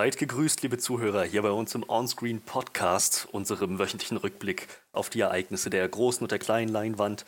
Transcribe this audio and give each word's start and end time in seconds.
Seid 0.00 0.16
gegrüßt, 0.16 0.62
liebe 0.62 0.78
Zuhörer, 0.78 1.24
hier 1.24 1.42
bei 1.42 1.50
uns 1.50 1.74
im 1.74 1.86
Onscreen 1.86 2.40
Podcast, 2.40 3.28
unserem 3.32 3.78
wöchentlichen 3.78 4.16
Rückblick 4.16 4.66
auf 4.92 5.10
die 5.10 5.20
Ereignisse 5.20 5.68
der 5.68 5.86
großen 5.86 6.22
und 6.22 6.30
der 6.30 6.38
kleinen 6.38 6.72
Leinwand 6.72 7.26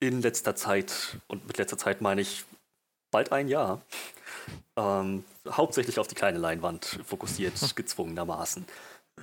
in 0.00 0.22
letzter 0.22 0.56
Zeit. 0.56 1.18
Und 1.26 1.46
mit 1.46 1.58
letzter 1.58 1.76
Zeit 1.76 2.00
meine 2.00 2.22
ich 2.22 2.46
bald 3.10 3.30
ein 3.30 3.46
Jahr. 3.46 3.82
Ähm, 4.74 5.22
hauptsächlich 5.50 5.98
auf 5.98 6.08
die 6.08 6.14
kleine 6.14 6.38
Leinwand 6.38 6.98
fokussiert, 7.04 7.76
gezwungenermaßen. 7.76 8.64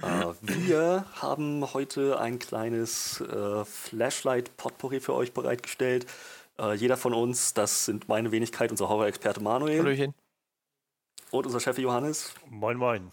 Äh, 0.03 0.25
wir 0.41 1.05
haben 1.15 1.73
heute 1.73 2.19
ein 2.19 2.37
kleines 2.37 3.19
äh, 3.21 3.65
Flashlight-Potpourri 3.65 4.99
für 4.99 5.15
euch 5.15 5.33
bereitgestellt. 5.33 6.05
Äh, 6.59 6.75
jeder 6.75 6.97
von 6.97 7.15
uns, 7.15 7.55
das 7.55 7.85
sind 7.85 8.07
meine 8.09 8.31
Wenigkeit, 8.31 8.69
unser 8.69 8.89
Horror-Experte 8.89 9.41
Manuel. 9.41 9.79
Hallöchen. 9.79 10.13
Und 11.31 11.45
unser 11.45 11.61
Chef 11.61 11.77
Johannes. 11.77 12.33
Moin, 12.49 12.77
moin. 12.77 13.11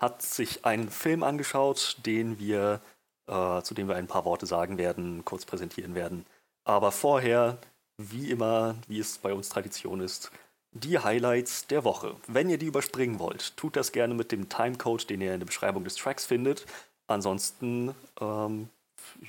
Hat 0.00 0.22
sich 0.22 0.64
einen 0.64 0.88
Film 0.88 1.24
angeschaut, 1.24 1.96
den 2.06 2.38
wir, 2.38 2.80
äh, 3.26 3.60
zu 3.62 3.74
dem 3.74 3.88
wir 3.88 3.96
ein 3.96 4.06
paar 4.06 4.24
Worte 4.24 4.46
sagen 4.46 4.78
werden, 4.78 5.24
kurz 5.24 5.44
präsentieren 5.44 5.96
werden. 5.96 6.24
Aber 6.64 6.92
vorher, 6.92 7.58
wie 7.96 8.30
immer, 8.30 8.76
wie 8.86 9.00
es 9.00 9.18
bei 9.18 9.34
uns 9.34 9.48
Tradition 9.48 10.00
ist, 10.00 10.30
die 10.72 11.00
Highlights 11.00 11.66
der 11.66 11.82
Woche. 11.82 12.14
Wenn 12.28 12.50
ihr 12.50 12.58
die 12.58 12.66
überspringen 12.66 13.18
wollt, 13.18 13.56
tut 13.56 13.74
das 13.74 13.90
gerne 13.90 14.14
mit 14.14 14.30
dem 14.30 14.48
Timecode, 14.48 15.10
den 15.10 15.20
ihr 15.20 15.34
in 15.34 15.40
der 15.40 15.46
Beschreibung 15.46 15.82
des 15.82 15.96
Tracks 15.96 16.24
findet. 16.24 16.66
Ansonsten, 17.08 17.94
ähm, 18.20 18.68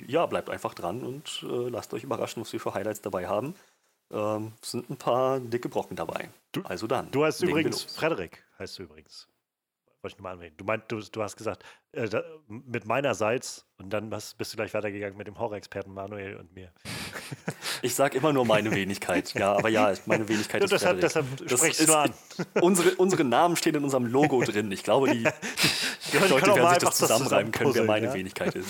ja, 0.05 0.27
bleibt 0.27 0.49
einfach 0.51 0.75
dran 0.75 1.01
und 1.01 1.43
äh, 1.43 1.69
lasst 1.69 1.93
euch 1.93 2.03
überraschen, 2.03 2.41
was 2.41 2.53
wir 2.53 2.59
für 2.59 2.73
Highlights 2.73 3.01
dabei 3.01 3.27
haben. 3.27 3.55
Ähm, 4.11 4.53
sind 4.61 4.89
ein 4.89 4.97
paar 4.97 5.39
dicke 5.39 5.69
Brocken 5.69 5.95
dabei. 5.95 6.29
Du, 6.51 6.61
also 6.63 6.87
dann. 6.87 7.11
Du 7.11 7.23
heißt 7.23 7.43
übrigens, 7.43 7.83
Frederik 7.83 8.43
heißt 8.57 8.79
du 8.79 8.83
übrigens. 8.83 9.27
Wollte 10.01 10.13
ich 10.13 10.17
nochmal 10.17 10.33
anwählen. 10.35 10.53
Du 10.55 10.63
meint, 10.63 10.89
du, 10.89 11.01
du 11.01 11.21
hast 11.21 11.35
gesagt, 11.35 11.63
äh, 11.91 12.07
da, 12.07 12.23
mit 12.47 12.85
meinerseits 12.85 13.65
und 13.77 13.91
dann 13.91 14.13
hast, 14.13 14.37
bist 14.37 14.53
du 14.53 14.55
gleich 14.55 14.73
weitergegangen 14.73 15.17
mit 15.17 15.27
dem 15.27 15.37
Horror-Experten 15.37 15.93
Manuel 15.93 16.35
und 16.37 16.53
mir. 16.53 16.71
Ich 17.81 17.95
sage 17.95 18.17
immer 18.17 18.33
nur 18.33 18.45
meine 18.45 18.71
Wenigkeit, 18.71 19.33
ja, 19.35 19.53
aber 19.53 19.69
ja, 19.69 19.93
meine 20.05 20.27
Wenigkeit 20.27 20.61
ist 20.65 20.71
deshalb, 20.71 20.99
deshalb 20.99 21.25
sprichst 21.49 21.87
du 21.87 21.97
an. 21.97 22.13
Unsere, 22.61 22.95
unsere 22.95 23.23
Namen 23.23 23.55
stehen 23.55 23.75
in 23.75 23.83
unserem 23.85 24.05
Logo 24.05 24.41
drin. 24.43 24.69
Ich 24.71 24.83
glaube, 24.83 25.09
die, 25.09 25.23
die 25.23 26.17
Leute 26.17 26.55
werden 26.55 26.69
sich 26.71 26.79
das 26.79 26.97
zusammenreiben 26.97 27.53
können, 27.53 27.73
wer 27.73 27.85
meine 27.85 28.07
ja? 28.07 28.13
Wenigkeit 28.13 28.53
ist. 28.55 28.69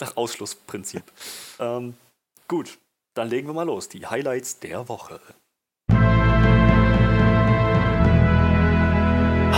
Nach 0.00 0.16
Ausschlussprinzip. 0.16 1.04
Ähm, 1.60 1.94
gut, 2.48 2.78
dann 3.16 3.30
legen 3.30 3.48
wir 3.48 3.54
mal 3.54 3.64
los. 3.64 3.88
Die 3.88 4.06
Highlights 4.06 4.60
der 4.60 4.88
Woche. 4.88 5.20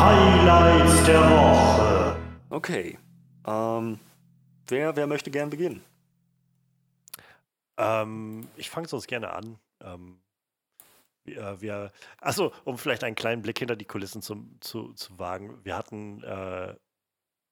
Highlights 0.00 1.04
der 1.04 1.20
Woche. 1.30 2.16
Okay. 2.50 2.98
Ähm, 3.44 3.98
wer, 4.68 4.94
wer 4.94 5.06
möchte 5.08 5.32
gern 5.32 5.50
beginnen? 5.50 5.82
Ähm, 7.76 8.46
ich 8.56 8.70
fange 8.70 8.86
sonst 8.86 9.08
gerne 9.08 9.32
an. 9.32 9.58
Ähm, 9.82 10.20
wir, 11.24 11.60
wir, 11.60 11.92
achso, 12.20 12.52
um 12.64 12.78
vielleicht 12.78 13.02
einen 13.02 13.16
kleinen 13.16 13.42
Blick 13.42 13.58
hinter 13.58 13.74
die 13.74 13.84
Kulissen 13.84 14.22
zum, 14.22 14.56
zu, 14.60 14.92
zu 14.92 15.18
wagen. 15.18 15.58
Wir 15.64 15.76
hatten 15.76 16.22
äh, 16.22 16.76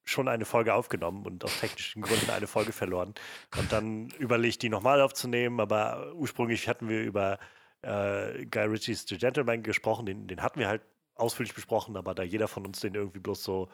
schon 0.07 0.29
eine 0.29 0.45
Folge 0.45 0.73
aufgenommen 0.75 1.27
und 1.27 1.45
aus 1.45 1.61
technischen 1.61 2.01
Gründen 2.01 2.31
eine 2.31 2.47
Folge 2.47 2.73
verloren. 2.73 3.15
Und 3.59 3.73
dann 3.73 4.09
überlegt, 4.19 4.63
die 4.63 4.69
nochmal 4.69 5.01
aufzunehmen, 5.01 5.61
aber 5.61 6.13
ursprünglich 6.15 6.69
hatten 6.69 6.89
wir 6.89 7.03
über 7.03 7.39
äh, 7.83 8.47
Guy 8.47 8.65
Ritchies 8.67 9.07
The 9.09 9.19
Gentleman 9.19 9.63
gesprochen, 9.63 10.07
den, 10.07 10.29
den 10.29 10.43
hatten 10.43 10.61
wir 10.61 10.69
halt 10.69 10.83
ausführlich 11.17 11.55
besprochen, 11.55 11.97
aber 11.97 12.15
da 12.15 12.23
jeder 12.23 12.49
von 12.49 12.65
uns 12.67 12.81
den 12.81 12.95
irgendwie 12.95 13.19
bloß 13.19 13.43
so 13.43 13.69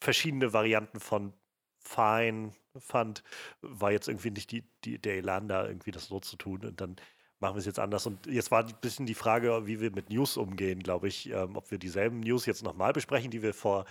verschiedene 0.00 0.52
Varianten 0.52 1.00
von 1.00 1.32
Fine 1.78 2.52
fand, 2.78 3.22
war 3.60 3.92
jetzt 3.92 4.08
irgendwie 4.08 4.30
nicht 4.30 4.50
die, 4.50 4.64
die, 4.84 4.98
der 4.98 5.16
Elan 5.16 5.48
da 5.48 5.66
irgendwie 5.66 5.90
das 5.90 6.06
so 6.06 6.20
zu 6.20 6.36
tun. 6.36 6.64
Und 6.64 6.80
dann 6.80 6.96
machen 7.40 7.56
wir 7.56 7.60
es 7.60 7.66
jetzt 7.66 7.78
anders. 7.78 8.06
Und 8.06 8.26
jetzt 8.26 8.50
war 8.50 8.64
ein 8.64 8.74
bisschen 8.80 9.06
die 9.06 9.14
Frage, 9.14 9.66
wie 9.66 9.80
wir 9.80 9.90
mit 9.90 10.10
News 10.10 10.36
umgehen, 10.36 10.82
glaube 10.82 11.08
ich. 11.08 11.30
Ähm, 11.30 11.56
ob 11.56 11.70
wir 11.70 11.78
dieselben 11.78 12.20
News 12.20 12.46
jetzt 12.46 12.62
nochmal 12.62 12.92
besprechen, 12.92 13.30
die 13.30 13.42
wir 13.42 13.54
vor 13.54 13.84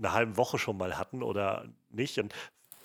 einer 0.00 0.12
halben 0.12 0.36
Woche 0.36 0.58
schon 0.58 0.76
mal 0.76 0.98
hatten 0.98 1.22
oder 1.22 1.68
nicht. 1.90 2.18
Und 2.18 2.34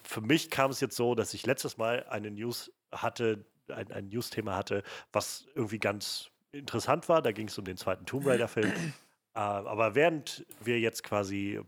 für 0.04 0.22
mich 0.22 0.50
kam 0.50 0.72
es 0.72 0.80
jetzt 0.80 0.96
so, 0.96 1.16
dass 1.16 1.34
ich 1.34 1.46
letztes 1.46 1.78
Mal 1.78 2.06
eine 2.10 2.32
News 2.32 2.72
hatte, 2.92 3.46
ein, 3.70 3.92
ein 3.92 4.10
News-Thema 4.10 4.56
hatte, 4.56 4.84
was 5.12 5.48
irgendwie 5.56 5.80
ganz 5.80 6.30
interessant 6.52 7.10
war. 7.10 7.22
Da 7.22 7.32
ging 7.32 7.48
es 7.48 7.58
um 7.58 7.66
den 7.66 7.78
zweiten 7.78 8.06
Tomb 8.06 8.28
Raider-Film. 8.28 8.72
äh, 8.72 8.92
aber 9.34 9.96
während 9.96 10.46
wir 10.62 10.80
jetzt 10.80 11.04
quasi 11.04 11.60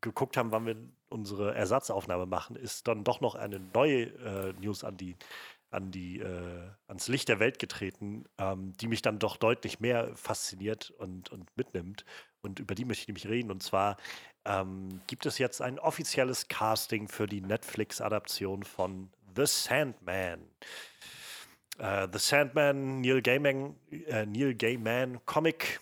geguckt 0.00 0.36
haben, 0.36 0.52
wann 0.52 0.66
wir 0.66 0.76
unsere 1.08 1.54
Ersatzaufnahme 1.54 2.26
machen, 2.26 2.56
ist 2.56 2.86
dann 2.88 3.04
doch 3.04 3.20
noch 3.20 3.34
eine 3.34 3.58
neue 3.58 4.04
äh, 4.04 4.52
News 4.60 4.84
an 4.84 4.96
die 4.96 5.16
an 5.70 5.90
die, 5.90 6.18
äh, 6.18 6.68
ans 6.88 7.08
Licht 7.08 7.28
der 7.28 7.38
Welt 7.38 7.58
getreten, 7.58 8.24
ähm, 8.38 8.76
die 8.78 8.88
mich 8.88 9.02
dann 9.02 9.18
doch 9.18 9.36
deutlich 9.36 9.80
mehr 9.80 10.14
fasziniert 10.16 10.90
und, 10.98 11.30
und 11.30 11.56
mitnimmt. 11.56 12.04
Und 12.42 12.58
über 12.58 12.74
die 12.74 12.84
möchte 12.84 13.02
ich 13.02 13.08
nämlich 13.08 13.28
reden. 13.28 13.50
Und 13.50 13.62
zwar 13.62 13.96
ähm, 14.44 15.00
gibt 15.06 15.26
es 15.26 15.38
jetzt 15.38 15.60
ein 15.60 15.78
offizielles 15.78 16.48
Casting 16.48 17.08
für 17.08 17.26
die 17.26 17.40
Netflix-Adaption 17.40 18.62
von 18.62 19.10
The 19.36 19.46
Sandman. 19.46 20.40
Äh, 21.78 22.08
The 22.12 22.18
Sandman, 22.18 23.00
Neil 23.00 23.22
Gaiman, 23.22 23.76
äh, 23.90 24.26
Neil 24.26 24.54
Gaiman 24.54 25.24
Comic 25.26 25.80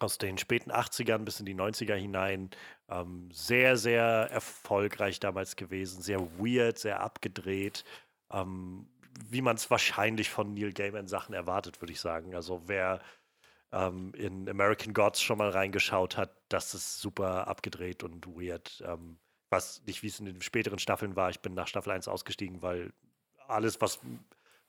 aus 0.00 0.18
den 0.18 0.38
späten 0.38 0.72
80ern 0.72 1.18
bis 1.18 1.38
in 1.40 1.46
die 1.46 1.54
90er 1.54 1.94
hinein. 1.94 2.50
Ähm, 2.88 3.28
sehr, 3.32 3.76
sehr 3.76 4.04
erfolgreich 4.30 5.20
damals 5.20 5.56
gewesen, 5.56 6.02
sehr 6.02 6.20
weird, 6.38 6.78
sehr 6.78 7.00
abgedreht 7.00 7.84
ähm, 8.32 8.86
wie 9.28 9.42
man 9.42 9.56
es 9.56 9.70
wahrscheinlich 9.70 10.30
von 10.30 10.54
Neil 10.54 10.72
Gaiman 10.72 11.06
Sachen 11.06 11.34
erwartet, 11.34 11.80
würde 11.80 11.92
ich 11.92 12.00
sagen. 12.00 12.34
Also 12.34 12.62
wer 12.66 13.00
ähm, 13.72 14.12
in 14.14 14.48
American 14.48 14.92
Gods 14.92 15.20
schon 15.20 15.38
mal 15.38 15.50
reingeschaut 15.50 16.16
hat, 16.16 16.30
das 16.48 16.74
ist 16.74 17.00
super 17.00 17.48
abgedreht 17.48 18.02
und 18.02 18.26
weird. 18.26 18.82
Ähm, 18.86 19.18
was 19.52 19.82
nicht, 19.86 20.02
wie 20.02 20.08
es 20.08 20.18
in 20.18 20.26
den 20.26 20.40
späteren 20.40 20.78
Staffeln 20.78 21.14
war. 21.14 21.30
Ich 21.30 21.40
bin 21.40 21.54
nach 21.54 21.68
Staffel 21.68 21.92
1 21.92 22.08
ausgestiegen, 22.08 22.62
weil 22.62 22.92
alles, 23.46 23.80
was 23.80 24.00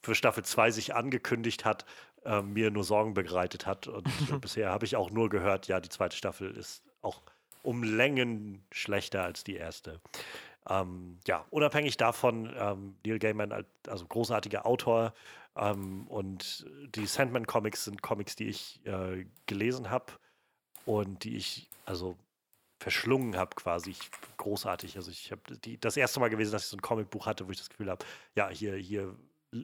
für 0.03 0.13
Staffel 0.13 0.43
2 0.43 0.71
sich 0.71 0.93
angekündigt 0.93 1.63
hat, 1.65 1.85
äh, 2.25 2.41
mir 2.41 2.69
nur 2.69 2.83
Sorgen 2.83 3.13
bereitet 3.13 3.65
hat. 3.65 3.87
Und 3.87 4.07
äh, 4.07 4.37
bisher 4.41 4.69
habe 4.69 4.85
ich 4.85 4.95
auch 4.95 5.09
nur 5.09 5.29
gehört, 5.29 5.67
ja, 5.67 5.79
die 5.79 5.89
zweite 5.89 6.17
Staffel 6.17 6.55
ist 6.55 6.83
auch 7.01 7.21
um 7.63 7.81
Längen 7.83 8.65
schlechter 8.71 9.23
als 9.23 9.43
die 9.43 9.55
erste. 9.55 10.01
Ähm, 10.69 11.19
ja, 11.27 11.45
unabhängig 11.49 11.97
davon, 11.97 12.53
ähm, 12.57 12.95
Neil 13.05 13.19
Gaiman, 13.19 13.65
also 13.87 14.05
großartiger 14.05 14.65
Autor 14.65 15.13
ähm, 15.55 16.07
und 16.07 16.65
die 16.95 17.05
Sandman-Comics 17.05 17.85
sind 17.85 18.01
Comics, 18.01 18.35
die 18.35 18.47
ich 18.47 18.85
äh, 18.85 19.25
gelesen 19.45 19.89
habe 19.89 20.13
und 20.85 21.23
die 21.23 21.37
ich 21.37 21.69
also 21.85 22.17
verschlungen 22.79 23.37
habe 23.37 23.55
quasi. 23.55 23.91
Ich, 23.91 24.11
großartig. 24.37 24.97
Also 24.97 25.11
ich 25.11 25.31
habe 25.31 25.41
das 25.79 25.97
erste 25.97 26.19
Mal 26.19 26.29
gewesen, 26.29 26.51
dass 26.51 26.63
ich 26.63 26.69
so 26.69 26.77
ein 26.77 26.81
Comicbuch 26.81 27.25
hatte, 27.25 27.47
wo 27.47 27.51
ich 27.51 27.57
das 27.57 27.69
Gefühl 27.69 27.89
habe, 27.89 28.05
ja, 28.35 28.49
hier, 28.49 28.75
hier 28.75 29.15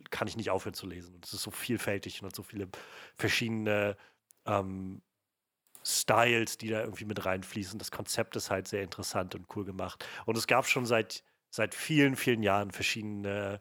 kann 0.09 0.27
ich 0.27 0.37
nicht 0.37 0.49
aufhören 0.49 0.73
zu 0.73 0.87
lesen. 0.87 1.15
Und 1.15 1.25
es 1.25 1.33
ist 1.33 1.43
so 1.43 1.51
vielfältig 1.51 2.21
und 2.21 2.27
hat 2.27 2.35
so 2.35 2.43
viele 2.43 2.69
verschiedene 3.17 3.97
ähm, 4.45 5.01
Styles, 5.83 6.57
die 6.57 6.69
da 6.69 6.81
irgendwie 6.81 7.05
mit 7.05 7.25
reinfließen. 7.25 7.79
Das 7.79 7.91
Konzept 7.91 8.35
ist 8.35 8.51
halt 8.51 8.67
sehr 8.67 8.83
interessant 8.83 9.35
und 9.35 9.47
cool 9.55 9.65
gemacht. 9.65 10.05
Und 10.25 10.37
es 10.37 10.47
gab 10.47 10.67
schon 10.67 10.85
seit, 10.85 11.23
seit 11.49 11.73
vielen, 11.73 12.15
vielen 12.15 12.43
Jahren 12.43 12.71
verschiedene 12.71 13.59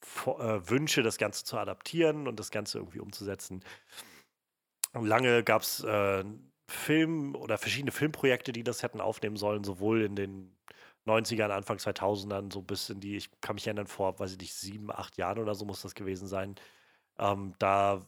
Wünsche, 0.00 1.02
das 1.02 1.18
Ganze 1.18 1.44
zu 1.44 1.58
adaptieren 1.58 2.28
und 2.28 2.38
das 2.38 2.50
Ganze 2.50 2.78
irgendwie 2.78 3.00
umzusetzen. 3.00 3.62
Lange 4.94 5.42
gab 5.44 5.62
es 5.62 5.82
äh, 5.84 6.24
Film 6.68 7.34
oder 7.34 7.58
verschiedene 7.58 7.92
Filmprojekte, 7.92 8.52
die 8.52 8.64
das 8.64 8.82
hätten 8.82 9.00
aufnehmen 9.00 9.36
sollen, 9.36 9.64
sowohl 9.64 10.02
in 10.02 10.16
den 10.16 10.56
90ern, 11.06 11.50
Anfang 11.50 11.78
2000ern, 11.78 12.52
so 12.52 12.62
bis 12.62 12.90
in 12.90 13.00
die, 13.00 13.16
ich 13.16 13.30
kann 13.40 13.54
mich 13.54 13.66
erinnern, 13.66 13.86
vor, 13.86 14.18
weiß 14.18 14.32
ich 14.32 14.38
nicht, 14.38 14.54
sieben, 14.54 14.90
acht 14.90 15.16
Jahren 15.16 15.38
oder 15.38 15.54
so 15.54 15.64
muss 15.64 15.82
das 15.82 15.94
gewesen 15.94 16.28
sein. 16.28 16.56
Ähm, 17.18 17.54
da 17.58 18.04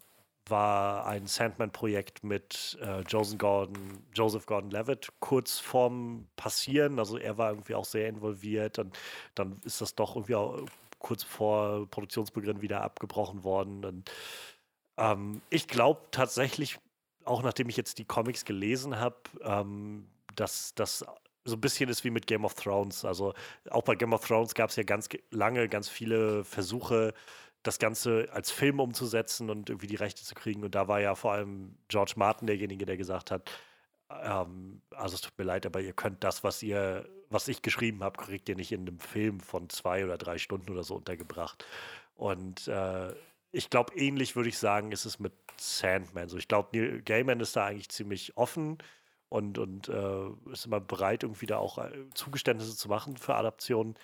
war 0.48 1.06
ein 1.06 1.26
Sandman-Projekt 1.26 2.24
mit 2.24 2.78
äh, 2.82 3.00
Joseph 3.02 3.38
Gordon, 3.38 4.04
Joseph 4.14 4.46
Gordon-Levitt 4.46 5.08
kurz 5.20 5.58
vorm 5.58 6.28
Passieren. 6.36 6.98
Also 6.98 7.16
er 7.18 7.38
war 7.38 7.50
irgendwie 7.50 7.74
auch 7.74 7.84
sehr 7.84 8.08
involviert 8.08 8.78
und 8.78 8.98
dann 9.34 9.60
ist 9.64 9.80
das 9.80 9.94
doch 9.94 10.16
irgendwie 10.16 10.34
auch 10.34 10.66
kurz 11.00 11.24
vor 11.24 11.88
Produktionsbeginn 11.90 12.62
wieder 12.62 12.82
abgebrochen 12.82 13.42
worden. 13.42 13.84
Und 13.84 14.10
ähm, 14.96 15.42
ich 15.50 15.66
glaube 15.66 16.02
tatsächlich, 16.12 16.78
auch 17.24 17.42
nachdem 17.42 17.68
ich 17.68 17.76
jetzt 17.76 17.98
die 17.98 18.04
Comics 18.04 18.44
gelesen 18.44 19.00
habe, 19.00 19.16
ähm, 19.42 20.06
dass 20.36 20.74
das 20.74 21.04
so 21.44 21.56
ein 21.56 21.60
bisschen 21.60 21.88
ist 21.90 22.04
wie 22.04 22.10
mit 22.10 22.26
Game 22.26 22.44
of 22.44 22.54
Thrones. 22.54 23.04
Also 23.04 23.34
auch 23.70 23.82
bei 23.82 23.96
Game 23.96 24.12
of 24.12 24.26
Thrones 24.26 24.54
gab 24.54 24.70
es 24.70 24.76
ja 24.76 24.82
ganz 24.84 25.08
lange 25.30 25.68
ganz 25.68 25.88
viele 25.88 26.44
Versuche, 26.44 27.14
das 27.62 27.78
Ganze 27.78 28.28
als 28.32 28.50
Film 28.50 28.80
umzusetzen 28.80 29.50
und 29.50 29.68
irgendwie 29.68 29.86
die 29.86 29.96
Rechte 29.96 30.24
zu 30.24 30.34
kriegen. 30.34 30.64
Und 30.64 30.74
da 30.74 30.88
war 30.88 31.00
ja 31.00 31.14
vor 31.14 31.32
allem 31.32 31.76
George 31.88 32.14
Martin 32.16 32.46
derjenige, 32.46 32.86
der 32.86 32.96
gesagt 32.96 33.30
hat, 33.30 33.50
ähm, 34.10 34.82
also 34.94 35.14
es 35.14 35.20
tut 35.20 35.36
mir 35.38 35.44
leid, 35.44 35.66
aber 35.66 35.80
ihr 35.80 35.92
könnt 35.92 36.24
das, 36.24 36.42
was 36.42 36.62
ihr, 36.62 37.08
was 37.30 37.48
ich 37.48 37.62
geschrieben 37.62 38.02
habe, 38.02 38.20
kriegt 38.22 38.48
ihr 38.48 38.56
nicht 38.56 38.72
in 38.72 38.82
einem 38.82 39.00
Film 39.00 39.40
von 39.40 39.68
zwei 39.70 40.04
oder 40.04 40.18
drei 40.18 40.38
Stunden 40.38 40.70
oder 40.70 40.82
so 40.82 40.96
untergebracht. 40.96 41.64
Und 42.14 42.68
äh, 42.68 43.14
ich 43.52 43.70
glaube, 43.70 43.94
ähnlich 43.96 44.36
würde 44.36 44.48
ich 44.48 44.58
sagen, 44.58 44.92
ist 44.92 45.04
es 45.04 45.18
mit 45.18 45.32
Sandman. 45.56 46.28
So, 46.28 46.36
ich 46.36 46.48
glaube, 46.48 46.68
Neil 46.72 47.02
Gaiman 47.02 47.40
ist 47.40 47.56
da 47.56 47.66
eigentlich 47.66 47.88
ziemlich 47.88 48.36
offen 48.36 48.78
und, 49.28 49.58
und 49.58 49.88
äh, 49.88 50.28
ist 50.52 50.66
immer 50.66 50.80
bereit, 50.80 51.22
irgendwie 51.22 51.46
da 51.46 51.58
auch 51.58 51.78
äh, 51.78 51.90
Zugeständnisse 52.14 52.76
zu 52.76 52.88
machen 52.88 53.16
für 53.16 53.36
Adaptionen. 53.36 53.96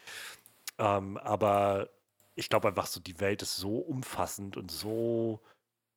Ähm, 0.79 1.19
aber 1.19 1.90
ich 2.37 2.49
glaube 2.49 2.69
einfach 2.69 2.87
so, 2.87 3.00
die 3.00 3.20
Welt 3.20 3.43
ist 3.43 3.56
so 3.56 3.79
umfassend 3.79 4.56
und 4.56 4.70
so 4.70 5.40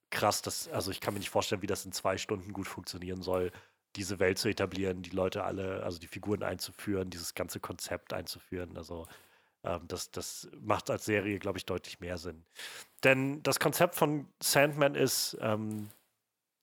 krass, 0.09 0.41
dass, 0.41 0.67
also 0.69 0.91
ich 0.91 1.01
kann 1.01 1.13
mir 1.13 1.19
nicht 1.19 1.29
vorstellen, 1.29 1.61
wie 1.61 1.67
das 1.67 1.85
in 1.85 1.91
zwei 1.91 2.17
Stunden 2.17 2.53
gut 2.53 2.67
funktionieren 2.67 3.21
soll, 3.21 3.51
diese 3.95 4.19
Welt 4.19 4.37
zu 4.37 4.49
etablieren, 4.49 5.01
die 5.01 5.09
Leute 5.09 5.43
alle, 5.43 5.83
also 5.83 5.99
die 5.99 6.07
Figuren 6.07 6.43
einzuführen, 6.43 7.09
dieses 7.09 7.33
ganze 7.33 7.59
Konzept 7.59 8.13
einzuführen. 8.13 8.77
Also 8.77 9.07
ähm, 9.63 9.87
das, 9.87 10.11
das 10.11 10.49
macht 10.61 10.89
als 10.89 11.05
Serie, 11.05 11.39
glaube 11.39 11.57
ich, 11.57 11.65
deutlich 11.65 11.99
mehr 11.99 12.17
Sinn. 12.17 12.45
Denn 13.03 13.41
das 13.43 13.59
Konzept 13.59 13.95
von 13.95 14.27
Sandman 14.41 14.95
ist, 14.95 15.37
ähm, 15.41 15.89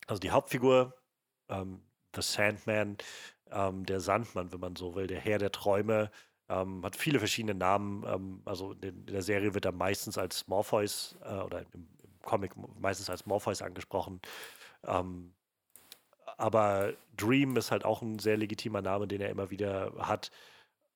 also 0.07 0.21
die 0.21 0.31
Hauptfigur, 0.31 0.95
ähm, 1.49 1.81
The 2.15 2.23
Sandman, 2.23 2.97
ähm, 3.51 3.85
der 3.87 4.01
Sandmann, 4.01 4.53
wenn 4.53 4.61
man 4.61 4.77
so 4.77 4.95
will, 4.95 5.07
der 5.07 5.21
Herr 5.21 5.39
der 5.39 5.53
Träume, 5.53 6.11
ähm, 6.49 6.85
hat 6.85 6.97
viele 6.97 7.19
verschiedene 7.19 7.55
Namen. 7.55 8.05
Ähm, 8.07 8.43
also 8.45 8.73
in, 8.73 9.07
der 9.07 9.23
Serie 9.23 9.55
wird 9.55 9.65
er 9.65 9.73
meistens 9.73 10.19
als 10.19 10.47
Morpheus 10.49 11.17
äh, 11.25 11.35
oder 11.35 11.61
im, 11.61 11.67
im, 11.75 11.89
Comic 12.23 12.53
meistens 12.81 13.09
als 13.09 13.25
Morpheus 13.27 13.63
angesprochen. 13.63 14.21
Ähm, 14.85 15.33
aber 16.37 16.95
Dream 17.17 17.57
ist 17.57 17.71
halt 17.71 17.85
auch 17.85 18.03
ein 18.03 18.19
sehr 18.19 18.37
legitimer 18.37 18.83
Name, 18.83 19.07
den 19.09 19.21
er 19.21 19.31
immer 19.31 19.51
wieder 19.51 19.93
hat. 19.99 20.31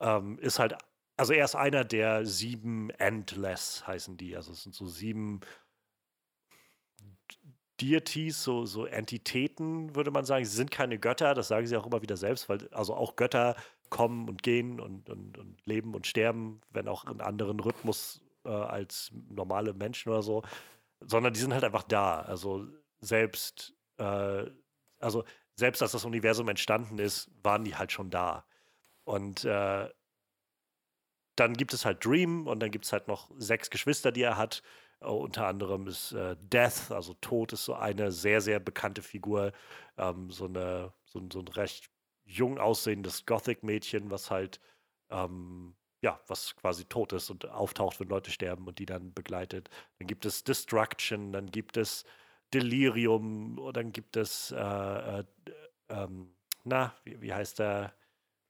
Ähm, 0.00 0.38
ist 0.38 0.58
halt, 0.58 0.75
also 1.16 1.32
er 1.32 1.44
ist 1.44 1.54
einer 1.54 1.84
der 1.84 2.26
sieben 2.26 2.90
Endless 2.90 3.87
heißen 3.87 4.16
die. 4.16 4.37
Also 4.37 4.52
es 4.52 4.62
sind 4.62 4.75
so 4.75 4.87
sieben 4.87 5.40
Deities, 7.81 8.42
so, 8.42 8.66
so 8.66 8.84
Entitäten, 8.84 9.94
würde 9.94 10.10
man 10.10 10.25
sagen. 10.25 10.44
Sie 10.44 10.56
sind 10.56 10.70
keine 10.70 10.98
Götter, 10.98 11.34
das 11.34 11.48
sagen 11.48 11.66
sie 11.66 11.76
auch 11.76 11.87
immer 11.87 12.02
wieder 12.02 12.16
selbst, 12.16 12.48
weil 12.48 12.69
also 12.72 12.94
auch 12.94 13.16
Götter 13.16 13.56
kommen 13.88 14.28
und 14.28 14.42
gehen 14.42 14.81
und, 14.81 15.08
und, 15.08 15.38
und 15.38 15.66
leben 15.66 15.94
und 15.94 16.06
sterben, 16.06 16.60
wenn 16.70 16.88
auch 16.88 17.06
in 17.06 17.20
anderen 17.20 17.60
Rhythmus 17.60 18.20
äh, 18.44 18.50
als 18.50 19.10
normale 19.31 19.72
Menschen 19.72 20.10
oder 20.10 20.22
so, 20.22 20.42
sondern 21.00 21.32
die 21.32 21.40
sind 21.40 21.54
halt 21.54 21.64
einfach 21.64 21.82
da. 21.82 22.20
Also 22.20 22.66
selbst, 23.00 23.75
äh, 23.98 24.44
also 25.00 25.25
selbst 25.56 25.82
als 25.82 25.93
das 25.93 26.05
Universum 26.05 26.49
entstanden 26.49 26.99
ist, 26.99 27.31
waren 27.43 27.64
die 27.64 27.76
halt 27.76 27.93
schon 27.93 28.11
da. 28.11 28.44
Und 29.05 29.44
äh, 29.44 29.88
dann 31.37 31.55
gibt 31.55 31.73
es 31.73 31.85
halt 31.85 32.05
Dream 32.05 32.47
und 32.47 32.61
dann 32.61 32.70
gibt 32.70 32.85
es 32.85 32.93
halt 32.93 33.08
noch 33.08 33.31
sechs 33.38 33.70
Geschwister, 33.70 34.12
die 34.12 34.23
er 34.23 34.37
hat. 34.37 34.62
Uh, 35.02 35.12
unter 35.12 35.47
anderem 35.47 35.87
ist 35.87 36.12
äh, 36.12 36.37
Death, 36.38 36.91
also 36.91 37.14
Tod, 37.14 37.55
ist 37.55 37.64
so 37.64 37.73
eine 37.73 38.12
sehr, 38.12 38.43
sehr 38.43 38.61
bekannte 38.61 39.00
Figur. 39.00 39.52
Ähm, 39.97 40.31
so, 40.31 40.44
eine, 40.44 40.93
so, 41.06 41.26
so, 41.32 41.41
ein 41.41 41.49
recht 41.49 41.91
jung 42.25 42.58
aussehendes 42.58 43.25
Gothic-Mädchen, 43.25 44.11
was 44.11 44.31
halt, 44.31 44.61
ähm, 45.08 45.75
ja, 46.02 46.20
was 46.26 46.55
quasi 46.56 46.85
tot 46.85 47.14
ist 47.14 47.31
und 47.31 47.49
auftaucht, 47.49 47.99
wenn 47.99 48.08
Leute 48.08 48.31
sterben 48.31 48.67
und 48.67 48.79
die 48.79 48.85
dann 48.87 49.14
begleitet. 49.14 49.70
Dann 49.99 50.06
gibt 50.06 50.26
es 50.26 50.44
Destruction, 50.44 51.32
dann 51.32 51.50
gibt 51.50 51.79
es 51.79 52.05
Delirium, 52.52 53.58
und 53.58 53.76
dann 53.76 53.93
gibt 53.93 54.17
es, 54.17 54.50
äh, 54.50 54.56
äh, 54.56 55.25
ähm, 55.88 56.35
na, 56.64 56.94
wie, 57.05 57.20
wie 57.20 57.32
heißt 57.32 57.58
der? 57.58 57.94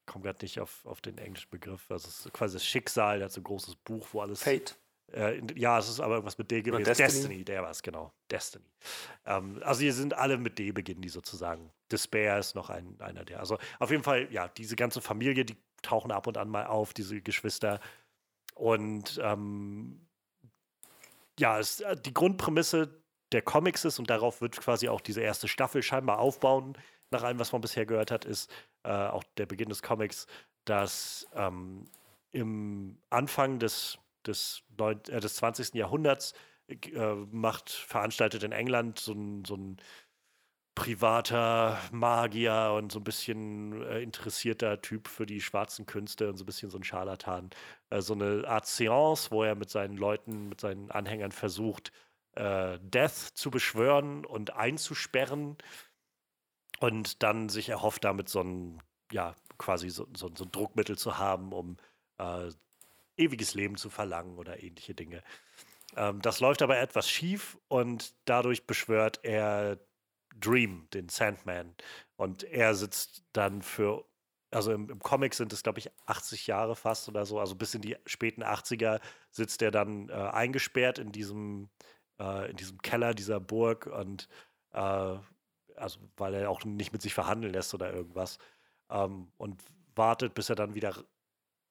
Ich 0.01 0.13
komme 0.13 0.25
gerade 0.25 0.43
nicht 0.43 0.59
auf, 0.59 0.85
auf 0.87 1.01
den 1.01 1.19
englischen 1.19 1.51
Begriff. 1.51 1.91
Also 1.91 2.09
es 2.09 2.27
ist 2.27 2.33
quasi 2.33 2.55
das 2.55 2.67
Schicksal, 2.67 3.19
der 3.19 3.27
hat 3.27 3.33
so 3.33 3.41
ein 3.41 3.45
großes 3.45 3.77
Buch, 3.77 4.09
wo 4.13 4.21
alles. 4.21 4.43
Fate. 4.43 4.77
Äh, 5.13 5.41
ja, 5.55 5.79
es 5.79 5.89
ist 5.89 6.01
aber 6.01 6.15
irgendwas 6.15 6.39
mit 6.39 6.51
D 6.51 6.63
gewesen. 6.63 6.85
Destiny. 6.85 7.09
Destiny, 7.09 7.45
der 7.45 7.63
war 7.63 7.71
es, 7.71 7.83
genau. 7.83 8.13
Destiny. 8.31 8.65
Ähm, 9.27 9.61
also 9.65 9.81
hier 9.81 9.93
sind 9.93 10.15
alle 10.15 10.39
mit 10.39 10.59
D 10.59 10.73
beginnen, 10.73 11.03
die 11.03 11.09
sozusagen. 11.09 11.73
Despair 11.91 12.39
ist 12.39 12.55
noch 12.55 12.71
ein, 12.71 13.01
einer 13.01 13.25
der. 13.25 13.41
Also 13.41 13.59
auf 13.79 13.91
jeden 13.91 14.05
Fall, 14.05 14.33
ja, 14.33 14.49
diese 14.49 14.77
ganze 14.77 15.01
Familie, 15.01 15.45
die 15.45 15.57
tauchen 15.83 16.13
ab 16.13 16.27
und 16.27 16.39
an 16.39 16.49
mal 16.49 16.67
auf, 16.67 16.93
diese 16.93 17.21
Geschwister. 17.21 17.81
Und 18.55 19.21
ähm, 19.23 20.07
ja, 21.39 21.59
es, 21.59 21.81
äh, 21.81 21.97
die 21.97 22.15
Grundprämisse 22.15 23.00
der 23.33 23.43
Comics 23.43 23.85
ist, 23.85 23.99
und 23.99 24.11
darauf 24.11 24.41
wird 24.41 24.57
quasi 24.57 24.89
auch 24.89 25.01
diese 25.01 25.21
erste 25.21 25.49
Staffel 25.49 25.83
scheinbar 25.83 26.19
aufbauen, 26.19 26.77
nach 27.11 27.23
allem, 27.23 27.39
was 27.39 27.53
man 27.53 27.61
bisher 27.61 27.87
gehört 27.87 28.11
hat, 28.11 28.25
ist 28.25 28.51
äh, 28.85 28.91
auch 28.91 29.25
der 29.37 29.47
Beginn 29.47 29.69
des 29.69 29.83
Comics, 29.83 30.27
dass 30.65 31.27
ähm, 31.35 31.85
im 32.33 32.99
Anfang 33.11 33.59
des 33.59 33.99
des, 34.27 34.63
neun, 34.77 35.01
äh, 35.09 35.21
des 35.21 35.35
20. 35.37 35.75
Jahrhunderts 35.75 36.35
äh, 36.69 37.15
macht, 37.31 37.71
veranstaltet 37.71 38.43
in 38.43 38.53
England 38.53 38.99
so 38.99 39.13
ein, 39.13 39.45
so 39.45 39.57
ein 39.57 39.77
privater 40.75 41.79
Magier 41.93 42.73
und 42.77 42.93
so 42.93 43.01
ein 43.01 43.05
bisschen 43.05 43.83
äh, 43.83 44.01
interessierter 44.03 44.81
Typ 44.81 45.09
für 45.09 45.27
die 45.27 45.41
schwarzen 45.41 45.87
Künste 45.87 46.29
und 46.29 46.37
so 46.37 46.45
ein 46.45 46.47
bisschen 46.47 46.71
so 46.71 46.79
ein 46.79 46.85
Scharlatan. 46.85 47.51
Äh, 47.91 48.01
so 48.01 48.15
eine 48.15 48.45
Art 48.47 48.67
Seance, 48.67 49.31
wo 49.31 49.43
er 49.43 49.55
mit 49.55 49.71
seinen 49.71 49.97
Leuten, 49.97 50.49
mit 50.49 50.61
seinen 50.61 50.91
Anhängern 50.91 51.33
versucht, 51.33 51.93
äh, 52.35 52.79
Death 52.81 53.33
zu 53.35 53.51
beschwören 53.51 54.25
und 54.25 54.55
einzusperren 54.55 55.57
und 56.81 57.23
dann 57.23 57.49
sich 57.49 57.69
erhofft, 57.69 58.05
damit 58.05 58.29
so 58.29 58.43
ein, 58.43 58.83
ja, 59.13 59.35
quasi 59.59 59.91
so, 59.91 60.07
so, 60.17 60.31
so 60.35 60.45
ein 60.45 60.53
Druckmittel 60.53 60.97
zu 60.97 61.19
haben, 61.19 61.53
um 61.53 61.77
äh, 62.19 62.51
ewiges 63.17 63.55
Leben 63.55 63.77
zu 63.77 63.91
verlangen 63.91 64.39
oder 64.39 64.63
ähnliche 64.63 64.95
Dinge. 64.95 65.23
Ähm, 65.97 66.23
das 66.23 66.41
läuft 66.41 66.63
aber 66.63 66.79
etwas 66.79 67.09
schief 67.09 67.59
und 67.69 68.15
dadurch 68.25 68.67
beschwört 68.67 69.21
er 69.23 69.79
Dream, 70.35 70.89
den 70.95 71.09
Sandman. 71.09 71.75
Und 72.17 72.45
er 72.45 72.75
sitzt 72.75 73.25
dann 73.33 73.63
für, 73.63 74.05
also 74.51 74.73
im, 74.73 74.89
im 74.89 75.01
Comic 75.01 75.35
sind 75.35 75.53
es, 75.53 75.63
glaube 75.63 75.79
ich, 75.81 75.91
80 76.07 76.47
Jahre 76.47 76.77
fast 76.77 77.09
oder 77.09 77.27
so, 77.27 77.39
also 77.41 77.55
bis 77.55 77.75
in 77.75 77.83
die 77.83 77.97
späten 78.07 78.43
80er 78.43 79.01
sitzt 79.31 79.63
er 79.63 79.71
dann 79.71 80.09
äh, 80.09 80.13
eingesperrt 80.13 80.99
in 80.99 81.13
diesem, 81.13 81.69
äh, 82.21 82.51
in 82.51 82.57
diesem 82.57 82.79
Keller 82.83 83.15
dieser 83.15 83.41
Burg 83.41 83.87
und 83.87 84.29
äh, 84.73 85.17
also 85.77 85.99
weil 86.17 86.35
er 86.35 86.51
auch 86.51 86.65
nicht 86.65 86.93
mit 86.93 87.03
sich 87.03 87.15
verhandeln 87.15 87.53
lässt 87.53 87.75
oder 87.75 87.93
irgendwas. 87.93 88.39
Ähm, 88.91 89.33
und 89.39 89.63
wartet, 89.97 90.35
bis 90.35 90.51
er 90.51 90.57
dann 90.57 90.75
wieder 90.75 90.95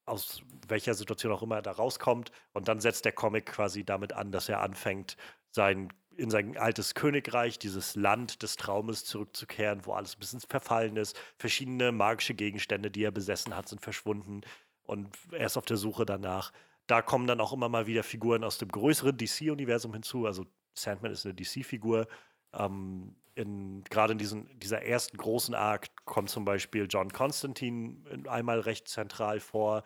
aus 0.05 0.41
welcher 0.67 0.95
Situation 0.95 1.31
auch 1.31 1.43
immer 1.43 1.57
er 1.57 1.61
da 1.61 1.71
rauskommt. 1.71 2.31
Und 2.53 2.67
dann 2.67 2.79
setzt 2.79 3.05
der 3.05 3.11
Comic 3.11 3.45
quasi 3.45 3.83
damit 3.83 4.13
an, 4.13 4.31
dass 4.31 4.49
er 4.49 4.61
anfängt, 4.61 5.15
sein, 5.51 5.93
in 6.15 6.29
sein 6.29 6.57
altes 6.57 6.95
Königreich, 6.95 7.59
dieses 7.59 7.95
Land 7.95 8.41
des 8.43 8.55
Traumes 8.55 9.05
zurückzukehren, 9.05 9.85
wo 9.85 9.93
alles 9.93 10.15
ein 10.15 10.19
bisschen 10.19 10.41
verfallen 10.41 10.97
ist. 10.97 11.17
Verschiedene 11.37 11.91
magische 11.91 12.33
Gegenstände, 12.33 12.91
die 12.91 13.03
er 13.03 13.11
besessen 13.11 13.55
hat, 13.55 13.69
sind 13.69 13.81
verschwunden. 13.81 14.41
Und 14.83 15.15
er 15.31 15.45
ist 15.45 15.57
auf 15.57 15.65
der 15.65 15.77
Suche 15.77 16.05
danach. 16.05 16.51
Da 16.89 17.03
kommen 17.03 17.27
dann 17.27 17.39
auch 17.39 17.53
immer 17.53 17.69
mal 17.69 17.85
wieder 17.85 18.01
Figuren 18.01 18.43
aus 18.43 18.57
dem 18.57 18.69
größeren 18.69 19.15
DC-Universum 19.15 19.93
hinzu. 19.93 20.25
Also 20.25 20.47
Sandman 20.73 21.11
ist 21.11 21.23
eine 21.23 21.35
DC-Figur. 21.35 22.07
Ähm, 22.51 23.15
gerade 23.35 24.13
in 24.13 24.17
diesen, 24.17 24.59
dieser 24.59 24.81
ersten 24.81 25.15
großen 25.17 25.53
Arc 25.53 25.87
kommt 26.05 26.31
zum 26.31 26.45
Beispiel 26.45 26.87
John 26.89 27.13
Constantine 27.13 28.27
einmal 28.27 28.59
recht 28.61 28.87
zentral 28.87 29.39
vor. 29.39 29.83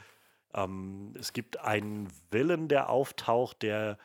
Ähm, 0.54 1.14
es 1.20 1.34
gibt 1.34 1.60
einen 1.60 2.08
Villain, 2.32 2.70
der 2.70 2.90
auftaucht, 2.90 3.64
der, 3.64 3.98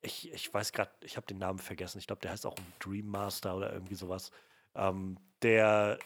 ich, 0.00 0.32
ich 0.32 0.52
weiß 0.52 0.72
gerade, 0.72 0.92
ich 1.02 1.18
habe 1.18 1.26
den 1.26 1.38
Namen 1.38 1.58
vergessen, 1.58 1.98
ich 1.98 2.06
glaube, 2.06 2.22
der 2.22 2.30
heißt 2.30 2.46
auch 2.46 2.56
Dream 2.78 3.06
Master 3.06 3.54
oder 3.54 3.70
irgendwie 3.70 3.96
sowas, 3.96 4.30
ähm, 4.74 5.18
der 5.42 5.98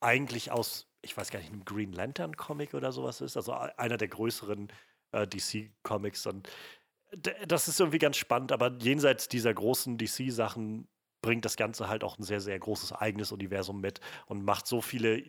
eigentlich 0.00 0.50
aus, 0.50 0.88
ich 1.02 1.16
weiß 1.16 1.30
gar 1.30 1.38
nicht, 1.38 1.52
einem 1.52 1.64
Green 1.64 1.92
Lantern 1.92 2.36
Comic 2.36 2.74
oder 2.74 2.90
sowas 2.90 3.20
ist, 3.20 3.36
also 3.36 3.52
einer 3.52 3.96
der 3.96 4.08
größeren 4.08 4.72
äh, 5.12 5.26
DC-Comics. 5.26 6.26
Und 6.26 6.48
das 7.46 7.68
ist 7.68 7.80
irgendwie 7.80 7.98
ganz 7.98 8.16
spannend, 8.16 8.52
aber 8.52 8.76
jenseits 8.80 9.28
dieser 9.28 9.54
großen 9.54 9.96
DC-Sachen 9.96 10.88
bringt 11.22 11.44
das 11.44 11.56
Ganze 11.56 11.88
halt 11.88 12.04
auch 12.04 12.18
ein 12.18 12.22
sehr, 12.22 12.40
sehr 12.40 12.58
großes 12.58 12.92
eigenes 12.92 13.32
Universum 13.32 13.80
mit 13.80 14.00
und 14.26 14.44
macht 14.44 14.66
so 14.66 14.80
viele 14.80 15.24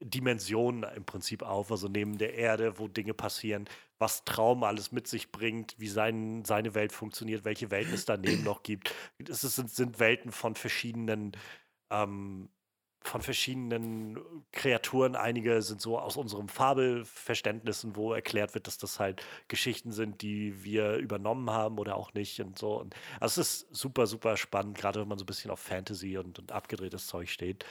Dimensionen 0.00 0.84
im 0.94 1.04
Prinzip 1.04 1.42
auf, 1.42 1.70
also 1.70 1.88
neben 1.88 2.18
der 2.18 2.34
Erde, 2.34 2.78
wo 2.78 2.88
Dinge 2.88 3.14
passieren, 3.14 3.66
was 3.98 4.24
Traum 4.24 4.64
alles 4.64 4.92
mit 4.92 5.06
sich 5.06 5.30
bringt, 5.30 5.74
wie 5.78 5.88
sein, 5.88 6.44
seine 6.44 6.74
Welt 6.74 6.92
funktioniert, 6.92 7.44
welche 7.44 7.70
Welten 7.70 7.94
es 7.94 8.04
daneben 8.04 8.42
noch 8.44 8.62
gibt. 8.62 8.94
Es 9.28 9.40
sind, 9.42 9.70
sind 9.70 10.00
Welten 10.00 10.32
von 10.32 10.56
verschiedenen 10.56 11.32
ähm, 11.90 12.50
von 13.04 13.20
verschiedenen 13.20 14.18
Kreaturen. 14.52 15.14
Einige 15.14 15.60
sind 15.62 15.80
so 15.80 15.98
aus 15.98 16.16
unserem 16.16 16.48
Fabelverständnissen, 16.48 17.96
wo 17.96 18.12
erklärt 18.12 18.54
wird, 18.54 18.66
dass 18.66 18.78
das 18.78 18.98
halt 18.98 19.22
Geschichten 19.48 19.92
sind, 19.92 20.22
die 20.22 20.64
wir 20.64 20.96
übernommen 20.96 21.50
haben 21.50 21.78
oder 21.78 21.96
auch 21.96 22.14
nicht 22.14 22.40
und 22.40 22.58
so. 22.58 22.80
Und 22.80 22.94
also 23.20 23.40
es 23.40 23.64
ist 23.64 23.74
super, 23.76 24.06
super 24.06 24.36
spannend, 24.36 24.78
gerade 24.78 25.00
wenn 25.00 25.08
man 25.08 25.18
so 25.18 25.24
ein 25.24 25.26
bisschen 25.26 25.50
auf 25.50 25.60
Fantasy 25.60 26.16
und, 26.16 26.38
und 26.38 26.50
abgedrehtes 26.50 27.06
Zeug 27.06 27.28
steht. 27.28 27.64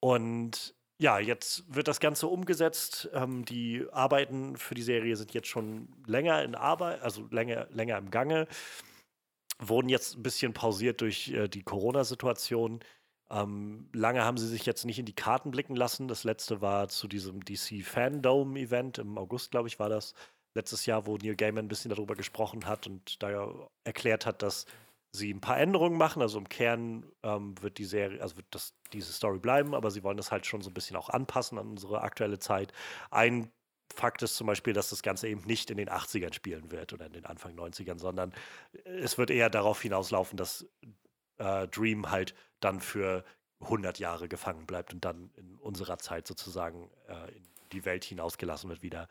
Und 0.00 0.74
ja, 1.00 1.18
jetzt 1.18 1.64
wird 1.74 1.88
das 1.88 1.98
Ganze 1.98 2.26
umgesetzt. 2.26 3.08
Ähm, 3.14 3.46
die 3.46 3.86
Arbeiten 3.90 4.58
für 4.58 4.74
die 4.74 4.82
Serie 4.82 5.16
sind 5.16 5.32
jetzt 5.32 5.48
schon 5.48 5.88
länger 6.06 6.42
in 6.44 6.54
Arbeit, 6.54 7.00
also 7.00 7.26
länger, 7.30 7.66
länger 7.70 7.96
im 7.96 8.10
Gange. 8.10 8.46
Wurden 9.58 9.88
jetzt 9.88 10.16
ein 10.16 10.22
bisschen 10.22 10.52
pausiert 10.52 11.00
durch 11.00 11.30
äh, 11.30 11.48
die 11.48 11.62
Corona-Situation. 11.62 12.80
Ähm, 13.30 13.88
lange 13.92 14.24
haben 14.24 14.38
sie 14.38 14.48
sich 14.48 14.66
jetzt 14.66 14.84
nicht 14.84 14.98
in 14.98 15.06
die 15.06 15.14
Karten 15.14 15.50
blicken 15.50 15.76
lassen. 15.76 16.08
Das 16.08 16.24
letzte 16.24 16.60
war 16.60 16.88
zu 16.88 17.08
diesem 17.08 17.44
DC 17.44 17.84
Fandome-Event 17.84 18.98
im 18.98 19.18
August, 19.18 19.52
glaube 19.52 19.68
ich, 19.68 19.78
war 19.78 19.88
das 19.88 20.14
letztes 20.54 20.86
Jahr, 20.86 21.06
wo 21.06 21.16
Neil 21.16 21.36
Gaiman 21.36 21.66
ein 21.66 21.68
bisschen 21.68 21.90
darüber 21.90 22.16
gesprochen 22.16 22.66
hat 22.66 22.86
und 22.86 23.22
da 23.22 23.68
erklärt 23.84 24.26
hat, 24.26 24.42
dass 24.42 24.66
sie 25.12 25.32
ein 25.32 25.40
paar 25.40 25.58
Änderungen 25.58 25.98
machen. 25.98 26.22
Also 26.22 26.38
im 26.38 26.48
Kern 26.48 27.06
ähm, 27.22 27.54
wird 27.62 27.78
die 27.78 27.84
Serie, 27.84 28.20
also 28.20 28.36
wird 28.36 28.46
das, 28.50 28.74
diese 28.92 29.12
Story 29.12 29.38
bleiben, 29.38 29.74
aber 29.74 29.90
sie 29.90 30.02
wollen 30.02 30.16
das 30.16 30.32
halt 30.32 30.46
schon 30.46 30.62
so 30.62 30.70
ein 30.70 30.74
bisschen 30.74 30.96
auch 30.96 31.08
anpassen 31.08 31.58
an 31.58 31.68
unsere 31.68 32.02
aktuelle 32.02 32.38
Zeit. 32.38 32.72
Ein 33.10 33.50
Fakt 33.94 34.22
ist 34.22 34.36
zum 34.36 34.46
Beispiel, 34.46 34.72
dass 34.72 34.90
das 34.90 35.02
Ganze 35.02 35.28
eben 35.28 35.42
nicht 35.42 35.70
in 35.70 35.76
den 35.76 35.88
80ern 35.88 36.32
spielen 36.32 36.70
wird 36.70 36.92
oder 36.92 37.06
in 37.06 37.12
den 37.12 37.26
Anfang 37.26 37.56
90ern, 37.56 37.98
sondern 37.98 38.32
es 38.84 39.18
wird 39.18 39.30
eher 39.30 39.50
darauf 39.50 39.82
hinauslaufen, 39.82 40.36
dass 40.36 40.66
äh, 41.40 41.66
Dream 41.68 42.10
halt 42.10 42.34
dann 42.60 42.80
für 42.80 43.24
100 43.60 43.98
Jahre 43.98 44.28
gefangen 44.28 44.66
bleibt 44.66 44.94
und 44.94 45.04
dann 45.04 45.30
in 45.36 45.56
unserer 45.56 45.98
Zeit 45.98 46.26
sozusagen 46.26 46.90
äh, 47.08 47.36
in 47.36 47.42
die 47.72 47.84
Welt 47.84 48.04
hinausgelassen 48.04 48.70
wird 48.70 48.82
wieder. 48.82 49.08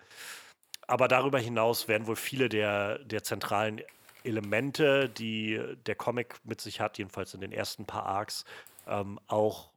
Aber 0.88 1.07
darüber 1.07 1.39
hinaus 1.39 1.88
werden 1.88 2.07
wohl 2.07 2.15
viele 2.15 2.50
der, 2.50 3.00
der 3.00 3.24
zentralen 3.24 3.81
Elemente, 4.24 5.09
die 5.09 5.62
der 5.86 5.95
Comic 5.95 6.36
mit 6.43 6.62
sich 6.62 6.81
hat, 6.81 6.98
jedenfalls 6.98 7.33
in 7.33 7.41
den 7.41 7.51
ersten 7.51 7.86
paar 7.86 8.05
Arcs, 8.05 8.43
ähm, 8.88 9.19
auch, 9.27 9.71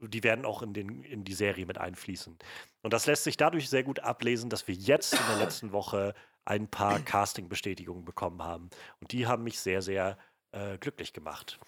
die 0.00 0.22
werden 0.22 0.44
auch 0.44 0.62
in, 0.62 0.74
den, 0.74 1.02
in 1.02 1.24
die 1.24 1.32
Serie 1.32 1.66
mit 1.66 1.78
einfließen. 1.78 2.38
Und 2.82 2.92
das 2.92 3.06
lässt 3.06 3.24
sich 3.24 3.36
dadurch 3.36 3.68
sehr 3.68 3.82
gut 3.82 4.00
ablesen, 4.00 4.50
dass 4.50 4.68
wir 4.68 4.74
jetzt 4.74 5.14
in 5.14 5.26
der 5.28 5.38
letzten 5.38 5.72
Woche 5.72 6.14
ein 6.44 6.68
paar 6.68 7.00
Casting-Bestätigungen 7.00 8.04
bekommen 8.04 8.42
haben. 8.42 8.70
Und 9.00 9.12
die 9.12 9.26
haben 9.26 9.44
mich 9.44 9.60
sehr, 9.60 9.82
sehr 9.82 10.18
äh, 10.52 10.78
glücklich 10.78 11.12
gemacht. 11.12 11.58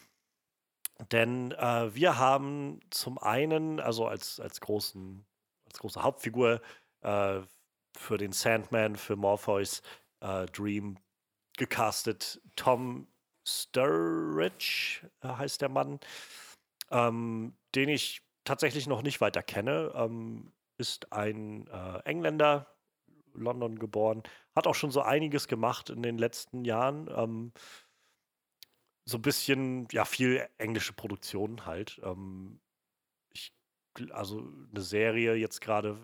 Denn 1.11 1.53
äh, 1.53 1.95
wir 1.95 2.19
haben 2.19 2.81
zum 2.91 3.19
einen, 3.19 3.81
also 3.81 4.07
als, 4.07 4.39
als, 4.41 4.61
großen, 4.61 5.25
als 5.67 5.79
große 5.79 6.03
Hauptfigur 6.03 6.61
äh, 7.01 7.41
für 7.97 8.19
den 8.19 8.33
Sandman, 8.33 8.97
für 8.97 9.17
Morpheus, 9.17 9.83
äh, 10.21 10.47
Dream 10.47 10.99
gecastet 11.57 12.41
Tom 12.57 13.09
Sturridge, 13.47 15.11
äh, 15.21 15.29
heißt 15.29 15.61
der 15.61 15.69
Mann, 15.69 15.99
ähm, 16.91 17.57
den 17.75 17.89
ich 17.89 18.23
tatsächlich 18.45 18.87
noch 18.87 19.03
nicht 19.03 19.21
weiter 19.21 19.43
kenne. 19.43 19.93
Ähm, 19.95 20.53
ist 20.79 21.13
ein 21.13 21.67
äh, 21.69 21.99
Engländer, 22.05 22.67
London 23.35 23.79
geboren, 23.79 24.23
hat 24.55 24.67
auch 24.67 24.75
schon 24.75 24.91
so 24.91 25.01
einiges 25.03 25.49
gemacht 25.49 25.91
in 25.91 26.03
den 26.03 26.19
letzten 26.19 26.65
Jahren. 26.65 27.11
Ähm, 27.15 27.53
so 29.05 29.19
ein 29.19 29.23
bisschen, 29.23 29.89
ja, 29.93 30.05
viel 30.05 30.47
englische 30.59 30.93
Produktionen 30.93 31.67
halt. 31.67 32.01
Ähm, 32.05 32.61
ich, 33.33 33.53
also 34.11 34.49
eine 34.71 34.83
Serie 34.83 35.35
jetzt 35.35 35.61
gerade 35.61 35.99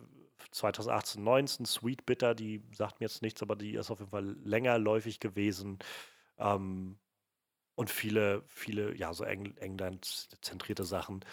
2018, 0.51 1.23
19, 1.23 1.67
Sweet 1.67 2.07
Bitter, 2.07 2.35
die 2.35 2.63
sagt 2.73 3.01
mir 3.01 3.07
jetzt 3.07 3.23
nichts, 3.23 3.43
aber 3.43 3.57
die 3.57 3.75
ist 3.75 3.91
auf 3.91 4.01
jeden 4.01 4.11
Fall 4.11 4.37
längerläufig 4.45 5.21
gewesen. 5.21 5.79
Ähm, 6.39 6.99
und 7.77 7.91
viele, 7.91 8.43
viele, 8.49 8.95
ja, 8.97 9.15
so 9.15 9.25
Eng 9.25 9.57
England-zentrierte 9.57 10.85
Sachen. 10.85 11.25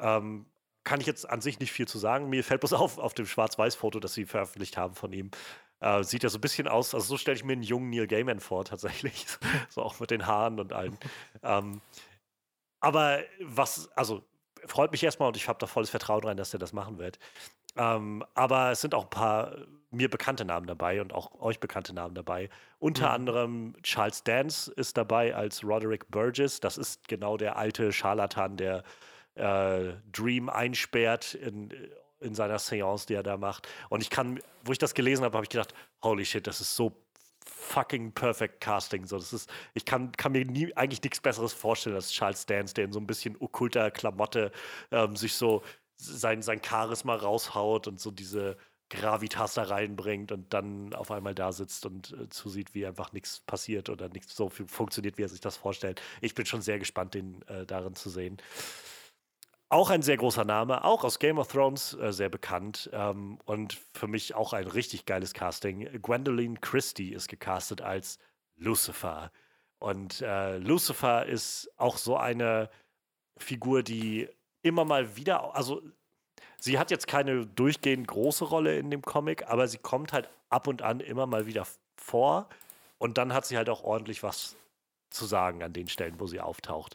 Ähm, 0.00 0.46
kann 0.84 1.00
ich 1.00 1.06
jetzt 1.06 1.30
an 1.30 1.40
sich 1.40 1.60
nicht 1.60 1.70
viel 1.70 1.86
zu 1.86 1.98
sagen. 1.98 2.28
Mir 2.28 2.42
fällt 2.42 2.60
bloß 2.60 2.72
auf, 2.74 2.98
auf 2.98 3.14
dem 3.14 3.26
Schwarz-Weiß-Foto, 3.26 4.00
das 4.00 4.14
sie 4.14 4.26
veröffentlicht 4.26 4.76
haben 4.76 4.94
von 4.94 5.12
ihm. 5.12 5.30
Äh, 5.82 6.04
sieht 6.04 6.22
ja 6.22 6.28
so 6.28 6.38
ein 6.38 6.40
bisschen 6.40 6.68
aus, 6.68 6.94
also 6.94 7.04
so 7.06 7.16
stelle 7.16 7.36
ich 7.36 7.44
mir 7.44 7.54
einen 7.54 7.64
jungen 7.64 7.90
Neil 7.90 8.06
Gaiman 8.06 8.38
vor, 8.38 8.64
tatsächlich. 8.64 9.26
so 9.68 9.82
auch 9.82 9.98
mit 9.98 10.12
den 10.12 10.26
Haaren 10.28 10.60
und 10.60 10.72
allem. 10.72 10.96
ähm, 11.42 11.80
aber 12.78 13.18
was, 13.40 13.90
also 13.96 14.24
freut 14.64 14.92
mich 14.92 15.02
erstmal 15.02 15.26
und 15.26 15.36
ich 15.36 15.48
habe 15.48 15.58
da 15.58 15.66
volles 15.66 15.90
Vertrauen 15.90 16.22
rein, 16.22 16.36
dass 16.36 16.52
er 16.52 16.60
das 16.60 16.72
machen 16.72 16.98
wird. 16.98 17.18
Ähm, 17.76 18.24
aber 18.34 18.70
es 18.70 18.80
sind 18.80 18.94
auch 18.94 19.04
ein 19.04 19.10
paar 19.10 19.56
mir 19.90 20.08
bekannte 20.08 20.44
Namen 20.44 20.66
dabei 20.66 21.00
und 21.00 21.12
auch 21.12 21.40
euch 21.40 21.58
bekannte 21.58 21.92
Namen 21.92 22.14
dabei. 22.14 22.48
Unter 22.78 23.08
mhm. 23.08 23.14
anderem 23.14 23.74
Charles 23.82 24.22
Dance 24.22 24.72
ist 24.72 24.96
dabei 24.96 25.34
als 25.34 25.64
Roderick 25.64 26.08
Burgess. 26.12 26.60
Das 26.60 26.78
ist 26.78 27.08
genau 27.08 27.36
der 27.36 27.56
alte 27.56 27.92
Scharlatan, 27.92 28.56
der 28.56 28.84
äh, 29.34 29.94
Dream 30.12 30.48
einsperrt 30.48 31.34
in, 31.34 31.70
in 32.22 32.34
seiner 32.34 32.58
Seance, 32.58 33.06
die 33.06 33.14
er 33.14 33.22
da 33.22 33.36
macht. 33.36 33.68
Und 33.88 34.02
ich 34.02 34.10
kann, 34.10 34.40
wo 34.64 34.72
ich 34.72 34.78
das 34.78 34.94
gelesen 34.94 35.24
habe, 35.24 35.36
habe 35.36 35.44
ich 35.44 35.50
gedacht, 35.50 35.74
holy 36.02 36.24
shit, 36.24 36.46
das 36.46 36.60
ist 36.60 36.74
so 36.74 36.92
fucking 37.44 38.12
perfect 38.12 38.60
Casting. 38.60 39.06
So, 39.06 39.16
das 39.16 39.32
ist, 39.32 39.50
ich 39.74 39.84
kann, 39.84 40.12
kann 40.12 40.32
mir 40.32 40.44
nie 40.44 40.74
eigentlich 40.76 41.02
nichts 41.02 41.20
Besseres 41.20 41.52
vorstellen 41.52 41.96
als 41.96 42.12
Charles 42.12 42.46
Dance, 42.46 42.74
der 42.74 42.84
in 42.84 42.92
so 42.92 43.00
ein 43.00 43.06
bisschen 43.06 43.36
okkulter 43.40 43.90
Klamotte 43.90 44.52
ähm, 44.90 45.16
sich 45.16 45.34
so 45.34 45.62
sein, 45.96 46.42
sein 46.42 46.60
Charisma 46.62 47.14
raushaut 47.14 47.86
und 47.86 48.00
so 48.00 48.10
diese 48.10 48.56
Gravitas 48.92 49.54
da 49.54 49.62
reinbringt 49.62 50.32
und 50.32 50.52
dann 50.52 50.92
auf 50.92 51.10
einmal 51.10 51.34
da 51.34 51.52
sitzt 51.52 51.86
und 51.86 52.12
äh, 52.12 52.28
zusieht, 52.28 52.74
wie 52.74 52.84
einfach 52.86 53.12
nichts 53.12 53.40
passiert 53.40 53.88
oder 53.88 54.08
nichts 54.10 54.36
so 54.36 54.50
funktioniert, 54.50 55.16
wie 55.16 55.22
er 55.22 55.30
sich 55.30 55.40
das 55.40 55.56
vorstellt. 55.56 56.02
Ich 56.20 56.34
bin 56.34 56.44
schon 56.44 56.60
sehr 56.60 56.78
gespannt, 56.78 57.14
den 57.14 57.40
äh, 57.48 57.64
darin 57.64 57.94
zu 57.94 58.10
sehen. 58.10 58.36
Auch 59.72 59.88
ein 59.88 60.02
sehr 60.02 60.18
großer 60.18 60.44
Name, 60.44 60.84
auch 60.84 61.02
aus 61.02 61.18
Game 61.18 61.38
of 61.38 61.48
Thrones 61.48 61.94
äh, 61.94 62.12
sehr 62.12 62.28
bekannt 62.28 62.90
ähm, 62.92 63.38
und 63.46 63.80
für 63.94 64.06
mich 64.06 64.34
auch 64.34 64.52
ein 64.52 64.66
richtig 64.66 65.06
geiles 65.06 65.32
Casting. 65.32 65.88
Gwendoline 66.02 66.58
Christie 66.60 67.14
ist 67.14 67.28
gecastet 67.28 67.80
als 67.80 68.18
Lucifer. 68.56 69.32
Und 69.78 70.20
äh, 70.20 70.58
Lucifer 70.58 71.24
ist 71.24 71.70
auch 71.78 71.96
so 71.96 72.18
eine 72.18 72.68
Figur, 73.38 73.82
die 73.82 74.28
immer 74.60 74.84
mal 74.84 75.16
wieder, 75.16 75.56
also 75.56 75.80
sie 76.58 76.78
hat 76.78 76.90
jetzt 76.90 77.06
keine 77.06 77.46
durchgehend 77.46 78.06
große 78.08 78.44
Rolle 78.44 78.78
in 78.78 78.90
dem 78.90 79.00
Comic, 79.00 79.48
aber 79.48 79.68
sie 79.68 79.78
kommt 79.78 80.12
halt 80.12 80.28
ab 80.50 80.66
und 80.66 80.82
an 80.82 81.00
immer 81.00 81.24
mal 81.24 81.46
wieder 81.46 81.66
vor 81.96 82.46
und 82.98 83.16
dann 83.16 83.32
hat 83.32 83.46
sie 83.46 83.56
halt 83.56 83.70
auch 83.70 83.84
ordentlich 83.84 84.22
was 84.22 84.54
zu 85.08 85.24
sagen 85.24 85.62
an 85.62 85.72
den 85.72 85.88
Stellen, 85.88 86.20
wo 86.20 86.26
sie 86.26 86.40
auftaucht. 86.40 86.94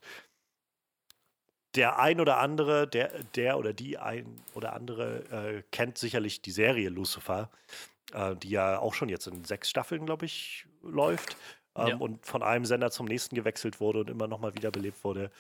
Der 1.76 2.00
ein 2.00 2.20
oder 2.20 2.38
andere, 2.38 2.88
der, 2.88 3.12
der 3.36 3.58
oder 3.58 3.74
die 3.74 3.98
ein 3.98 4.42
oder 4.54 4.74
andere 4.74 5.24
äh, 5.32 5.64
kennt 5.72 5.98
sicherlich 5.98 6.42
die 6.42 6.52
Serie 6.52 6.90
Lucifer, 6.90 7.50
äh, 8.14 8.36
die 8.36 8.50
ja 8.50 8.80
auch 8.80 8.94
schon 8.94 9.10
jetzt 9.10 9.28
in 9.28 9.44
sechs 9.44 9.70
Staffeln, 9.70 10.06
glaube 10.06 10.26
ich, 10.26 10.66
läuft 10.82 11.38
ähm, 11.76 11.88
ja. 11.88 11.96
und 11.98 12.26
von 12.26 12.42
einem 12.42 12.66
Sender 12.66 12.90
zum 12.90 13.06
nächsten 13.06 13.36
gewechselt 13.36 13.80
wurde 13.80 14.00
und 14.00 14.10
immer 14.10 14.28
noch 14.28 14.40
mal 14.40 14.56
wiederbelebt 14.56 15.04
wurde 15.04 15.32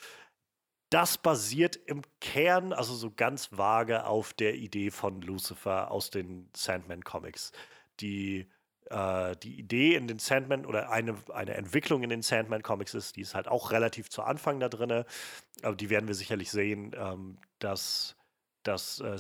das 0.89 1.17
basiert 1.17 1.75
im 1.75 2.01
Kern, 2.21 2.71
also 2.71 2.93
so 2.93 3.11
ganz 3.11 3.49
vage, 3.57 4.05
auf 4.05 4.33
der 4.33 4.55
Idee 4.55 4.89
von 4.89 5.21
Lucifer 5.21 5.91
aus 5.91 6.09
den 6.09 6.49
Sandman-Comics. 6.55 7.51
Die, 7.99 8.47
äh, 8.89 9.35
die 9.37 9.59
Idee 9.59 9.95
in 9.95 10.07
den 10.07 10.19
Sandman 10.19 10.65
oder 10.65 10.89
eine, 10.89 11.15
eine 11.33 11.53
Entwicklung 11.55 12.03
in 12.03 12.09
den 12.09 12.21
Sandman-Comics 12.21 12.93
ist, 12.93 13.15
die 13.15 13.21
ist 13.21 13.35
halt 13.35 13.47
auch 13.47 13.71
relativ 13.71 14.09
zu 14.09 14.23
Anfang 14.23 14.59
da 14.59 14.69
drin, 14.69 15.03
aber 15.61 15.75
die 15.75 15.89
werden 15.89 16.07
wir 16.07 16.15
sicherlich 16.15 16.51
sehen, 16.51 16.95
ähm, 16.97 17.37
dass, 17.59 18.15
dass 18.63 18.99
äh, 18.99 19.17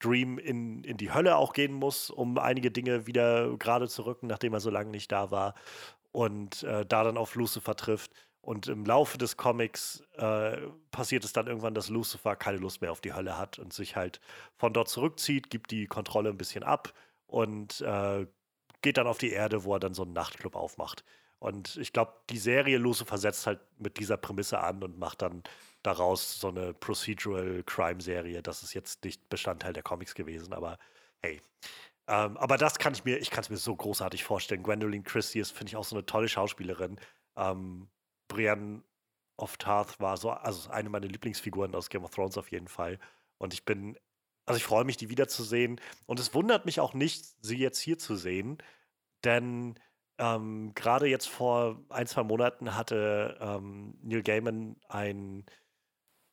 Dream 0.00 0.38
in, 0.38 0.82
in 0.84 0.96
die 0.96 1.12
Hölle 1.12 1.36
auch 1.36 1.52
gehen 1.52 1.72
muss, 1.72 2.10
um 2.10 2.38
einige 2.38 2.70
Dinge 2.70 3.06
wieder 3.06 3.56
gerade 3.58 3.88
zu 3.88 4.06
rücken, 4.06 4.26
nachdem 4.26 4.54
er 4.54 4.60
so 4.60 4.70
lange 4.70 4.90
nicht 4.90 5.12
da 5.12 5.30
war 5.30 5.54
und 6.12 6.62
äh, 6.62 6.84
da 6.86 7.04
dann 7.04 7.16
auf 7.16 7.34
Lucifer 7.34 7.76
trifft. 7.76 8.10
Und 8.42 8.68
im 8.68 8.86
Laufe 8.86 9.18
des 9.18 9.36
Comics 9.36 10.02
äh, 10.16 10.56
passiert 10.90 11.24
es 11.24 11.34
dann 11.34 11.46
irgendwann, 11.46 11.74
dass 11.74 11.90
Lucifer 11.90 12.36
keine 12.36 12.56
Lust 12.56 12.80
mehr 12.80 12.90
auf 12.90 13.02
die 13.02 13.12
Hölle 13.12 13.36
hat 13.36 13.58
und 13.58 13.74
sich 13.74 13.96
halt 13.96 14.20
von 14.56 14.72
dort 14.72 14.88
zurückzieht, 14.88 15.50
gibt 15.50 15.70
die 15.70 15.86
Kontrolle 15.86 16.30
ein 16.30 16.38
bisschen 16.38 16.62
ab 16.62 16.94
und 17.26 17.82
äh, 17.82 18.26
geht 18.82 18.96
dann 18.96 19.06
auf 19.06 19.18
die 19.18 19.30
Erde, 19.30 19.64
wo 19.64 19.74
er 19.74 19.80
dann 19.80 19.94
so 19.94 20.02
einen 20.02 20.12
Nachtclub 20.12 20.56
aufmacht. 20.56 21.04
Und 21.38 21.76
ich 21.78 21.92
glaube, 21.92 22.12
die 22.28 22.38
Serie 22.38 22.78
Lucifer 22.78 23.16
setzt 23.16 23.46
halt 23.46 23.60
mit 23.78 23.98
dieser 23.98 24.18
Prämisse 24.18 24.60
an 24.60 24.82
und 24.82 24.98
macht 24.98 25.22
dann 25.22 25.42
daraus 25.82 26.38
so 26.38 26.48
eine 26.48 26.74
Procedural 26.74 27.62
Crime-Serie. 27.64 28.42
Das 28.42 28.62
ist 28.62 28.74
jetzt 28.74 29.04
nicht 29.04 29.28
Bestandteil 29.30 29.72
der 29.72 29.82
Comics 29.82 30.14
gewesen, 30.14 30.52
aber 30.52 30.78
hey. 31.22 31.40
Ähm, 32.08 32.36
aber 32.36 32.58
das 32.58 32.78
kann 32.78 32.92
ich 32.92 33.04
mir, 33.04 33.18
ich 33.18 33.30
kann 33.30 33.42
es 33.42 33.50
mir 33.50 33.56
so 33.56 33.74
großartig 33.74 34.22
vorstellen. 34.24 34.62
Gwendolyn 34.62 35.04
Christie 35.04 35.40
ist, 35.40 35.52
finde 35.52 35.70
ich, 35.70 35.76
auch 35.76 35.84
so 35.84 35.96
eine 35.96 36.04
tolle 36.04 36.28
Schauspielerin. 36.28 36.98
Ähm, 37.36 37.88
Brienne 38.28 38.82
of 39.38 39.56
Tarth 39.56 39.98
war 40.00 40.16
so, 40.18 40.30
also 40.30 40.70
eine 40.70 40.90
meiner 40.90 41.06
Lieblingsfiguren 41.06 41.74
aus 41.74 41.88
Game 41.88 42.04
of 42.04 42.10
Thrones 42.10 42.36
auf 42.36 42.50
jeden 42.50 42.68
Fall. 42.68 42.98
Und 43.38 43.54
ich 43.54 43.64
bin, 43.64 43.96
also 44.50 44.58
ich 44.58 44.64
freue 44.64 44.84
mich, 44.84 44.96
die 44.96 45.10
wiederzusehen. 45.10 45.80
Und 46.06 46.20
es 46.20 46.34
wundert 46.34 46.66
mich 46.66 46.80
auch 46.80 46.94
nicht, 46.94 47.24
sie 47.40 47.58
jetzt 47.58 47.80
hier 47.80 47.98
zu 47.98 48.16
sehen, 48.16 48.58
denn 49.24 49.74
ähm, 50.18 50.72
gerade 50.74 51.06
jetzt 51.06 51.28
vor 51.28 51.80
ein, 51.88 52.06
zwei 52.06 52.22
Monaten 52.22 52.76
hatte 52.76 53.38
ähm, 53.40 53.94
Neil 54.02 54.22
Gaiman 54.22 54.76
ein 54.88 55.44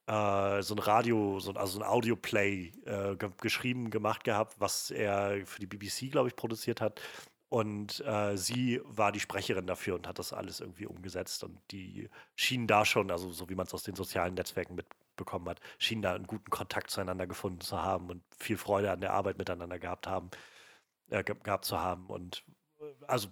äh, 0.07 0.61
so 0.61 0.75
ein 0.75 0.79
Radio, 0.79 1.39
so 1.39 1.51
ein, 1.51 1.57
also 1.57 1.79
ein 1.79 1.85
Audio-Play 1.85 2.73
äh, 2.85 3.15
ge 3.17 3.29
geschrieben, 3.41 3.89
gemacht 3.89 4.23
gehabt, 4.23 4.55
was 4.59 4.91
er 4.91 5.45
für 5.45 5.59
die 5.59 5.67
BBC, 5.67 6.11
glaube 6.11 6.29
ich, 6.29 6.35
produziert 6.35 6.81
hat. 6.81 7.01
Und 7.49 8.03
äh, 8.05 8.35
sie 8.37 8.81
war 8.83 9.11
die 9.11 9.19
Sprecherin 9.21 9.67
dafür 9.67 9.95
und 9.95 10.07
hat 10.07 10.19
das 10.19 10.33
alles 10.33 10.59
irgendwie 10.59 10.85
umgesetzt. 10.85 11.43
Und 11.43 11.59
die 11.71 12.09
schienen 12.35 12.67
da 12.67 12.85
schon, 12.85 13.11
also 13.11 13.31
so 13.31 13.49
wie 13.49 13.55
man 13.55 13.67
es 13.67 13.73
aus 13.73 13.83
den 13.83 13.95
sozialen 13.95 14.33
Netzwerken 14.33 14.75
mitbekommen 15.17 15.49
hat, 15.49 15.59
schienen 15.77 16.01
da 16.01 16.13
einen 16.13 16.27
guten 16.27 16.49
Kontakt 16.49 16.89
zueinander 16.89 17.27
gefunden 17.27 17.61
zu 17.61 17.81
haben 17.81 18.09
und 18.09 18.23
viel 18.37 18.57
Freude 18.57 18.91
an 18.91 19.01
der 19.01 19.13
Arbeit 19.13 19.37
miteinander 19.37 19.79
gehabt 19.79 20.07
haben, 20.07 20.29
äh, 21.09 21.23
gehabt 21.23 21.65
zu 21.65 21.79
haben. 21.79 22.07
Und 22.07 22.43
äh, 22.79 22.85
also 23.07 23.29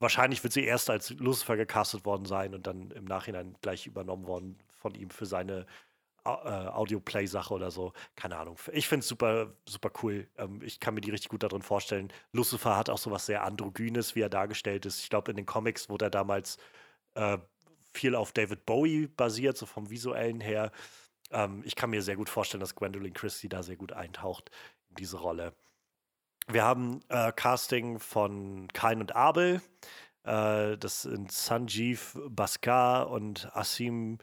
wahrscheinlich 0.00 0.42
wird 0.42 0.52
sie 0.52 0.64
erst 0.64 0.90
als 0.90 1.10
Lucifer 1.10 1.56
gecastet 1.56 2.04
worden 2.04 2.26
sein 2.26 2.54
und 2.54 2.66
dann 2.66 2.90
im 2.90 3.04
Nachhinein 3.04 3.56
gleich 3.62 3.86
übernommen 3.86 4.26
worden 4.26 4.58
von 4.76 4.94
ihm 4.94 5.10
für 5.10 5.26
seine 5.26 5.66
äh, 6.24 6.28
Audio-Play-Sache 6.28 7.54
oder 7.54 7.70
so. 7.70 7.92
Keine 8.16 8.36
Ahnung. 8.36 8.58
Ich 8.72 8.88
finde 8.88 9.00
es 9.00 9.08
super, 9.08 9.54
super 9.68 9.90
cool. 10.02 10.28
Ähm, 10.36 10.60
ich 10.62 10.80
kann 10.80 10.94
mir 10.94 11.00
die 11.00 11.10
richtig 11.10 11.30
gut 11.30 11.42
darin 11.42 11.62
vorstellen. 11.62 12.12
Lucifer 12.32 12.76
hat 12.76 12.90
auch 12.90 12.98
so 12.98 13.10
was 13.10 13.26
sehr 13.26 13.44
Androgynes, 13.44 14.14
wie 14.16 14.20
er 14.20 14.28
dargestellt 14.28 14.84
ist. 14.86 15.02
Ich 15.02 15.10
glaube, 15.10 15.30
in 15.30 15.36
den 15.36 15.46
Comics 15.46 15.88
wurde 15.88 16.06
er 16.06 16.10
damals 16.10 16.58
äh, 17.14 17.38
viel 17.92 18.14
auf 18.14 18.32
David 18.32 18.66
Bowie 18.66 19.08
basiert, 19.08 19.56
so 19.56 19.66
vom 19.66 19.90
visuellen 19.90 20.40
her. 20.40 20.72
Ähm, 21.30 21.62
ich 21.64 21.76
kann 21.76 21.90
mir 21.90 22.02
sehr 22.02 22.16
gut 22.16 22.28
vorstellen, 22.28 22.60
dass 22.60 22.74
Gwendolyn 22.74 23.14
Christie 23.14 23.48
da 23.48 23.62
sehr 23.62 23.76
gut 23.76 23.92
eintaucht 23.92 24.50
in 24.88 24.96
diese 24.96 25.18
Rolle. 25.18 25.54
Wir 26.48 26.64
haben 26.64 27.00
äh, 27.08 27.32
Casting 27.32 27.98
von 27.98 28.68
Kain 28.72 29.00
und 29.00 29.14
Abel. 29.14 29.62
Äh, 30.24 30.76
das 30.78 31.02
sind 31.02 31.30
Sanjeev 31.32 32.18
Baskar 32.28 33.10
und 33.10 33.54
Asim 33.56 34.18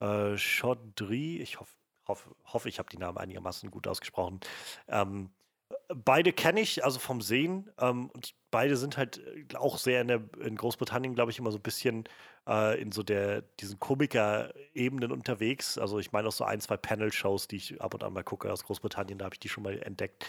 äh, 0.00 0.36
Chaudhry, 0.36 1.38
ich 1.38 1.60
hoffe, 1.60 1.72
hoff, 2.08 2.30
hoffe, 2.44 2.68
ich 2.68 2.78
habe 2.78 2.88
die 2.90 2.98
Namen 2.98 3.18
einigermaßen 3.18 3.70
gut 3.70 3.86
ausgesprochen. 3.86 4.40
Ähm, 4.88 5.30
beide 5.88 6.32
kenne 6.32 6.60
ich, 6.60 6.84
also 6.84 6.98
vom 6.98 7.20
Sehen. 7.20 7.70
Ähm, 7.78 8.10
und 8.10 8.34
beide 8.50 8.76
sind 8.76 8.96
halt 8.96 9.18
äh, 9.18 9.56
auch 9.56 9.78
sehr 9.78 10.00
in, 10.00 10.08
der, 10.08 10.22
in 10.40 10.56
Großbritannien, 10.56 11.14
glaube 11.14 11.30
ich, 11.30 11.38
immer 11.38 11.50
so 11.52 11.58
ein 11.58 11.62
bisschen 11.62 12.04
äh, 12.48 12.80
in 12.80 12.92
so 12.92 13.02
der, 13.02 13.42
diesen 13.60 13.78
Komiker-Ebenen 13.78 15.12
unterwegs. 15.12 15.78
Also 15.78 15.98
ich 15.98 16.12
meine 16.12 16.28
auch 16.28 16.32
so 16.32 16.44
ein, 16.44 16.60
zwei 16.60 16.76
Panel-Shows, 16.76 17.48
die 17.48 17.56
ich 17.56 17.80
ab 17.80 17.94
und 17.94 18.04
an 18.04 18.12
mal 18.12 18.24
gucke 18.24 18.52
aus 18.52 18.64
Großbritannien, 18.64 19.18
da 19.18 19.26
habe 19.26 19.34
ich 19.34 19.40
die 19.40 19.48
schon 19.48 19.64
mal 19.64 19.78
entdeckt. 19.82 20.26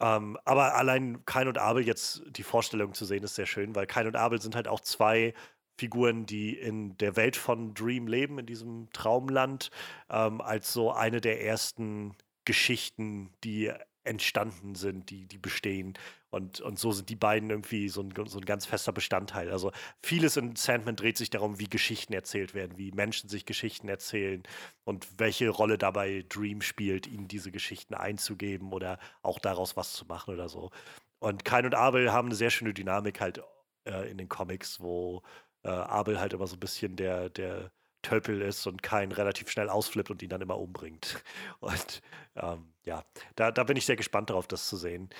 Ähm, 0.00 0.38
aber 0.44 0.74
allein 0.74 1.24
Kain 1.26 1.48
und 1.48 1.58
Abel 1.58 1.86
jetzt 1.86 2.22
die 2.30 2.42
Vorstellung 2.42 2.94
zu 2.94 3.04
sehen, 3.04 3.22
ist 3.22 3.34
sehr 3.34 3.46
schön, 3.46 3.74
weil 3.74 3.86
Kain 3.86 4.06
und 4.06 4.16
Abel 4.16 4.40
sind 4.40 4.56
halt 4.56 4.68
auch 4.68 4.80
zwei 4.80 5.34
Figuren, 5.78 6.26
die 6.26 6.56
in 6.56 6.96
der 6.98 7.16
Welt 7.16 7.36
von 7.36 7.74
Dream 7.74 8.06
leben, 8.06 8.38
in 8.38 8.46
diesem 8.46 8.88
Traumland, 8.92 9.70
ähm, 10.10 10.40
als 10.40 10.72
so 10.72 10.92
eine 10.92 11.20
der 11.20 11.44
ersten 11.44 12.14
Geschichten, 12.44 13.32
die 13.44 13.72
entstanden 14.04 14.74
sind, 14.74 15.10
die, 15.10 15.26
die 15.26 15.38
bestehen. 15.38 15.94
Und, 16.30 16.60
und 16.60 16.78
so 16.78 16.92
sind 16.92 17.08
die 17.08 17.16
beiden 17.16 17.50
irgendwie 17.50 17.88
so 17.88 18.02
ein, 18.02 18.12
so 18.26 18.38
ein 18.38 18.44
ganz 18.44 18.66
fester 18.66 18.92
Bestandteil. 18.92 19.50
Also 19.50 19.70
vieles 20.02 20.36
in 20.36 20.56
Sandman 20.56 20.96
dreht 20.96 21.16
sich 21.16 21.30
darum, 21.30 21.58
wie 21.58 21.68
Geschichten 21.68 22.12
erzählt 22.12 22.54
werden, 22.54 22.78
wie 22.78 22.90
Menschen 22.92 23.28
sich 23.28 23.44
Geschichten 23.44 23.88
erzählen 23.88 24.42
und 24.84 25.06
welche 25.18 25.48
Rolle 25.50 25.78
dabei 25.78 26.24
Dream 26.28 26.62
spielt, 26.62 27.06
ihnen 27.06 27.28
diese 27.28 27.50
Geschichten 27.52 27.94
einzugeben 27.94 28.72
oder 28.72 28.98
auch 29.22 29.38
daraus 29.38 29.76
was 29.76 29.92
zu 29.92 30.06
machen 30.06 30.34
oder 30.34 30.48
so. 30.48 30.70
Und 31.18 31.44
Kain 31.44 31.66
und 31.66 31.74
Abel 31.74 32.12
haben 32.12 32.28
eine 32.28 32.34
sehr 32.34 32.50
schöne 32.50 32.74
Dynamik 32.74 33.20
halt 33.20 33.42
äh, 33.84 34.10
in 34.10 34.18
den 34.18 34.28
Comics, 34.28 34.80
wo 34.80 35.22
äh, 35.64 35.68
Abel 35.68 36.18
halt 36.18 36.32
immer 36.32 36.46
so 36.46 36.56
ein 36.56 36.60
bisschen 36.60 36.96
der, 36.96 37.28
der 37.28 37.70
Tölpel 38.02 38.42
ist 38.42 38.66
und 38.66 38.82
kein 38.82 39.12
relativ 39.12 39.48
schnell 39.50 39.68
ausflippt 39.68 40.10
und 40.10 40.22
ihn 40.22 40.28
dann 40.28 40.40
immer 40.40 40.58
umbringt. 40.58 41.22
Und 41.60 42.02
ähm, 42.34 42.71
ja, 42.84 43.04
da, 43.36 43.50
da 43.50 43.64
bin 43.64 43.76
ich 43.76 43.86
sehr 43.86 43.96
gespannt 43.96 44.30
darauf, 44.30 44.46
das 44.46 44.68
zu 44.68 44.76
sehen. 44.76 45.10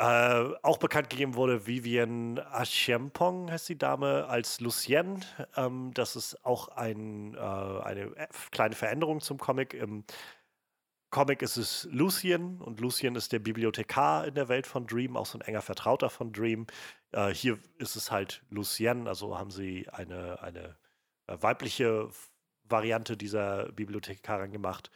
Äh, 0.00 0.54
auch 0.62 0.78
bekannt 0.78 1.10
gegeben 1.10 1.34
wurde 1.34 1.66
Vivian 1.66 2.38
Achempong, 2.38 3.50
heißt 3.50 3.68
die 3.68 3.78
Dame, 3.78 4.26
als 4.28 4.60
Lucienne. 4.60 5.20
Ähm, 5.56 5.92
das 5.92 6.14
ist 6.14 6.44
auch 6.44 6.68
ein, 6.68 7.34
äh, 7.34 7.38
eine 7.38 8.12
kleine 8.52 8.76
Veränderung 8.76 9.20
zum 9.20 9.38
Comic. 9.38 9.74
Im 9.74 10.04
Comic 11.10 11.42
ist 11.42 11.56
es 11.56 11.88
Lucien 11.90 12.60
und 12.60 12.80
Lucien 12.80 13.16
ist 13.16 13.32
der 13.32 13.40
Bibliothekar 13.40 14.26
in 14.26 14.34
der 14.34 14.48
Welt 14.48 14.68
von 14.68 14.86
Dream, 14.86 15.16
auch 15.16 15.26
so 15.26 15.38
ein 15.38 15.40
enger 15.40 15.62
Vertrauter 15.62 16.10
von 16.10 16.32
Dream. 16.32 16.66
Äh, 17.12 17.30
hier 17.34 17.58
ist 17.78 17.96
es 17.96 18.12
halt 18.12 18.44
Lucienne, 18.50 19.08
also 19.08 19.36
haben 19.36 19.50
sie 19.50 19.88
eine, 19.88 20.40
eine 20.42 20.76
äh, 21.26 21.36
weibliche 21.40 22.08
Variante 22.64 23.16
dieser 23.16 23.72
Bibliothekarin 23.72 24.52
gemacht. 24.52 24.90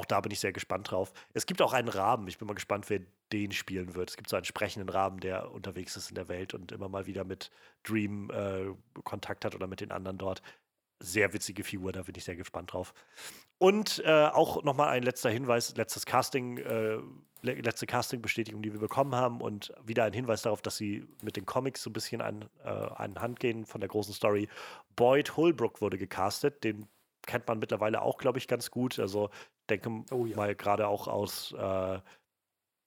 Auch 0.00 0.06
da 0.06 0.18
bin 0.22 0.32
ich 0.32 0.40
sehr 0.40 0.54
gespannt 0.54 0.90
drauf. 0.90 1.12
Es 1.34 1.44
gibt 1.44 1.60
auch 1.60 1.74
einen 1.74 1.88
Rahmen. 1.88 2.26
Ich 2.26 2.38
bin 2.38 2.48
mal 2.48 2.54
gespannt, 2.54 2.88
wer 2.88 3.00
den 3.34 3.52
spielen 3.52 3.94
wird. 3.94 4.08
Es 4.08 4.16
gibt 4.16 4.30
so 4.30 4.36
einen 4.36 4.46
sprechenden 4.46 4.88
Rahmen, 4.88 5.20
der 5.20 5.52
unterwegs 5.52 5.94
ist 5.94 6.08
in 6.08 6.14
der 6.14 6.28
Welt 6.28 6.54
und 6.54 6.72
immer 6.72 6.88
mal 6.88 7.04
wieder 7.04 7.24
mit 7.24 7.50
Dream 7.82 8.30
äh, 8.30 8.72
Kontakt 9.04 9.44
hat 9.44 9.54
oder 9.54 9.66
mit 9.66 9.82
den 9.82 9.92
anderen 9.92 10.16
dort 10.16 10.40
sehr 11.00 11.34
witzige 11.34 11.64
Figur, 11.64 11.92
da 11.92 12.02
bin 12.02 12.14
ich 12.16 12.24
sehr 12.24 12.36
gespannt 12.36 12.72
drauf. 12.72 12.94
Und 13.58 14.02
äh, 14.06 14.26
auch 14.26 14.62
nochmal 14.62 14.88
ein 14.88 15.02
letzter 15.02 15.28
Hinweis, 15.28 15.76
letztes 15.76 16.06
Casting, 16.06 16.56
äh, 16.58 16.98
letzte 17.42 17.86
Casting-Bestätigung, 17.86 18.62
die 18.62 18.72
wir 18.72 18.80
bekommen 18.80 19.14
haben 19.14 19.42
und 19.42 19.72
wieder 19.84 20.04
ein 20.04 20.14
Hinweis 20.14 20.42
darauf, 20.42 20.62
dass 20.62 20.78
sie 20.78 21.06
mit 21.22 21.36
den 21.36 21.44
Comics 21.44 21.82
so 21.82 21.90
ein 21.90 21.92
bisschen 21.92 22.22
an, 22.22 22.48
äh, 22.64 22.68
an 22.68 23.20
Hand 23.20 23.38
gehen 23.38 23.66
von 23.66 23.80
der 23.82 23.88
großen 23.88 24.14
Story. 24.14 24.48
Boyd 24.96 25.36
Holbrook 25.36 25.82
wurde 25.82 25.98
gecastet, 25.98 26.64
den 26.64 26.86
kennt 27.26 27.46
man 27.48 27.58
mittlerweile 27.58 28.02
auch, 28.02 28.18
glaube 28.18 28.38
ich, 28.38 28.48
ganz 28.48 28.70
gut. 28.70 28.98
Also 28.98 29.30
denke 29.68 29.90
oh, 30.10 30.26
ja. 30.26 30.36
mal 30.36 30.54
gerade 30.54 30.88
auch 30.88 31.08
aus, 31.08 31.52
äh, 31.52 31.98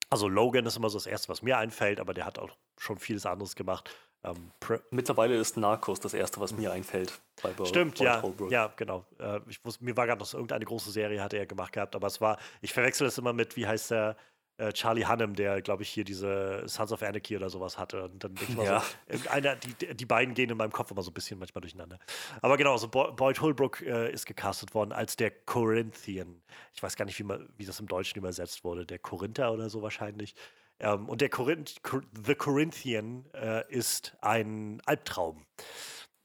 also 0.10 0.28
Logan 0.28 0.65
ist 0.65 0.78
immer 0.78 0.89
so 0.89 0.98
das 0.98 1.08
Erste, 1.08 1.30
was 1.30 1.41
mir 1.41 1.58
einfällt, 1.58 2.00
aber 2.00 2.13
der 2.13 2.26
hat 2.26 2.39
auch 2.39 2.52
schon 2.78 2.98
vieles 2.98 3.26
anderes 3.26 3.56
gemacht. 3.56 3.89
Ähm, 4.24 4.52
Mittlerweile 4.91 5.36
ist 5.36 5.58
Narcos 5.58 6.00
das 6.00 6.13
erste, 6.13 6.39
was 6.39 6.54
mir 6.54 6.72
einfällt. 6.72 7.19
Stimmt, 7.65 8.00
ja, 8.00 8.22
Holbrook. 8.22 8.52
ja, 8.52 8.72
genau. 8.76 9.06
Äh, 9.19 9.41
ich 9.50 9.63
wusste, 9.65 9.84
mir 9.84 9.98
war 9.98 10.08
gerade 10.08 10.19
noch 10.19 10.34
irgendeine 10.34 10.63
große 10.63 10.91
Serie 10.91 11.22
hatte 11.22 11.38
er 11.38 11.46
gemacht 11.46 11.74
gehabt, 11.74 11.96
aber 11.96 12.08
es 12.08 12.22
war, 12.22 12.38
ich 12.62 12.72
verwechsel 12.72 13.06
das 13.06 13.17
immer 13.17 13.34
mit, 13.34 13.58
wie 13.58 13.67
heißt 13.67 13.91
der, 13.91 14.15
äh, 14.58 14.72
Charlie 14.72 15.06
Hunnam, 15.06 15.36
der, 15.36 15.62
glaube 15.62 15.84
ich, 15.84 15.89
hier 15.89 16.04
diese 16.04 16.63
Sons 16.68 16.92
of 16.92 17.02
Anarchy 17.02 17.36
oder 17.36 17.50
sowas 17.50 17.78
hatte. 17.78 18.04
Und 18.04 18.24
dann 18.24 18.36
denke 18.36 18.52
ich 18.52 18.58
mal 18.58 18.66
ja. 18.66 18.84
so, 19.12 19.30
einer, 19.30 19.56
die, 19.56 19.96
die 19.96 20.06
beiden 20.06 20.34
gehen 20.34 20.50
in 20.50 20.58
meinem 20.58 20.72
Kopf 20.72 20.92
immer 20.92 21.02
so 21.02 21.12
ein 21.12 21.13
bisschen 21.13 21.39
manchmal 21.39 21.62
durcheinander. 21.62 22.00
Aber 22.42 22.58
genau, 22.58 22.78
so 22.78 22.88
Boyd 22.88 23.42
Holbrook 23.42 23.82
äh, 23.82 24.12
ist 24.12 24.26
gecastet 24.26 24.74
worden 24.74 24.92
als 24.92 25.16
der 25.16 25.32
Corinthian. 25.32 26.42
Ich 26.74 26.84
weiß 26.84 26.96
gar 26.96 27.06
nicht, 27.06 27.18
wie, 27.20 27.24
man, 27.24 27.50
wie 27.58 27.66
das 27.66 27.80
im 27.80 27.88
Deutschen 27.88 28.20
übersetzt 28.20 28.63
wurde. 28.63 28.86
Der 28.86 29.00
Korinther 29.00 29.52
oder 29.52 29.70
so 29.70 29.82
wahrscheinlich. 29.82 30.36
Ähm, 30.80 31.10
und 31.10 31.22
der 31.22 31.30
Korinth 31.30 31.82
The 32.26 32.36
Corinthian 32.36 33.26
äh, 33.34 33.63
ist 33.72 34.16
ein 34.22 34.82
Albtraum. 34.86 35.46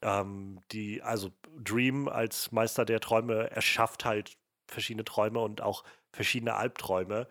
Ähm, 0.03 0.61
die, 0.73 1.03
also 1.03 1.31
Dream 1.57 2.09
als 2.09 2.53
Meister 2.53 2.85
der 2.85 3.01
Träume 3.01 3.51
erschafft 3.51 4.05
halt 4.05 4.37
verschiedene 4.67 5.05
Träume 5.05 5.41
und 5.41 5.61
auch 5.61 5.85
verschiedene 6.13 6.55
Albträume. 6.55 7.27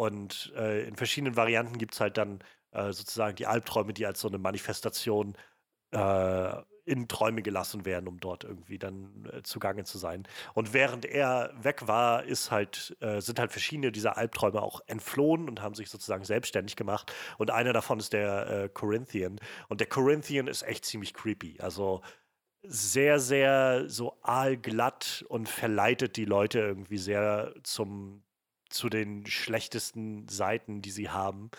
Und 0.00 0.50
äh, 0.56 0.88
in 0.88 0.96
verschiedenen 0.96 1.36
Varianten 1.36 1.76
gibt 1.76 1.92
es 1.92 2.00
halt 2.00 2.16
dann 2.16 2.42
äh, 2.70 2.90
sozusagen 2.90 3.36
die 3.36 3.46
Albträume, 3.46 3.92
die 3.92 4.06
als 4.06 4.20
so 4.20 4.28
eine 4.28 4.38
Manifestation 4.38 5.36
äh, 5.90 6.52
in 6.86 7.06
Träume 7.06 7.42
gelassen 7.42 7.84
werden, 7.84 8.08
um 8.08 8.18
dort 8.18 8.44
irgendwie 8.44 8.78
dann 8.78 9.28
äh, 9.30 9.42
zugange 9.42 9.84
zu 9.84 9.98
sein. 9.98 10.26
Und 10.54 10.72
während 10.72 11.04
er 11.04 11.52
weg 11.62 11.86
war, 11.86 12.24
ist 12.24 12.50
halt, 12.50 12.96
äh, 13.00 13.20
sind 13.20 13.38
halt 13.38 13.52
verschiedene 13.52 13.92
dieser 13.92 14.16
Albträume 14.16 14.62
auch 14.62 14.80
entflohen 14.86 15.50
und 15.50 15.60
haben 15.60 15.74
sich 15.74 15.90
sozusagen 15.90 16.24
selbstständig 16.24 16.76
gemacht. 16.76 17.12
Und 17.36 17.50
einer 17.50 17.74
davon 17.74 17.98
ist 17.98 18.14
der 18.14 18.46
äh, 18.48 18.68
Corinthian. 18.70 19.38
Und 19.68 19.80
der 19.80 19.88
Corinthian 19.88 20.46
ist 20.46 20.62
echt 20.62 20.86
ziemlich 20.86 21.12
creepy. 21.12 21.58
Also 21.60 22.00
sehr, 22.62 23.20
sehr 23.20 23.84
so 23.90 24.16
aalglatt 24.22 25.26
und 25.28 25.46
verleitet 25.46 26.16
die 26.16 26.24
Leute 26.24 26.60
irgendwie 26.60 26.98
sehr 26.98 27.54
zum, 27.64 28.22
zu 28.70 28.88
den 28.88 29.26
schlechtesten 29.26 30.28
Seiten, 30.28 30.82
die 30.82 30.90
sie 30.90 31.10
haben. 31.10 31.50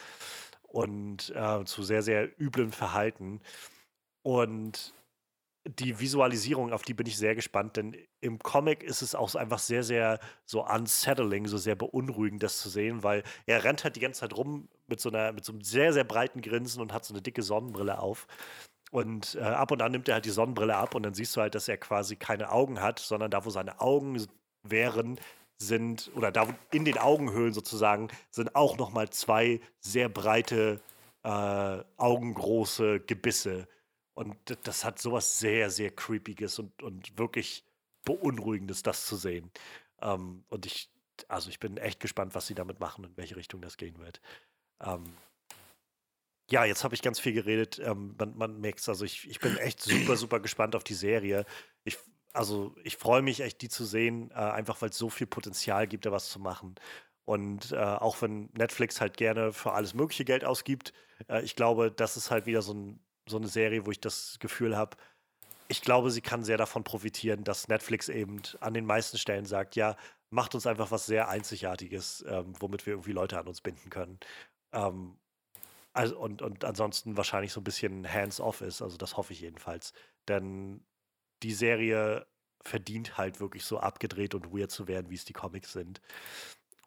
Und 0.64 1.34
äh, 1.36 1.66
zu 1.66 1.84
sehr, 1.84 2.02
sehr 2.02 2.30
üblen 2.40 2.72
Verhalten. 2.72 3.42
Und 4.24 4.94
die 5.66 6.00
Visualisierung, 6.00 6.74
auf 6.74 6.82
die 6.82 6.94
bin 6.94 7.06
ich 7.06 7.18
sehr 7.18 7.36
gespannt, 7.36 7.78
denn 7.78 7.96
im 8.20 8.40
Comic 8.40 8.82
ist 8.84 9.02
es 9.02 9.14
auch 9.14 9.36
einfach 9.36 9.60
sehr, 9.60 9.84
sehr 9.84 10.20
so 10.46 10.66
unsettling, 10.66 11.46
so 11.48 11.58
sehr 11.58 11.76
beunruhigend, 11.76 12.42
das 12.42 12.60
zu 12.60 12.70
sehen, 12.70 13.04
weil 13.04 13.24
er 13.46 13.64
rennt 13.64 13.84
halt 13.84 13.96
die 13.96 14.00
ganze 14.00 14.22
Zeit 14.22 14.36
rum 14.36 14.70
mit 14.88 15.00
so, 15.00 15.10
einer, 15.10 15.32
mit 15.34 15.46
so 15.46 15.52
einem 15.52 15.62
sehr, 15.62 15.94
sehr 15.94 16.04
breiten 16.04 16.42
Grinsen 16.42 16.82
und 16.82 16.94
hat 16.94 17.06
so 17.06 17.14
eine 17.14 17.22
dicke 17.22 17.44
Sonnenbrille 17.44 18.00
auf. 18.00 18.28
Und 18.92 19.36
äh, 19.36 19.42
ab 19.42 19.72
und 19.72 19.82
an 19.82 19.92
nimmt 19.92 20.08
er 20.08 20.16
halt 20.16 20.26
die 20.26 20.32
Sonnenbrille 20.32 20.76
ab 20.76 20.96
und 20.96 21.04
dann 21.04 21.14
siehst 21.14 21.36
du 21.36 21.42
halt, 21.42 21.54
dass 21.56 21.68
er 21.68 21.78
quasi 21.78 22.16
keine 22.16 22.52
Augen 22.52 22.82
hat, 22.82 23.00
sondern 23.00 23.32
da, 23.32 23.46
wo 23.46 23.50
seine 23.50 23.80
Augen 23.80 24.26
wären, 24.64 25.20
sind, 25.62 26.12
oder 26.16 26.32
da 26.32 26.48
in 26.72 26.86
den 26.86 26.98
Augenhöhlen 26.98 27.54
sozusagen, 27.54 28.10
sind 28.30 28.56
auch 28.56 28.78
nochmal 28.78 29.10
zwei 29.10 29.62
sehr 29.80 30.10
breite, 30.10 30.82
äh, 31.24 31.84
augengroße 31.98 33.00
Gebisse 33.02 33.68
und 34.14 34.36
das 34.64 34.84
hat 34.84 35.00
sowas 35.00 35.40
sehr, 35.40 35.70
sehr 35.70 35.92
Creepiges 35.92 36.60
und, 36.60 36.82
und 36.84 37.18
wirklich 37.18 37.66
Beunruhigendes, 38.04 38.84
das 38.84 39.06
zu 39.06 39.16
sehen. 39.16 39.52
Ähm, 40.02 40.44
und 40.50 40.66
ich, 40.66 40.92
also 41.28 41.50
ich 41.50 41.60
bin 41.60 41.78
echt 41.78 42.00
gespannt, 42.00 42.36
was 42.36 42.48
sie 42.48 42.56
damit 42.56 42.80
machen 42.80 43.06
und 43.06 43.12
in 43.12 43.18
welche 43.18 43.36
Richtung 43.36 43.62
das 43.62 43.78
gehen 43.78 44.00
wird. 44.00 44.22
Ähm, 44.82 45.04
ja, 46.50 46.66
jetzt 46.66 46.84
habe 46.84 46.96
ich 46.96 47.02
ganz 47.02 47.20
viel 47.20 47.34
geredet. 47.34 47.80
Ähm, 47.80 48.16
man, 48.18 48.38
man 48.38 48.60
merkt 48.60 48.80
es, 48.80 48.90
also 48.90 49.06
ich, 49.06 49.30
ich 49.30 49.40
bin 49.40 49.58
echt 49.58 49.82
super, 49.82 50.18
super 50.18 50.40
gespannt 50.40 50.76
auf 50.76 50.84
die 50.84 50.94
Serie. 50.94 51.46
Ich, 51.84 51.98
also 52.34 52.76
ich 52.84 52.98
freue 52.98 53.22
mich 53.22 53.42
echt, 53.42 53.62
die 53.62 53.70
zu 53.70 53.86
sehen, 53.86 54.32
äh, 54.32 54.36
einfach 54.36 54.82
weil 54.82 54.90
es 54.90 54.98
so 54.98 55.10
viel 55.10 55.28
Potenzial 55.28 55.88
gibt, 55.88 56.06
da 56.06 56.12
was 56.12 56.30
zu 56.30 56.40
machen. 56.40 56.76
Und 57.26 57.72
äh, 57.72 57.78
auch 57.78 58.22
wenn 58.22 58.50
Netflix 58.54 59.00
halt 59.02 59.18
gerne 59.18 59.54
für 59.54 59.74
alles 59.74 59.94
mögliche 59.94 60.26
Geld 60.26 60.44
ausgibt, 60.46 60.94
äh, 61.30 61.42
ich 61.44 61.56
glaube, 61.56 61.92
das 61.92 62.18
ist 62.18 62.32
halt 62.32 62.46
wieder 62.46 62.62
so, 62.62 62.74
ein, 62.74 63.00
so 63.28 63.38
eine 63.38 63.48
Serie, 63.48 63.86
wo 63.86 63.92
ich 63.92 64.00
das 64.00 64.38
Gefühl 64.40 64.76
habe, 64.78 64.98
ich 65.68 65.82
glaube, 65.82 66.12
sie 66.12 66.22
kann 66.22 66.44
sehr 66.44 66.58
davon 66.58 66.84
profitieren, 66.84 67.44
dass 67.46 67.70
Netflix 67.70 68.10
eben 68.10 68.42
an 68.60 68.74
den 68.74 68.86
meisten 68.86 69.18
Stellen 69.18 69.46
sagt, 69.46 69.76
ja, 69.78 69.96
macht 70.30 70.54
uns 70.56 70.68
einfach 70.68 70.92
was 70.92 71.06
sehr 71.06 71.30
Einzigartiges, 71.30 72.26
ähm, 72.28 72.54
womit 72.60 72.86
wir 72.86 72.94
irgendwie 72.94 73.14
Leute 73.14 73.40
an 73.40 73.48
uns 73.48 73.62
binden 73.62 73.90
können. 73.90 74.20
Ähm, 74.74 75.18
also, 75.94 76.18
und, 76.20 76.42
und 76.42 76.66
ansonsten 76.66 77.18
wahrscheinlich 77.18 77.54
so 77.54 77.62
ein 77.62 77.66
bisschen 77.66 78.12
hands-off 78.12 78.62
ist, 78.62 78.82
also 78.82 78.98
das 78.98 79.18
hoffe 79.18 79.34
ich 79.34 79.42
jedenfalls. 79.42 79.94
Denn 80.28 80.84
die 81.44 81.54
Serie 81.54 82.28
verdient 82.64 83.18
halt 83.18 83.40
wirklich 83.40 83.64
so 83.66 83.80
abgedreht 83.80 84.36
und 84.36 84.54
weird 84.54 84.72
zu 84.72 84.88
werden, 84.88 85.10
wie 85.10 85.16
es 85.16 85.26
die 85.26 85.34
Comics 85.34 85.74
sind. 85.74 86.02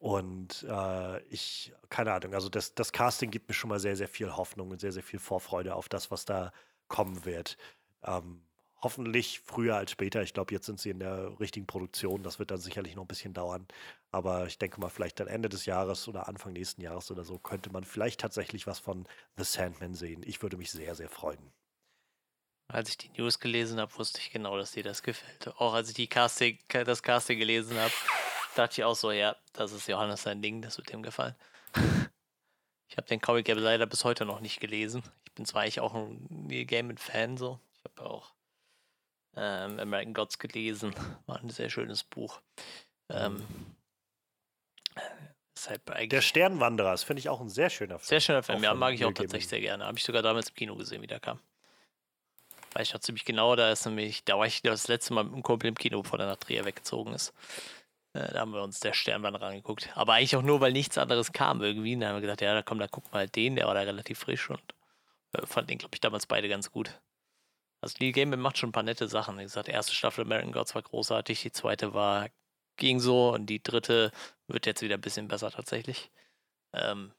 Und 0.00 0.64
äh, 0.68 1.22
ich, 1.28 1.72
keine 1.88 2.12
Ahnung, 2.12 2.34
also 2.34 2.48
das, 2.48 2.74
das 2.74 2.92
Casting 2.92 3.30
gibt 3.30 3.48
mir 3.48 3.54
schon 3.54 3.70
mal 3.70 3.80
sehr, 3.80 3.96
sehr 3.96 4.08
viel 4.08 4.36
Hoffnung 4.36 4.70
und 4.70 4.80
sehr, 4.80 4.92
sehr 4.92 5.02
viel 5.02 5.18
Vorfreude 5.18 5.74
auf 5.74 5.88
das, 5.88 6.10
was 6.10 6.24
da 6.26 6.52
kommen 6.88 7.24
wird. 7.24 7.56
Ähm, 8.02 8.42
hoffentlich 8.82 9.40
früher 9.40 9.76
als 9.76 9.90
später. 9.90 10.22
Ich 10.22 10.34
glaube, 10.34 10.52
jetzt 10.52 10.66
sind 10.66 10.78
sie 10.78 10.90
in 10.90 10.98
der 11.00 11.40
richtigen 11.40 11.66
Produktion. 11.66 12.22
Das 12.22 12.38
wird 12.38 12.50
dann 12.50 12.58
sicherlich 12.60 12.94
noch 12.96 13.04
ein 13.04 13.08
bisschen 13.08 13.32
dauern. 13.32 13.66
Aber 14.10 14.46
ich 14.46 14.58
denke 14.58 14.80
mal, 14.80 14.90
vielleicht 14.90 15.20
dann 15.20 15.26
Ende 15.28 15.48
des 15.48 15.64
Jahres 15.66 16.06
oder 16.06 16.28
Anfang 16.28 16.52
nächsten 16.52 16.82
Jahres 16.82 17.10
oder 17.10 17.24
so 17.24 17.38
könnte 17.38 17.70
man 17.72 17.84
vielleicht 17.84 18.20
tatsächlich 18.20 18.66
was 18.66 18.78
von 18.80 19.08
The 19.38 19.44
Sandman 19.44 19.94
sehen. 19.94 20.22
Ich 20.24 20.42
würde 20.42 20.58
mich 20.58 20.70
sehr, 20.70 20.94
sehr 20.94 21.08
freuen. 21.08 21.52
Als 22.68 22.88
ich 22.88 22.98
die 22.98 23.10
News 23.16 23.38
gelesen 23.38 23.78
habe, 23.78 23.96
wusste 23.98 24.20
ich 24.20 24.30
genau, 24.30 24.56
dass 24.56 24.72
dir 24.72 24.82
das 24.82 25.02
gefällt. 25.02 25.48
Auch 25.58 25.74
als 25.74 25.90
ich 25.90 25.94
die 25.94 26.06
Casting, 26.06 26.58
das 26.68 27.02
Casting 27.02 27.38
gelesen 27.38 27.78
habe, 27.78 27.92
dachte 28.54 28.80
ich 28.80 28.84
auch 28.84 28.96
so, 28.96 29.10
ja, 29.10 29.36
das 29.52 29.72
ist 29.72 29.86
Johannes 29.86 30.22
sein 30.22 30.40
Ding, 30.40 30.62
das 30.62 30.78
wird 30.78 30.92
ihm 30.92 31.02
gefallen. 31.02 31.34
Ich 32.86 32.98
habe 32.98 33.08
den 33.08 33.20
Comic 33.20 33.48
leider 33.48 33.86
bis 33.86 34.04
heute 34.04 34.24
noch 34.24 34.38
nicht 34.38 34.60
gelesen. 34.60 35.02
Ich 35.24 35.32
bin 35.32 35.44
zwar 35.46 35.62
eigentlich 35.62 35.80
auch 35.80 35.94
ein 35.94 36.46
Gaiman-Fan, 36.48 37.36
so. 37.36 37.58
Ich 37.72 37.90
habe 37.90 38.08
auch 38.08 38.32
ähm, 39.34 39.80
American 39.80 40.14
Gods 40.14 40.38
gelesen. 40.38 40.94
War 41.26 41.40
ein 41.40 41.50
sehr 41.50 41.70
schönes 41.70 42.04
Buch. 42.04 42.40
Ähm, 43.08 43.44
halt 45.66 46.12
der 46.12 46.20
Sternwanderer, 46.20 46.92
das 46.92 47.02
finde 47.02 47.20
ich 47.20 47.28
auch 47.28 47.40
ein 47.40 47.48
sehr 47.48 47.70
schöner 47.70 47.98
Film. 47.98 48.06
Sehr 48.06 48.20
schöner 48.20 48.42
Film, 48.42 48.62
ja, 48.62 48.74
mag 48.74 48.94
ich 48.94 49.04
auch 49.04 49.12
tatsächlich 49.12 49.48
sehr 49.48 49.60
gerne. 49.60 49.86
Habe 49.86 49.98
ich 49.98 50.04
sogar 50.04 50.22
damals 50.22 50.50
im 50.50 50.54
Kino 50.54 50.76
gesehen, 50.76 51.02
wie 51.02 51.06
der 51.06 51.20
kam. 51.20 51.40
Weiß 52.74 52.88
ich 52.88 52.94
noch 52.94 53.00
ziemlich 53.00 53.24
genau, 53.24 53.54
da 53.56 53.70
ist 53.70 53.86
nämlich, 53.86 54.24
da 54.24 54.36
war 54.38 54.46
ich 54.46 54.62
das 54.62 54.88
letzte 54.88 55.14
Mal 55.14 55.24
mit 55.24 55.32
dem 55.32 55.42
Kumpel 55.42 55.68
im 55.68 55.76
Kino, 55.76 56.02
bevor 56.02 56.18
der 56.18 56.26
nach 56.26 56.36
Trier 56.36 56.64
weggezogen 56.64 57.14
ist. 57.14 57.32
Äh, 58.14 58.32
da 58.32 58.40
haben 58.40 58.52
wir 58.52 58.62
uns 58.62 58.80
der 58.80 58.92
Sternwanderer 58.92 59.46
angeguckt. 59.46 59.90
Aber 59.94 60.14
eigentlich 60.14 60.36
auch 60.36 60.42
nur, 60.42 60.60
weil 60.60 60.72
nichts 60.72 60.98
anderes 60.98 61.32
kam 61.32 61.62
irgendwie. 61.62 61.96
Da 61.96 62.08
haben 62.08 62.16
wir 62.16 62.20
gedacht, 62.20 62.40
ja, 62.40 62.52
da 62.52 62.62
komm, 62.62 62.78
da 62.78 62.88
gucken 62.88 63.12
wir 63.12 63.18
halt 63.18 63.36
den, 63.36 63.56
der 63.56 63.66
war 63.66 63.74
da 63.74 63.80
relativ 63.80 64.18
frisch 64.18 64.50
und 64.50 64.62
äh, 65.32 65.46
fand 65.46 65.70
den, 65.70 65.78
glaube 65.78 65.94
ich, 65.94 66.00
damals 66.00 66.26
beide 66.26 66.48
ganz 66.48 66.70
gut. 66.70 67.00
Also 67.80 67.96
Neil 68.00 68.12
Gaiman 68.12 68.40
macht 68.40 68.58
schon 68.58 68.70
ein 68.70 68.72
paar 68.72 68.82
nette 68.82 69.08
Sachen. 69.08 69.38
Wie 69.38 69.42
gesagt, 69.42 69.68
erste 69.68 69.94
Staffel 69.94 70.24
American 70.24 70.52
Gods 70.52 70.74
war 70.74 70.82
großartig, 70.82 71.42
die 71.42 71.52
zweite 71.52 71.94
war 71.94 72.28
ging 72.76 72.98
so 73.00 73.32
und 73.32 73.46
die 73.46 73.62
dritte 73.62 74.10
wird 74.48 74.66
jetzt 74.66 74.82
wieder 74.82 74.96
ein 74.96 75.00
bisschen 75.00 75.28
besser 75.28 75.50
tatsächlich. 75.50 76.10
Ähm 76.72 77.12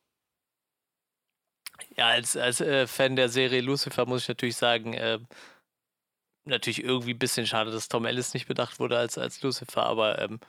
ja, 1.98 2.08
als, 2.08 2.38
als 2.38 2.62
äh, 2.62 2.88
Fan 2.88 3.16
der 3.16 3.30
Serie 3.30 3.62
Lucifer 3.62 4.06
muss 4.06 4.24
ich 4.24 4.28
natürlich 4.28 4.58
sagen, 4.58 4.94
äh, 4.94 5.20
natürlich 6.46 6.84
irgendwie 6.84 7.14
ein 7.14 7.20
bisschen 7.20 7.48
schade, 7.48 7.72
dass 7.72 7.90
Tom 7.90 8.06
Ellis 8.06 8.34
nicht 8.34 8.48
bedacht 8.48 8.80
wurde 8.80 8.98
als, 8.98 9.18
als 9.18 9.42
Lucifer, 9.42 9.84
aber 9.84 10.20
ähm, 10.20 10.40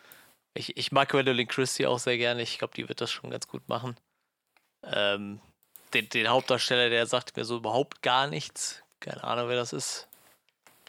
ich, 0.54 0.76
ich 0.76 0.92
mag 0.92 1.10
Gwendolyn 1.10 1.48
Christie 1.48 1.86
auch 1.86 1.98
sehr 1.98 2.16
gerne. 2.16 2.42
Ich 2.42 2.58
glaube, 2.58 2.74
die 2.74 2.88
wird 2.88 3.00
das 3.00 3.10
schon 3.10 3.30
ganz 3.30 3.46
gut 3.46 3.68
machen. 3.68 3.96
Ähm, 4.84 5.40
den, 5.92 6.08
den 6.08 6.28
Hauptdarsteller, 6.28 6.88
der 6.90 7.06
sagt 7.06 7.36
mir 7.36 7.44
so 7.44 7.56
überhaupt 7.58 8.02
gar 8.02 8.26
nichts. 8.26 8.82
Keine 9.00 9.22
Ahnung, 9.24 9.48
wer 9.48 9.56
das 9.56 9.72
ist. 9.72 10.08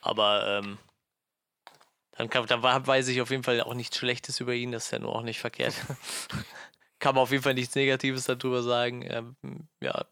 Aber 0.02 0.48
ähm, 0.48 0.78
dann, 2.12 2.30
kann, 2.30 2.48
dann 2.48 2.64
weiß 2.64 3.10
ich 3.10 3.22
auf 3.22 3.30
jeden 3.30 3.44
Fall 3.44 3.62
auch 3.62 3.74
nichts 3.74 3.98
Schlechtes 3.98 4.40
über 4.40 4.54
ihn. 4.54 4.72
Das 4.72 4.86
ist 4.86 4.92
ja 4.92 5.00
nur 5.00 5.14
auch 5.14 5.24
nicht 5.24 5.40
verkehrt. 5.40 5.76
kann 7.00 7.16
man 7.16 7.24
auf 7.24 7.32
jeden 7.32 7.44
Fall 7.44 7.54
nichts 7.54 7.76
Negatives 7.76 8.26
darüber 8.26 8.64
sagen. 8.64 9.04
Ähm, 9.04 9.68
ja, 9.82 10.06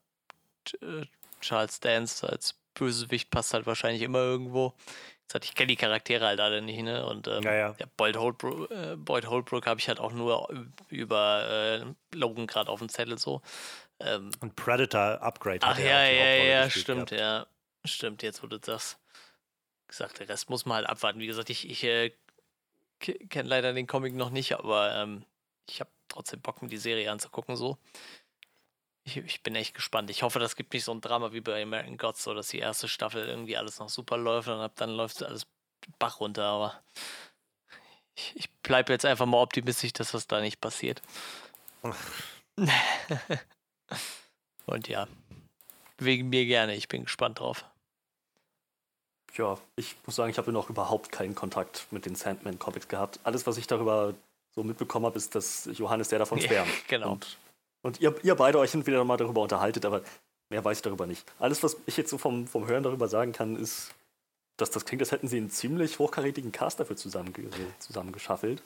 äh, 0.81 1.05
Charles 1.41 1.79
Dance 1.79 2.27
als 2.27 2.55
Bösewicht 2.73 3.29
passt 3.29 3.53
halt 3.53 3.65
wahrscheinlich 3.65 4.01
immer 4.01 4.19
irgendwo. 4.19 4.73
Ich 5.41 5.55
kenne 5.55 5.67
die 5.67 5.75
Charaktere 5.75 6.25
halt 6.25 6.39
alle 6.39 6.61
nicht, 6.61 6.81
ne? 6.81 7.05
Und 7.05 7.27
ähm, 7.27 7.43
ja, 7.43 7.53
ja. 7.53 7.75
Ja, 7.79 7.87
Boyd 7.97 8.15
Holbrook, 8.15 8.69
äh, 8.69 8.95
Boyd 8.95 9.25
Holbrook 9.27 9.65
habe 9.65 9.79
ich 9.79 9.87
halt 9.87 9.99
auch 9.99 10.13
nur 10.13 10.47
über 10.89 11.83
äh, 11.83 12.15
Logan 12.15 12.47
gerade 12.47 12.71
auf 12.71 12.79
dem 12.79 12.89
Zettel 12.89 13.17
so. 13.17 13.41
Ähm, 13.99 14.29
Und 14.41 14.55
Predator 14.55 15.21
Upgrade. 15.21 15.59
Ach 15.61 15.79
ja, 15.79 16.03
ja, 16.03 16.43
ja, 16.43 16.69
stimmt, 16.69 17.09
gehabt. 17.09 17.11
ja. 17.11 17.47
Stimmt, 17.85 18.23
jetzt 18.23 18.41
du 18.43 18.47
das 18.47 18.97
gesagt, 19.87 20.19
der 20.19 20.29
Rest 20.29 20.49
muss 20.49 20.65
man 20.65 20.77
halt 20.77 20.87
abwarten. 20.87 21.19
Wie 21.19 21.27
gesagt, 21.27 21.49
ich, 21.49 21.69
ich 21.69 21.83
äh, 21.83 22.11
kenne 22.99 23.49
leider 23.49 23.73
den 23.73 23.87
Comic 23.87 24.15
noch 24.15 24.29
nicht, 24.29 24.53
aber 24.53 24.95
ähm, 24.95 25.25
ich 25.67 25.79
habe 25.79 25.89
trotzdem 26.07 26.41
Bock, 26.41 26.61
mir 26.61 26.69
die 26.69 26.77
Serie 26.77 27.11
anzugucken 27.11 27.55
so. 27.55 27.77
Ich, 29.05 29.17
ich, 29.17 29.43
bin 29.43 29.55
echt 29.55 29.75
gespannt. 29.75 30.09
Ich 30.09 30.23
hoffe, 30.23 30.39
das 30.39 30.55
gibt 30.55 30.73
nicht 30.73 30.83
so 30.83 30.91
ein 30.91 31.01
Drama 31.01 31.31
wie 31.31 31.41
bei 31.41 31.61
American 31.61 31.97
Gods, 31.97 32.23
so 32.23 32.33
dass 32.33 32.47
die 32.47 32.59
erste 32.59 32.87
Staffel 32.87 33.27
irgendwie 33.27 33.55
alles 33.55 33.79
noch 33.79 33.89
super 33.89 34.17
läuft 34.17 34.47
und 34.47 34.59
ab 34.59 34.73
dann 34.75 34.89
läuft 34.89 35.21
alles 35.21 35.45
Bach 35.99 36.19
runter, 36.19 36.43
aber 36.43 36.81
ich, 38.15 38.33
ich 38.35 38.51
bleibe 38.63 38.91
jetzt 38.91 39.05
einfach 39.05 39.27
mal 39.27 39.41
optimistisch, 39.41 39.93
dass 39.93 40.11
das 40.11 40.25
da 40.25 40.41
nicht 40.41 40.59
passiert. 40.59 41.03
und 44.65 44.87
ja, 44.87 45.07
wegen 45.99 46.29
mir 46.29 46.47
gerne. 46.47 46.73
Ich 46.73 46.87
bin 46.87 47.03
gespannt 47.03 47.39
drauf 47.39 47.63
ja, 49.37 49.57
ich 49.75 49.95
muss 50.05 50.15
sagen, 50.15 50.29
ich 50.29 50.37
habe 50.37 50.51
noch 50.51 50.69
überhaupt 50.69 51.11
keinen 51.11 51.35
Kontakt 51.35 51.87
mit 51.91 52.05
den 52.05 52.15
Sandman-Comics 52.15 52.87
gehabt. 52.87 53.19
Alles, 53.23 53.45
was 53.47 53.57
ich 53.57 53.67
darüber 53.67 54.13
so 54.55 54.63
mitbekommen 54.63 55.05
habe, 55.05 55.17
ist, 55.17 55.35
dass 55.35 55.69
Johannes 55.73 56.09
der 56.09 56.19
davon 56.19 56.39
schwärmt. 56.39 56.69
Ja, 56.73 56.83
genau. 56.87 57.11
Und, 57.13 57.37
und, 57.85 58.01
ihr, 58.01 58.15
ihr 58.23 58.35
beide 58.35 58.57
euch 58.57 58.73
entweder 58.73 59.03
mal 59.03 59.17
darüber 59.17 59.41
unterhaltet, 59.41 59.85
aber 59.85 60.01
mehr 60.49 60.65
weiß 60.65 60.79
ich 60.79 60.81
darüber 60.81 61.05
nicht. 61.05 61.31
Alles, 61.37 61.61
was 61.61 61.77
ich 61.85 61.97
jetzt 61.97 62.09
so 62.09 62.17
vom, 62.17 62.47
vom 62.47 62.67
Hören 62.67 62.81
darüber 62.81 63.07
sagen 63.07 63.31
kann, 63.31 63.55
ist, 63.55 63.93
dass 64.57 64.71
das 64.71 64.85
klingt, 64.85 65.03
als 65.03 65.11
hätten 65.11 65.27
sie 65.27 65.37
einen 65.37 65.51
ziemlich 65.51 65.99
hochkarätigen 65.99 66.51
Cast 66.51 66.79
dafür 66.79 66.95
zusammenge 66.95 67.49
zusammengeschaffelt. 67.77 68.63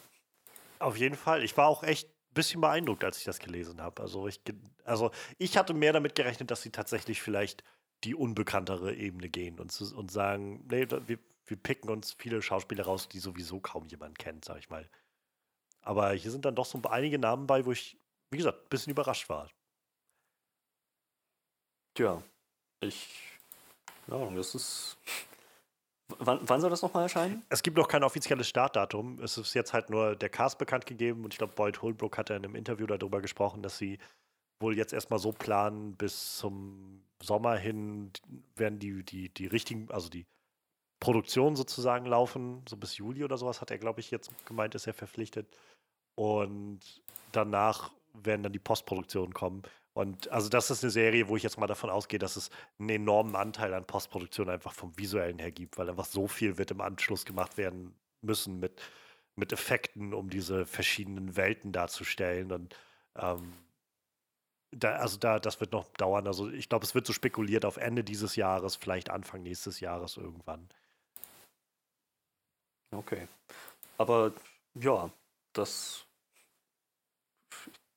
Auf 0.79 0.95
jeden 0.95 1.15
Fall. 1.15 1.43
Ich 1.43 1.58
war 1.58 1.67
auch 1.67 1.84
echt 1.84 2.08
ein 2.08 2.34
bisschen 2.34 2.62
beeindruckt, 2.62 3.03
als 3.03 3.17
ich 3.17 3.25
das 3.25 3.39
gelesen 3.39 3.82
habe. 3.82 4.01
Also 4.01 4.27
ich, 4.27 4.39
also 4.86 5.12
ich 5.38 5.58
hatte 5.58 5.73
mehr 5.73 5.91
damit 5.91 6.15
gerechnet, 6.15 6.49
dass 6.49 6.62
sie 6.62 6.69
tatsächlich 6.69 7.21
vielleicht 7.21 7.65
die 8.05 8.15
unbekanntere 8.15 8.93
Ebene 8.93 9.27
gehen 9.27 9.60
und, 9.60 9.82
und 9.82 10.12
sagen, 10.12 10.65
nee, 10.71 10.88
wir, 10.89 11.19
wir 11.45 11.58
picken 11.58 11.89
uns 11.89 12.15
viele 12.17 12.41
Schauspieler 12.41 12.86
raus, 12.86 13.10
die 13.10 13.19
sowieso 13.19 13.60
kaum 13.60 13.86
jemand 13.88 14.17
kennt, 14.17 14.45
sag 14.45 14.60
ich 14.60 14.69
mal. 14.69 14.88
Aber 15.82 16.13
hier 16.13 16.32
sind 16.32 16.45
dann 16.45 16.55
doch 16.55 16.65
so 16.65 16.82
einige 16.89 17.19
Namen 17.19 17.47
bei, 17.47 17.65
wo 17.65 17.71
ich, 17.71 17.97
wie 18.31 18.37
gesagt, 18.37 18.63
ein 18.63 18.69
bisschen 18.69 18.91
überrascht 18.91 19.29
war. 19.29 19.49
Tja, 21.95 22.21
ich. 22.81 23.37
Ja, 24.07 24.29
das 24.31 24.55
ist. 24.55 24.97
Wann, 26.17 26.39
wann 26.41 26.59
soll 26.59 26.71
das 26.71 26.81
nochmal 26.81 27.03
erscheinen? 27.03 27.43
Es 27.49 27.61
gibt 27.61 27.77
noch 27.77 27.87
kein 27.87 28.03
offizielles 28.03 28.47
Startdatum. 28.47 29.19
Es 29.21 29.37
ist 29.37 29.53
jetzt 29.53 29.73
halt 29.73 29.89
nur 29.89 30.15
der 30.15 30.29
Cast 30.29 30.57
bekannt 30.57 30.85
gegeben 30.87 31.23
und 31.23 31.33
ich 31.33 31.37
glaube, 31.37 31.53
Boyd 31.53 31.81
Holbrook 31.81 32.17
hat 32.17 32.29
ja 32.29 32.35
in 32.35 32.43
einem 32.43 32.55
Interview 32.55 32.87
darüber 32.87 33.21
gesprochen, 33.21 33.61
dass 33.61 33.77
sie 33.77 33.99
wohl 34.59 34.75
jetzt 34.75 34.93
erstmal 34.93 35.19
so 35.19 35.31
planen, 35.31 35.95
bis 35.95 36.37
zum 36.37 37.03
Sommer 37.21 37.57
hin 37.57 38.11
werden 38.55 38.79
die, 38.79 39.03
die, 39.03 39.29
die 39.29 39.45
richtigen, 39.45 39.89
also 39.91 40.09
die 40.09 40.25
Produktion 40.99 41.55
sozusagen 41.55 42.05
laufen, 42.05 42.63
so 42.67 42.75
bis 42.75 42.97
Juli 42.97 43.23
oder 43.23 43.37
sowas 43.37 43.61
hat 43.61 43.71
er, 43.71 43.77
glaube 43.77 43.99
ich, 43.99 44.11
jetzt 44.11 44.31
gemeint, 44.45 44.75
ist 44.75 44.87
er 44.87 44.93
verpflichtet. 44.93 45.47
Und 46.15 46.81
danach 47.31 47.91
werden 48.23 48.43
dann 48.43 48.53
die 48.53 48.60
Postproduktionen 48.60 49.34
kommen. 49.34 49.63
Und 49.93 50.29
also 50.32 50.49
das 50.49 50.71
ist 50.71 50.84
eine 50.84 50.91
Serie, 50.91 51.27
wo 51.27 51.36
ich 51.36 51.43
jetzt 51.43 51.58
mal 51.58 51.67
davon 51.67 51.89
ausgehe, 51.89 52.19
dass 52.19 52.36
es 52.36 52.49
einen 52.79 52.89
enormen 52.89 53.36
Anteil 53.36 53.73
an 53.73 53.86
Postproduktion 53.86 54.49
einfach 54.49 54.73
vom 54.73 54.97
Visuellen 54.97 55.39
her 55.39 55.51
gibt, 55.51 55.77
weil 55.77 55.89
einfach 55.89 56.05
so 56.05 56.27
viel 56.27 56.58
wird 56.58 56.71
im 56.71 56.82
Anschluss 56.82 57.25
gemacht 57.25 57.58
werden 57.58 57.93
müssen 58.21 58.60
mit, 58.60 58.82
mit 59.36 59.51
Effekten, 59.51 60.13
um 60.13 60.29
diese 60.29 60.65
verschiedenen 60.65 61.36
Welten 61.36 61.71
darzustellen. 61.71 62.51
Und 62.51 62.75
ähm, 63.15 63.53
da, 64.71 64.95
also 64.97 65.17
da, 65.17 65.39
das 65.39 65.60
wird 65.60 65.71
noch 65.71 65.88
dauern. 65.93 66.27
Also 66.27 66.49
ich 66.49 66.69
glaube, 66.69 66.86
es 66.86 66.95
wird 66.95 67.08
so 67.08 67.13
spekuliert 67.13 67.65
auf 67.65 67.77
Ende 67.77 68.03
dieses 68.03 68.36
Jahres, 68.36 68.75
vielleicht 68.75 69.10
Anfang 69.10 69.43
nächstes 69.43 69.79
Jahres 69.79 70.17
irgendwann. 70.17 70.69
Okay. 72.91 73.27
Aber 73.97 74.34
ja, 74.75 75.12
das 75.53 76.05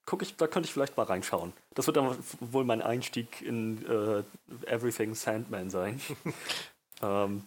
gucke 0.06 0.24
ich, 0.24 0.36
da 0.36 0.46
könnte 0.46 0.66
ich 0.66 0.72
vielleicht 0.72 0.96
mal 0.96 1.04
reinschauen. 1.04 1.52
Das 1.74 1.86
wird 1.86 1.96
dann 1.96 2.16
wohl 2.40 2.64
mein 2.64 2.82
Einstieg 2.82 3.42
in 3.42 3.86
äh, 3.86 4.22
Everything 4.66 5.14
Sandman 5.14 5.70
sein. 5.70 6.00
ähm, 7.02 7.44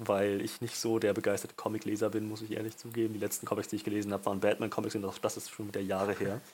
weil 0.00 0.40
ich 0.42 0.60
nicht 0.60 0.76
so 0.76 0.98
der 0.98 1.12
begeisterte 1.12 1.56
Comicleser 1.56 2.10
bin, 2.10 2.28
muss 2.28 2.42
ich 2.42 2.52
ehrlich 2.52 2.76
zugeben. 2.76 3.14
Die 3.14 3.20
letzten 3.20 3.46
Comics, 3.46 3.68
die 3.68 3.76
ich 3.76 3.84
gelesen 3.84 4.12
habe, 4.12 4.24
waren 4.26 4.40
Batman-Comics 4.40 4.94
und 4.94 5.04
auch 5.04 5.18
das 5.18 5.36
ist 5.36 5.50
schon 5.50 5.68
wieder 5.68 5.80
Jahre 5.80 6.14
her. 6.14 6.40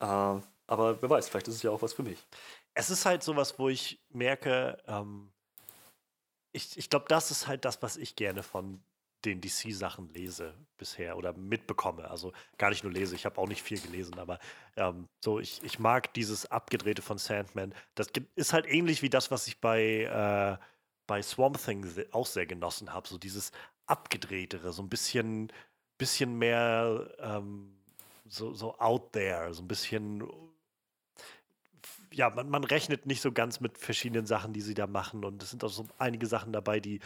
Äh, 0.00 0.40
aber 0.66 1.00
wer 1.00 1.10
weiß, 1.10 1.28
vielleicht 1.28 1.46
ist 1.46 1.54
es 1.54 1.62
ja 1.62 1.70
auch 1.70 1.80
was 1.80 1.92
für 1.92 2.02
mich. 2.02 2.18
Es 2.74 2.90
ist 2.90 3.06
halt 3.06 3.22
sowas, 3.22 3.56
wo 3.60 3.68
ich 3.68 4.00
merke, 4.08 4.76
ähm, 4.88 5.30
ich, 6.50 6.76
ich 6.76 6.90
glaube, 6.90 7.06
das 7.08 7.30
ist 7.30 7.46
halt 7.46 7.64
das, 7.64 7.82
was 7.82 7.96
ich 7.96 8.16
gerne 8.16 8.42
von 8.42 8.82
den 9.24 9.40
DC-Sachen 9.40 10.08
lese 10.12 10.54
bisher 10.78 11.16
oder 11.16 11.32
mitbekomme. 11.32 12.10
Also 12.10 12.32
gar 12.58 12.70
nicht 12.70 12.84
nur 12.84 12.92
lese, 12.92 13.14
ich 13.14 13.24
habe 13.24 13.38
auch 13.38 13.48
nicht 13.48 13.62
viel 13.62 13.80
gelesen, 13.80 14.18
aber 14.18 14.38
ähm, 14.76 15.08
so, 15.20 15.38
ich, 15.38 15.62
ich 15.62 15.78
mag 15.78 16.12
dieses 16.14 16.50
Abgedrehte 16.50 17.02
von 17.02 17.18
Sandman. 17.18 17.74
Das 17.94 18.08
ist 18.34 18.52
halt 18.52 18.66
ähnlich 18.66 19.02
wie 19.02 19.10
das, 19.10 19.30
was 19.30 19.46
ich 19.46 19.60
bei, 19.60 20.58
äh, 20.60 20.64
bei 21.06 21.22
Swamp 21.22 21.62
Thing 21.62 21.86
auch 22.12 22.26
sehr 22.26 22.46
genossen 22.46 22.92
habe. 22.92 23.08
So 23.08 23.18
dieses 23.18 23.52
Abgedrehtere, 23.86 24.72
so 24.72 24.82
ein 24.82 24.88
bisschen, 24.88 25.52
bisschen 25.98 26.38
mehr 26.38 27.14
ähm, 27.18 27.76
so, 28.28 28.54
so 28.54 28.78
out 28.78 29.12
there, 29.12 29.52
so 29.54 29.62
ein 29.62 29.68
bisschen 29.68 30.24
ja, 32.12 32.30
man, 32.30 32.48
man, 32.50 32.64
rechnet 32.64 33.06
nicht 33.06 33.22
so 33.22 33.32
ganz 33.32 33.60
mit 33.60 33.78
verschiedenen 33.78 34.26
Sachen, 34.26 34.52
die 34.52 34.60
sie 34.60 34.74
da 34.74 34.86
machen. 34.86 35.24
Und 35.24 35.42
es 35.42 35.50
sind 35.50 35.64
auch 35.64 35.70
so 35.70 35.86
einige 35.98 36.26
Sachen 36.26 36.52
dabei, 36.52 36.80
die 36.80 37.00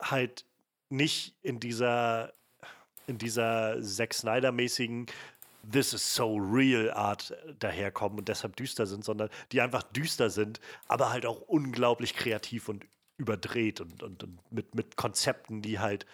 halt 0.00 0.44
nicht 0.88 1.36
in 1.42 1.60
dieser, 1.60 2.32
in 3.06 3.18
dieser 3.18 3.80
Zack 3.82 4.14
Snyder-mäßigen 4.14 5.06
This 5.70 5.92
is 5.92 6.14
so 6.14 6.36
real 6.36 6.92
Art 6.92 7.36
daherkommen 7.58 8.18
und 8.20 8.28
deshalb 8.28 8.54
düster 8.54 8.86
sind, 8.86 9.04
sondern 9.04 9.30
die 9.50 9.60
einfach 9.60 9.82
düster 9.82 10.30
sind, 10.30 10.60
aber 10.86 11.10
halt 11.10 11.26
auch 11.26 11.40
unglaublich 11.40 12.14
kreativ 12.14 12.68
und 12.68 12.84
überdreht 13.16 13.80
und, 13.80 14.02
und, 14.02 14.22
und 14.22 14.52
mit, 14.52 14.74
mit 14.74 14.96
Konzepten, 14.96 15.62
die 15.62 15.80
halt, 15.80 16.06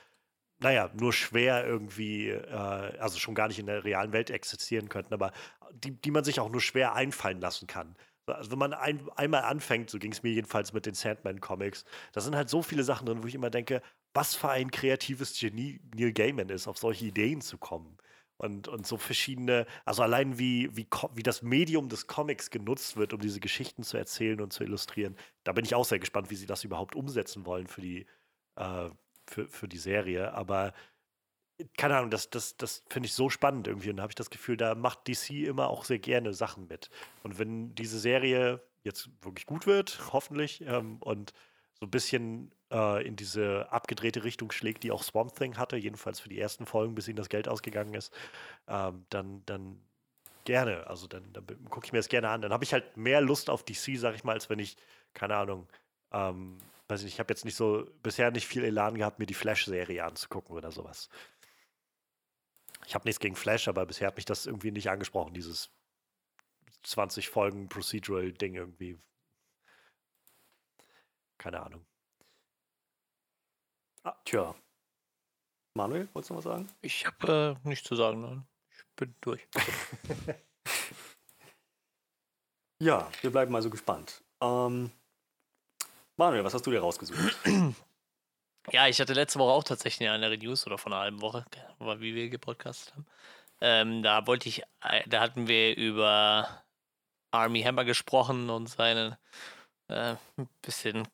naja, 0.60 0.90
nur 0.94 1.12
schwer 1.12 1.66
irgendwie, 1.66 2.28
äh, 2.30 2.54
also 2.98 3.18
schon 3.18 3.34
gar 3.34 3.48
nicht 3.48 3.58
in 3.58 3.66
der 3.66 3.84
realen 3.84 4.12
Welt 4.12 4.30
existieren 4.30 4.88
könnten, 4.88 5.12
aber 5.12 5.32
die, 5.72 5.90
die 5.90 6.10
man 6.10 6.24
sich 6.24 6.40
auch 6.40 6.50
nur 6.50 6.60
schwer 6.60 6.94
einfallen 6.94 7.40
lassen 7.40 7.66
kann. 7.66 7.96
Also 8.26 8.52
wenn 8.52 8.58
man 8.58 8.72
ein, 8.72 9.06
einmal 9.16 9.42
anfängt, 9.42 9.90
so 9.90 9.98
ging 9.98 10.12
es 10.12 10.22
mir 10.22 10.30
jedenfalls 10.30 10.72
mit 10.72 10.86
den 10.86 10.94
Sandman-Comics, 10.94 11.84
da 12.12 12.20
sind 12.20 12.36
halt 12.36 12.48
so 12.48 12.62
viele 12.62 12.84
Sachen 12.84 13.06
drin, 13.06 13.22
wo 13.22 13.26
ich 13.26 13.34
immer 13.34 13.50
denke, 13.50 13.82
was 14.14 14.34
für 14.34 14.50
ein 14.50 14.70
kreatives 14.70 15.38
Genie 15.38 15.80
Neil 15.94 16.12
Gaiman 16.12 16.48
ist, 16.48 16.68
auf 16.68 16.78
solche 16.78 17.06
Ideen 17.06 17.40
zu 17.40 17.58
kommen. 17.58 17.96
Und, 18.38 18.66
und 18.66 18.86
so 18.86 18.96
verschiedene, 18.96 19.66
also 19.84 20.02
allein 20.02 20.36
wie, 20.36 20.76
wie, 20.76 20.88
wie 21.14 21.22
das 21.22 21.42
Medium 21.42 21.88
des 21.88 22.08
Comics 22.08 22.50
genutzt 22.50 22.96
wird, 22.96 23.12
um 23.12 23.20
diese 23.20 23.38
Geschichten 23.38 23.84
zu 23.84 23.96
erzählen 23.96 24.40
und 24.40 24.52
zu 24.52 24.64
illustrieren, 24.64 25.16
da 25.44 25.52
bin 25.52 25.64
ich 25.64 25.76
auch 25.76 25.84
sehr 25.84 26.00
gespannt, 26.00 26.28
wie 26.30 26.34
sie 26.34 26.46
das 26.46 26.64
überhaupt 26.64 26.96
umsetzen 26.96 27.46
wollen 27.46 27.68
für 27.68 27.82
die, 27.82 28.06
äh, 28.56 28.90
für, 29.26 29.48
für 29.48 29.68
die 29.68 29.78
Serie. 29.78 30.34
Aber 30.34 30.74
keine 31.76 31.96
Ahnung, 31.96 32.10
das, 32.10 32.30
das, 32.30 32.56
das 32.56 32.82
finde 32.88 33.06
ich 33.06 33.14
so 33.14 33.30
spannend 33.30 33.68
irgendwie. 33.68 33.90
Und 33.90 33.98
da 33.98 34.02
habe 34.02 34.10
ich 34.10 34.16
das 34.16 34.30
Gefühl, 34.30 34.56
da 34.56 34.74
macht 34.74 35.06
DC 35.08 35.30
immer 35.30 35.68
auch 35.68 35.84
sehr 35.84 35.98
gerne 35.98 36.32
Sachen 36.34 36.66
mit. 36.66 36.90
Und 37.22 37.38
wenn 37.38 37.74
diese 37.74 37.98
Serie 38.00 38.60
jetzt 38.82 39.10
wirklich 39.20 39.46
gut 39.46 39.66
wird, 39.66 40.00
hoffentlich, 40.12 40.62
ähm, 40.62 40.96
und 40.98 41.32
so 41.78 41.86
ein 41.86 41.90
bisschen 41.90 42.52
äh, 42.72 43.06
in 43.06 43.16
diese 43.16 43.70
abgedrehte 43.70 44.24
Richtung 44.24 44.50
schlägt, 44.50 44.82
die 44.82 44.90
auch 44.90 45.02
Swamp 45.02 45.34
Thing 45.36 45.58
hatte, 45.58 45.76
jedenfalls 45.76 46.20
für 46.20 46.28
die 46.28 46.40
ersten 46.40 46.66
Folgen, 46.66 46.94
bis 46.94 47.06
ihnen 47.06 47.16
das 47.16 47.28
Geld 47.28 47.48
ausgegangen 47.48 47.94
ist, 47.94 48.12
ähm, 48.66 49.04
dann, 49.10 49.44
dann 49.46 49.80
gerne. 50.44 50.86
Also 50.86 51.06
dann, 51.06 51.32
dann 51.32 51.46
gucke 51.70 51.86
ich 51.86 51.92
mir 51.92 51.98
das 51.98 52.08
gerne 52.08 52.30
an. 52.30 52.42
Dann 52.42 52.52
habe 52.52 52.64
ich 52.64 52.72
halt 52.72 52.96
mehr 52.96 53.20
Lust 53.20 53.50
auf 53.50 53.64
DC, 53.64 53.98
sag 53.98 54.14
ich 54.14 54.24
mal, 54.24 54.32
als 54.32 54.50
wenn 54.50 54.58
ich, 54.58 54.76
keine 55.14 55.36
Ahnung, 55.36 55.68
ähm, 56.12 56.58
weiß 56.88 57.00
ich 57.00 57.04
nicht, 57.04 57.14
ich 57.14 57.20
habe 57.20 57.32
jetzt 57.32 57.44
nicht 57.44 57.56
so 57.56 57.86
bisher 58.02 58.30
nicht 58.30 58.46
viel 58.46 58.64
Elan 58.64 58.96
gehabt, 58.96 59.18
mir 59.18 59.26
die 59.26 59.34
Flash-Serie 59.34 60.04
anzugucken 60.04 60.56
oder 60.56 60.72
sowas. 60.72 61.08
Ich 62.86 62.94
habe 62.94 63.06
nichts 63.06 63.20
gegen 63.20 63.36
Flash, 63.36 63.68
aber 63.68 63.86
bisher 63.86 64.08
hat 64.08 64.16
mich 64.16 64.24
das 64.24 64.46
irgendwie 64.46 64.72
nicht 64.72 64.90
angesprochen, 64.90 65.34
dieses 65.34 65.70
20 66.82 67.28
Folgen 67.28 67.68
Procedural-Ding 67.68 68.54
irgendwie. 68.54 68.98
Keine 71.38 71.62
Ahnung. 71.62 71.84
Ah, 74.04 74.16
tja. 74.24 74.54
Manuel, 75.74 76.08
wolltest 76.12 76.30
du 76.30 76.34
noch 76.34 76.38
was 76.38 76.44
sagen? 76.44 76.68
Ich 76.80 77.06
habe 77.06 77.58
äh, 77.64 77.68
nichts 77.68 77.86
zu 77.88 77.96
sagen, 77.96 78.20
nein. 78.20 78.46
Ich 78.70 78.84
bin 78.96 79.14
durch. 79.20 79.46
ja, 82.80 83.10
wir 83.20 83.30
bleiben 83.30 83.54
also 83.54 83.70
gespannt. 83.70 84.22
Ähm, 84.40 84.90
Manuel, 86.16 86.44
was 86.44 86.54
hast 86.54 86.66
du 86.66 86.70
dir 86.70 86.80
rausgesucht? 86.80 87.36
Ja, 88.70 88.86
ich 88.86 89.00
hatte 89.00 89.12
letzte 89.12 89.40
Woche 89.40 89.52
auch 89.52 89.64
tatsächlich 89.64 90.08
eine 90.08 90.14
andere 90.14 90.38
News 90.38 90.66
oder 90.66 90.78
von 90.78 90.92
einer 90.92 91.02
halben 91.02 91.20
Woche, 91.20 91.44
wie 91.80 92.14
wir 92.14 92.28
gepodcastet 92.28 92.94
haben. 92.94 93.06
Ähm, 93.60 94.02
da 94.04 94.26
wollte 94.26 94.48
ich, 94.48 94.62
äh, 94.82 95.02
da 95.08 95.20
hatten 95.20 95.48
wir 95.48 95.76
über 95.76 96.62
Army 97.32 97.62
Hammer 97.62 97.84
gesprochen 97.84 98.50
und 98.50 98.68
seine 98.68 99.18
äh, 99.88 100.16
bisschen 100.62 101.08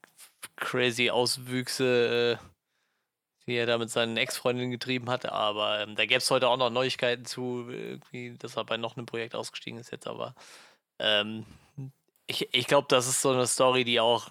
crazy 0.56 1.10
Auswüchse, 1.10 2.38
äh, 2.38 2.44
die 3.48 3.56
er 3.56 3.66
da 3.66 3.78
mit 3.78 3.90
seinen 3.90 4.16
Ex-Freundinnen 4.16 4.70
getrieben 4.70 5.10
hat. 5.10 5.26
Aber 5.26 5.80
ähm, 5.80 5.96
da 5.96 6.04
gäbe 6.06 6.18
es 6.18 6.30
heute 6.30 6.48
auch 6.48 6.58
noch 6.58 6.70
Neuigkeiten 6.70 7.24
zu, 7.24 7.68
irgendwie, 7.68 8.36
dass 8.38 8.56
er 8.56 8.64
bei 8.64 8.76
noch 8.76 8.96
einem 8.96 9.06
Projekt 9.06 9.34
ausgestiegen 9.34 9.80
ist 9.80 9.90
jetzt. 9.90 10.06
Aber 10.06 10.34
ähm, 10.98 11.46
ich, 12.26 12.48
ich 12.52 12.66
glaube, 12.66 12.86
das 12.90 13.08
ist 13.08 13.22
so 13.22 13.30
eine 13.30 13.46
Story, 13.46 13.84
die 13.84 14.00
auch 14.00 14.28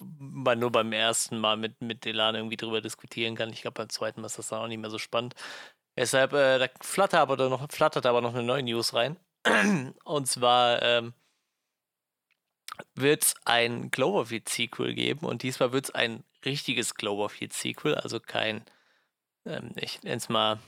man 0.00 0.58
nur 0.58 0.72
beim 0.72 0.92
ersten 0.92 1.38
Mal 1.38 1.56
mit, 1.56 1.82
mit 1.82 2.06
Elan 2.06 2.34
irgendwie 2.34 2.56
drüber 2.56 2.80
diskutieren 2.80 3.34
kann. 3.36 3.50
Ich 3.52 3.62
glaube, 3.62 3.74
beim 3.74 3.90
zweiten 3.90 4.20
Mal 4.20 4.26
ist 4.26 4.38
das 4.38 4.48
dann 4.48 4.60
auch 4.60 4.68
nicht 4.68 4.80
mehr 4.80 4.90
so 4.90 4.98
spannend. 4.98 5.34
Deshalb, 5.96 6.32
äh, 6.32 6.58
da 6.58 6.68
flattert 6.80 7.20
aber, 7.20 7.36
noch, 7.48 7.70
flattert 7.70 8.06
aber 8.06 8.20
noch 8.22 8.34
eine 8.34 8.42
neue 8.42 8.62
News 8.62 8.94
rein. 8.94 9.18
Und 10.04 10.26
zwar 10.28 10.80
ähm, 10.82 11.14
wird 12.94 13.24
es 13.24 13.34
ein 13.44 13.90
Cloverfield-Sequel 13.90 14.94
geben 14.94 15.26
und 15.26 15.42
diesmal 15.42 15.72
wird 15.72 15.86
es 15.86 15.90
ein 15.90 16.24
richtiges 16.44 16.94
Cloverfield-Sequel, 16.94 17.94
also 17.94 18.20
kein, 18.20 18.64
ähm, 19.46 19.72
ich 19.76 20.02
nenne 20.02 20.16
es 20.16 20.28
mal 20.28 20.58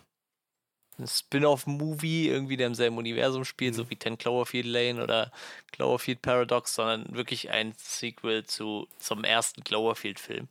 ein 0.98 1.06
Spin-off-Movie, 1.06 2.28
irgendwie, 2.28 2.56
der 2.56 2.68
im 2.68 2.74
selben 2.74 2.98
Universum 2.98 3.44
spielt, 3.44 3.74
mhm. 3.74 3.78
so 3.78 3.90
wie 3.90 3.96
Ten 3.96 4.18
Cloverfield 4.18 4.66
Lane 4.66 5.02
oder 5.02 5.32
Cloverfield 5.72 6.22
Paradox, 6.22 6.74
sondern 6.74 7.14
wirklich 7.14 7.50
ein 7.50 7.74
Sequel 7.76 8.44
zu, 8.44 8.88
zum 8.98 9.24
ersten 9.24 9.64
Cloverfield-Film. 9.64 10.48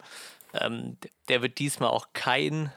Ähm, 0.54 0.98
der 1.30 1.42
wird 1.42 1.60
diesmal 1.60 1.90
auch 1.90 2.08
kein, 2.14 2.72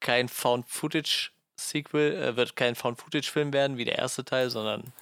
kein 0.00 0.28
Found-Footage-Sequel, 0.28 2.14
äh, 2.14 2.36
wird 2.36 2.56
kein 2.56 2.74
Found-Footage-Film 2.74 3.52
werden 3.52 3.76
wie 3.76 3.84
der 3.84 3.98
erste 3.98 4.24
Teil, 4.24 4.50
sondern 4.50 4.92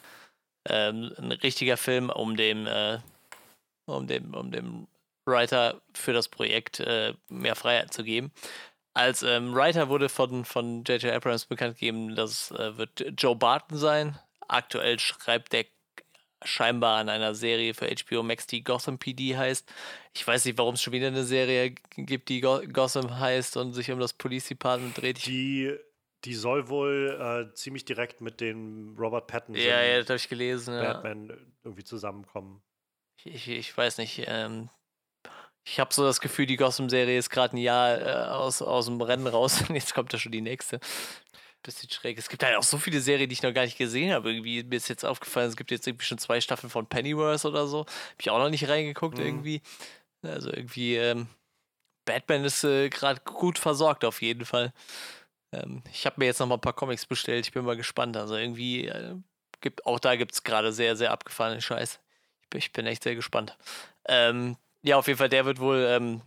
ähm, 0.66 1.12
ein 1.18 1.33
richtiger 1.33 1.77
Film, 1.77 2.11
um 2.11 2.37
dem, 2.37 2.66
äh, 2.66 2.98
um 3.87 4.07
dem, 4.07 4.35
um 4.35 4.51
dem 4.51 4.87
Writer 5.28 5.80
für 5.94 6.12
das 6.12 6.28
Projekt 6.28 6.80
äh, 6.80 7.14
mehr 7.28 7.54
Freiheit 7.54 7.92
zu 7.92 8.02
geben. 8.02 8.32
Als 8.94 9.22
ähm, 9.22 9.54
Writer 9.54 9.88
wurde 9.88 10.08
von 10.08 10.44
von 10.44 10.82
J.J. 10.84 11.12
Abrams 11.12 11.46
bekannt 11.46 11.78
gegeben, 11.78 12.16
das 12.16 12.50
äh, 12.50 12.76
wird 12.76 13.04
Joe 13.16 13.36
Barton 13.36 13.78
sein. 13.78 14.18
Aktuell 14.48 14.98
schreibt 14.98 15.52
der 15.52 15.66
scheinbar 16.44 16.98
an 16.98 17.08
einer 17.08 17.34
Serie 17.34 17.74
für 17.74 17.88
HBO 17.88 18.22
Max, 18.22 18.46
die 18.46 18.62
Gotham 18.62 18.98
PD 18.98 19.36
heißt. 19.36 19.70
Ich 20.14 20.26
weiß 20.26 20.44
nicht, 20.44 20.58
warum 20.58 20.74
es 20.74 20.82
schon 20.82 20.92
wieder 20.92 21.08
eine 21.08 21.24
Serie 21.24 21.74
gibt, 21.96 22.28
die 22.28 22.40
Go 22.40 22.60
Gotham 22.72 23.18
heißt 23.18 23.56
und 23.56 23.72
sich 23.72 23.90
um 23.90 24.00
das 24.00 24.12
Police 24.12 24.48
Department 24.48 25.00
dreht. 25.00 25.26
Die, 25.26 25.76
die 26.24 26.34
soll 26.34 26.68
wohl 26.68 27.18
äh, 27.50 27.54
ziemlich 27.54 27.84
direkt 27.84 28.20
mit 28.20 28.40
dem 28.40 28.96
Robert 28.98 29.26
Pattinson 29.26 29.64
ja, 29.64 29.82
ja, 29.82 29.98
das 29.98 30.08
habe 30.08 30.16
ich 30.16 30.28
gelesen, 30.28 30.74
Batman 30.74 31.28
ja. 31.28 31.36
irgendwie 31.64 31.84
zusammenkommen. 31.84 32.62
Ich, 33.24 33.48
ich, 33.48 33.76
weiß 33.76 33.98
nicht. 33.98 34.24
Ähm, 34.26 34.70
ich 35.70 35.81
habe 35.81 35.92
so 35.92 36.04
das 36.04 36.20
Gefühl, 36.20 36.46
die 36.46 36.57
Gotham-Serie 36.57 37.18
ist 37.18 37.31
gerade 37.31 37.57
ein 37.57 37.61
Jahr 37.61 38.00
äh, 38.00 38.28
aus, 38.31 38.62
aus 38.62 38.87
dem 38.87 39.00
Rennen 39.00 39.26
raus 39.26 39.62
und 39.68 39.74
jetzt 39.74 39.94
kommt 39.94 40.12
da 40.12 40.18
schon 40.18 40.33
die 40.33 40.40
nächste. 40.40 40.81
Bisschen 41.62 41.90
schräg. 41.90 42.16
Es 42.16 42.28
gibt 42.28 42.44
halt 42.44 42.57
auch 42.57 42.62
so 42.62 42.78
viele 42.78 43.00
Serien, 43.00 43.28
die 43.28 43.33
ich 43.33 43.42
noch 43.42 43.52
gar 43.52 43.64
nicht 43.64 43.76
gesehen 43.76 44.12
habe. 44.12 44.31
Irgendwie 44.31 44.62
mir 44.62 44.76
ist 44.76 44.88
jetzt 44.88 45.04
aufgefallen, 45.04 45.48
es 45.48 45.57
gibt 45.57 45.72
jetzt 45.72 45.87
irgendwie 45.87 46.07
schon 46.07 46.18
zwei 46.18 46.40
Staffeln 46.40 46.70
von 46.70 46.87
Pennyworth 46.87 47.44
oder 47.44 47.66
so. 47.66 47.81
Habe 47.81 48.20
ich 48.20 48.31
auch 48.31 48.38
noch 48.38 48.48
nicht 48.48 48.68
reingeguckt 48.68 49.18
mhm. 49.18 49.24
irgendwie. 49.24 49.62
Also 50.22 50.50
irgendwie, 50.50 50.96
ähm, 50.96 51.26
Batman 52.04 52.44
ist 52.44 52.64
äh, 52.64 52.88
gerade 52.88 53.20
gut 53.24 53.59
versorgt 53.59 54.04
auf 54.04 54.22
jeden 54.22 54.44
Fall. 54.44 54.72
Ähm, 55.52 55.83
ich 55.92 56.07
habe 56.07 56.16
mir 56.18 56.26
jetzt 56.26 56.38
noch 56.38 56.46
mal 56.46 56.54
ein 56.54 56.61
paar 56.61 56.72
Comics 56.74 57.07
bestellt. 57.07 57.46
Ich 57.46 57.52
bin 57.52 57.64
mal 57.64 57.76
gespannt. 57.76 58.16
Also 58.16 58.37
irgendwie, 58.37 58.87
äh, 58.87 59.16
gibt, 59.61 59.85
auch 59.85 59.98
da 59.98 60.14
gibt 60.14 60.33
es 60.33 60.44
gerade 60.44 60.72
sehr, 60.72 60.96
sehr 60.96 61.11
abgefahrene 61.11 61.61
Scheiß. 61.61 61.98
Ich 62.42 62.48
bin, 62.48 62.59
ich 62.59 62.72
bin 62.72 62.87
echt 62.87 63.02
sehr 63.02 63.16
gespannt. 63.16 63.59
Ähm, 64.07 64.57
ja, 64.88 64.96
auf 64.96 65.07
jeden 65.07 65.18
Fall, 65.18 65.29
der 65.29 65.44
wird 65.44 65.61
wohl 65.61 65.87
ähm, 65.88 66.22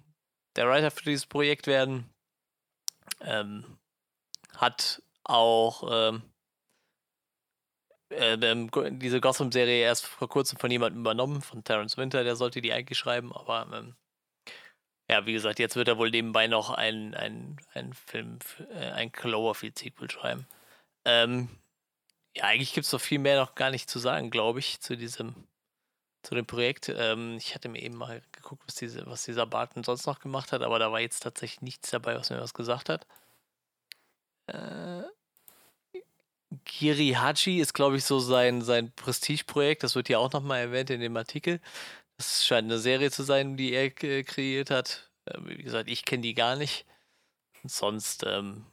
der 0.56 0.67
Writer 0.67 0.91
für 0.91 1.04
dieses 1.04 1.26
Projekt 1.26 1.67
werden. 1.67 2.10
Ähm, 3.21 3.78
hat 4.56 5.02
auch 5.24 5.84
ähm, 5.91 6.21
äh, 8.12 8.34
ähm, 8.34 8.69
diese 9.00 9.21
Gotham-Serie 9.21 9.82
erst 9.82 10.06
vor 10.06 10.30
kurzem 10.30 10.60
von 10.60 10.69
jemandem 10.69 11.02
übernommen, 11.02 11.41
von 11.41 11.63
Terence 11.63 11.97
Winter, 11.97 12.24
der 12.24 12.36
sollte 12.36 12.62
die 12.62 12.74
eigentlich 12.74 12.97
schreiben, 12.97 13.34
aber 13.34 13.67
ähm, 13.74 13.95
ja, 15.10 15.26
wie 15.26 15.34
gesagt, 15.34 15.60
jetzt 15.60 15.76
wird 15.76 15.88
er 15.88 15.97
wohl 15.97 16.12
nebenbei 16.12 16.47
noch 16.47 16.69
einen 16.69 17.15
ein 17.15 17.93
Film, 17.93 18.39
äh, 18.69 18.91
ein 18.91 19.12
Cloverfield-Sequel 19.12 20.10
schreiben. 20.10 20.47
Ähm, 21.06 21.50
ja, 22.36 22.45
eigentlich 22.45 22.74
gibt 22.74 22.86
es 22.86 22.93
noch 22.93 23.02
viel 23.02 23.19
mehr 23.19 23.39
noch 23.39 23.56
gar 23.56 23.71
nicht 23.71 23.89
zu 23.89 24.00
sagen, 24.00 24.30
glaube 24.30 24.60
ich, 24.60 24.80
zu 24.82 24.95
diesem, 24.95 25.47
zu 26.23 26.36
dem 26.36 26.45
Projekt. 26.45 26.89
Ähm, 26.89 27.38
ich 27.38 27.55
hatte 27.55 27.69
mir 27.69 27.81
eben 27.81 27.97
mal 27.97 28.21
geguckt, 28.31 28.63
was, 28.67 28.75
diese, 28.75 29.05
was 29.07 29.23
dieser 29.23 29.45
Barton 29.45 29.84
sonst 29.84 30.05
noch 30.05 30.19
gemacht 30.19 30.51
hat, 30.51 30.62
aber 30.62 30.79
da 30.79 30.91
war 30.91 30.99
jetzt 30.99 31.21
tatsächlich 31.21 31.62
nichts 31.62 31.91
dabei, 31.91 32.15
was 32.15 32.29
mir 32.29 32.39
was 32.41 32.53
gesagt 32.53 32.89
hat. 32.89 33.05
Äh, 34.47 35.03
Giri 36.65 37.12
Hachi 37.13 37.60
ist, 37.60 37.73
glaube 37.73 37.97
ich, 37.97 38.03
so 38.05 38.19
sein, 38.19 38.62
sein 38.62 38.91
Prestigeprojekt. 38.95 39.84
Das 39.84 39.95
wird 39.95 40.07
hier 40.07 40.19
auch 40.19 40.31
nochmal 40.31 40.60
erwähnt 40.60 40.89
in 40.89 40.99
dem 40.99 41.15
Artikel. 41.17 41.62
Das 42.17 42.45
scheint 42.45 42.65
eine 42.65 42.79
Serie 42.79 43.12
zu 43.12 43.23
sein, 43.23 43.57
die 43.57 43.73
er 43.73 43.89
kreiert 43.91 44.69
hat. 44.69 45.10
Äh, 45.25 45.38
wie 45.45 45.63
gesagt, 45.63 45.89
ich 45.89 46.05
kenne 46.05 46.23
die 46.23 46.34
gar 46.34 46.55
nicht. 46.55 46.86
Und 47.63 47.71
sonst, 47.71 48.23
ähm, 48.27 48.65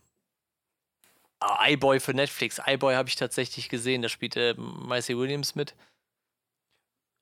ah, 1.40 1.68
iBoy 1.68 2.00
für 2.00 2.14
Netflix. 2.14 2.60
iBoy 2.66 2.94
habe 2.94 3.08
ich 3.08 3.16
tatsächlich 3.16 3.68
gesehen. 3.68 4.02
Da 4.02 4.08
spielt 4.08 4.36
äh, 4.36 4.54
Maisie 4.56 5.16
Williams 5.16 5.54
mit. 5.54 5.74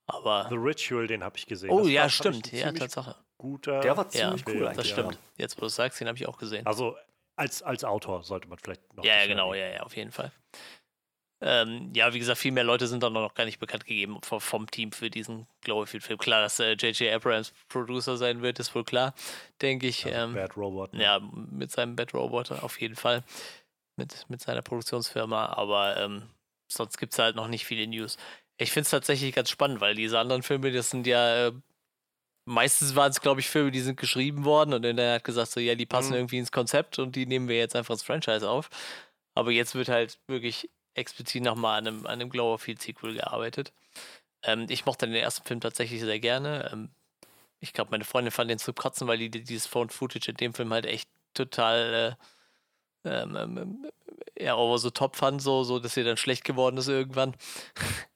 Aber. 0.06 0.46
The 0.48 0.56
Ritual, 0.56 1.06
den 1.06 1.24
habe 1.24 1.36
ich 1.36 1.46
gesehen. 1.46 1.70
Oh 1.70 1.80
das 1.80 1.88
ja, 1.88 2.02
war, 2.02 2.08
stimmt. 2.08 2.52
Ja, 2.52 2.72
Tatsache. 2.72 3.16
Guter. 3.38 3.80
Der 3.80 3.96
war 3.96 4.08
ziemlich 4.08 4.44
ja, 4.46 4.54
cool. 4.54 4.72
Das 4.74 4.88
stimmt. 4.88 5.18
Jetzt, 5.36 5.56
wo 5.56 5.60
du 5.60 5.66
es 5.66 5.74
sagst, 5.74 6.00
den 6.00 6.08
habe 6.08 6.16
ich 6.16 6.26
auch 6.26 6.38
gesehen. 6.38 6.66
Also 6.66 6.96
als, 7.36 7.62
als 7.62 7.84
Autor 7.84 8.22
sollte 8.22 8.48
man 8.48 8.58
vielleicht 8.58 8.94
noch. 8.94 9.04
Ja, 9.04 9.16
ja 9.16 9.26
genau, 9.26 9.52
ja, 9.52 9.66
ja, 9.66 9.80
auf 9.82 9.94
jeden 9.94 10.12
Fall. 10.12 10.32
Ähm, 11.42 11.92
ja, 11.94 12.14
wie 12.14 12.18
gesagt, 12.18 12.38
viel 12.38 12.52
mehr 12.52 12.64
Leute 12.64 12.86
sind 12.86 13.02
dann 13.02 13.12
noch 13.12 13.34
gar 13.34 13.44
nicht 13.44 13.58
bekannt 13.58 13.84
gegeben 13.84 14.18
vom, 14.22 14.40
vom 14.40 14.70
Team 14.70 14.90
für 14.92 15.10
diesen 15.10 15.46
Cloverfield-Film. 15.60 16.18
Klar, 16.18 16.40
dass 16.40 16.56
J.J. 16.56 17.02
Äh, 17.02 17.12
Abrams 17.12 17.52
Producer 17.68 18.16
sein 18.16 18.40
wird, 18.40 18.58
ist 18.58 18.74
wohl 18.74 18.84
klar, 18.84 19.14
denke 19.60 19.86
ich. 19.86 20.04
Ja, 20.04 20.24
ähm, 20.24 20.34
Bad 20.34 20.56
Robot. 20.56 20.94
Ne? 20.94 21.02
Ja, 21.02 21.20
mit 21.20 21.70
seinem 21.70 21.94
Bad 21.94 22.14
Robot 22.14 22.52
auf 22.52 22.80
jeden 22.80 22.96
Fall. 22.96 23.22
Mit, 23.98 24.28
mit 24.28 24.40
seiner 24.40 24.62
Produktionsfirma, 24.62 25.46
aber 25.46 25.96
ähm, 25.98 26.22
sonst 26.68 26.98
gibt 26.98 27.12
es 27.12 27.18
halt 27.18 27.36
noch 27.36 27.48
nicht 27.48 27.66
viele 27.66 27.86
News. 27.86 28.16
Ich 28.58 28.72
finde 28.72 28.84
es 28.84 28.90
tatsächlich 28.90 29.34
ganz 29.34 29.50
spannend, 29.50 29.80
weil 29.80 29.94
diese 29.94 30.18
anderen 30.18 30.42
Filme, 30.42 30.72
das 30.72 30.90
sind 30.90 31.06
ja. 31.06 31.48
Äh, 31.48 31.52
meistens 32.46 32.94
waren 32.94 33.10
es, 33.10 33.20
glaube 33.20 33.40
ich, 33.40 33.48
Filme, 33.48 33.70
die 33.70 33.80
sind 33.80 33.98
geschrieben 33.98 34.44
worden 34.44 34.72
und 34.74 34.82
dann 34.82 34.98
hat 35.00 35.24
gesagt, 35.24 35.50
so, 35.50 35.60
ja, 35.60 35.74
die 35.74 35.86
passen 35.86 36.10
mhm. 36.10 36.16
irgendwie 36.16 36.38
ins 36.38 36.52
Konzept 36.52 36.98
und 36.98 37.16
die 37.16 37.26
nehmen 37.26 37.48
wir 37.48 37.58
jetzt 37.58 37.76
einfach 37.76 37.94
ins 37.94 38.04
Franchise 38.04 38.48
auf. 38.48 38.70
Aber 39.34 39.50
jetzt 39.50 39.74
wird 39.74 39.88
halt 39.88 40.18
wirklich 40.28 40.70
explizit 40.94 41.42
nochmal 41.42 41.78
an 41.80 41.86
einem, 41.88 42.06
an 42.06 42.12
einem 42.12 42.30
Cloverfield-Sequel 42.30 43.14
gearbeitet. 43.14 43.72
Ähm, 44.42 44.66
ich 44.68 44.86
mochte 44.86 45.06
den 45.06 45.16
ersten 45.16 45.44
Film 45.46 45.60
tatsächlich 45.60 46.00
sehr 46.00 46.20
gerne. 46.20 46.70
Ähm, 46.72 46.90
ich 47.60 47.72
glaube, 47.72 47.90
meine 47.90 48.04
Freundin 48.04 48.30
fand 48.30 48.50
den 48.50 48.58
zu 48.58 48.72
kratzen, 48.72 49.08
weil 49.08 49.18
die 49.18 49.30
dieses 49.30 49.66
Phone-Footage 49.66 50.30
in 50.30 50.36
dem 50.36 50.54
Film 50.54 50.72
halt 50.72 50.86
echt 50.86 51.08
total 51.34 52.16
äh, 53.04 53.08
ähm, 53.08 53.36
ähm 53.36 53.90
ja, 54.38 54.54
over 54.56 54.78
so 54.78 54.90
top 54.90 55.16
fand, 55.16 55.40
so, 55.40 55.64
so, 55.64 55.78
dass 55.78 55.94
sie 55.94 56.04
dann 56.04 56.16
schlecht 56.16 56.44
geworden 56.44 56.76
ist 56.76 56.88
irgendwann. 56.88 57.34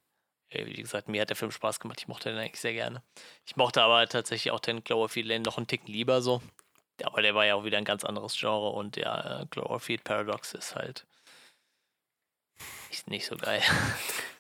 Wie 0.53 0.73
gesagt, 0.75 1.09
mir 1.09 1.23
hat 1.23 1.29
der 1.29 1.37
Film 1.37 1.53
Spaß 1.53 1.81
gemacht. 1.81 2.01
Ich 2.01 2.09
mochte 2.09 2.31
den 2.31 2.39
eigentlich 2.39 2.61
sehr 2.61 2.73
gerne. 2.73 3.03
Ich 3.47 3.57
mochte 3.57 3.83
aber 3.83 4.07
tatsächlich 4.09 4.51
auch 4.51 4.61
den 4.61 4.83
Cloverfield 4.83 5.27
Lane 5.27 5.45
noch 5.45 5.57
einen 5.57 5.67
Ticken 5.67 5.93
lieber 5.93 6.23
so. 6.23 6.43
Aber 7.03 7.23
der 7.23 7.35
war 7.35 7.47
ja 7.47 7.55
auch 7.55 7.65
wieder 7.65 7.79
ein 7.79 7.85
ganz 7.85 8.05
anderes 8.05 8.37
Genre 8.39 8.71
und 8.71 8.97
der 8.97 9.43
äh, 9.43 9.47
Cloverfield 9.47 10.05
Paradox 10.05 10.53
ist 10.55 10.75
halt 10.75 11.07
ist 12.91 13.09
nicht 13.09 13.27
so 13.27 13.37
geil. 13.37 13.63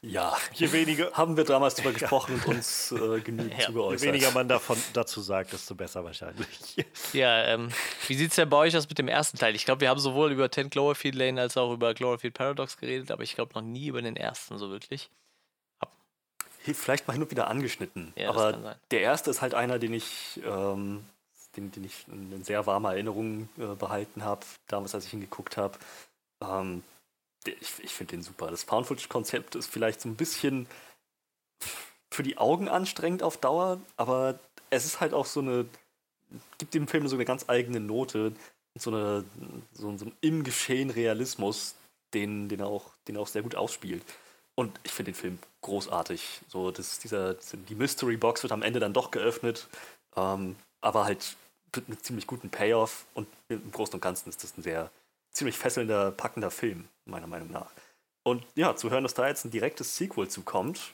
Ja, 0.02 0.34
je 0.54 0.72
weniger 0.72 1.12
haben 1.12 1.36
wir 1.36 1.44
damals 1.44 1.74
darüber 1.74 1.92
gesprochen 1.98 2.36
und 2.36 2.46
uns 2.46 2.90
äh, 2.90 3.20
genügend 3.20 3.52
ja. 3.58 3.66
zugeäußert. 3.66 4.00
Je 4.00 4.08
weniger 4.08 4.30
man 4.30 4.48
davon 4.48 4.78
dazu 4.94 5.20
sagt, 5.20 5.52
desto 5.52 5.74
besser 5.74 6.02
wahrscheinlich. 6.02 6.48
Ja, 7.12 7.44
ähm, 7.44 7.68
wie 8.06 8.14
sieht 8.14 8.30
es 8.30 8.36
denn 8.36 8.48
bei 8.48 8.56
euch 8.56 8.74
aus 8.74 8.88
mit 8.88 8.96
dem 8.96 9.08
ersten 9.08 9.36
Teil? 9.36 9.54
Ich 9.54 9.66
glaube, 9.66 9.82
wir 9.82 9.90
haben 9.90 10.00
sowohl 10.00 10.32
über 10.32 10.50
10 10.50 10.70
Cloverfield 10.70 11.16
Lane 11.16 11.38
als 11.38 11.58
auch 11.58 11.70
über 11.70 11.92
Cloverfield 11.92 12.32
Paradox 12.32 12.78
geredet, 12.78 13.10
aber 13.10 13.24
ich 13.24 13.34
glaube 13.34 13.52
noch 13.52 13.60
nie 13.60 13.88
über 13.88 14.00
den 14.00 14.16
ersten 14.16 14.56
so 14.56 14.70
wirklich. 14.70 15.10
Vielleicht 16.62 17.06
mal 17.06 17.14
hin 17.14 17.22
und 17.22 17.30
wieder 17.30 17.48
angeschnitten. 17.48 18.12
Ja, 18.16 18.30
aber 18.30 18.76
der 18.90 19.00
erste 19.00 19.30
ist 19.30 19.40
halt 19.40 19.54
einer, 19.54 19.78
den 19.78 19.94
ich, 19.94 20.40
ähm, 20.44 21.04
den, 21.56 21.70
den 21.72 21.84
ich 21.84 22.06
in 22.08 22.44
sehr 22.44 22.66
warmer 22.66 22.92
Erinnerung 22.92 23.48
äh, 23.58 23.74
behalten 23.74 24.24
habe, 24.24 24.44
damals, 24.66 24.94
als 24.94 25.06
ich 25.06 25.14
ihn 25.14 25.20
geguckt 25.20 25.56
habe. 25.56 25.78
Ähm, 26.42 26.82
ich, 27.46 27.72
ich 27.82 27.92
finde 27.92 28.16
den 28.16 28.22
super. 28.22 28.50
Das 28.50 28.64
Found-Footage-Konzept 28.64 29.54
ist 29.54 29.68
vielleicht 29.68 30.00
so 30.00 30.08
ein 30.08 30.16
bisschen 30.16 30.66
für 32.12 32.22
die 32.22 32.38
Augen 32.38 32.68
anstrengend 32.68 33.22
auf 33.22 33.36
Dauer, 33.36 33.80
aber 33.96 34.38
es 34.68 34.84
ist 34.84 35.00
halt 35.00 35.14
auch 35.14 35.26
so 35.26 35.40
eine, 35.40 35.66
gibt 36.58 36.74
dem 36.74 36.88
Film 36.88 37.08
so 37.08 37.16
eine 37.16 37.24
ganz 37.24 37.48
eigene 37.48 37.80
Note, 37.80 38.32
so, 38.78 38.90
eine, 38.90 39.24
so, 39.72 39.96
so 39.96 40.04
einen 40.04 40.16
im 40.20 40.44
Geschehen 40.44 40.90
Realismus, 40.90 41.74
den, 42.14 42.48
den, 42.48 42.60
er 42.60 42.66
auch, 42.66 42.90
den 43.06 43.16
er 43.16 43.22
auch 43.22 43.28
sehr 43.28 43.42
gut 43.42 43.54
ausspielt. 43.54 44.02
Und 44.54 44.78
ich 44.82 44.92
finde 44.92 45.12
den 45.12 45.18
Film 45.18 45.38
großartig. 45.62 46.40
So, 46.48 46.70
das, 46.70 46.98
dieser, 46.98 47.34
die 47.34 47.74
Mystery 47.74 48.16
Box 48.16 48.42
wird 48.42 48.52
am 48.52 48.62
Ende 48.62 48.80
dann 48.80 48.92
doch 48.92 49.10
geöffnet, 49.10 49.68
ähm, 50.16 50.56
aber 50.80 51.04
halt 51.04 51.36
mit 51.76 51.86
einem 51.86 52.02
ziemlich 52.02 52.26
guten 52.26 52.50
Payoff 52.50 53.06
und 53.14 53.28
im 53.48 53.70
Großen 53.70 53.94
und 53.94 54.00
Ganzen 54.00 54.28
ist 54.28 54.42
das 54.42 54.56
ein 54.56 54.62
sehr 54.62 54.90
ziemlich 55.30 55.56
fesselnder, 55.56 56.10
packender 56.10 56.50
Film, 56.50 56.88
meiner 57.04 57.26
Meinung 57.26 57.50
nach. 57.50 57.70
Und 58.22 58.44
ja, 58.54 58.76
zu 58.76 58.90
hören, 58.90 59.04
dass 59.04 59.14
da 59.14 59.28
jetzt 59.28 59.44
ein 59.44 59.50
direktes 59.50 59.96
Sequel 59.96 60.28
zukommt, 60.28 60.92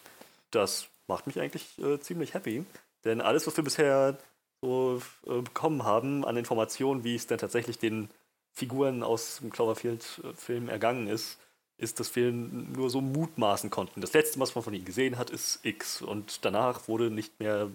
das 0.50 0.88
macht 1.06 1.26
mich 1.26 1.40
eigentlich 1.40 1.78
äh, 1.78 1.98
ziemlich 1.98 2.34
happy. 2.34 2.64
Denn 3.04 3.20
alles, 3.20 3.46
was 3.46 3.56
wir 3.56 3.64
bisher 3.64 4.18
so 4.60 5.00
äh, 5.26 5.40
bekommen 5.40 5.84
haben 5.84 6.24
an 6.24 6.36
Informationen, 6.36 7.04
wie 7.04 7.14
es 7.14 7.26
denn 7.26 7.38
tatsächlich 7.38 7.78
den 7.78 8.10
Figuren 8.52 9.02
aus 9.02 9.38
dem 9.38 9.50
Cloverfield-Film 9.50 10.68
ergangen 10.68 11.08
ist, 11.08 11.38
ist, 11.78 12.00
dass 12.00 12.16
wir 12.16 12.32
nur 12.32 12.90
so 12.90 13.00
mutmaßen 13.00 13.70
konnten. 13.70 14.00
Das 14.00 14.12
letzte, 14.12 14.40
was 14.40 14.54
man 14.54 14.64
von 14.64 14.74
ihnen 14.74 14.84
gesehen 14.84 15.18
hat, 15.18 15.30
ist 15.30 15.60
X. 15.62 16.02
Und 16.02 16.44
danach 16.44 16.88
wurde 16.88 17.10
nicht 17.10 17.38
mehr 17.38 17.70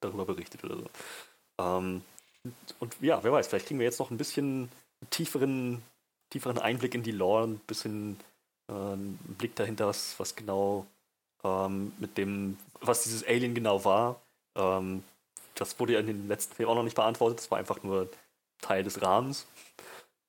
darüber 0.00 0.24
berichtet 0.24 0.64
oder 0.64 0.76
so. 0.76 0.86
Ähm, 1.58 2.02
und 2.80 2.96
ja, 3.00 3.22
wer 3.22 3.32
weiß, 3.32 3.48
vielleicht 3.48 3.66
kriegen 3.66 3.80
wir 3.80 3.86
jetzt 3.86 3.98
noch 3.98 4.10
ein 4.10 4.18
bisschen 4.18 4.70
tieferen 5.10 5.82
tieferen 6.30 6.58
Einblick 6.58 6.94
in 6.94 7.02
die 7.02 7.12
Lore, 7.12 7.46
ein 7.46 7.58
bisschen 7.66 8.18
äh, 8.68 8.72
einen 8.72 9.18
Blick 9.38 9.54
dahinter, 9.56 9.86
was, 9.86 10.18
was 10.18 10.36
genau 10.36 10.86
ähm, 11.44 11.92
mit 11.98 12.18
dem, 12.18 12.58
was 12.80 13.04
dieses 13.04 13.26
Alien 13.26 13.54
genau 13.54 13.84
war. 13.84 14.20
Ähm, 14.54 15.02
das 15.54 15.78
wurde 15.78 15.94
ja 15.94 16.00
in 16.00 16.06
den 16.06 16.28
letzten 16.28 16.54
Filmen 16.54 16.70
auch 16.70 16.76
noch 16.76 16.82
nicht 16.82 16.96
beantwortet, 16.96 17.38
das 17.38 17.50
war 17.50 17.58
einfach 17.58 17.82
nur 17.82 18.10
Teil 18.60 18.82
des 18.84 19.00
Rahmens. 19.02 19.46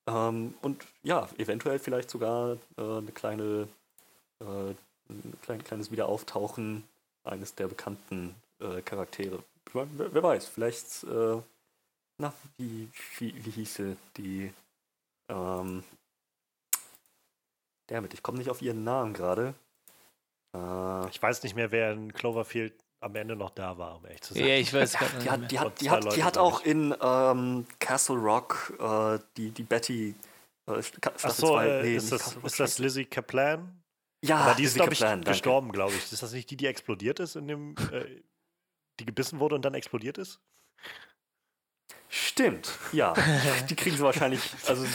Ähm, 0.07 0.53
und 0.61 0.85
ja, 1.03 1.27
eventuell 1.37 1.79
vielleicht 1.79 2.09
sogar 2.09 2.57
äh, 2.77 2.81
eine 2.81 3.11
kleine, 3.11 3.67
äh, 4.39 4.73
ein 5.09 5.33
klein, 5.41 5.63
kleines 5.63 5.91
Wiederauftauchen 5.91 6.83
eines 7.23 7.55
der 7.55 7.67
bekannten 7.67 8.35
äh, 8.59 8.81
Charaktere. 8.81 9.43
Wer, 9.73 10.13
wer, 10.13 10.23
weiß, 10.23 10.47
vielleicht, 10.47 11.03
äh, 11.03 11.41
na, 12.17 12.33
wie, 12.57 12.89
wie, 13.19 13.45
wie 13.45 13.51
hieße 13.51 13.97
die 14.15 14.53
ähm, 15.29 15.83
damit, 17.87 18.13
ich 18.13 18.23
komme 18.23 18.37
nicht 18.37 18.49
auf 18.49 18.61
ihren 18.61 18.83
Namen 18.83 19.13
gerade. 19.13 19.53
Äh, 20.53 21.09
ich 21.09 21.21
weiß 21.21 21.43
nicht 21.43 21.55
mehr, 21.55 21.71
wer 21.71 21.91
in 21.91 22.13
Cloverfield 22.13 22.73
am 22.99 23.15
Ende 23.15 23.35
noch 23.35 23.51
da 23.51 23.77
war, 23.77 23.97
um 23.97 24.05
ehrlich 24.05 24.21
zu 24.21 24.33
sein. 24.33 24.45
Ja, 24.45 24.55
ich 24.55 24.73
weiß 24.73 24.93
gar 24.93 25.13
nicht. 25.13 25.23
Die 25.23 25.29
hat, 25.29 25.51
die 25.51 25.59
hat, 25.59 25.81
die 25.81 25.89
hat, 25.89 26.15
die 26.15 26.23
hat 26.23 26.37
auch 26.37 26.61
in 26.61 26.95
ähm, 27.01 27.65
Castle 27.79 28.15
Rock 28.15 28.73
äh, 28.79 29.19
die, 29.37 29.51
die 29.51 29.63
Betty. 29.63 30.15
Äh, 30.67 30.81
Achso, 31.23 31.59
äh, 31.59 31.83
nee, 31.83 31.95
ist, 31.95 32.11
das, 32.11 32.35
ist 32.43 32.59
das 32.59 32.79
Lizzie 32.79 33.05
Kaplan? 33.05 33.81
Ja, 34.23 34.37
Aber 34.37 34.55
die 34.55 34.63
ist, 34.63 34.75
glaube 34.75 34.93
ich, 34.93 34.99
Kaplan, 34.99 35.23
gestorben, 35.23 35.71
glaube 35.71 35.93
ich. 35.93 36.11
Ist 36.11 36.23
das 36.23 36.33
nicht 36.33 36.49
die, 36.49 36.57
die 36.57 36.65
explodiert 36.65 37.19
ist 37.19 37.35
in 37.35 37.47
dem. 37.47 37.75
Äh, 37.91 38.21
die 38.99 39.05
gebissen 39.05 39.39
wurde 39.39 39.53
und 39.53 39.61
dann 39.63 39.75
explodiert 39.75 40.17
ist? 40.17 40.39
Stimmt, 42.09 42.79
ja. 42.93 43.13
die 43.69 43.75
kriegen 43.75 43.95
sie 43.95 44.03
wahrscheinlich. 44.03 44.41
Also 44.65 44.85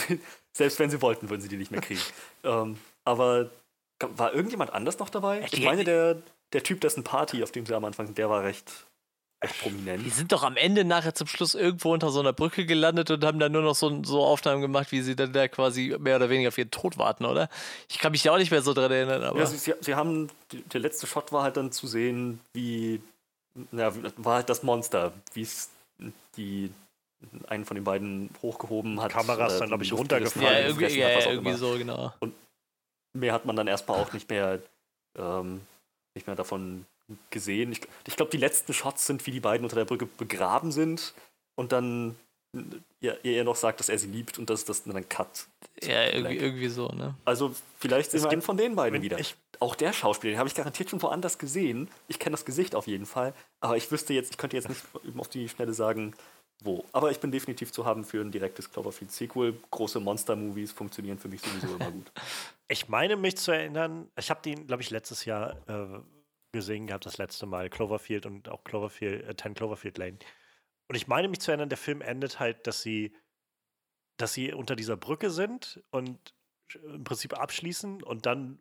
selbst 0.52 0.78
wenn 0.80 0.90
sie 0.90 1.00
wollten, 1.00 1.30
würden 1.30 1.40
sie 1.40 1.48
die 1.48 1.56
nicht 1.56 1.70
mehr 1.70 1.80
kriegen. 1.80 2.00
ähm, 2.42 2.78
aber 3.04 3.50
war 4.00 4.34
irgendjemand 4.34 4.72
anders 4.72 4.98
noch 4.98 5.10
dabei? 5.10 5.46
Ich 5.52 5.64
meine, 5.64 5.84
der, 5.84 6.22
der 6.52 6.62
Typ, 6.62 6.80
dessen 6.80 7.04
Party, 7.04 7.42
auf 7.42 7.52
dem 7.52 7.66
sie 7.66 7.74
am 7.74 7.84
Anfang 7.84 8.06
sind, 8.06 8.18
der 8.18 8.28
war 8.30 8.42
recht, 8.42 8.86
recht 9.42 9.60
prominent. 9.60 10.04
Die 10.04 10.10
sind 10.10 10.32
doch 10.32 10.42
am 10.42 10.56
Ende 10.56 10.84
nachher 10.84 11.14
zum 11.14 11.26
Schluss 11.26 11.54
irgendwo 11.54 11.92
unter 11.92 12.10
so 12.10 12.20
einer 12.20 12.32
Brücke 12.32 12.66
gelandet 12.66 13.10
und 13.10 13.24
haben 13.24 13.38
dann 13.38 13.52
nur 13.52 13.62
noch 13.62 13.74
so, 13.74 14.02
so 14.04 14.24
Aufnahmen 14.24 14.60
gemacht, 14.60 14.92
wie 14.92 15.02
sie 15.02 15.16
dann 15.16 15.32
da 15.32 15.48
quasi 15.48 15.96
mehr 15.98 16.16
oder 16.16 16.30
weniger 16.30 16.48
auf 16.48 16.58
ihren 16.58 16.70
Tod 16.70 16.98
warten, 16.98 17.24
oder? 17.24 17.48
Ich 17.88 17.98
kann 17.98 18.12
mich 18.12 18.24
ja 18.24 18.32
auch 18.32 18.38
nicht 18.38 18.50
mehr 18.50 18.62
so 18.62 18.74
dran 18.74 18.92
erinnern. 18.92 19.22
Aber 19.22 19.38
ja, 19.38 19.46
sie, 19.46 19.56
sie, 19.56 19.74
sie 19.80 19.94
haben, 19.94 20.28
der 20.72 20.80
letzte 20.80 21.06
Shot 21.06 21.32
war 21.32 21.42
halt 21.42 21.56
dann 21.56 21.72
zu 21.72 21.86
sehen, 21.86 22.40
wie, 22.52 23.00
ja, 23.72 23.92
war 24.16 24.36
halt 24.36 24.48
das 24.48 24.62
Monster, 24.62 25.12
wie 25.34 25.42
es 25.42 25.70
die 26.36 26.70
einen 27.46 27.64
von 27.64 27.76
den 27.76 27.84
beiden 27.84 28.30
hochgehoben 28.42 29.00
hat. 29.00 29.12
Kameras 29.12 29.58
dann, 29.58 29.68
glaube 29.68 29.84
ich, 29.84 29.92
runtergefallen. 29.92 30.46
Ja, 30.46 30.60
irgendwie, 30.60 30.98
ja, 30.98 31.08
ja, 31.08 31.30
irgendwie 31.30 31.54
so, 31.54 31.78
genau. 31.78 32.12
Und 32.20 32.34
mehr 33.12 33.32
hat 33.32 33.44
man 33.44 33.56
dann 33.56 33.68
erstmal 33.68 34.00
auch 34.00 34.12
nicht 34.12 34.28
mehr, 34.28 34.60
ähm, 35.16 35.60
nicht 36.14 36.26
mehr 36.26 36.36
davon 36.36 36.86
gesehen. 37.30 37.72
Ich, 37.72 37.80
ich 38.06 38.16
glaube, 38.16 38.30
die 38.30 38.38
letzten 38.38 38.72
Shots 38.72 39.06
sind, 39.06 39.26
wie 39.26 39.30
die 39.30 39.40
beiden 39.40 39.64
unter 39.64 39.76
der 39.76 39.84
Brücke 39.84 40.06
begraben 40.06 40.72
sind 40.72 41.14
und 41.56 41.72
dann 41.72 42.16
ja, 43.00 43.14
er 43.22 43.44
noch 43.44 43.56
sagt, 43.56 43.80
dass 43.80 43.88
er 43.88 43.98
sie 43.98 44.08
liebt 44.08 44.38
und 44.38 44.50
dass 44.50 44.64
das 44.64 44.84
dann 44.84 45.08
Cut. 45.08 45.46
Ja, 45.82 46.04
irgendwie, 46.10 46.36
irgendwie, 46.36 46.68
so, 46.68 46.88
ne? 46.88 47.14
Also 47.24 47.54
vielleicht 47.78 48.10
sehen 48.10 48.22
wir 48.22 48.30
einen 48.30 48.42
von 48.42 48.56
den 48.56 48.76
beiden 48.76 49.00
wieder. 49.00 49.18
Ich, 49.18 49.36
auch 49.58 49.74
der 49.74 49.92
Schauspieler, 49.92 50.32
den 50.32 50.38
habe 50.38 50.48
ich 50.48 50.54
garantiert 50.54 50.90
schon 50.90 51.00
woanders 51.00 51.38
gesehen. 51.38 51.88
Ich 52.08 52.18
kenne 52.18 52.32
das 52.34 52.44
Gesicht 52.44 52.74
auf 52.74 52.86
jeden 52.86 53.06
Fall, 53.06 53.32
aber 53.60 53.76
ich 53.76 53.90
wüsste 53.90 54.12
jetzt, 54.12 54.30
ich 54.32 54.38
könnte 54.38 54.56
jetzt 54.56 54.68
nicht 54.68 54.82
auf 55.16 55.28
die 55.28 55.48
Schnelle 55.48 55.72
sagen, 55.72 56.14
wo. 56.64 56.84
Aber 56.92 57.10
ich 57.10 57.20
bin 57.20 57.30
definitiv 57.30 57.72
zu 57.72 57.84
haben 57.84 58.04
für 58.04 58.20
ein 58.20 58.30
direktes 58.30 58.70
Cloverfield-Sequel. 58.70 59.60
Große 59.70 60.00
Monster-Movies 60.00 60.72
funktionieren 60.72 61.18
für 61.18 61.28
mich 61.28 61.40
sowieso 61.40 61.76
immer 61.76 61.90
gut. 61.90 62.12
Ich 62.68 62.88
meine 62.88 63.16
mich 63.16 63.36
zu 63.36 63.52
erinnern, 63.52 64.10
ich 64.16 64.30
habe 64.30 64.40
den, 64.40 64.66
glaube 64.66 64.82
ich, 64.82 64.88
letztes 64.88 65.26
Jahr 65.26 65.58
äh, 65.68 66.00
gesehen 66.52 66.86
gehabt, 66.86 67.04
das 67.04 67.18
letzte 67.18 67.44
Mal, 67.44 67.68
Cloverfield 67.68 68.24
und 68.24 68.48
auch 68.48 68.64
Cloverfield, 68.64 69.28
äh, 69.28 69.36
10 69.36 69.52
Cloverfield 69.52 69.98
Lane. 69.98 70.18
Und 70.88 70.96
ich 70.96 71.06
meine 71.06 71.28
mich 71.28 71.40
zu 71.40 71.50
erinnern, 71.50 71.68
der 71.68 71.76
Film 71.76 72.00
endet 72.00 72.40
halt, 72.40 72.66
dass 72.66 72.80
sie, 72.80 73.14
dass 74.16 74.32
sie 74.32 74.54
unter 74.54 74.74
dieser 74.74 74.96
Brücke 74.96 75.30
sind 75.30 75.82
und 75.90 76.34
im 76.82 77.04
Prinzip 77.04 77.38
abschließen 77.38 78.02
und 78.02 78.24
dann 78.24 78.58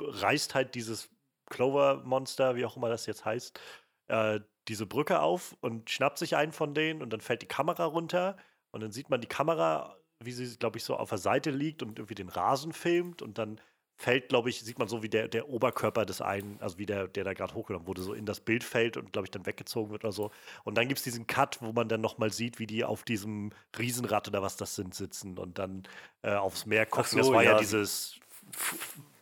reißt 0.00 0.54
halt 0.54 0.74
dieses 0.74 1.10
Clover-Monster, 1.50 2.56
wie 2.56 2.64
auch 2.64 2.76
immer 2.76 2.88
das 2.88 3.06
jetzt 3.06 3.24
heißt, 3.24 3.60
äh, 4.08 4.40
diese 4.68 4.86
Brücke 4.86 5.20
auf 5.20 5.56
und 5.60 5.90
schnappt 5.90 6.18
sich 6.18 6.36
einen 6.36 6.52
von 6.52 6.74
denen 6.74 7.02
und 7.02 7.12
dann 7.12 7.20
fällt 7.20 7.42
die 7.42 7.46
Kamera 7.46 7.84
runter 7.84 8.36
und 8.70 8.82
dann 8.82 8.92
sieht 8.92 9.10
man 9.10 9.20
die 9.20 9.28
Kamera, 9.28 9.96
wie 10.20 10.32
sie, 10.32 10.56
glaube 10.56 10.78
ich, 10.78 10.84
so 10.84 10.96
auf 10.96 11.10
der 11.10 11.18
Seite 11.18 11.50
liegt 11.50 11.82
und 11.82 11.98
irgendwie 11.98 12.14
den 12.14 12.28
Rasen 12.28 12.72
filmt 12.72 13.22
und 13.22 13.38
dann 13.38 13.60
fällt, 13.96 14.28
glaube 14.28 14.50
ich, 14.50 14.60
sieht 14.60 14.78
man 14.78 14.88
so, 14.88 15.02
wie 15.02 15.08
der, 15.08 15.28
der 15.28 15.48
Oberkörper 15.48 16.04
des 16.04 16.20
einen, 16.20 16.60
also 16.60 16.78
wie 16.78 16.86
der, 16.86 17.06
der 17.06 17.24
da 17.24 17.32
gerade 17.32 17.54
hochgenommen 17.54 17.86
wurde, 17.86 18.02
so 18.02 18.12
in 18.12 18.26
das 18.26 18.40
Bild 18.40 18.64
fällt 18.64 18.96
und, 18.96 19.12
glaube 19.12 19.26
ich, 19.26 19.30
dann 19.30 19.46
weggezogen 19.46 19.92
wird 19.92 20.04
oder 20.04 20.12
so. 20.12 20.32
Und 20.64 20.76
dann 20.76 20.88
gibt 20.88 20.98
es 20.98 21.04
diesen 21.04 21.26
Cut, 21.26 21.58
wo 21.62 21.72
man 21.72 21.88
dann 21.88 22.00
nochmal 22.00 22.32
sieht, 22.32 22.58
wie 22.58 22.66
die 22.66 22.84
auf 22.84 23.04
diesem 23.04 23.52
Riesenrad 23.78 24.26
oder 24.26 24.42
was 24.42 24.56
das 24.56 24.74
sind, 24.74 24.94
sitzen 24.94 25.38
und 25.38 25.58
dann 25.58 25.84
äh, 26.22 26.34
aufs 26.34 26.66
Meer 26.66 26.86
gucken. 26.86 27.10
So, 27.10 27.18
das 27.18 27.30
war 27.30 27.44
ja, 27.44 27.52
ja 27.52 27.58
dieses 27.58 28.18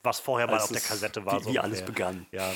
was 0.02 0.20
vorher 0.20 0.46
mal 0.46 0.58
auf 0.58 0.70
der 0.70 0.80
Kassette 0.80 1.24
war. 1.24 1.40
Wie, 1.40 1.44
so 1.44 1.52
wie 1.52 1.58
alles 1.58 1.84
begann. 1.84 2.26
Ja. 2.32 2.50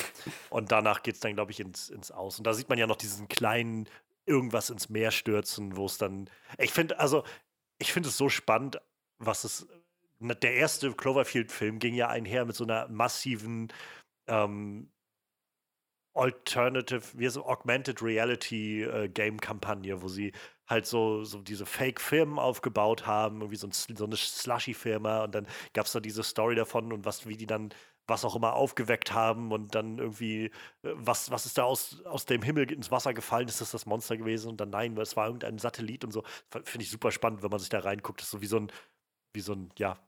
Und 0.51 0.72
danach 0.72 1.03
geht 1.03 1.14
es 1.14 1.20
dann, 1.20 1.34
glaube 1.34 1.53
ich, 1.53 1.61
ins, 1.61 1.88
ins 1.88 2.11
Aus. 2.11 2.38
Und 2.38 2.47
da 2.47 2.55
sieht 2.55 2.68
man 2.68 2.78
ja 2.78 2.86
noch 2.86 2.97
diesen 2.97 3.28
kleinen 3.28 3.88
irgendwas 4.24 4.70
ins 4.70 4.88
Meer 4.88 5.11
stürzen, 5.11 5.76
wo 5.76 5.86
es 5.86 5.99
dann. 5.99 6.28
Ich 6.59 6.72
finde, 6.72 6.99
also, 6.99 7.24
ich 7.78 7.92
finde 7.92 8.09
es 8.09 8.16
so 8.16 8.28
spannend, 8.28 8.80
was 9.18 9.44
es. 9.44 9.66
Der 10.18 10.55
erste 10.55 10.92
Cloverfield-Film 10.92 11.78
ging 11.78 11.94
ja 11.94 12.09
einher 12.09 12.47
mit 12.47 12.57
so 12.57 12.64
einer 12.64 12.88
massiven 12.88 13.70
ähm, 14.26 14.90
Alternative, 16.16 17.02
wie 17.14 17.24
es, 17.26 17.36
Augmented 17.36 18.02
Reality 18.02 18.82
äh, 18.82 19.08
Game-Kampagne, 19.08 20.02
wo 20.02 20.08
sie 20.08 20.32
halt 20.68 20.86
so, 20.86 21.24
so 21.24 21.40
diese 21.40 21.66
Fake-Firmen 21.66 22.38
aufgebaut 22.38 23.06
haben, 23.06 23.40
irgendwie 23.40 23.56
so, 23.56 23.68
ein, 23.68 23.72
so 23.72 24.04
eine 24.04 24.16
Slushy-Firma 24.16 25.24
und 25.24 25.34
dann 25.34 25.46
gab 25.74 25.86
es 25.86 25.92
da 25.92 26.00
diese 26.00 26.22
Story 26.22 26.54
davon 26.56 26.92
und 26.92 27.04
was, 27.04 27.26
wie 27.26 27.36
die 27.36 27.46
dann 27.46 27.70
was 28.08 28.24
auch 28.24 28.36
immer 28.36 28.54
aufgeweckt 28.54 29.12
haben 29.12 29.52
und 29.52 29.74
dann 29.74 29.98
irgendwie, 29.98 30.46
äh, 30.46 30.50
was, 30.82 31.30
was 31.30 31.46
ist 31.46 31.58
da 31.58 31.64
aus, 31.64 32.02
aus 32.04 32.24
dem 32.24 32.42
Himmel 32.42 32.70
ins 32.72 32.90
Wasser 32.90 33.14
gefallen? 33.14 33.48
Ist 33.48 33.60
das 33.60 33.72
das 33.72 33.86
Monster 33.86 34.16
gewesen? 34.16 34.50
Und 34.50 34.60
dann 34.60 34.70
nein, 34.70 34.96
es 34.98 35.16
war 35.16 35.26
irgendein 35.26 35.58
Satellit 35.58 36.04
und 36.04 36.12
so. 36.12 36.22
Finde 36.64 36.84
ich 36.84 36.90
super 36.90 37.10
spannend, 37.10 37.42
wenn 37.42 37.50
man 37.50 37.60
sich 37.60 37.68
da 37.68 37.80
reinguckt. 37.80 38.20
Das 38.20 38.26
ist 38.26 38.30
so 38.32 38.40
wie 38.40 38.46
so 38.46 38.58
ein, 38.58 38.72
wie 39.34 39.40
so 39.40 39.54
ein, 39.54 39.70
ja, 39.78 39.98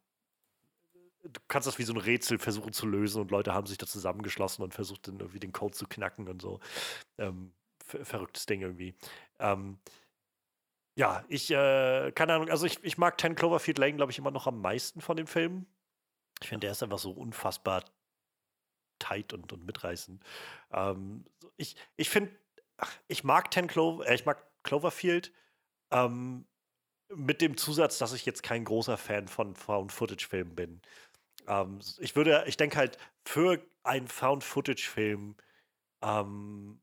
du 1.22 1.40
kannst 1.48 1.66
das 1.66 1.78
wie 1.78 1.84
so 1.84 1.92
ein 1.92 1.98
Rätsel 1.98 2.38
versuchen 2.38 2.72
zu 2.72 2.86
lösen 2.86 3.20
und 3.20 3.30
Leute 3.30 3.54
haben 3.54 3.66
sich 3.66 3.78
da 3.78 3.86
zusammengeschlossen 3.86 4.62
und 4.62 4.74
versucht 4.74 5.08
dann 5.08 5.18
irgendwie 5.18 5.40
den 5.40 5.52
Code 5.52 5.74
zu 5.74 5.86
knacken 5.86 6.28
und 6.28 6.40
so. 6.42 6.60
Ähm, 7.18 7.52
ver 7.84 8.04
verrücktes 8.04 8.46
Ding 8.46 8.60
irgendwie. 8.60 8.94
Ähm, 9.38 9.78
ja, 10.96 11.24
ich, 11.28 11.50
äh, 11.50 12.12
keine 12.12 12.34
Ahnung, 12.34 12.50
also 12.50 12.66
ich, 12.66 12.82
ich 12.82 12.98
mag 12.98 13.20
10 13.20 13.34
Cloverfield 13.34 13.78
Lane, 13.78 13.94
glaube 13.94 14.12
ich, 14.12 14.18
immer 14.18 14.30
noch 14.30 14.46
am 14.46 14.60
meisten 14.60 15.00
von 15.00 15.16
dem 15.16 15.26
Film. 15.26 15.66
Ich 16.40 16.48
finde, 16.48 16.66
der 16.66 16.72
ist 16.72 16.82
einfach 16.82 16.98
so 16.98 17.12
unfassbar 17.12 17.84
tight 18.98 19.32
und, 19.32 19.52
und 19.52 19.64
mitreißend. 19.64 20.22
Ähm, 20.72 21.24
ich 21.56 21.76
ich 21.96 22.10
finde, 22.10 22.32
ich 23.06 23.24
mag 23.24 23.52
10 23.52 23.68
Clover, 23.68 24.06
äh, 24.06 24.14
ich 24.14 24.26
mag 24.26 24.44
Cloverfield, 24.64 25.32
ähm, 25.90 26.46
mit 27.14 27.40
dem 27.40 27.56
Zusatz, 27.56 27.98
dass 27.98 28.12
ich 28.12 28.26
jetzt 28.26 28.42
kein 28.42 28.64
großer 28.64 28.98
Fan 28.98 29.28
von 29.28 29.54
Found-Footage-Filmen 29.54 30.54
bin. 30.54 30.82
Ähm, 31.48 31.80
ich 31.98 32.14
würde, 32.14 32.44
ich 32.46 32.56
denke 32.56 32.76
halt, 32.76 32.98
für 33.24 33.60
einen 33.82 34.06
Found-Footage-Film 34.06 35.36
ähm, 36.02 36.80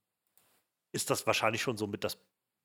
ist 0.92 1.10
das 1.10 1.26
wahrscheinlich 1.28 1.62
schon 1.62 1.78
so 1.78 1.88
mit 1.88 2.04
das 2.04 2.18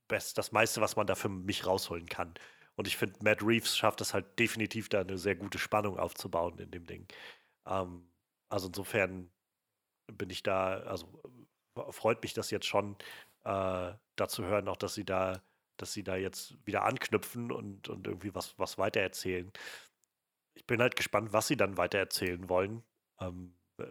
Best, 0.08 0.38
das 0.38 0.50
meiste, 0.50 0.80
was 0.80 0.96
man 0.96 1.06
da 1.06 1.14
für 1.14 1.28
mich 1.28 1.66
rausholen 1.66 2.06
kann. 2.08 2.34
Und 2.76 2.88
ich 2.88 2.96
finde, 2.96 3.22
Matt 3.22 3.42
Reeves 3.42 3.76
schafft 3.76 4.00
es 4.00 4.14
halt 4.14 4.38
definitiv, 4.38 4.88
da 4.88 5.00
eine 5.02 5.18
sehr 5.18 5.36
gute 5.36 5.58
Spannung 5.58 5.98
aufzubauen 5.98 6.58
in 6.58 6.70
dem 6.70 6.86
Ding. 6.86 7.06
Ähm, 7.66 8.08
also 8.48 8.68
insofern 8.68 9.30
bin 10.12 10.30
ich 10.30 10.42
da, 10.42 10.80
also 10.80 11.06
freut 11.90 12.22
mich 12.22 12.34
das 12.34 12.50
jetzt 12.50 12.66
schon, 12.66 12.96
äh, 13.44 13.92
da 14.16 14.28
zu 14.28 14.44
hören, 14.44 14.68
auch 14.68 14.76
dass 14.76 14.94
sie 14.94 15.04
da, 15.04 15.42
dass 15.76 15.92
sie 15.92 16.02
da 16.02 16.16
jetzt 16.16 16.56
wieder 16.66 16.84
anknüpfen 16.84 17.52
und, 17.52 17.88
und 17.88 18.06
irgendwie 18.06 18.34
was, 18.34 18.58
was 18.58 18.78
weitererzählen 18.78 19.52
ich 20.60 20.66
bin 20.66 20.82
halt 20.82 20.94
gespannt, 20.94 21.32
was 21.32 21.48
sie 21.48 21.56
dann 21.56 21.78
weitererzählen 21.78 22.50
wollen. 22.50 22.84
Ähm, 23.18 23.54
äh, 23.78 23.84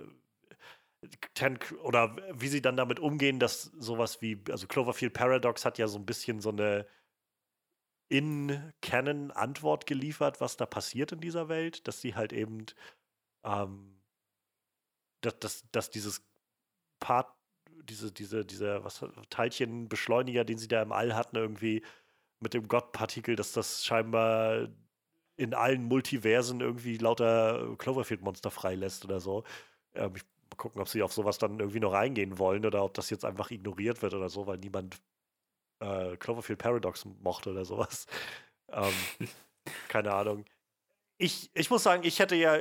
oder 1.81 2.15
wie 2.33 2.47
sie 2.47 2.61
dann 2.61 2.77
damit 2.77 2.99
umgehen, 2.99 3.39
dass 3.39 3.63
sowas 3.63 4.21
wie, 4.21 4.43
also 4.51 4.67
Cloverfield 4.67 5.13
Paradox 5.13 5.65
hat 5.65 5.77
ja 5.79 5.87
so 5.87 5.97
ein 5.97 6.05
bisschen 6.05 6.41
so 6.41 6.49
eine 6.49 6.85
in-Canon-Antwort 8.09 9.87
geliefert, 9.87 10.41
was 10.41 10.57
da 10.57 10.65
passiert 10.67 11.11
in 11.11 11.21
dieser 11.21 11.47
Welt, 11.49 11.87
dass 11.87 12.01
sie 12.01 12.15
halt 12.15 12.33
eben, 12.33 12.65
ähm, 13.43 13.99
dass, 15.21 15.39
dass, 15.39 15.71
dass 15.71 15.89
dieses 15.89 16.23
Part, 16.99 17.33
diese, 17.83 18.11
diese, 18.11 18.45
diese, 18.45 18.83
was, 18.83 19.03
Teilchenbeschleuniger, 19.29 20.43
den 20.43 20.57
sie 20.59 20.67
da 20.67 20.81
im 20.83 20.91
All 20.91 21.15
hatten, 21.15 21.37
irgendwie 21.37 21.83
mit 22.39 22.53
dem 22.53 22.67
Gottpartikel, 22.67 23.35
dass 23.35 23.53
das 23.53 23.85
scheinbar 23.85 24.67
in 25.39 25.53
allen 25.53 25.85
Multiversen 25.85 26.59
irgendwie 26.59 26.97
lauter 26.97 27.75
Cloverfield-Monster 27.77 28.51
freilässt 28.51 29.05
oder 29.05 29.21
so. 29.21 29.45
Ähm, 29.95 30.13
ich 30.15 30.23
mal 30.23 30.57
gucken, 30.57 30.81
ob 30.81 30.89
sie 30.89 31.01
auf 31.01 31.13
sowas 31.13 31.37
dann 31.37 31.59
irgendwie 31.59 31.79
noch 31.79 31.93
reingehen 31.93 32.37
wollen 32.37 32.65
oder 32.65 32.83
ob 32.83 32.93
das 32.93 33.09
jetzt 33.09 33.23
einfach 33.23 33.49
ignoriert 33.49 34.01
wird 34.01 34.13
oder 34.13 34.29
so, 34.29 34.47
weil 34.47 34.57
niemand 34.57 35.01
äh, 35.79 36.17
Cloverfield 36.17 36.59
Paradox 36.59 37.05
mochte 37.21 37.51
oder 37.51 37.65
sowas. 37.65 38.05
Ähm, 38.71 38.93
keine 39.87 40.13
Ahnung. 40.13 40.45
Ich, 41.17 41.49
ich 41.55 41.71
muss 41.71 41.81
sagen, 41.81 42.03
ich 42.03 42.19
hätte 42.19 42.35
ja, 42.35 42.59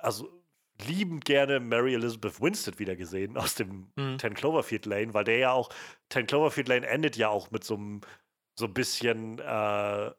also 0.00 0.42
liebend 0.86 1.26
gerne 1.26 1.60
Mary 1.60 1.92
Elizabeth 1.92 2.40
Winstead 2.40 2.78
wieder 2.78 2.96
gesehen 2.96 3.36
aus 3.36 3.56
dem 3.56 3.92
mhm. 3.94 4.18
10 4.18 4.32
Cloverfield 4.32 4.86
Lane, 4.86 5.12
weil 5.12 5.24
der 5.24 5.36
ja 5.36 5.52
auch, 5.52 5.68
10 6.08 6.26
Cloverfield 6.28 6.68
Lane 6.68 6.86
endet 6.86 7.18
ja 7.18 7.28
auch 7.28 7.50
mit 7.50 7.62
so 7.62 7.74
einem 7.74 8.00
so 8.58 8.64
ein 8.64 8.72
bisschen 8.72 9.38
äh, 9.38 10.10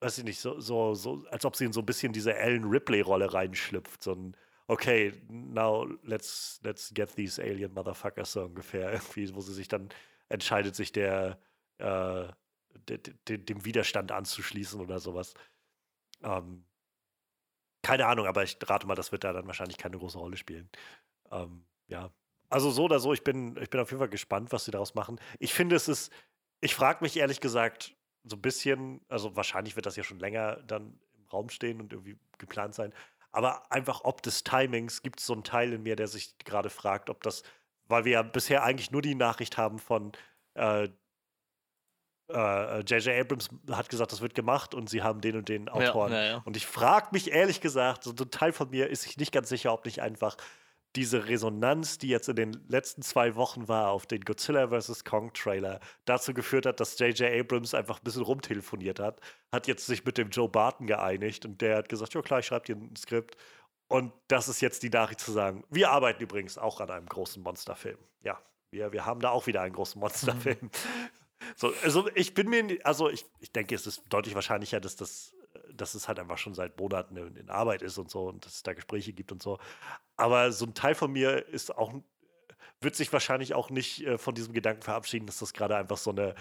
weiß 0.00 0.18
ich 0.18 0.24
nicht, 0.24 0.40
so, 0.40 0.60
so, 0.60 0.94
so, 0.94 1.24
als 1.30 1.44
ob 1.44 1.56
sie 1.56 1.64
in 1.64 1.72
so 1.72 1.80
ein 1.80 1.86
bisschen 1.86 2.12
diese 2.12 2.34
Ellen 2.34 2.64
Ripley-Rolle 2.64 3.32
reinschlüpft. 3.32 4.02
So 4.02 4.12
ein, 4.12 4.36
okay, 4.68 5.12
now 5.28 5.86
let's, 6.02 6.60
let's 6.62 6.92
get 6.94 7.14
these 7.16 7.42
alien 7.42 7.72
motherfuckers 7.72 8.32
so 8.32 8.44
ungefähr. 8.44 8.92
Irgendwie, 8.92 9.34
wo 9.34 9.40
sie 9.40 9.54
sich 9.54 9.68
dann 9.68 9.88
entscheidet, 10.28 10.76
sich 10.76 10.92
der, 10.92 11.38
äh, 11.78 12.28
de, 12.88 12.98
de, 13.26 13.38
dem 13.38 13.64
Widerstand 13.64 14.12
anzuschließen 14.12 14.80
oder 14.80 15.00
sowas. 15.00 15.34
Ähm, 16.22 16.64
keine 17.82 18.06
Ahnung, 18.06 18.26
aber 18.26 18.42
ich 18.42 18.58
rate 18.62 18.86
mal, 18.86 18.94
das 18.94 19.12
wird 19.12 19.24
da 19.24 19.32
dann 19.32 19.46
wahrscheinlich 19.46 19.78
keine 19.78 19.98
große 19.98 20.18
Rolle 20.18 20.36
spielen. 20.36 20.68
Ähm, 21.30 21.64
ja. 21.86 22.10
Also 22.50 22.70
so 22.70 22.84
oder 22.84 22.98
so, 22.98 23.12
ich 23.12 23.24
bin, 23.24 23.56
ich 23.60 23.70
bin 23.70 23.80
auf 23.80 23.90
jeden 23.90 24.00
Fall 24.00 24.08
gespannt, 24.08 24.52
was 24.52 24.64
sie 24.64 24.70
daraus 24.70 24.94
machen. 24.94 25.20
Ich 25.38 25.52
finde, 25.54 25.76
es 25.76 25.88
ist, 25.88 26.12
ich 26.60 26.74
frage 26.74 27.02
mich 27.02 27.16
ehrlich 27.16 27.40
gesagt, 27.40 27.94
so 28.28 28.36
ein 28.36 28.42
bisschen, 28.42 29.00
also 29.08 29.36
wahrscheinlich 29.36 29.76
wird 29.76 29.86
das 29.86 29.96
ja 29.96 30.02
schon 30.02 30.18
länger 30.18 30.56
dann 30.66 30.98
im 31.18 31.26
Raum 31.28 31.48
stehen 31.48 31.80
und 31.80 31.92
irgendwie 31.92 32.18
geplant 32.38 32.74
sein. 32.74 32.92
Aber 33.30 33.70
einfach 33.70 34.02
ob 34.04 34.22
des 34.22 34.44
Timings 34.44 35.02
gibt 35.02 35.20
es 35.20 35.26
so 35.26 35.34
einen 35.34 35.44
Teil 35.44 35.72
in 35.72 35.82
mir, 35.82 35.96
der 35.96 36.08
sich 36.08 36.38
gerade 36.38 36.70
fragt, 36.70 37.10
ob 37.10 37.22
das, 37.22 37.42
weil 37.86 38.04
wir 38.04 38.12
ja 38.12 38.22
bisher 38.22 38.62
eigentlich 38.62 38.90
nur 38.90 39.02
die 39.02 39.14
Nachricht 39.14 39.58
haben 39.58 39.78
von 39.78 40.12
J.J. 40.56 40.90
Äh, 42.30 42.80
äh, 42.80 43.20
Abrams 43.20 43.50
hat 43.70 43.88
gesagt, 43.88 44.12
das 44.12 44.20
wird 44.20 44.34
gemacht 44.34 44.74
und 44.74 44.90
sie 44.90 45.02
haben 45.02 45.20
den 45.20 45.36
und 45.36 45.48
den 45.48 45.68
Autoren. 45.68 46.12
Ja, 46.12 46.22
ja, 46.22 46.30
ja. 46.30 46.42
Und 46.44 46.56
ich 46.56 46.66
frage 46.66 47.08
mich 47.12 47.30
ehrlich 47.30 47.60
gesagt, 47.60 48.04
so 48.04 48.10
ein 48.10 48.30
Teil 48.30 48.52
von 48.52 48.70
mir 48.70 48.88
ist 48.88 49.02
sich 49.02 49.16
nicht 49.16 49.32
ganz 49.32 49.48
sicher, 49.48 49.72
ob 49.72 49.84
nicht 49.84 50.02
einfach 50.02 50.36
diese 50.96 51.28
Resonanz, 51.28 51.98
die 51.98 52.08
jetzt 52.08 52.28
in 52.28 52.36
den 52.36 52.52
letzten 52.68 53.02
zwei 53.02 53.34
Wochen 53.34 53.68
war 53.68 53.90
auf 53.90 54.06
den 54.06 54.22
Godzilla 54.22 54.68
vs. 54.68 55.04
Kong 55.04 55.32
Trailer, 55.32 55.80
dazu 56.04 56.32
geführt 56.32 56.66
hat, 56.66 56.80
dass 56.80 56.98
J.J. 56.98 57.40
Abrams 57.40 57.74
einfach 57.74 57.98
ein 57.98 58.04
bisschen 58.04 58.22
rumtelefoniert 58.22 58.98
hat, 58.98 59.20
hat 59.52 59.66
jetzt 59.66 59.86
sich 59.86 60.04
mit 60.04 60.18
dem 60.18 60.30
Joe 60.30 60.48
Barton 60.48 60.86
geeinigt 60.86 61.44
und 61.44 61.60
der 61.60 61.76
hat 61.76 61.88
gesagt, 61.88 62.14
ja 62.14 62.22
klar, 62.22 62.40
ich 62.40 62.46
schreibe 62.46 62.66
dir 62.66 62.76
ein 62.76 62.96
Skript. 62.96 63.36
Und 63.88 64.12
das 64.28 64.48
ist 64.48 64.60
jetzt 64.60 64.82
die 64.82 64.90
Nachricht 64.90 65.20
zu 65.20 65.32
sagen, 65.32 65.64
wir 65.70 65.90
arbeiten 65.90 66.22
übrigens 66.22 66.58
auch 66.58 66.80
an 66.80 66.90
einem 66.90 67.06
großen 67.06 67.42
Monsterfilm. 67.42 67.98
Ja, 68.22 68.38
wir, 68.70 68.92
wir 68.92 69.06
haben 69.06 69.20
da 69.20 69.30
auch 69.30 69.46
wieder 69.46 69.62
einen 69.62 69.74
großen 69.74 69.98
Monsterfilm. 70.00 70.58
Mhm. 70.60 70.70
So, 71.56 71.72
also 71.82 72.10
ich 72.14 72.34
bin 72.34 72.48
mir, 72.48 72.78
also 72.84 73.08
ich, 73.08 73.24
ich 73.40 73.52
denke, 73.52 73.74
es 73.74 73.86
ist 73.86 74.02
deutlich 74.08 74.34
wahrscheinlicher, 74.34 74.80
dass 74.80 74.96
das 74.96 75.34
dass 75.72 75.94
es 75.94 76.08
halt 76.08 76.18
einfach 76.18 76.38
schon 76.38 76.54
seit 76.54 76.78
Monaten 76.78 77.16
in, 77.16 77.36
in, 77.36 77.50
Arbeit 77.50 77.82
ist 77.82 77.98
und 77.98 78.10
so 78.10 78.28
und 78.28 78.44
dass 78.44 78.56
es 78.56 78.62
da 78.62 78.72
Gespräche 78.72 79.12
gibt 79.12 79.32
und 79.32 79.42
so. 79.42 79.58
Aber 80.18 80.52
so 80.52 80.66
ein 80.66 80.74
Teil 80.74 80.94
von 80.94 81.12
mir 81.12 81.46
ist 81.48 81.76
auch, 81.76 81.94
wird 82.80 82.96
sich 82.96 83.12
wahrscheinlich 83.12 83.54
auch 83.54 83.70
nicht 83.70 84.04
äh, 84.04 84.18
von 84.18 84.34
diesem 84.34 84.52
Gedanken 84.52 84.82
verabschieden, 84.82 85.26
dass 85.26 85.38
das 85.38 85.52
gerade 85.52 85.76
einfach 85.76 85.96
so 85.96 86.10
eine, 86.10 86.34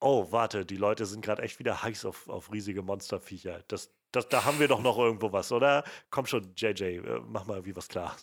oh, 0.00 0.28
warte, 0.30 0.64
die 0.64 0.76
Leute 0.76 1.04
sind 1.04 1.24
gerade 1.24 1.42
echt 1.42 1.58
wieder 1.58 1.82
heiß 1.82 2.04
auf, 2.06 2.28
auf 2.28 2.52
riesige 2.52 2.82
Monsterviecher. 2.82 3.64
Das, 3.68 3.90
das, 4.12 4.28
da 4.28 4.44
haben 4.44 4.60
wir 4.60 4.68
doch 4.68 4.80
noch 4.80 4.98
irgendwo 4.98 5.32
was, 5.32 5.52
oder? 5.52 5.84
Komm 6.10 6.26
schon, 6.26 6.52
JJ, 6.56 6.82
äh, 6.82 7.20
mach 7.26 7.46
mal 7.46 7.64
wie 7.64 7.76
was 7.76 7.88
klar. 7.88 8.16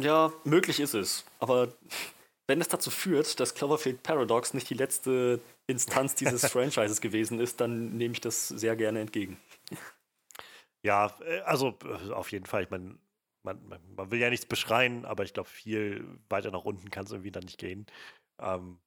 Ja, 0.00 0.32
möglich 0.44 0.80
ist 0.80 0.94
es. 0.94 1.24
Aber 1.38 1.68
wenn 2.46 2.60
es 2.60 2.68
dazu 2.68 2.90
führt, 2.90 3.38
dass 3.40 3.54
Cloverfield 3.54 4.02
Paradox 4.02 4.54
nicht 4.54 4.68
die 4.68 4.74
letzte 4.74 5.40
Instanz 5.66 6.14
dieses 6.14 6.46
Franchises 6.50 7.00
gewesen 7.00 7.40
ist, 7.40 7.60
dann 7.60 7.96
nehme 7.96 8.14
ich 8.14 8.20
das 8.20 8.48
sehr 8.48 8.74
gerne 8.74 9.00
entgegen. 9.00 9.38
Ja, 10.84 11.16
äh, 11.26 11.40
also 11.40 11.76
äh, 11.84 12.12
auf 12.12 12.30
jeden 12.30 12.46
Fall. 12.46 12.62
Ich 12.62 12.70
meine, 12.70 12.96
man, 13.42 13.58
man, 13.96 14.10
will 14.10 14.20
ja 14.20 14.30
nichts 14.30 14.46
beschreien, 14.46 15.04
aber 15.04 15.24
ich 15.24 15.34
glaube, 15.34 15.48
viel 15.48 16.06
weiter 16.28 16.50
nach 16.50 16.64
unten 16.64 16.90
kann 16.90 17.04
es 17.04 17.10
irgendwie 17.10 17.32
dann 17.32 17.44
nicht 17.44 17.58
gehen. 17.58 17.86
Ähm, 18.38 18.78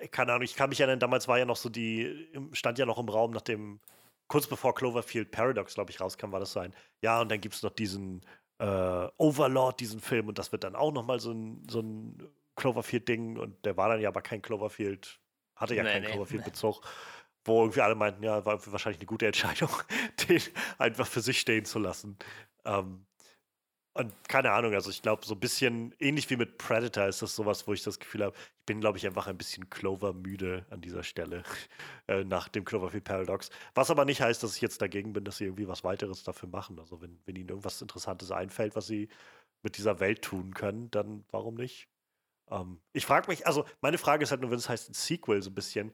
äh, 0.00 0.08
keine 0.08 0.32
Ahnung, 0.32 0.44
ich 0.44 0.56
kann 0.56 0.70
mich 0.70 0.80
erinnern, 0.80 1.00
damals 1.00 1.28
war 1.28 1.38
ja 1.38 1.44
noch 1.44 1.56
so 1.56 1.68
die, 1.68 2.28
stand 2.52 2.78
ja 2.78 2.86
noch 2.86 2.98
im 2.98 3.08
Raum, 3.08 3.30
nachdem, 3.30 3.80
kurz 4.28 4.46
bevor 4.46 4.74
Cloverfield 4.74 5.30
Paradox, 5.30 5.74
glaube 5.74 5.90
ich, 5.90 6.00
rauskam, 6.00 6.32
war 6.32 6.40
das 6.40 6.52
so 6.52 6.60
ein, 6.60 6.74
ja, 7.02 7.20
und 7.20 7.30
dann 7.30 7.40
gibt 7.40 7.54
es 7.54 7.62
noch 7.62 7.72
diesen 7.72 8.22
äh, 8.58 9.08
Overlord, 9.18 9.80
diesen 9.80 10.00
Film, 10.00 10.28
und 10.28 10.38
das 10.38 10.52
wird 10.52 10.64
dann 10.64 10.76
auch 10.76 10.92
nochmal 10.92 11.20
so 11.20 11.32
ein, 11.32 11.66
so 11.70 11.80
ein 11.80 12.28
Cloverfield-Ding 12.56 13.38
und 13.38 13.64
der 13.64 13.76
war 13.76 13.90
dann 13.90 14.00
ja 14.00 14.08
aber 14.08 14.22
kein 14.22 14.42
Cloverfield, 14.42 15.20
hatte 15.54 15.74
ja 15.74 15.82
nee, 15.82 15.92
keinen 15.92 16.02
nee, 16.04 16.10
Cloverfield-Bezug, 16.10 16.82
wo 17.46 17.62
irgendwie 17.62 17.80
alle 17.80 17.94
meinten, 17.94 18.22
ja, 18.22 18.44
war 18.44 18.64
wahrscheinlich 18.72 19.00
eine 19.00 19.06
gute 19.06 19.26
Entscheidung, 19.26 19.70
den 20.28 20.42
einfach 20.78 21.06
für 21.06 21.20
sich 21.20 21.40
stehen 21.40 21.64
zu 21.64 21.78
lassen. 21.78 22.16
Ähm, 22.64 23.06
und 23.96 24.12
keine 24.28 24.52
Ahnung, 24.52 24.74
also 24.74 24.90
ich 24.90 25.00
glaube, 25.00 25.24
so 25.24 25.34
ein 25.34 25.40
bisschen 25.40 25.94
ähnlich 25.98 26.28
wie 26.28 26.36
mit 26.36 26.58
Predator 26.58 27.06
ist 27.06 27.22
das 27.22 27.34
sowas, 27.34 27.66
wo 27.66 27.72
ich 27.72 27.82
das 27.82 27.98
Gefühl 27.98 28.24
habe, 28.24 28.36
ich 28.36 28.66
bin, 28.66 28.78
glaube 28.78 28.98
ich, 28.98 29.06
einfach 29.06 29.26
ein 29.26 29.38
bisschen 29.38 29.70
Clover-müde 29.70 30.66
an 30.68 30.82
dieser 30.82 31.02
Stelle 31.02 31.44
äh, 32.06 32.22
nach 32.22 32.48
dem 32.48 32.66
Cloverfield 32.66 33.04
Paradox. 33.04 33.48
Was 33.74 33.90
aber 33.90 34.04
nicht 34.04 34.20
heißt, 34.20 34.42
dass 34.42 34.54
ich 34.54 34.60
jetzt 34.60 34.82
dagegen 34.82 35.14
bin, 35.14 35.24
dass 35.24 35.38
sie 35.38 35.44
irgendwie 35.44 35.66
was 35.66 35.82
weiteres 35.82 36.24
dafür 36.24 36.50
machen. 36.50 36.78
Also 36.78 37.00
wenn, 37.00 37.18
wenn 37.24 37.36
ihnen 37.36 37.48
irgendwas 37.48 37.80
Interessantes 37.80 38.30
einfällt, 38.30 38.76
was 38.76 38.86
sie 38.86 39.08
mit 39.62 39.78
dieser 39.78 39.98
Welt 39.98 40.20
tun 40.20 40.52
können, 40.52 40.90
dann 40.90 41.24
warum 41.30 41.54
nicht? 41.54 41.88
Ähm, 42.50 42.82
ich 42.92 43.06
frage 43.06 43.28
mich, 43.28 43.46
also 43.46 43.64
meine 43.80 43.96
Frage 43.96 44.24
ist 44.24 44.30
halt 44.30 44.42
nur, 44.42 44.50
wenn 44.50 44.58
es 44.58 44.68
heißt 44.68 44.90
ein 44.90 44.94
Sequel, 44.94 45.42
so 45.42 45.48
ein 45.48 45.54
bisschen, 45.54 45.92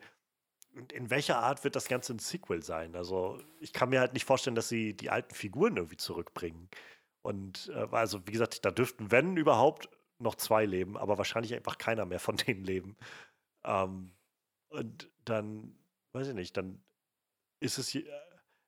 in 0.91 1.09
welcher 1.09 1.37
Art 1.37 1.63
wird 1.63 1.75
das 1.75 1.87
Ganze 1.87 2.13
ein 2.13 2.19
Sequel 2.19 2.63
sein? 2.63 2.95
Also 2.95 3.39
ich 3.59 3.73
kann 3.73 3.89
mir 3.89 3.99
halt 3.99 4.13
nicht 4.13 4.25
vorstellen, 4.25 4.55
dass 4.55 4.69
sie 4.69 4.95
die 4.95 5.09
alten 5.09 5.33
Figuren 5.35 5.77
irgendwie 5.77 5.97
zurückbringen. 5.97 6.69
Und 7.21 7.71
äh, 7.73 7.87
also 7.91 8.25
wie 8.27 8.31
gesagt, 8.31 8.65
da 8.65 8.71
dürften, 8.71 9.11
wenn 9.11 9.37
überhaupt, 9.37 9.89
noch 10.19 10.35
zwei 10.35 10.65
leben, 10.65 10.97
aber 10.97 11.17
wahrscheinlich 11.17 11.53
einfach 11.53 11.77
keiner 11.77 12.05
mehr 12.05 12.19
von 12.19 12.37
denen 12.47 12.63
leben. 12.63 12.97
Ähm, 13.63 14.11
und 14.69 15.09
dann, 15.25 15.75
weiß 16.13 16.29
ich 16.29 16.33
nicht, 16.33 16.57
dann 16.57 16.81
ist 17.59 17.77
es, 17.77 17.93
äh, 17.93 18.05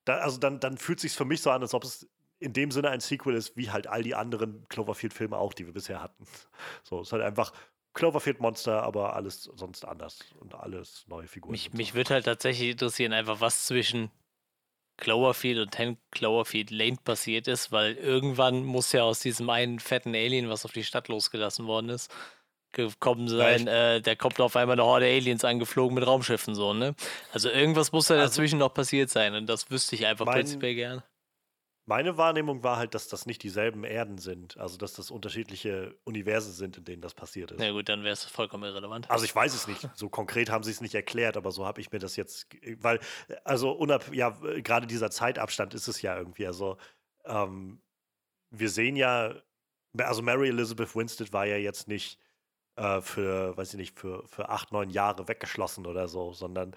da, 0.06 0.18
also 0.18 0.38
dann, 0.38 0.60
dann 0.60 0.78
fühlt 0.78 1.00
es 1.00 1.04
sich 1.04 1.14
für 1.14 1.26
mich 1.26 1.42
so 1.42 1.50
an, 1.50 1.62
als 1.62 1.74
ob 1.74 1.84
es 1.84 2.08
in 2.40 2.54
dem 2.54 2.70
Sinne 2.72 2.90
ein 2.90 3.00
Sequel 3.00 3.36
ist, 3.36 3.56
wie 3.56 3.72
halt 3.72 3.88
all 3.88 4.04
die 4.04 4.14
anderen 4.14 4.68
Cloverfield-Filme 4.68 5.38
auch, 5.38 5.54
die 5.54 5.66
wir 5.66 5.74
bisher 5.74 6.02
hatten. 6.02 6.26
So, 6.84 7.02
es 7.02 7.08
ist 7.08 7.14
halt 7.14 7.24
einfach 7.24 7.54
Cloverfield 7.96 8.40
Monster, 8.42 8.84
aber 8.84 9.16
alles 9.16 9.44
sonst 9.44 9.86
anders 9.86 10.20
und 10.40 10.54
alles 10.54 11.06
neue 11.08 11.28
Figuren. 11.28 11.52
Mich, 11.52 11.74
mich 11.74 11.94
würde 11.94 12.14
halt 12.14 12.26
tatsächlich 12.26 12.72
interessieren, 12.72 13.14
einfach 13.14 13.42
was 13.42 13.66
zwischen 13.66 14.12
Cloverfield 14.98 15.60
und 15.60 15.74
10 15.74 15.98
Cloverfield 16.12 16.72
Lane 16.72 16.98
passiert 17.04 17.48
ist, 17.48 17.72
weil 17.72 17.96
irgendwann 17.96 18.64
muss 18.64 18.92
ja 18.92 19.04
aus 19.04 19.20
diesem 19.20 19.50
einen 19.50 19.80
fetten 19.80 20.14
Alien, 20.14 20.50
was 20.50 20.66
auf 20.66 20.72
die 20.72 20.84
Stadt 20.84 21.08
losgelassen 21.08 21.68
worden 21.68 21.90
ist, 21.90 22.14
gekommen 22.72 23.28
sein. 23.28 23.68
Äh, 23.68 24.02
der 24.02 24.16
kommt 24.16 24.40
auf 24.40 24.56
einmal 24.56 24.76
eine 24.76 24.86
Horde 24.86 25.06
Aliens 25.06 25.44
angeflogen 25.44 25.96
mit 25.96 26.06
Raumschiffen, 26.06 26.56
so, 26.56 26.74
ne? 26.74 26.96
Also 27.34 27.50
irgendwas 27.50 27.92
muss 27.92 28.08
da 28.08 28.16
also, 28.16 28.28
dazwischen 28.28 28.60
noch 28.60 28.74
passiert 28.74 29.10
sein 29.10 29.36
und 29.36 29.48
das 29.48 29.70
wüsste 29.72 29.96
ich 29.96 30.06
einfach 30.06 30.26
mein, 30.26 30.36
prinzipiell 30.36 30.76
gern. 30.76 31.04
Meine 31.88 32.18
Wahrnehmung 32.18 32.64
war 32.64 32.78
halt, 32.78 32.96
dass 32.96 33.08
das 33.08 33.28
nicht 33.28 33.44
dieselben 33.44 33.84
Erden 33.84 34.18
sind, 34.18 34.58
also 34.58 34.76
dass 34.78 34.94
das 34.94 35.12
unterschiedliche 35.12 35.96
Universen 36.04 36.52
sind, 36.52 36.78
in 36.78 36.84
denen 36.84 37.02
das 37.02 37.14
passiert 37.14 37.52
ist. 37.52 37.60
Na 37.60 37.72
gut, 37.72 37.90
dann 37.90 38.04
wäre 38.04 38.14
es 38.14 38.26
vollkommen 38.26 38.64
irrelevant. 38.64 39.10
Also 39.10 39.26
ich 39.26 39.36
weiß 39.36 39.54
es 39.54 39.68
nicht, 39.68 39.88
so 39.94 40.10
konkret 40.10 40.50
haben 40.50 40.64
sie 40.64 40.72
es 40.72 40.82
nicht 40.82 40.96
erklärt, 40.96 41.38
aber 41.38 41.52
so 41.52 41.66
habe 41.66 41.82
ich 41.82 41.92
mir 41.92 42.00
das 42.00 42.16
jetzt, 42.16 42.48
weil, 42.80 43.00
also 43.44 43.72
unab, 43.72 44.12
ja, 44.14 44.30
gerade 44.30 44.88
dieser 44.88 45.12
Zeitabstand 45.12 45.76
ist 45.76 45.88
es 45.88 46.02
ja 46.02 46.18
irgendwie, 46.18 46.48
also 46.48 46.78
ähm, 47.26 47.82
wir 48.50 48.70
sehen 48.70 48.96
ja, 48.96 49.36
also 49.98 50.24
Mary 50.24 50.50
Elizabeth 50.50 50.96
Winstead 50.96 51.34
war 51.34 51.46
ja 51.46 51.58
jetzt 51.58 51.88
nicht 51.88 52.20
äh, 52.78 53.02
für, 53.02 53.56
weiß 53.58 53.74
ich 53.74 53.80
nicht, 53.80 54.00
für, 54.00 54.28
für 54.28 54.50
acht, 54.50 54.72
neun 54.72 54.90
Jahre 54.90 55.28
weggeschlossen 55.28 55.86
oder 55.86 56.08
so, 56.08 56.34
sondern 56.34 56.76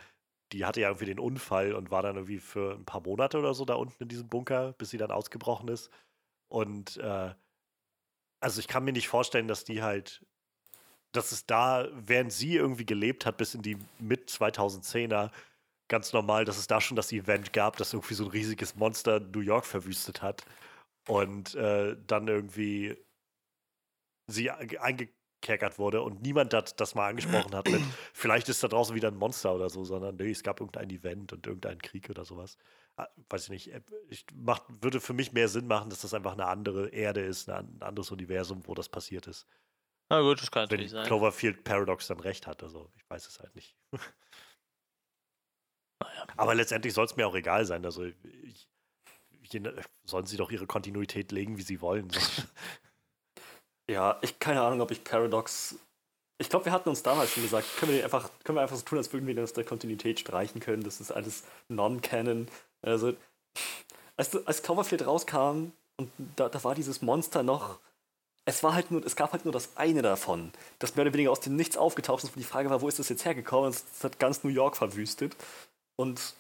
die 0.53 0.65
hatte 0.65 0.81
ja 0.81 0.89
irgendwie 0.89 1.07
den 1.07 1.19
Unfall 1.21 1.75
und 1.75 1.91
war 1.91 2.03
dann 2.03 2.17
irgendwie 2.17 2.39
für 2.39 2.75
ein 2.75 2.85
paar 2.85 3.03
Monate 3.03 3.39
oder 3.39 3.55
so 3.55 3.65
da 3.65 3.75
unten 3.75 4.03
in 4.03 4.09
diesem 4.09 4.29
Bunker, 4.29 4.73
bis 4.75 4.91
sie 4.91 4.99
dann 4.99 5.11
ausgebrochen 5.11 5.69
ist. 5.69 5.91
Und 6.49 6.97
äh, 6.99 7.35
also 8.41 8.61
ich 8.61 8.69
kann 8.69 8.85
mir 8.85 8.93
nicht 8.93 9.09
vorstellen, 9.09 9.49
dass 9.49 9.65
die 9.65 9.83
halt, 9.83 10.25
dass 11.13 11.33
es 11.33 11.47
da, 11.47 11.89
während 11.93 12.33
sie 12.33 12.57
irgendwie 12.57 12.87
gelebt 12.87 13.27
hat, 13.27 13.37
bis 13.37 13.55
in 13.55 13.63
die 13.63 13.79
Mit-2010er, 13.99 15.31
ganz 15.89 16.13
normal, 16.13 16.45
dass 16.45 16.59
es 16.59 16.67
da 16.67 16.81
schon 16.81 16.97
das 16.97 17.13
Event 17.13 17.53
gab, 17.53 17.77
dass 17.79 17.95
irgendwie 17.95 18.15
so 18.15 18.25
ein 18.25 18.31
riesiges 18.31 18.77
Monster 18.77 19.21
New 19.21 19.41
York 19.41 19.67
verwüstet 19.67 20.23
hat. 20.23 20.45
Und 21.07 21.55
äh, 21.55 21.97
dann 22.07 22.29
irgendwie 22.29 22.97
sie 24.27 24.51
einge 24.51 25.09
gekerkert 25.41 25.79
wurde 25.79 26.03
und 26.03 26.23
niemand 26.23 26.53
dat, 26.53 26.81
das 26.81 26.95
mal 26.95 27.09
angesprochen 27.09 27.55
hat 27.55 27.69
mit, 27.71 27.81
vielleicht 28.13 28.49
ist 28.49 28.63
da 28.63 28.69
draußen 28.69 28.95
wieder 28.95 29.09
ein 29.09 29.17
Monster 29.17 29.55
oder 29.55 29.71
so, 29.71 29.85
sondern 29.85 30.17
nee, 30.17 30.31
es 30.31 30.43
gab 30.43 30.61
irgendein 30.61 30.91
Event 30.91 31.33
und 31.33 31.47
irgendeinen 31.47 31.81
Krieg 31.81 32.11
oder 32.11 32.25
sowas. 32.25 32.59
Ah, 32.97 33.09
weiß 33.29 33.45
ich 33.45 33.51
nicht. 33.51 33.73
Äh, 33.73 33.81
ich 34.09 34.27
macht, 34.35 34.65
würde 34.81 35.01
für 35.01 35.13
mich 35.13 35.33
mehr 35.33 35.49
Sinn 35.49 35.67
machen, 35.67 35.91
dass 35.91 36.01
das 36.01 36.15
einfach 36.15 36.33
eine 36.33 36.47
andere 36.47 36.89
Erde 36.89 37.21
ist, 37.21 37.49
ein 37.49 37.81
anderes 37.81 38.11
Universum, 38.11 38.63
wo 38.67 38.75
das 38.75 38.89
passiert 38.89 39.27
ist. 39.27 39.47
Na 40.11 40.21
gut, 40.21 40.41
das 40.41 40.51
kann 40.51 40.63
Wenn 40.63 40.79
natürlich 40.79 40.91
sein. 40.91 41.07
Cloverfield 41.07 41.65
Paradox 41.65 42.07
dann 42.07 42.21
recht 42.21 42.47
hat, 42.47 42.63
also 42.63 42.91
ich 42.97 43.09
weiß 43.09 43.27
es 43.27 43.41
halt 43.41 43.55
nicht. 43.55 43.77
Naja. 46.01 46.27
Aber 46.37 46.55
letztendlich 46.55 46.95
soll 46.95 47.07
es 47.07 47.17
mir 47.17 47.27
auch 47.27 47.35
egal 47.35 47.65
sein. 47.65 47.85
Also 47.85 48.05
ich, 48.05 48.69
ich, 49.43 49.61
sollen 50.05 50.27
sie 50.27 50.37
doch 50.37 50.53
ihre 50.53 50.69
Kontinuität 50.69 51.33
legen, 51.33 51.59
wie 51.59 51.63
sie 51.63 51.81
wollen. 51.81 52.09
Ja, 53.91 54.19
ich 54.21 54.39
keine 54.39 54.61
Ahnung, 54.63 54.81
ob 54.81 54.91
ich 54.91 55.03
Paradox. 55.03 55.77
Ich 56.39 56.49
glaube, 56.49 56.67
wir 56.67 56.73
hatten 56.73 56.89
uns 56.89 57.03
damals 57.03 57.33
schon 57.33 57.43
gesagt, 57.43 57.67
können 57.79 57.93
wir, 57.93 58.05
einfach, 58.05 58.31
können 58.45 58.57
wir 58.59 58.63
einfach 58.63 58.77
so 58.77 58.83
tun, 58.83 58.99
als 58.99 59.13
würden 59.13 59.27
wir 59.27 59.35
das 59.35 59.55
der 59.55 59.65
Kontinuität 59.65 60.21
streichen 60.21 60.61
können. 60.61 60.85
Das 60.85 61.01
ist 61.01 61.11
alles 61.11 61.43
Non-Canon. 61.69 62.49
Also, 62.83 63.15
als, 64.17 64.47
als 64.47 64.63
Cloverfield 64.63 65.07
rauskam 65.07 65.73
und 65.97 66.11
da, 66.37 66.49
da 66.49 66.63
war 66.63 66.75
dieses 66.75 67.03
Monster 67.03 67.43
noch. 67.43 67.79
Es 68.45 68.63
war 68.63 68.75
halt 68.75 68.91
nur, 68.91 69.05
es 69.05 69.17
gab 69.17 69.33
halt 69.33 69.45
nur 69.45 69.53
das 69.53 69.77
eine 69.77 70.01
davon, 70.01 70.53
das 70.79 70.95
mehr 70.95 71.05
oder 71.05 71.13
weniger 71.13 71.31
aus 71.31 71.41
dem 71.41 71.57
Nichts 71.57 71.77
aufgetaucht 71.77 72.25
ist, 72.25 72.35
wo 72.35 72.41
die 72.41 72.47
Frage 72.47 72.71
war, 72.71 72.81
wo 72.81 72.89
ist 72.89 72.99
das 72.99 73.09
jetzt 73.09 73.25
hergekommen? 73.25 73.71
Es 73.71 73.85
hat 74.03 74.19
ganz 74.19 74.45
New 74.45 74.51
York 74.51 74.77
verwüstet. 74.77 75.37
Und 75.97 76.35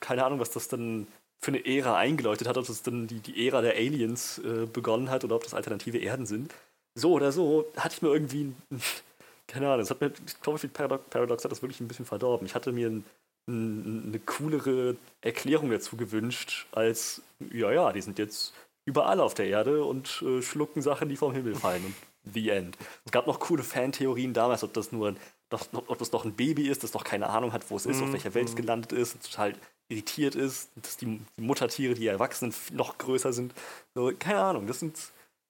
keine 0.00 0.24
Ahnung, 0.24 0.40
was 0.40 0.50
das 0.50 0.68
dann 0.68 1.06
für 1.42 1.50
eine 1.50 1.66
Ära 1.66 1.96
eingeläutet 1.96 2.46
hat, 2.48 2.56
ob 2.56 2.66
das 2.66 2.82
dann 2.82 3.08
die, 3.08 3.18
die 3.18 3.46
Ära 3.46 3.60
der 3.60 3.74
Aliens 3.74 4.38
äh, 4.38 4.66
begonnen 4.66 5.10
hat 5.10 5.24
oder 5.24 5.36
ob 5.36 5.44
das 5.44 5.54
alternative 5.54 5.98
Erden 5.98 6.24
sind. 6.24 6.54
So 6.94 7.12
oder 7.12 7.32
so 7.32 7.66
hatte 7.76 7.96
ich 7.96 8.02
mir 8.02 8.12
irgendwie, 8.12 8.52
keine 9.48 9.66
Ahnung, 9.66 9.80
das 9.80 9.90
hat 9.90 10.00
mir, 10.00 10.12
Cloverfield 10.42 10.72
Paradox, 10.72 11.04
Paradox 11.10 11.44
hat 11.44 11.50
das 11.50 11.62
wirklich 11.62 11.80
ein 11.80 11.88
bisschen 11.88 12.06
verdorben. 12.06 12.46
Ich 12.46 12.54
hatte 12.54 12.72
mir 12.72 12.88
ein, 12.88 13.04
ein, 13.48 14.04
eine 14.06 14.18
coolere 14.20 14.96
Erklärung 15.20 15.70
dazu 15.70 15.96
gewünscht, 15.96 16.66
als, 16.70 17.22
ja, 17.52 17.72
ja, 17.72 17.92
die 17.92 18.02
sind 18.02 18.18
jetzt 18.18 18.54
überall 18.84 19.20
auf 19.20 19.34
der 19.34 19.46
Erde 19.46 19.84
und 19.84 20.22
äh, 20.22 20.42
schlucken 20.42 20.80
Sachen, 20.80 21.08
die 21.08 21.16
vom 21.16 21.32
Himmel 21.32 21.56
fallen. 21.56 21.84
Und 21.84 21.94
The 22.34 22.50
End. 22.50 22.78
Es 23.04 23.10
gab 23.10 23.26
noch 23.26 23.40
coole 23.40 23.64
Fantheorien 23.64 24.32
damals, 24.32 24.62
ob 24.62 24.72
das 24.74 24.92
nur 24.92 25.16
doch, 25.48 25.66
ob 25.72 25.98
das 25.98 26.12
noch 26.12 26.24
ein 26.24 26.34
Baby 26.34 26.68
ist, 26.68 26.82
das 26.82 26.94
noch 26.94 27.04
keine 27.04 27.28
Ahnung 27.28 27.52
hat, 27.52 27.68
wo 27.70 27.76
es 27.76 27.84
ist, 27.84 28.00
mm, 28.00 28.04
auf 28.04 28.12
welcher 28.12 28.34
Welt 28.34 28.48
es 28.48 28.52
mhm. 28.52 28.56
gelandet 28.56 28.92
ist, 28.92 29.14
und 29.14 29.22
total 29.24 29.54
irritiert 29.88 30.34
ist, 30.34 30.70
dass 30.76 30.96
die, 30.96 31.20
Muttertiere, 31.36 31.94
die 31.94 32.06
Erwachsenen, 32.06 32.54
noch 32.72 32.98
größer 32.98 33.32
sind. 33.32 33.52
So, 33.94 34.12
keine 34.18 34.40
Ahnung, 34.40 34.66
das 34.66 34.80
sind. 34.80 34.96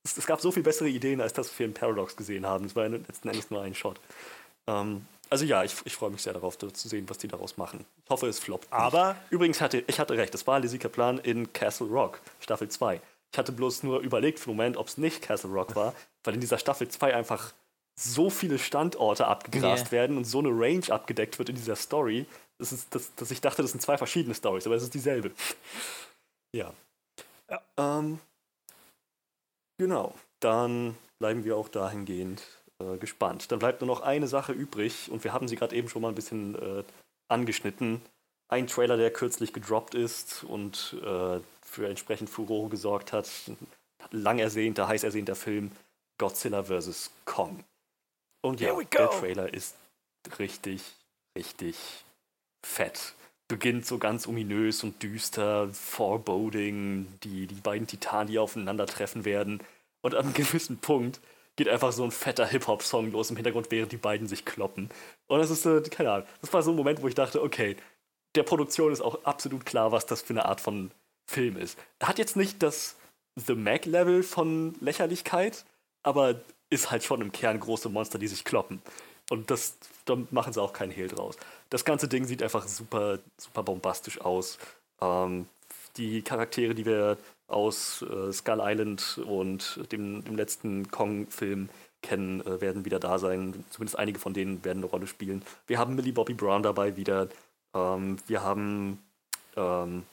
Es, 0.04 0.16
es, 0.16 0.26
gab 0.26 0.40
so 0.40 0.50
viel 0.50 0.64
bessere 0.64 0.88
Ideen, 0.88 1.20
als 1.20 1.32
das 1.32 1.56
wir 1.58 1.64
in 1.64 1.74
Paradox 1.74 2.16
gesehen 2.16 2.44
haben. 2.44 2.64
Es 2.64 2.74
war 2.74 2.88
letzten 2.88 3.28
Endes 3.28 3.50
nur 3.50 3.62
ein 3.62 3.74
Shot. 3.74 4.00
Ähm, 4.66 5.06
also 5.30 5.44
ja, 5.44 5.64
ich, 5.64 5.74
ich 5.84 5.94
freue 5.94 6.10
mich 6.10 6.22
sehr 6.22 6.34
darauf, 6.34 6.58
zu 6.58 6.70
sehen, 6.74 7.08
was 7.08 7.18
die 7.18 7.28
daraus 7.28 7.56
machen. 7.56 7.86
Ich 8.04 8.10
hoffe, 8.10 8.26
es 8.26 8.38
floppt. 8.38 8.70
Aber 8.70 9.16
übrigens 9.30 9.60
hatte 9.60 9.82
ich 9.86 9.98
hatte 9.98 10.16
recht, 10.16 10.34
es 10.34 10.46
war 10.46 10.60
Lizzie 10.60 10.78
Plan 10.78 11.18
in 11.18 11.52
Castle 11.52 11.86
Rock, 11.86 12.20
Staffel 12.40 12.68
2. 12.68 13.00
Ich 13.32 13.38
hatte 13.38 13.52
bloß 13.52 13.82
nur 13.82 14.00
überlegt 14.00 14.38
für 14.38 14.50
einen 14.50 14.58
Moment, 14.58 14.76
ob 14.76 14.88
es 14.88 14.98
nicht 14.98 15.22
Castle 15.22 15.50
Rock 15.50 15.74
war, 15.74 15.94
weil 16.24 16.34
in 16.34 16.40
dieser 16.40 16.58
Staffel 16.58 16.88
2 16.88 17.14
einfach 17.14 17.54
so 17.94 18.28
viele 18.28 18.58
Standorte 18.58 19.26
abgegrast 19.26 19.84
yeah. 19.84 19.92
werden 19.92 20.16
und 20.18 20.24
so 20.24 20.40
eine 20.40 20.50
Range 20.50 20.84
abgedeckt 20.90 21.38
wird 21.38 21.48
in 21.48 21.56
dieser 21.56 21.76
Story, 21.76 22.26
das 22.62 22.72
ist, 22.72 22.94
dass, 22.94 23.12
dass 23.16 23.30
ich 23.32 23.40
dachte, 23.40 23.60
das 23.60 23.72
sind 23.72 23.80
zwei 23.80 23.98
verschiedene 23.98 24.36
Stories, 24.36 24.66
aber 24.66 24.76
es 24.76 24.84
ist 24.84 24.94
dieselbe. 24.94 25.32
ja. 26.54 26.72
ja. 27.50 27.60
Ähm, 27.76 28.20
genau. 29.78 30.14
Dann 30.38 30.96
bleiben 31.18 31.44
wir 31.44 31.56
auch 31.56 31.68
dahingehend 31.68 32.42
äh, 32.78 32.96
gespannt. 32.98 33.50
Dann 33.50 33.58
bleibt 33.58 33.80
nur 33.80 33.88
noch 33.88 34.00
eine 34.00 34.28
Sache 34.28 34.52
übrig 34.52 35.10
und 35.10 35.24
wir 35.24 35.32
haben 35.32 35.48
sie 35.48 35.56
gerade 35.56 35.74
eben 35.74 35.88
schon 35.88 36.02
mal 36.02 36.08
ein 36.08 36.14
bisschen 36.14 36.54
äh, 36.54 36.84
angeschnitten. 37.28 38.00
Ein 38.48 38.68
Trailer, 38.68 38.96
der 38.96 39.12
kürzlich 39.12 39.52
gedroppt 39.52 39.94
ist 39.94 40.44
und 40.44 40.96
äh, 41.02 41.40
für 41.64 41.88
entsprechend 41.88 42.30
Furore 42.30 42.68
gesorgt 42.68 43.12
hat. 43.12 43.28
Lang 44.10 44.38
ersehnter, 44.38 44.86
heiß 44.86 45.02
ersehnter 45.02 45.34
Film 45.34 45.72
Godzilla 46.18 46.62
vs. 46.62 47.10
Kong. 47.24 47.64
Und 48.40 48.60
ja, 48.60 48.76
der 48.76 49.10
Trailer 49.10 49.52
ist 49.52 49.74
richtig, 50.38 50.82
richtig 51.36 52.04
fett. 52.62 53.14
Beginnt 53.48 53.86
so 53.86 53.98
ganz 53.98 54.26
ominös 54.26 54.82
und 54.82 55.02
düster, 55.02 55.68
foreboding, 55.72 57.06
die, 57.22 57.46
die 57.46 57.60
beiden 57.60 57.86
die 57.86 58.38
aufeinandertreffen 58.38 59.24
werden. 59.24 59.60
Und 60.00 60.14
an 60.14 60.24
einem 60.24 60.34
gewissen 60.34 60.78
Punkt 60.78 61.20
geht 61.56 61.68
einfach 61.68 61.92
so 61.92 62.04
ein 62.04 62.10
fetter 62.10 62.46
Hip-Hop-Song 62.46 63.12
los 63.12 63.30
im 63.30 63.36
Hintergrund, 63.36 63.70
während 63.70 63.92
die 63.92 63.98
beiden 63.98 64.26
sich 64.26 64.44
kloppen. 64.44 64.90
Und 65.26 65.40
das 65.40 65.50
ist, 65.50 65.66
äh, 65.66 65.82
keine 65.82 66.10
Ahnung, 66.10 66.26
das 66.40 66.52
war 66.52 66.62
so 66.62 66.70
ein 66.70 66.76
Moment, 66.76 67.02
wo 67.02 67.08
ich 67.08 67.14
dachte, 67.14 67.42
okay, 67.42 67.76
der 68.34 68.42
Produktion 68.42 68.92
ist 68.92 69.02
auch 69.02 69.24
absolut 69.24 69.66
klar, 69.66 69.92
was 69.92 70.06
das 70.06 70.22
für 70.22 70.32
eine 70.32 70.46
Art 70.46 70.60
von 70.60 70.90
Film 71.26 71.56
ist. 71.56 71.78
Hat 72.02 72.18
jetzt 72.18 72.36
nicht 72.36 72.62
das 72.62 72.96
The 73.36 73.54
Mac-Level 73.54 74.22
von 74.22 74.74
Lächerlichkeit, 74.80 75.64
aber 76.02 76.40
ist 76.70 76.90
halt 76.90 77.04
schon 77.04 77.20
im 77.20 77.32
Kern 77.32 77.60
große 77.60 77.88
Monster, 77.88 78.18
die 78.18 78.28
sich 78.28 78.44
kloppen. 78.44 78.80
Und 79.30 79.50
das, 79.50 79.76
da 80.04 80.18
machen 80.30 80.52
sie 80.52 80.60
auch 80.60 80.72
keinen 80.72 80.90
Hehl 80.90 81.08
draus. 81.08 81.36
Das 81.70 81.84
ganze 81.84 82.08
Ding 82.08 82.24
sieht 82.26 82.42
einfach 82.42 82.66
super, 82.66 83.18
super 83.38 83.62
bombastisch 83.62 84.20
aus. 84.20 84.58
Ähm, 85.00 85.46
die 85.96 86.22
Charaktere, 86.22 86.74
die 86.74 86.86
wir 86.86 87.18
aus 87.46 88.02
äh, 88.02 88.32
Skull 88.32 88.60
Island 88.62 89.20
und 89.26 89.80
dem, 89.92 90.24
dem 90.24 90.36
letzten 90.36 90.90
Kong-Film 90.90 91.68
kennen, 92.02 92.40
äh, 92.42 92.60
werden 92.60 92.84
wieder 92.84 92.98
da 92.98 93.18
sein. 93.18 93.64
Zumindest 93.70 93.98
einige 93.98 94.18
von 94.18 94.34
denen 94.34 94.64
werden 94.64 94.78
eine 94.78 94.86
Rolle 94.86 95.06
spielen. 95.06 95.42
Wir 95.66 95.78
haben 95.78 95.94
Millie 95.94 96.12
Bobby 96.12 96.34
Brown 96.34 96.62
dabei 96.62 96.96
wieder. 96.96 97.28
Ähm, 97.74 98.16
wir 98.26 98.42
haben 98.42 99.02
ähm, 99.56 100.04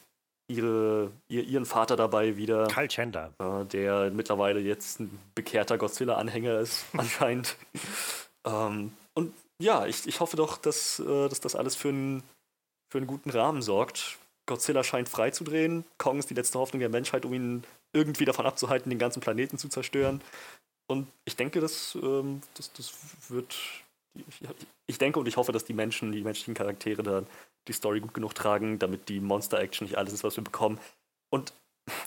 ihre, 0.47 1.11
ihr, 1.27 1.43
ihren 1.43 1.65
Vater 1.65 1.95
dabei 1.95 2.37
wieder. 2.37 2.67
Kyle 2.67 2.87
Chandler. 2.87 3.31
Äh, 3.39 3.65
der 3.65 4.11
mittlerweile 4.11 4.59
jetzt 4.59 4.99
ein 4.99 5.17
bekehrter 5.35 5.77
Godzilla-Anhänger 5.77 6.59
ist, 6.59 6.85
anscheinend. 6.93 7.55
Ähm, 8.45 8.93
und 9.13 9.33
ja, 9.61 9.85
ich, 9.85 10.07
ich 10.07 10.19
hoffe 10.19 10.37
doch, 10.37 10.57
dass, 10.57 10.99
äh, 10.99 11.29
dass 11.29 11.41
das 11.41 11.55
alles 11.55 11.75
für, 11.75 11.89
ein, 11.89 12.23
für 12.89 12.99
einen 12.99 13.07
guten 13.07 13.29
Rahmen 13.29 13.61
sorgt. 13.61 14.17
Godzilla 14.45 14.83
scheint 14.83 15.09
frei 15.09 15.31
zu 15.31 15.43
drehen. 15.43 15.85
Kong 15.97 16.19
ist 16.19 16.29
die 16.29 16.33
letzte 16.33 16.59
Hoffnung 16.59 16.79
der 16.79 16.89
Menschheit, 16.89 17.25
um 17.25 17.33
ihn 17.33 17.63
irgendwie 17.93 18.25
davon 18.25 18.45
abzuhalten, 18.45 18.89
den 18.89 18.99
ganzen 18.99 19.19
Planeten 19.19 19.57
zu 19.57 19.69
zerstören. 19.69 20.21
Und 20.87 21.07
ich 21.25 21.35
denke, 21.35 21.59
das, 21.59 21.97
ähm, 22.01 22.41
das, 22.55 22.73
das 22.73 22.93
wird. 23.29 23.55
Ich, 24.87 24.97
denke 24.97 25.19
und 25.19 25.27
ich 25.27 25.37
hoffe, 25.37 25.51
dass 25.51 25.65
die 25.65 25.73
Menschen, 25.73 26.11
die 26.11 26.23
menschlichen 26.23 26.55
Charaktere 26.55 27.03
da 27.03 27.23
die 27.67 27.73
Story 27.73 27.99
gut 27.99 28.13
genug 28.13 28.33
tragen, 28.33 28.79
damit 28.79 29.07
die 29.07 29.19
Monster-Action 29.19 29.85
nicht 29.85 29.97
alles 29.97 30.13
ist, 30.13 30.23
was 30.23 30.35
wir 30.35 30.43
bekommen. 30.43 30.79
Und 31.29 31.53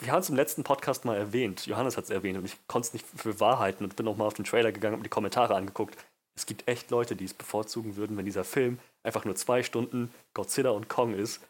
wir 0.00 0.12
haben 0.12 0.20
es 0.20 0.28
im 0.28 0.36
letzten 0.36 0.64
Podcast 0.64 1.04
mal 1.04 1.16
erwähnt. 1.16 1.66
Johannes 1.66 1.96
hat 1.96 2.04
es 2.04 2.10
erwähnt 2.10 2.38
und 2.38 2.44
ich 2.44 2.56
konnte 2.66 2.88
es 2.88 2.92
nicht 2.92 3.06
für 3.06 3.38
wahrheiten 3.38 3.84
und 3.84 3.94
bin 3.94 4.04
nochmal 4.04 4.26
auf 4.26 4.34
den 4.34 4.44
Trailer 4.44 4.72
gegangen 4.72 4.96
und 4.96 5.04
die 5.04 5.10
Kommentare 5.10 5.54
angeguckt. 5.54 5.96
Es 6.34 6.46
gibt 6.46 6.66
echt 6.66 6.90
Leute, 6.90 7.14
die 7.14 7.24
es 7.24 7.34
bevorzugen 7.34 7.96
würden, 7.96 8.16
wenn 8.16 8.24
dieser 8.24 8.44
Film 8.44 8.78
einfach 9.02 9.24
nur 9.24 9.36
zwei 9.36 9.62
Stunden 9.62 10.12
Godzilla 10.34 10.70
und 10.70 10.88
Kong 10.88 11.14
ist 11.14 11.40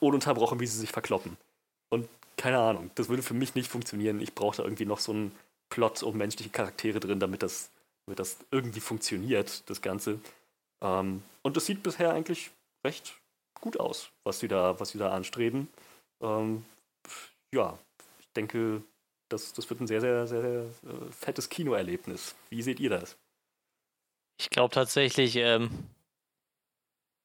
ununterbrochen, 0.00 0.60
wie 0.60 0.66
sie 0.66 0.78
sich 0.78 0.90
verkloppen. 0.90 1.36
Und 1.90 2.08
keine 2.36 2.58
Ahnung, 2.58 2.90
das 2.94 3.08
würde 3.08 3.22
für 3.22 3.34
mich 3.34 3.54
nicht 3.54 3.70
funktionieren. 3.70 4.20
Ich 4.20 4.34
brauche 4.34 4.56
da 4.56 4.62
irgendwie 4.62 4.86
noch 4.86 4.98
so 4.98 5.12
einen 5.12 5.32
Plot 5.68 6.02
um 6.02 6.16
menschliche 6.16 6.50
Charaktere 6.50 7.00
drin, 7.00 7.20
damit 7.20 7.42
das, 7.42 7.70
damit 8.06 8.18
das 8.18 8.38
irgendwie 8.50 8.80
funktioniert, 8.80 9.68
das 9.68 9.82
Ganze. 9.82 10.20
Ähm, 10.80 11.22
und 11.42 11.56
das 11.56 11.66
sieht 11.66 11.82
bisher 11.82 12.12
eigentlich 12.12 12.50
recht 12.84 13.14
gut 13.60 13.78
aus, 13.78 14.10
was 14.24 14.40
sie 14.40 14.48
da, 14.48 14.78
was 14.80 14.90
sie 14.90 14.98
da 14.98 15.12
anstreben. 15.12 15.68
Ähm, 16.22 16.64
ja, 17.52 17.78
ich 18.20 18.28
denke, 18.34 18.82
das, 19.28 19.52
das 19.52 19.68
wird 19.68 19.80
ein 19.80 19.86
sehr, 19.86 20.00
sehr, 20.00 20.26
sehr, 20.26 20.42
sehr 20.42 20.62
äh, 20.62 21.12
fettes 21.12 21.48
Kinoerlebnis. 21.48 22.34
Wie 22.48 22.62
seht 22.62 22.80
ihr 22.80 22.90
das? 22.90 23.16
Ich 24.40 24.48
glaube 24.48 24.74
tatsächlich, 24.74 25.36
ähm, 25.36 25.70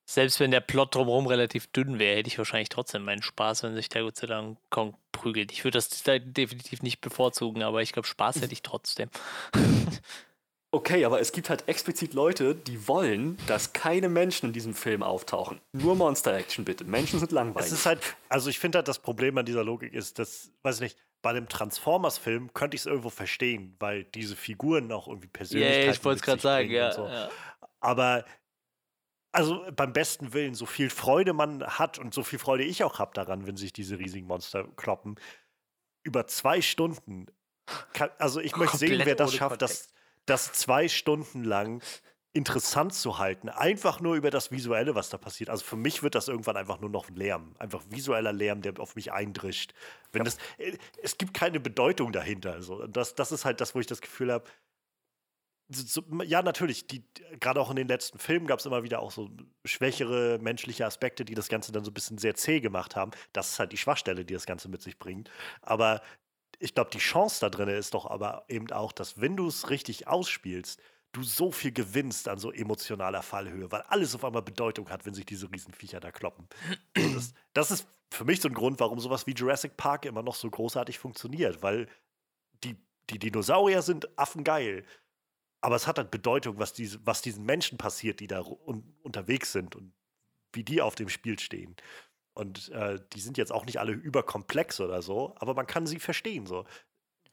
selbst 0.05 0.41
wenn 0.41 0.51
der 0.51 0.59
Plot 0.59 0.95
drumherum 0.95 1.27
relativ 1.27 1.67
dünn 1.67 1.97
wäre, 1.97 2.17
hätte 2.17 2.27
ich 2.27 2.37
wahrscheinlich 2.37 2.67
trotzdem 2.67 3.05
meinen 3.05 3.21
Spaß, 3.21 3.63
wenn 3.63 3.73
sich 3.73 3.87
der 3.87 4.03
Godzilla 4.03 4.39
und 4.39 4.57
Kong 4.69 4.97
prügelt. 5.13 5.53
Ich 5.53 5.63
würde 5.63 5.77
das 5.77 6.03
definitiv 6.03 6.83
nicht 6.83 6.99
bevorzugen, 6.99 7.63
aber 7.63 7.81
ich 7.81 7.93
glaube, 7.93 8.05
Spaß 8.05 8.41
hätte 8.41 8.51
ich 8.53 8.63
trotzdem. 8.63 9.09
Okay, 10.71 11.05
aber 11.05 11.21
es 11.21 11.31
gibt 11.31 11.49
halt 11.49 11.69
explizit 11.69 12.13
Leute, 12.13 12.53
die 12.53 12.85
wollen, 12.85 13.37
dass 13.47 13.71
keine 13.71 14.09
Menschen 14.09 14.47
in 14.47 14.51
diesem 14.51 14.73
Film 14.73 15.03
auftauchen. 15.03 15.61
Nur 15.71 15.95
Monster-Action 15.95 16.65
bitte. 16.65 16.83
Menschen 16.83 17.17
sind 17.17 17.31
langweilig. 17.31 17.67
Es 17.67 17.71
ist 17.71 17.85
halt, 17.85 18.01
also 18.27 18.49
ich 18.49 18.59
finde 18.59 18.79
halt, 18.79 18.89
das 18.89 18.99
Problem 18.99 19.37
an 19.37 19.45
dieser 19.45 19.63
Logik 19.63 19.93
ist, 19.93 20.19
dass, 20.19 20.51
weiß 20.63 20.75
ich 20.75 20.81
nicht, 20.81 20.97
bei 21.21 21.31
einem 21.31 21.49
Transformers-Film 21.49 22.53
könnte 22.53 22.75
ich 22.75 22.81
es 22.81 22.85
irgendwo 22.85 23.09
verstehen, 23.09 23.75
weil 23.79 24.03
diese 24.03 24.35
Figuren 24.35 24.91
auch 24.91 25.07
irgendwie 25.07 25.27
persönlich. 25.27 25.67
Ja, 25.67 25.81
yeah, 25.81 25.91
ich 25.91 26.03
wollte 26.05 26.17
es 26.17 26.21
gerade 26.21 26.41
sagen, 26.41 26.69
ja, 26.69 26.91
so. 26.91 27.07
ja. 27.07 27.29
Aber 27.79 28.25
also 29.35 29.65
beim 29.75 29.91
besten 29.91 30.33
Willen, 30.33 30.55
so 30.55 30.65
viel 30.65 30.89
Freude 30.89 31.33
man 31.33 31.61
hat 31.61 31.99
und 31.99 32.13
so 32.13 32.23
viel 32.23 32.39
Freude 32.39 32.63
ich 32.63 32.83
auch 32.83 32.99
habe 32.99 33.11
daran, 33.13 33.45
wenn 33.45 33.57
sich 33.57 33.73
diese 33.73 33.99
riesigen 33.99 34.27
Monster 34.27 34.65
kloppen, 34.77 35.19
über 36.03 36.25
zwei 36.27 36.61
Stunden. 36.61 37.27
Kann, 37.93 38.11
also 38.17 38.39
ich 38.39 38.55
möchte 38.55 38.77
sehen, 38.77 39.01
wer 39.03 39.15
das 39.15 39.33
schafft, 39.33 39.61
das, 39.61 39.89
das 40.25 40.53
zwei 40.53 40.87
Stunden 40.87 41.43
lang 41.43 41.81
interessant 42.35 42.93
zu 42.93 43.17
halten. 43.17 43.47
Einfach 43.47 44.01
nur 44.01 44.15
über 44.15 44.29
das 44.29 44.51
Visuelle, 44.51 44.93
was 44.93 45.09
da 45.09 45.17
passiert. 45.17 45.49
Also 45.49 45.63
für 45.63 45.77
mich 45.77 46.03
wird 46.03 46.15
das 46.15 46.27
irgendwann 46.27 46.57
einfach 46.57 46.81
nur 46.81 46.89
noch 46.89 47.09
Lärm. 47.09 47.55
Einfach 47.59 47.81
visueller 47.89 48.33
Lärm, 48.33 48.61
der 48.61 48.77
auf 48.79 48.95
mich 48.95 49.13
eindrischt. 49.13 49.73
Wenn 50.11 50.19
ja. 50.19 50.25
das, 50.25 50.37
äh, 50.57 50.77
es 51.01 51.17
gibt 51.17 51.33
keine 51.33 51.61
Bedeutung 51.61 52.11
dahinter. 52.11 52.51
Also 52.51 52.87
das, 52.87 53.15
das 53.15 53.31
ist 53.31 53.45
halt 53.45 53.61
das, 53.61 53.73
wo 53.73 53.79
ich 53.79 53.87
das 53.87 54.01
Gefühl 54.01 54.33
habe, 54.33 54.43
so, 55.69 56.03
ja, 56.23 56.43
natürlich, 56.43 56.85
gerade 57.39 57.59
auch 57.59 57.71
in 57.71 57.77
den 57.77 57.87
letzten 57.87 58.19
Filmen 58.19 58.45
gab 58.45 58.59
es 58.59 58.67
immer 58.67 58.83
wieder 58.83 58.99
auch 58.99 59.11
so 59.11 59.31
schwächere 59.63 60.37
menschliche 60.39 60.85
Aspekte, 60.85 61.25
die 61.25 61.33
das 61.33 61.47
Ganze 61.47 61.71
dann 61.71 61.83
so 61.83 61.89
ein 61.89 61.95
bisschen 61.95 62.19
sehr 62.19 62.35
zäh 62.35 62.59
gemacht 62.59 62.95
haben. 62.95 63.11
Das 63.33 63.51
ist 63.51 63.59
halt 63.59 63.71
die 63.71 63.77
Schwachstelle, 63.77 64.25
die 64.25 64.33
das 64.33 64.45
Ganze 64.45 64.69
mit 64.69 64.83
sich 64.83 64.99
bringt. 64.99 65.31
Aber 65.61 66.01
ich 66.59 66.75
glaube, 66.75 66.91
die 66.91 66.99
Chance 66.99 67.39
da 67.41 67.49
drin 67.49 67.69
ist 67.69 67.93
doch 67.93 68.05
aber 68.05 68.45
eben 68.47 68.71
auch, 68.71 68.91
dass 68.91 69.19
wenn 69.19 69.35
du 69.35 69.47
es 69.47 69.69
richtig 69.69 70.07
ausspielst, 70.07 70.81
du 71.15 71.23
so 71.23 71.51
viel 71.51 71.71
gewinnst 71.71 72.27
an 72.27 72.37
so 72.37 72.51
emotionaler 72.51 73.21
Fallhöhe, 73.21 73.71
weil 73.71 73.81
alles 73.83 74.15
auf 74.15 74.23
einmal 74.23 74.41
Bedeutung 74.41 74.89
hat, 74.89 75.05
wenn 75.05 75.13
sich 75.13 75.25
diese 75.25 75.51
Riesenviecher 75.51 75.99
da 75.99 76.11
kloppen. 76.11 76.47
Das, 76.93 77.33
das, 77.53 77.71
ist 77.71 77.87
für 78.11 78.25
mich 78.25 78.41
so 78.41 78.49
ein 78.49 78.53
Grund, 78.53 78.79
warum 78.79 78.99
sowas 78.99 79.25
wie 79.27 79.33
Jurassic 79.33 79.77
Park 79.77 80.05
immer 80.05 80.23
noch 80.23 80.35
so 80.35 80.49
großartig 80.49 80.99
funktioniert, 80.99 81.63
weil 81.63 81.87
die, 82.63 82.75
die 83.09 83.19
Dinosaurier 83.19 83.81
sind 83.81 84.17
affengeil 84.17 84.85
aber 85.65 85.75
es 85.77 85.87
hat 85.87 85.97
halt 85.97 86.11
Bedeutung, 86.11 86.59
was, 86.59 86.73
diese, 86.73 87.03
was 87.07 87.23
diesen 87.23 87.43
Menschen 87.43 87.79
passiert, 87.79 88.19
die 88.19 88.27
da 88.27 88.41
un 88.41 88.83
unterwegs 89.01 89.51
sind 89.51 89.75
und 89.75 89.93
wie 90.53 90.63
die 90.63 90.79
auf 90.79 90.93
dem 90.93 91.09
Spiel 91.09 91.39
stehen. 91.39 91.75
Und 92.35 92.69
äh, 92.69 92.99
die 93.13 93.19
sind 93.19 93.39
jetzt 93.39 93.51
auch 93.51 93.65
nicht 93.65 93.79
alle 93.79 93.91
überkomplex 93.91 94.79
oder 94.79 95.01
so, 95.01 95.33
aber 95.37 95.55
man 95.55 95.65
kann 95.65 95.87
sie 95.87 95.99
verstehen. 95.99 96.45
So. 96.45 96.65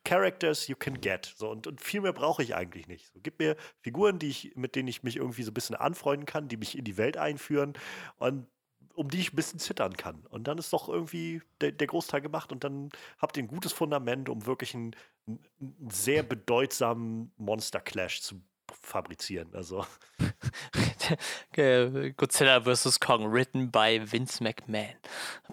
Characters 0.05 0.69
you 0.69 0.77
can 0.77 1.01
get. 1.01 1.33
So, 1.37 1.51
und, 1.51 1.67
und 1.67 1.81
viel 1.81 2.01
mehr 2.01 2.13
brauche 2.13 2.43
ich 2.43 2.55
eigentlich 2.55 2.89
nicht. 2.89 3.07
So, 3.13 3.21
gib 3.23 3.39
mir 3.39 3.57
Figuren, 3.81 4.19
die 4.19 4.29
ich, 4.29 4.53
mit 4.57 4.75
denen 4.75 4.89
ich 4.89 5.03
mich 5.03 5.17
irgendwie 5.17 5.43
so 5.43 5.51
ein 5.51 5.55
bisschen 5.55 5.77
anfreunden 5.77 6.27
kann, 6.27 6.49
die 6.49 6.57
mich 6.57 6.77
in 6.77 6.85
die 6.85 6.97
Welt 6.97 7.17
einführen. 7.17 7.75
Und 8.19 8.47
um 8.95 9.09
die 9.09 9.21
ich 9.21 9.33
ein 9.33 9.37
bisschen 9.37 9.59
zittern 9.59 9.97
kann. 9.97 10.27
Und 10.29 10.49
dann 10.49 10.59
ist 10.59 10.73
doch 10.73 10.89
irgendwie 10.89 11.43
der, 11.61 11.73
der 11.73 11.87
Großteil 11.87 12.21
gemacht 12.21 12.53
und 12.53 12.65
dann 12.65 12.91
habt 13.19 13.37
ihr 13.37 13.43
ein 13.43 13.49
gutes 13.49 13.73
Fundament, 13.73 14.29
um 14.29 14.45
wirklich 14.47 14.75
einen, 14.75 14.95
einen 15.27 15.91
sehr 15.91 16.23
bedeutsamen 16.23 17.33
Monster-Clash 17.37 18.21
zu 18.21 18.43
fabrizieren. 18.81 19.55
Also. 19.55 19.87
Godzilla 22.17 22.61
vs. 22.61 23.01
Kong, 23.01 23.33
written 23.33 23.71
by 23.71 24.01
Vince 24.05 24.43
McMahon. 24.43 24.95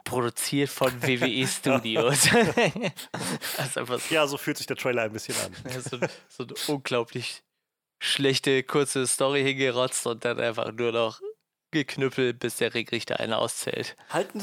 Produziert 0.04 0.70
von 0.70 0.92
WWE 1.02 1.48
Studios. 1.48 2.28
also 3.58 3.98
ja, 4.10 4.28
so 4.28 4.38
fühlt 4.38 4.58
sich 4.58 4.68
der 4.68 4.78
Trailer 4.78 5.04
ein 5.04 5.14
bisschen 5.14 5.36
an. 5.44 5.82
so, 5.82 5.98
so 6.28 6.44
eine 6.44 6.54
unglaublich 6.68 7.44
schlechte, 8.00 8.64
kurze 8.64 9.08
Story 9.08 9.44
hingerotzt 9.44 10.08
und 10.08 10.24
dann 10.26 10.40
einfach 10.40 10.72
nur 10.72 10.92
noch 10.92 11.22
geknüppelt, 11.72 12.40
bis 12.40 12.58
der 12.58 12.74
Ringrichter 12.74 13.20
eine 13.20 13.38
auszählt. 13.38 13.96
Halt 14.10 14.34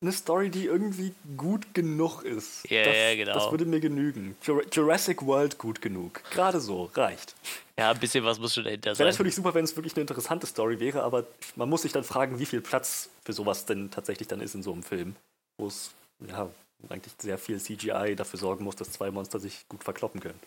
eine 0.00 0.12
Story, 0.12 0.50
die 0.50 0.66
irgendwie 0.66 1.14
gut 1.36 1.72
genug 1.74 2.22
ist. 2.22 2.68
Ja, 2.70 2.84
das, 2.84 2.94
ja, 2.94 3.14
genau. 3.14 3.34
Das 3.34 3.50
würde 3.50 3.64
mir 3.64 3.80
genügen. 3.80 4.36
Jurassic 4.70 5.24
World 5.24 5.58
gut 5.58 5.80
genug. 5.80 6.22
Gerade 6.30 6.60
so, 6.60 6.90
reicht. 6.94 7.34
Ja, 7.78 7.90
ein 7.90 7.98
bisschen 7.98 8.24
was 8.24 8.38
muss 8.38 8.54
schon 8.54 8.64
dahinter 8.64 8.94
sein. 8.94 9.04
Wäre 9.04 9.12
natürlich 9.12 9.34
super, 9.34 9.54
wenn 9.54 9.64
es 9.64 9.74
wirklich 9.76 9.94
eine 9.94 10.02
interessante 10.02 10.46
Story 10.46 10.78
wäre, 10.78 11.02
aber 11.02 11.26
man 11.56 11.68
muss 11.68 11.82
sich 11.82 11.92
dann 11.92 12.04
fragen, 12.04 12.38
wie 12.38 12.46
viel 12.46 12.60
Platz 12.60 13.10
für 13.24 13.32
sowas 13.32 13.66
denn 13.66 13.90
tatsächlich 13.90 14.28
dann 14.28 14.40
ist 14.40 14.54
in 14.54 14.62
so 14.62 14.72
einem 14.72 14.82
Film, 14.82 15.16
wo 15.58 15.66
es 15.66 15.92
ja 16.28 16.48
eigentlich 16.88 17.14
sehr 17.18 17.38
viel 17.38 17.60
CGI 17.60 18.14
dafür 18.14 18.38
sorgen 18.38 18.64
muss, 18.64 18.76
dass 18.76 18.92
zwei 18.92 19.10
Monster 19.10 19.40
sich 19.40 19.66
gut 19.68 19.82
verkloppen 19.82 20.20
können. 20.20 20.38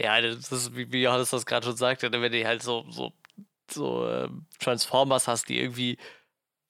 Ja, 0.00 0.20
das 0.20 0.50
ist, 0.52 0.76
wie 0.76 1.02
Johannes 1.02 1.30
das 1.30 1.44
gerade 1.44 1.66
schon 1.66 1.76
sagte, 1.76 2.10
wenn 2.12 2.32
die 2.32 2.46
halt 2.46 2.62
so, 2.62 2.86
so, 2.88 3.12
so 3.70 4.06
äh, 4.08 4.28
Transformers 4.60 5.26
hast, 5.26 5.48
die 5.48 5.60
irgendwie 5.60 5.98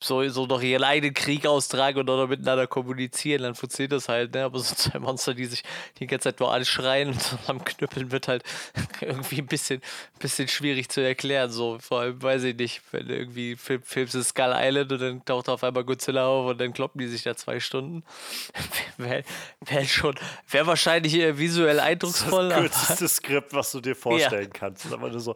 so, 0.00 0.26
so 0.28 0.46
noch 0.46 0.62
ihren 0.62 0.84
eigenen 0.84 1.14
Krieg 1.14 1.46
austragen 1.46 2.00
und 2.00 2.10
oder 2.10 2.28
miteinander 2.28 2.66
kommunizieren, 2.66 3.42
dann 3.42 3.54
funktioniert 3.54 3.92
das 3.92 4.08
halt, 4.08 4.32
ne? 4.32 4.44
Aber 4.44 4.58
so 4.60 4.74
zwei 4.74 4.98
Monster, 4.98 5.34
die 5.34 5.46
sich 5.46 5.64
die 5.98 6.06
ganze 6.06 6.24
Zeit 6.24 6.40
nur 6.40 6.52
anschreien 6.52 7.08
und 7.08 7.22
zusammenknüppeln, 7.22 8.12
wird 8.12 8.28
halt 8.28 8.44
irgendwie 9.00 9.38
ein 9.38 9.46
bisschen, 9.46 9.80
bisschen 10.18 10.48
schwierig 10.48 10.88
zu 10.88 11.00
erklären. 11.00 11.50
So, 11.50 11.78
vor 11.80 12.00
allem 12.00 12.22
weiß 12.22 12.44
ich 12.44 12.56
nicht, 12.56 12.82
wenn 12.92 13.08
irgendwie 13.08 13.56
film, 13.56 13.82
filmst 13.82 14.14
du 14.14 14.22
Skull 14.22 14.54
Island 14.56 14.92
und 14.92 15.00
dann 15.00 15.24
taucht 15.24 15.48
auf 15.48 15.64
einmal 15.64 15.84
Godzilla 15.84 16.26
auf 16.26 16.50
und 16.50 16.60
dann 16.60 16.72
kloppen 16.72 17.00
die 17.00 17.08
sich 17.08 17.24
da 17.24 17.34
zwei 17.34 17.58
Stunden. 17.58 18.04
Wäre 18.96 19.24
wär 19.66 19.84
schon, 19.84 20.14
wäre 20.48 20.66
wahrscheinlich 20.66 21.14
visuell 21.38 21.80
eindrucksvoll. 21.80 22.48
Das, 22.48 22.60
ist 22.60 22.74
das 22.74 22.86
kürzeste 22.88 23.08
Skript, 23.08 23.52
was 23.52 23.72
du 23.72 23.80
dir 23.80 23.96
vorstellen 23.96 24.50
ja. 24.52 24.58
kannst. 24.58 24.92
Aber 24.92 25.08
nur 25.08 25.20
so 25.20 25.34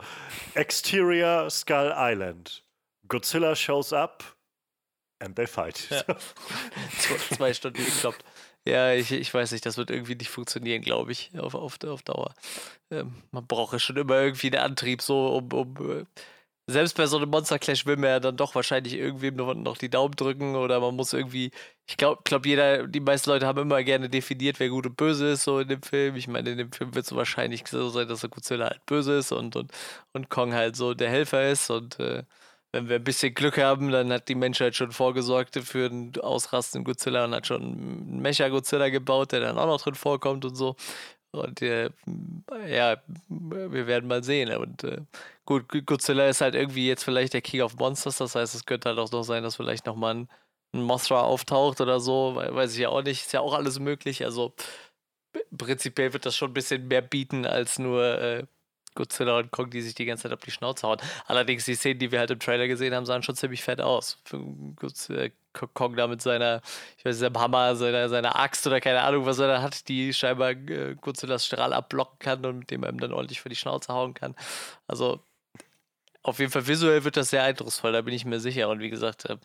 Exterior 0.55 1.51
Skull 1.51 1.93
Island. 1.97 2.63
Godzilla 3.09 3.55
shows 3.55 3.93
up, 3.93 4.25
And 5.23 5.37
they 5.37 5.47
fight. 5.47 5.89
Ja. 5.89 6.03
Zwei 7.37 7.55
Stunden 7.55 7.85
gekloppt. 7.85 8.25
Ja, 8.67 8.93
ich, 8.93 9.13
ich 9.13 9.33
weiß 9.33 9.53
nicht, 9.53 9.65
das 9.67 9.77
wird 9.77 9.91
irgendwie 9.91 10.17
nicht 10.17 10.31
funktionieren, 10.31 10.83
glaube 10.83 11.13
ich, 11.13 11.31
auf, 11.39 11.55
auf, 11.55 11.83
auf 11.85 12.03
Dauer. 12.03 12.35
Ähm, 12.91 13.15
man 13.31 13.47
braucht 13.47 13.73
ja 13.73 13.79
schon 13.79 13.97
immer 13.97 14.21
irgendwie 14.21 14.49
einen 14.49 14.65
Antrieb, 14.65 15.03
so 15.03 15.37
um, 15.37 15.53
um 15.53 15.77
äh, 16.01 16.05
selbst 16.69 16.97
bei 16.97 17.07
so 17.07 17.17
einem 17.19 17.31
Monster 17.31 17.59
Clash 17.59 17.87
will 17.87 17.97
man 17.97 18.11
ja 18.11 18.21
dann 18.21 18.37
doch 18.37 18.55
wahrscheinlich 18.55 18.95
irgendwem 18.95 19.37
noch, 19.37 19.55
noch 19.55 19.77
die 19.79 19.91
Daumen 19.91 20.15
drücken 20.15 20.57
oder 20.57 20.81
man 20.81 20.95
muss 20.97 21.13
irgendwie, 21.13 21.51
ich 21.87 21.97
glaube, 21.97 22.23
glaub 22.25 22.47
jeder, 22.47 22.87
die 22.87 23.01
meisten 23.01 23.31
Leute 23.31 23.47
haben 23.47 23.61
immer 23.63 23.83
gerne 23.85 24.09
definiert, 24.09 24.61
wer 24.61 24.69
gut 24.69 24.87
und 24.87 24.97
böse 24.97 25.31
ist, 25.31 25.45
so 25.45 25.59
in 25.61 25.69
dem 25.69 25.83
Film. 25.83 26.17
Ich 26.17 26.29
meine, 26.29 26.51
in 26.51 26.59
dem 26.59 26.73
Film 26.73 26.95
wird 26.95 27.05
es 27.05 27.11
so 27.11 27.17
wahrscheinlich 27.17 27.67
so 27.67 27.89
sein, 27.91 28.09
dass 28.09 28.21
der 28.21 28.31
Godzilla 28.31 28.67
halt 28.67 28.87
böse 28.87 29.19
ist 29.19 29.33
und, 29.33 29.57
und, 29.57 29.73
und 30.13 30.29
Kong 30.31 30.55
halt 30.55 30.77
so 30.77 30.95
der 30.95 31.11
Helfer 31.11 31.49
ist 31.51 31.71
und 31.71 31.99
äh, 32.01 32.25
wenn 32.73 32.89
wir 32.89 32.97
ein 32.97 33.05
bisschen 33.05 33.35
Glück 33.35 33.59
haben, 33.59 33.91
dann 33.91 34.13
hat 34.13 34.29
die 34.29 34.35
Menschheit 34.35 34.75
schon 34.75 34.93
vorgesorgt 34.93 35.57
für 35.59 35.87
einen 35.87 36.17
ausrastenden 36.21 36.85
Godzilla 36.85 37.25
und 37.25 37.35
hat 37.35 37.47
schon 37.47 37.63
einen 37.63 38.21
Mecha-Godzilla 38.23 38.89
gebaut, 38.89 39.33
der 39.33 39.41
dann 39.41 39.59
auch 39.59 39.67
noch 39.67 39.81
drin 39.81 39.95
vorkommt 39.95 40.45
und 40.45 40.55
so. 40.55 40.77
Und 41.33 41.63
äh, 41.63 41.91
ja, 42.67 43.03
wir 43.29 43.87
werden 43.87 44.09
mal 44.09 44.23
sehen. 44.25 44.55
Und 44.57 44.85
äh, 44.85 45.01
gut, 45.47 45.67
Godzilla 45.87 46.29
ist 46.29 46.41
halt 46.41 46.55
irgendwie 46.55 46.87
jetzt 46.89 47.05
vielleicht 47.05 47.35
der 47.35 47.43
King 47.43 47.63
of 47.63 47.77
Monsters, 47.77 48.19
das 48.19 48.35
heißt, 48.35 48.55
es 48.55 48.67
könnte 48.67 48.91
halt 48.91 48.99
auch 48.99 49.11
noch 49.13 49.23
sein, 49.23 49.43
dass 49.43 49.57
vielleicht 49.57 49.87
nochmal 49.87 50.15
ein, 50.15 50.29
ein 50.75 50.83
Mothra 50.83 51.23
auftaucht 51.23 51.81
oder 51.81 52.01
so, 52.01 52.37
weiß 52.37 52.73
ich 52.75 52.81
ja 52.81 52.89
auch 52.91 53.03
nicht. 53.03 53.23
Ist 53.23 53.33
ja 53.33 53.41
auch 53.41 53.55
alles 53.55 53.79
möglich. 53.81 54.25
Also 54.25 54.55
prinzipiell 55.57 56.13
wird 56.13 56.27
das 56.27 56.37
schon 56.37 56.51
ein 56.51 56.55
bisschen 56.55 56.89
mehr 56.89 57.03
bieten 57.03 57.47
als 57.47 57.79
nur 57.79 58.05
äh, 58.21 58.47
Godzilla 58.95 59.39
und 59.39 59.51
Kong, 59.51 59.71
die 59.71 59.83
sich 59.83 59.95
die 59.95 60.05
ganze 60.05 60.25
Zeit 60.25 60.33
auf 60.33 60.41
die 60.41 60.51
Schnauze 60.51 60.87
hauen. 60.87 60.99
Allerdings 61.27 61.65
die 61.65 61.75
Szenen, 61.75 61.99
die 61.99 62.13
wir 62.13 62.19
halt 62.19 62.31
im 62.31 62.41
Trailer 62.41 62.69
gesehen 62.69 62.95
haben, 62.95 63.07
sahen 63.07 63.23
schon 63.23 63.37
ziemlich 63.37 63.63
fett 63.63 63.81
aus. 63.81 64.19
Godzilla, 64.77 65.29
Kong 65.53 65.97
da 65.97 66.07
mit 66.07 66.23
seiner, 66.23 66.63
ich 66.99 67.05
weiß 67.05 67.21
nicht, 67.21 67.37
Hammer, 67.37 67.77
seiner, 67.77 68.09
seiner 68.09 68.37
Axt 68.37 68.67
oder 68.67 68.81
keine 68.81 69.03
Ahnung, 69.03 69.27
was 69.27 69.39
er 69.39 69.49
da 69.49 69.63
hat, 69.63 69.89
die 69.89 70.13
scheinbar 70.15 70.51
äh, 70.51 70.97
Godzillas 71.01 71.47
Strahl 71.47 71.73
abblocken 71.73 72.19
kann 72.19 72.45
und 72.47 72.61
mit 72.61 72.71
dem 72.71 72.83
er 72.83 72.91
ihm 72.91 73.01
dann 73.01 73.13
ordentlich 73.13 73.41
für 73.41 73.49
die 73.49 73.57
Schnauze 73.57 73.93
hauen 73.93 74.15
kann. 74.15 74.35
Also 74.87 75.21
auf 76.23 76.39
jeden 76.39 76.53
Fall 76.53 76.67
visuell 76.67 77.05
wird 77.05 77.17
das 77.17 77.31
sehr 77.31 77.43
eindrucksvoll, 77.43 77.93
da 77.93 78.03
bin 78.03 78.15
ich 78.15 78.25
mir 78.25 78.41
sicher. 78.41 78.69
Und 78.69 78.81
wie 78.81 78.91
gesagt, 78.91 79.27
äh, 79.27 79.37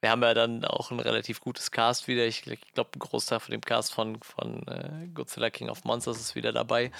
wir 0.00 0.10
haben 0.10 0.22
ja 0.22 0.34
dann 0.34 0.64
auch 0.64 0.90
ein 0.90 1.00
relativ 1.00 1.40
gutes 1.40 1.70
Cast 1.70 2.08
wieder. 2.08 2.26
Ich, 2.26 2.42
glaube, 2.42 2.90
ein 2.94 2.98
Großteil 2.98 3.40
von 3.40 3.52
dem 3.52 3.60
Cast 3.60 3.92
von, 3.92 4.20
von 4.22 4.66
äh, 4.66 5.08
Godzilla 5.12 5.50
King 5.50 5.68
of 5.68 5.84
Monsters 5.84 6.18
ist 6.20 6.34
wieder 6.34 6.52
dabei. 6.52 6.90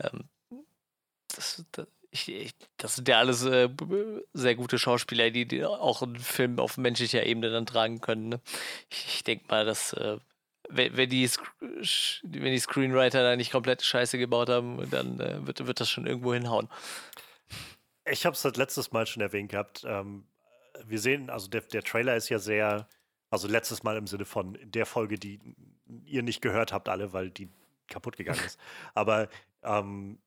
Ähm, 0.00 0.28
das, 1.36 1.64
das, 1.72 1.86
ich, 2.10 2.28
ich, 2.28 2.54
das 2.76 2.96
sind 2.96 3.08
ja 3.08 3.18
alles 3.18 3.44
äh, 3.44 3.68
sehr 4.32 4.54
gute 4.54 4.78
Schauspieler, 4.78 5.30
die, 5.30 5.46
die, 5.46 5.64
auch 5.64 6.02
einen 6.02 6.16
Film 6.16 6.58
auf 6.60 6.76
menschlicher 6.78 7.26
Ebene 7.26 7.50
dann 7.50 7.66
tragen 7.66 8.00
können. 8.00 8.28
Ne? 8.28 8.40
Ich, 8.90 9.06
ich 9.06 9.24
denke 9.24 9.46
mal, 9.48 9.64
dass 9.64 9.92
äh, 9.94 10.18
wenn, 10.68 10.96
wenn, 10.96 11.10
die, 11.10 11.28
wenn 11.60 12.52
die 12.52 12.58
Screenwriter 12.58 13.22
da 13.22 13.36
nicht 13.36 13.52
komplette 13.52 13.84
Scheiße 13.84 14.18
gebaut 14.18 14.48
haben, 14.48 14.88
dann 14.90 15.20
äh, 15.20 15.46
wird, 15.46 15.66
wird 15.66 15.80
das 15.80 15.90
schon 15.90 16.06
irgendwo 16.06 16.32
hinhauen. 16.32 16.68
Ich 18.06 18.26
habe 18.26 18.34
es 18.34 18.42
das 18.42 18.56
letztes 18.56 18.92
Mal 18.92 19.06
schon 19.06 19.22
erwähnt 19.22 19.50
gehabt. 19.50 19.84
Ähm, 19.86 20.24
wir 20.84 20.98
sehen, 20.98 21.30
also 21.30 21.48
der, 21.48 21.62
der 21.62 21.82
Trailer 21.82 22.16
ist 22.16 22.28
ja 22.28 22.38
sehr, 22.38 22.88
also 23.30 23.48
letztes 23.48 23.82
Mal 23.82 23.96
im 23.96 24.06
Sinne 24.06 24.24
von 24.24 24.58
der 24.62 24.86
Folge, 24.86 25.18
die 25.18 25.40
ihr 26.04 26.22
nicht 26.22 26.40
gehört 26.40 26.72
habt, 26.72 26.88
alle, 26.88 27.12
weil 27.12 27.30
die 27.30 27.48
kaputt 27.88 28.16
gegangen 28.16 28.40
ist. 28.44 28.58
Aber 28.94 29.28
ähm, 29.62 30.18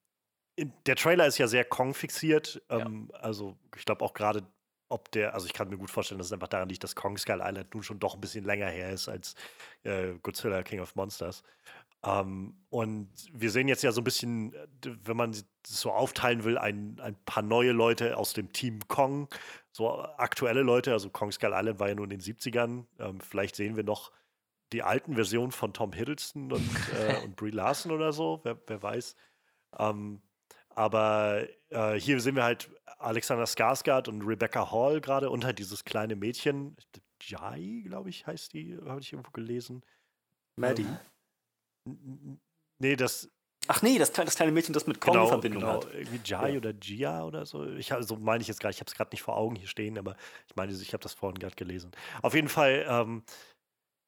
der 0.58 0.96
Trailer 0.96 1.28
ist 1.28 1.38
ja 1.38 1.48
sehr 1.48 1.66
Kong 1.66 1.94
fixiert. 1.94 2.62
Ähm, 2.70 3.10
ja. 3.12 3.20
Also 3.20 3.58
ich 3.76 3.86
glaube 3.86 4.04
auch 4.04 4.14
gerade, 4.14 4.44
ob 4.90 5.12
der, 5.12 5.34
also 5.34 5.46
ich 5.46 5.54
kann 5.54 5.70
mir 5.70 5.78
gut 5.78 5.92
vorstellen, 5.92 6.18
dass 6.18 6.28
es 6.28 6.34
einfach 6.34 6.48
daran 6.48 6.70
liegt, 6.70 6.84
dass 6.84 6.96
Kong 6.96 7.18
Skull 7.18 7.42
Island 7.44 7.74
nun 7.74 7.84
schon 7.84 8.00
doch 8.00 8.16
ein 8.16 8.22
bisschen 8.22 8.46
länger 8.46 8.68
her 8.68 8.92
ist 8.92 9.08
als 9.08 9.36
äh, 9.84 10.14
Godzilla 10.22 10.64
King 10.64 10.80
of 10.80 10.96
Monsters. 10.96 11.44
Ähm, 12.04 12.56
und 12.70 13.10
wir 13.34 13.52
sehen 13.52 13.68
jetzt 13.68 13.84
ja 13.84 13.92
so 13.92 14.02
ein 14.02 14.04
bisschen, 14.04 14.54
wenn 15.04 15.18
man 15.18 15.36
so 15.66 15.92
aufteilen 15.92 16.44
will, 16.44 16.58
ein, 16.58 17.00
ein 17.02 17.16
paar 17.26 17.44
neue 17.44 17.72
Leute 17.72 18.18
aus 18.18 18.34
dem 18.34 18.54
Team 18.54 18.80
Kong, 18.88 19.28
so 19.72 19.90
aktuelle 19.90 20.62
Leute, 20.62 20.94
also 20.94 21.10
Kong 21.10 21.32
Skull 21.32 21.54
Island 21.54 21.80
war 21.80 21.90
ja 21.90 21.96
nur 21.96 22.06
in 22.06 22.12
den 22.12 22.22
70ern. 22.22 22.86
Ähm, 23.00 23.20
vielleicht 23.20 23.56
sehen 23.56 23.76
wir 23.76 23.84
noch 23.84 24.12
die 24.74 24.84
alten 24.84 25.16
Versionen 25.16 25.52
von 25.52 25.74
Tom 25.74 25.94
Hiddleston 25.94 26.52
und, 26.52 26.70
äh, 27.00 27.24
und 27.24 27.36
Brie 27.36 27.52
Larson 27.52 27.92
oder 27.92 28.12
so, 28.12 28.42
wer, 28.44 28.58
wer 28.68 28.82
weiß. 28.82 29.16
Ähm, 29.80 30.22
aber 30.78 31.48
äh, 31.70 32.00
hier 32.00 32.20
sehen 32.22 32.36
wir 32.36 32.44
halt 32.44 32.70
Alexander 33.00 33.46
Skarsgård 33.46 34.08
und 34.08 34.22
Rebecca 34.22 34.72
Hall 34.72 35.02
gerade 35.02 35.32
und 35.32 35.44
halt 35.44 35.58
dieses 35.58 35.84
kleine 35.84 36.16
Mädchen, 36.16 36.78
Jai, 37.20 37.82
glaube 37.84 38.12
ich, 38.12 38.28
heißt 38.28 38.54
die, 38.54 38.78
habe 38.86 39.02
ich 39.02 39.12
irgendwo 39.12 39.32
gelesen. 39.32 39.84
Maddie. 40.56 40.86
Ähm, 41.88 42.40
nee, 42.78 42.96
das. 42.96 43.28
Ach 43.68 43.82
nee, 43.82 43.98
das, 43.98 44.14
das 44.14 44.36
kleine 44.36 44.52
Mädchen, 44.52 44.72
das 44.72 44.86
mit 44.86 45.02
Kong 45.02 45.14
genau, 45.14 45.28
Verbindung 45.28 45.62
genau. 45.62 45.74
hat. 45.74 45.94
Irgendwie 45.94 46.22
Jai 46.24 46.52
ja. 46.52 46.58
oder 46.58 46.74
Gia 46.74 47.24
oder 47.24 47.48
so. 47.48 47.66
Ich, 47.74 47.92
so 48.02 48.16
meine 48.18 48.44
ich 48.44 48.48
jetzt 48.48 48.64
nicht. 48.64 48.76
Ich 48.76 48.80
habe 48.80 48.88
es 48.88 48.96
gerade 48.96 49.10
nicht 49.12 49.24
vor 49.24 49.36
Augen 49.36 49.56
hier 49.56 49.68
stehen, 49.68 49.98
aber 49.98 50.16
ich 50.48 50.56
meine, 50.56 50.72
ich 50.72 50.94
habe 50.94 51.02
das 51.02 51.14
vorhin 51.14 51.40
gerade 51.40 51.56
gelesen. 51.56 51.92
Auf 52.22 52.36
jeden 52.36 52.50
Fall 52.50 52.86
ähm, 52.88 53.24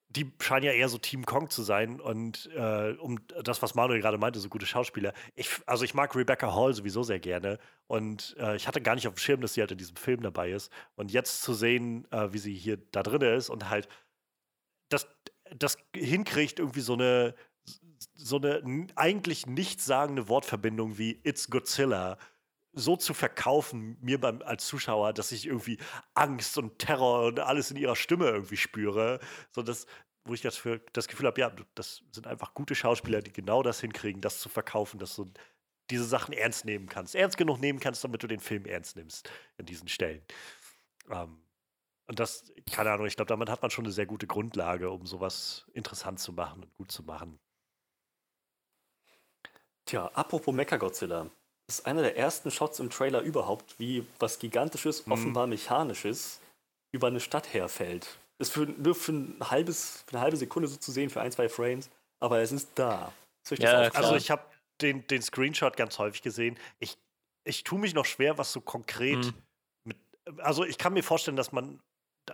die 0.09 0.31
scheinen 0.41 0.65
ja 0.65 0.71
eher 0.71 0.89
so 0.89 0.97
Team 0.97 1.25
Kong 1.25 1.49
zu 1.49 1.61
sein. 1.61 2.01
Und 2.01 2.49
äh, 2.55 2.93
um 2.93 3.19
das, 3.43 3.61
was 3.61 3.75
Manuel 3.75 4.01
gerade 4.01 4.17
meinte, 4.17 4.39
so 4.39 4.49
gute 4.49 4.65
Schauspieler. 4.65 5.13
Ich, 5.35 5.49
also 5.67 5.85
ich 5.85 5.93
mag 5.93 6.15
Rebecca 6.15 6.53
Hall 6.53 6.73
sowieso 6.73 7.03
sehr 7.03 7.19
gerne. 7.19 7.59
Und 7.87 8.35
äh, 8.39 8.55
ich 8.55 8.67
hatte 8.67 8.81
gar 8.81 8.95
nicht 8.95 9.07
auf 9.07 9.13
dem 9.13 9.19
Schirm, 9.19 9.41
dass 9.41 9.53
sie 9.53 9.61
halt 9.61 9.71
in 9.71 9.77
diesem 9.77 9.95
Film 9.95 10.21
dabei 10.21 10.51
ist. 10.51 10.71
Und 10.95 11.11
jetzt 11.11 11.43
zu 11.43 11.53
sehen, 11.53 12.07
äh, 12.11 12.33
wie 12.33 12.39
sie 12.39 12.55
hier 12.55 12.77
da 12.91 13.03
drin 13.03 13.21
ist 13.21 13.49
und 13.49 13.69
halt 13.69 13.87
das, 14.89 15.07
das 15.55 15.77
hinkriegt, 15.95 16.57
irgendwie 16.57 16.81
so 16.81 16.93
eine, 16.93 17.35
so 18.15 18.37
eine 18.37 18.87
eigentlich 18.95 19.45
nichtssagende 19.45 20.27
Wortverbindung 20.27 20.97
wie 20.97 21.19
It's 21.23 21.51
Godzilla 21.51 22.17
so 22.79 22.95
zu 22.97 23.13
verkaufen, 23.13 23.97
mir 24.01 24.19
beim, 24.19 24.41
als 24.41 24.65
Zuschauer, 24.65 25.13
dass 25.13 25.31
ich 25.31 25.45
irgendwie 25.45 25.77
Angst 26.13 26.57
und 26.57 26.79
Terror 26.79 27.27
und 27.27 27.39
alles 27.39 27.71
in 27.71 27.77
ihrer 27.77 27.95
Stimme 27.95 28.27
irgendwie 28.27 28.57
spüre. 28.57 29.19
So 29.51 29.61
dass, 29.61 29.85
wo 30.25 30.33
ich 30.33 30.41
das, 30.41 30.57
für, 30.57 30.79
das 30.93 31.07
Gefühl 31.07 31.27
habe, 31.27 31.41
ja, 31.41 31.51
das 31.75 32.03
sind 32.11 32.27
einfach 32.27 32.53
gute 32.53 32.75
Schauspieler, 32.75 33.21
die 33.21 33.33
genau 33.33 33.63
das 33.63 33.81
hinkriegen, 33.81 34.21
das 34.21 34.39
zu 34.39 34.49
verkaufen, 34.49 34.99
dass 34.99 35.15
du 35.15 35.31
diese 35.89 36.05
Sachen 36.05 36.33
ernst 36.33 36.65
nehmen 36.65 36.87
kannst. 36.87 37.15
Ernst 37.15 37.37
genug 37.37 37.59
nehmen 37.59 37.79
kannst, 37.79 38.03
damit 38.03 38.21
du 38.23 38.27
den 38.27 38.39
Film 38.39 38.65
ernst 38.65 38.95
nimmst 38.95 39.29
in 39.57 39.65
diesen 39.65 39.87
Stellen. 39.87 40.23
Ähm, 41.09 41.41
und 42.07 42.19
das, 42.19 42.51
keine 42.71 42.91
Ahnung, 42.91 43.05
ich 43.05 43.15
glaube, 43.15 43.29
damit 43.29 43.49
hat 43.49 43.61
man 43.61 43.69
schon 43.69 43.85
eine 43.85 43.91
sehr 43.91 44.07
gute 44.07 44.25
Grundlage, 44.25 44.89
um 44.89 45.05
sowas 45.05 45.65
interessant 45.73 46.19
zu 46.19 46.33
machen 46.33 46.63
und 46.63 46.73
gut 46.75 46.91
zu 46.91 47.03
machen. 47.03 47.39
Tja, 49.85 50.07
apropos 50.13 50.53
Mechagodzilla. 50.53 51.29
Das 51.69 51.81
ist 51.81 51.85
einer 51.85 52.01
der 52.01 52.17
ersten 52.17 52.49
Shots 52.49 52.79
im 52.79 52.89
Trailer 52.89 53.21
überhaupt, 53.21 53.75
wie 53.77 54.03
was 54.17 54.39
Gigantisches, 54.39 55.05
mhm. 55.05 55.11
offenbar 55.11 55.45
Mechanisches 55.45 56.39
über 56.91 57.05
eine 57.05 57.19
Stadt 57.19 57.53
herfällt. 57.53 58.17
Ist 58.39 58.53
für, 58.53 58.65
nur 58.65 58.95
für, 58.95 59.11
ein 59.11 59.37
halbes, 59.39 60.03
für 60.07 60.13
eine 60.13 60.21
halbe 60.21 60.37
Sekunde 60.37 60.67
so 60.67 60.77
zu 60.77 60.91
sehen, 60.91 61.11
für 61.11 61.21
ein, 61.21 61.31
zwei 61.31 61.47
Frames, 61.47 61.91
aber 62.19 62.39
es 62.39 62.51
ist 62.51 62.69
da. 62.73 63.13
Ja, 63.51 63.81
also 63.91 64.15
ich 64.15 64.31
habe 64.31 64.41
den, 64.81 65.05
den 65.05 65.21
Screenshot 65.21 65.77
ganz 65.77 65.99
häufig 65.99 66.23
gesehen. 66.23 66.57
Ich, 66.79 66.97
ich 67.43 67.63
tue 67.63 67.77
mich 67.77 67.93
noch 67.93 68.05
schwer, 68.05 68.39
was 68.39 68.51
so 68.51 68.61
konkret 68.61 69.23
mhm. 69.23 69.33
mit. 69.83 69.97
Also 70.39 70.65
ich 70.65 70.79
kann 70.79 70.93
mir 70.93 71.03
vorstellen, 71.03 71.37
dass 71.37 71.51
man 71.51 71.79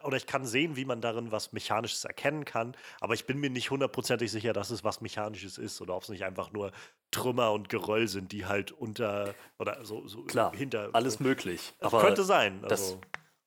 oder 0.03 0.17
ich 0.17 0.27
kann 0.27 0.45
sehen, 0.45 0.75
wie 0.75 0.85
man 0.85 1.01
darin 1.01 1.31
was 1.31 1.53
Mechanisches 1.53 2.05
erkennen 2.05 2.45
kann, 2.45 2.75
aber 2.99 3.13
ich 3.13 3.25
bin 3.25 3.39
mir 3.39 3.49
nicht 3.49 3.71
hundertprozentig 3.71 4.31
sicher, 4.31 4.53
dass 4.53 4.69
es 4.69 4.83
was 4.83 5.01
Mechanisches 5.01 5.57
ist 5.57 5.81
oder 5.81 5.95
ob 5.95 6.03
es 6.03 6.09
nicht 6.09 6.23
einfach 6.23 6.51
nur 6.51 6.71
Trümmer 7.11 7.51
und 7.51 7.69
Geröll 7.69 8.07
sind, 8.07 8.31
die 8.31 8.45
halt 8.45 8.71
unter 8.71 9.33
oder 9.59 9.85
so, 9.85 10.07
so 10.07 10.23
Klar, 10.23 10.55
hinter. 10.55 10.89
Alles 10.93 11.19
möglich. 11.19 11.73
Aber 11.79 12.01
könnte 12.01 12.23
sein. 12.23 12.59
Also. 12.63 12.69
Das, 12.69 12.97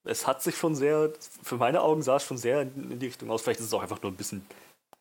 es 0.04 0.26
hat 0.26 0.42
sich 0.42 0.56
schon 0.56 0.74
sehr, 0.74 1.12
für 1.42 1.56
meine 1.56 1.82
Augen 1.82 2.02
sah 2.02 2.16
es 2.16 2.24
schon 2.24 2.38
sehr 2.38 2.62
in 2.62 2.98
die 2.98 3.06
Richtung 3.06 3.30
aus. 3.30 3.42
Vielleicht 3.42 3.60
ist 3.60 3.66
es 3.66 3.74
auch 3.74 3.82
einfach 3.82 4.00
nur 4.00 4.10
ein 4.10 4.16
bisschen 4.16 4.46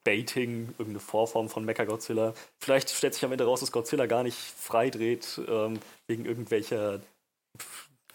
Baiting, 0.04 0.70
irgendeine 0.78 1.00
Vorform 1.00 1.50
von 1.50 1.66
Mecha-Godzilla. 1.66 2.34
Vielleicht 2.60 2.90
stellt 2.90 3.14
sich 3.14 3.26
am 3.26 3.32
Ende 3.32 3.46
raus, 3.46 3.60
dass 3.60 3.72
Godzilla 3.72 4.06
gar 4.06 4.24
nicht 4.24 4.38
freidreht, 4.38 5.42
ähm, 5.48 5.80
wegen 6.08 6.26
irgendwelcher 6.26 7.02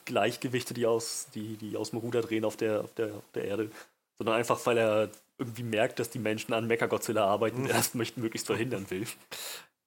Gleichgewichte, 0.04 0.74
die 0.74 0.86
aus, 0.86 1.28
die, 1.34 1.56
die 1.56 1.76
aus 1.76 1.90
dem 1.90 1.98
Ruder 2.00 2.22
drehen 2.22 2.44
auf 2.44 2.56
der, 2.56 2.80
auf, 2.82 2.94
der, 2.94 3.14
auf 3.14 3.30
der 3.34 3.44
Erde. 3.44 3.70
Sondern 4.18 4.36
einfach, 4.36 4.64
weil 4.66 4.78
er 4.78 5.10
irgendwie 5.38 5.62
merkt, 5.62 5.98
dass 5.98 6.10
die 6.10 6.18
Menschen 6.18 6.52
an 6.54 6.66
Mecha-Godzilla 6.66 7.24
arbeiten 7.24 7.62
und 7.62 7.70
erst 7.70 7.94
möchten 7.94 8.20
möglichst 8.20 8.46
verhindern 8.46 8.88
will. 8.90 9.06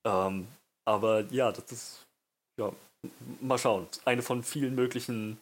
Ähm, 0.06 0.48
aber 0.86 1.26
ja, 1.32 1.52
das 1.52 1.72
ist, 1.72 2.06
ja, 2.60 2.72
mal 3.42 3.58
schauen. 3.58 3.88
Eine 4.06 4.22
von 4.22 4.44
vielen 4.44 4.76
möglichen 4.76 5.38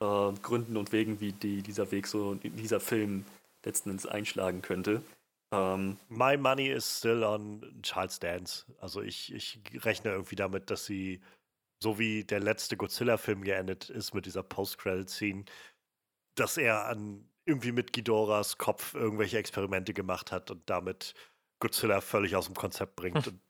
äh, 0.00 0.32
Gründen 0.42 0.76
und 0.76 0.92
Wegen, 0.92 1.20
wie 1.20 1.32
die, 1.32 1.62
dieser 1.62 1.90
Weg 1.90 2.06
so, 2.06 2.34
dieser 2.34 2.80
Film 2.80 3.24
letzten 3.64 3.90
Endes 3.90 4.06
einschlagen 4.06 4.62
könnte. 4.62 5.02
Ähm, 5.52 5.96
My 6.08 6.36
money 6.36 6.68
is 6.68 6.98
still 6.98 7.24
on 7.24 7.62
Charles 7.82 8.18
Dance. 8.18 8.64
Also 8.80 9.02
ich, 9.02 9.32
ich 9.32 9.60
rechne 9.84 10.12
irgendwie 10.12 10.36
damit, 10.36 10.70
dass 10.70 10.84
sie, 10.84 11.20
so 11.82 11.98
wie 11.98 12.24
der 12.24 12.40
letzte 12.40 12.76
Godzilla-Film 12.76 13.42
geendet 13.42 13.90
ist 13.90 14.14
mit 14.14 14.26
dieser 14.26 14.42
Post-Credit-Scene, 14.42 15.44
dass 16.34 16.56
er 16.56 16.86
an 16.86 17.28
irgendwie 17.44 17.72
mit 17.72 17.92
Gidoras 17.92 18.58
Kopf 18.58 18.94
irgendwelche 18.94 19.38
Experimente 19.38 19.94
gemacht 19.94 20.32
hat 20.32 20.50
und 20.50 20.68
damit 20.68 21.14
Godzilla 21.60 22.00
völlig 22.00 22.36
aus 22.36 22.46
dem 22.46 22.54
Konzept 22.54 22.96
bringt. 22.96 23.26
und 23.26 23.40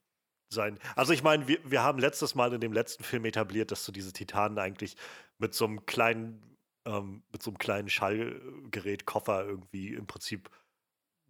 sein. 0.51 0.79
Also 0.95 1.13
ich 1.13 1.23
meine, 1.23 1.47
wir, 1.47 1.59
wir 1.63 1.83
haben 1.83 1.99
letztes 1.99 2.35
Mal 2.35 2.53
in 2.53 2.61
dem 2.61 2.73
letzten 2.73 3.03
Film 3.03 3.25
etabliert, 3.25 3.71
dass 3.71 3.85
du 3.85 3.91
diese 3.91 4.13
Titanen 4.13 4.57
eigentlich 4.57 4.95
mit 5.37 5.53
so 5.53 5.65
einem 5.65 5.85
kleinen, 5.85 6.57
ähm, 6.85 7.23
mit 7.31 7.43
so 7.43 7.51
einem 7.51 7.57
kleinen 7.57 7.89
Schallgerät, 7.89 9.05
Koffer 9.05 9.45
irgendwie 9.45 9.93
im 9.93 10.07
Prinzip 10.07 10.49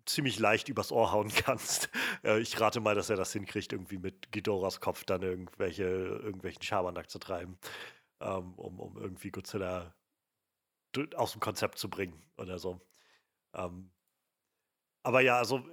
ziemlich 0.10 0.40
leicht 0.40 0.70
übers 0.70 0.92
Ohr 0.92 1.12
hauen 1.12 1.30
kannst. 1.30 1.90
Äh, 2.24 2.40
ich 2.40 2.60
rate 2.60 2.82
mal, 2.82 2.96
dass 2.96 3.10
er 3.10 3.16
das 3.16 3.32
hinkriegt, 3.34 3.72
irgendwie 3.72 3.98
mit 3.98 4.32
Gidoras 4.32 4.82
Kopf 4.82 5.06
dann 5.06 5.22
irgendwelche, 5.22 5.84
irgendwelchen 5.84 6.64
Schabernack 6.64 7.10
zu 7.10 7.20
treiben, 7.20 7.58
ähm, 8.22 8.54
um, 8.56 8.80
um 8.80 8.98
irgendwie 8.98 9.32
Godzilla 9.32 9.96
aus 11.16 11.34
dem 11.34 11.42
Konzept 11.42 11.78
zu 11.78 11.90
bringen 11.90 12.22
oder 12.38 12.60
so. 12.60 12.82
Ähm, 13.54 13.92
aber 15.04 15.22
ja, 15.22 15.38
also 15.38 15.64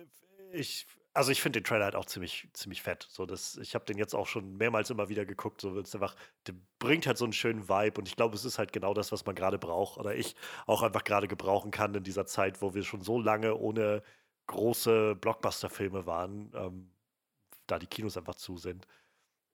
ich, 0.53 0.87
also 1.15 1.33
ich 1.33 1.41
finde 1.41 1.61
den 1.61 1.65
Trailer 1.65 1.87
halt 1.87 1.97
auch 1.97 2.05
ziemlich, 2.05 2.49
ziemlich 2.53 2.83
fett. 2.83 3.07
So, 3.11 3.27
das, 3.27 3.57
ich 3.57 3.75
habe 3.75 3.85
den 3.87 3.99
jetzt 3.99 4.15
auch 4.15 4.27
schon 4.27 4.57
mehrmals 4.57 4.91
immer 4.91 5.09
wieder 5.09 5.25
geguckt. 5.25 5.61
So, 5.61 5.79
es 5.79 5.95
einfach, 5.95 6.15
der 6.47 6.55
bringt 6.79 7.07
halt 7.07 7.19
so 7.19 7.25
einen 7.25 7.33
schönen 7.33 7.69
Vibe 7.69 7.99
und 8.01 8.09
ich 8.09 8.17
glaube, 8.17 8.35
es 8.37 8.45
ist 8.45 8.59
halt 8.59 8.73
genau 8.73 8.95
das, 8.95 9.13
was 9.13 9.25
man 9.27 9.35
gerade 9.35 9.59
braucht 9.59 9.99
oder 9.99 10.15
ich 10.15 10.37
auch 10.67 10.83
einfach 10.83 11.05
gerade 11.05 11.29
gebrauchen 11.29 11.71
kann 11.71 11.95
in 11.95 12.05
dieser 12.05 12.27
Zeit, 12.27 12.63
wo 12.63 12.75
wir 12.75 12.85
schon 12.85 13.01
so 13.03 13.21
lange 13.21 13.57
ohne 13.57 14.03
große 14.47 15.17
Blockbuster-Filme 15.17 16.07
waren, 16.07 16.53
ähm, 16.55 16.91
da 17.67 17.79
die 17.79 17.87
Kinos 17.87 18.17
einfach 18.17 18.37
zu 18.37 18.57
sind. 18.57 18.87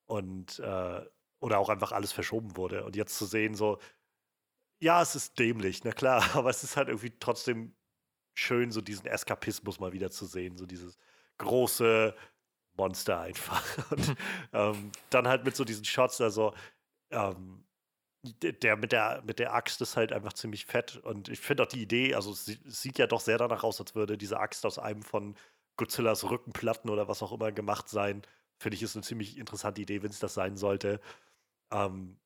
Und 0.07 0.59
äh, 0.59 1.07
oder 1.40 1.59
auch 1.59 1.68
einfach 1.68 1.93
alles 1.93 2.12
verschoben 2.12 2.57
wurde. 2.57 2.84
Und 2.84 2.95
jetzt 2.95 3.18
zu 3.18 3.26
sehen, 3.26 3.55
so, 3.55 3.78
ja, 4.80 5.03
es 5.03 5.16
ist 5.16 5.38
dämlich, 5.38 5.82
na 5.84 5.93
klar, 5.93 6.22
aber 6.36 6.51
es 6.51 6.62
ist 6.62 6.76
halt 6.76 6.88
irgendwie 6.88 7.12
trotzdem 7.18 7.74
schön, 8.34 8.70
so 8.70 8.80
diesen 8.80 9.07
Eskapismus 9.07 9.80
mal 9.80 9.93
wieder 9.93 10.11
zu 10.11 10.26
sehen, 10.26 10.57
so 10.57 10.66
dieses 10.66 10.97
große 11.38 12.14
Monster 12.74 13.20
einfach. 13.20 13.62
Und 13.90 14.16
ähm, 14.53 14.93
dann 15.11 15.28
halt 15.28 15.45
mit 15.45 15.57
so 15.57 15.64
diesen 15.64 15.84
Shots, 15.84 16.20
also 16.20 16.55
ähm, 17.11 17.64
der 18.25 18.77
mit 18.77 18.93
der, 18.93 19.23
mit 19.27 19.39
der 19.39 19.55
Axt 19.55 19.81
ist 19.81 19.97
halt 19.97 20.12
einfach 20.12 20.33
ziemlich 20.33 20.66
fett. 20.66 20.97
Und 20.99 21.29
ich 21.29 21.41
finde 21.41 21.64
auch 21.64 21.68
die 21.68 21.83
Idee, 21.83 22.14
also 22.14 22.33
es 22.33 22.45
sieht 22.45 22.99
ja 22.99 23.07
doch 23.07 23.20
sehr 23.20 23.39
danach 23.39 23.64
aus, 23.64 23.81
als 23.81 23.95
würde 23.95 24.16
diese 24.16 24.39
Axt 24.39 24.64
aus 24.64 24.79
einem 24.79 25.03
von 25.03 25.37
Godzillas 25.77 26.29
Rückenplatten 26.31 26.91
oder 26.91 27.09
was 27.09 27.23
auch 27.23 27.33
immer 27.33 27.51
gemacht 27.53 27.89
sein. 27.89 28.23
Finde 28.59 28.77
ich 28.77 28.83
ist 28.83 28.95
eine 28.97 29.03
ziemlich 29.03 29.39
interessante 29.39 29.81
Idee, 29.83 30.03
wenn 30.03 30.11
es 30.11 30.20
das 30.20 30.35
sein 30.35 30.57
sollte. 30.57 31.01
Ähm, 31.73 32.18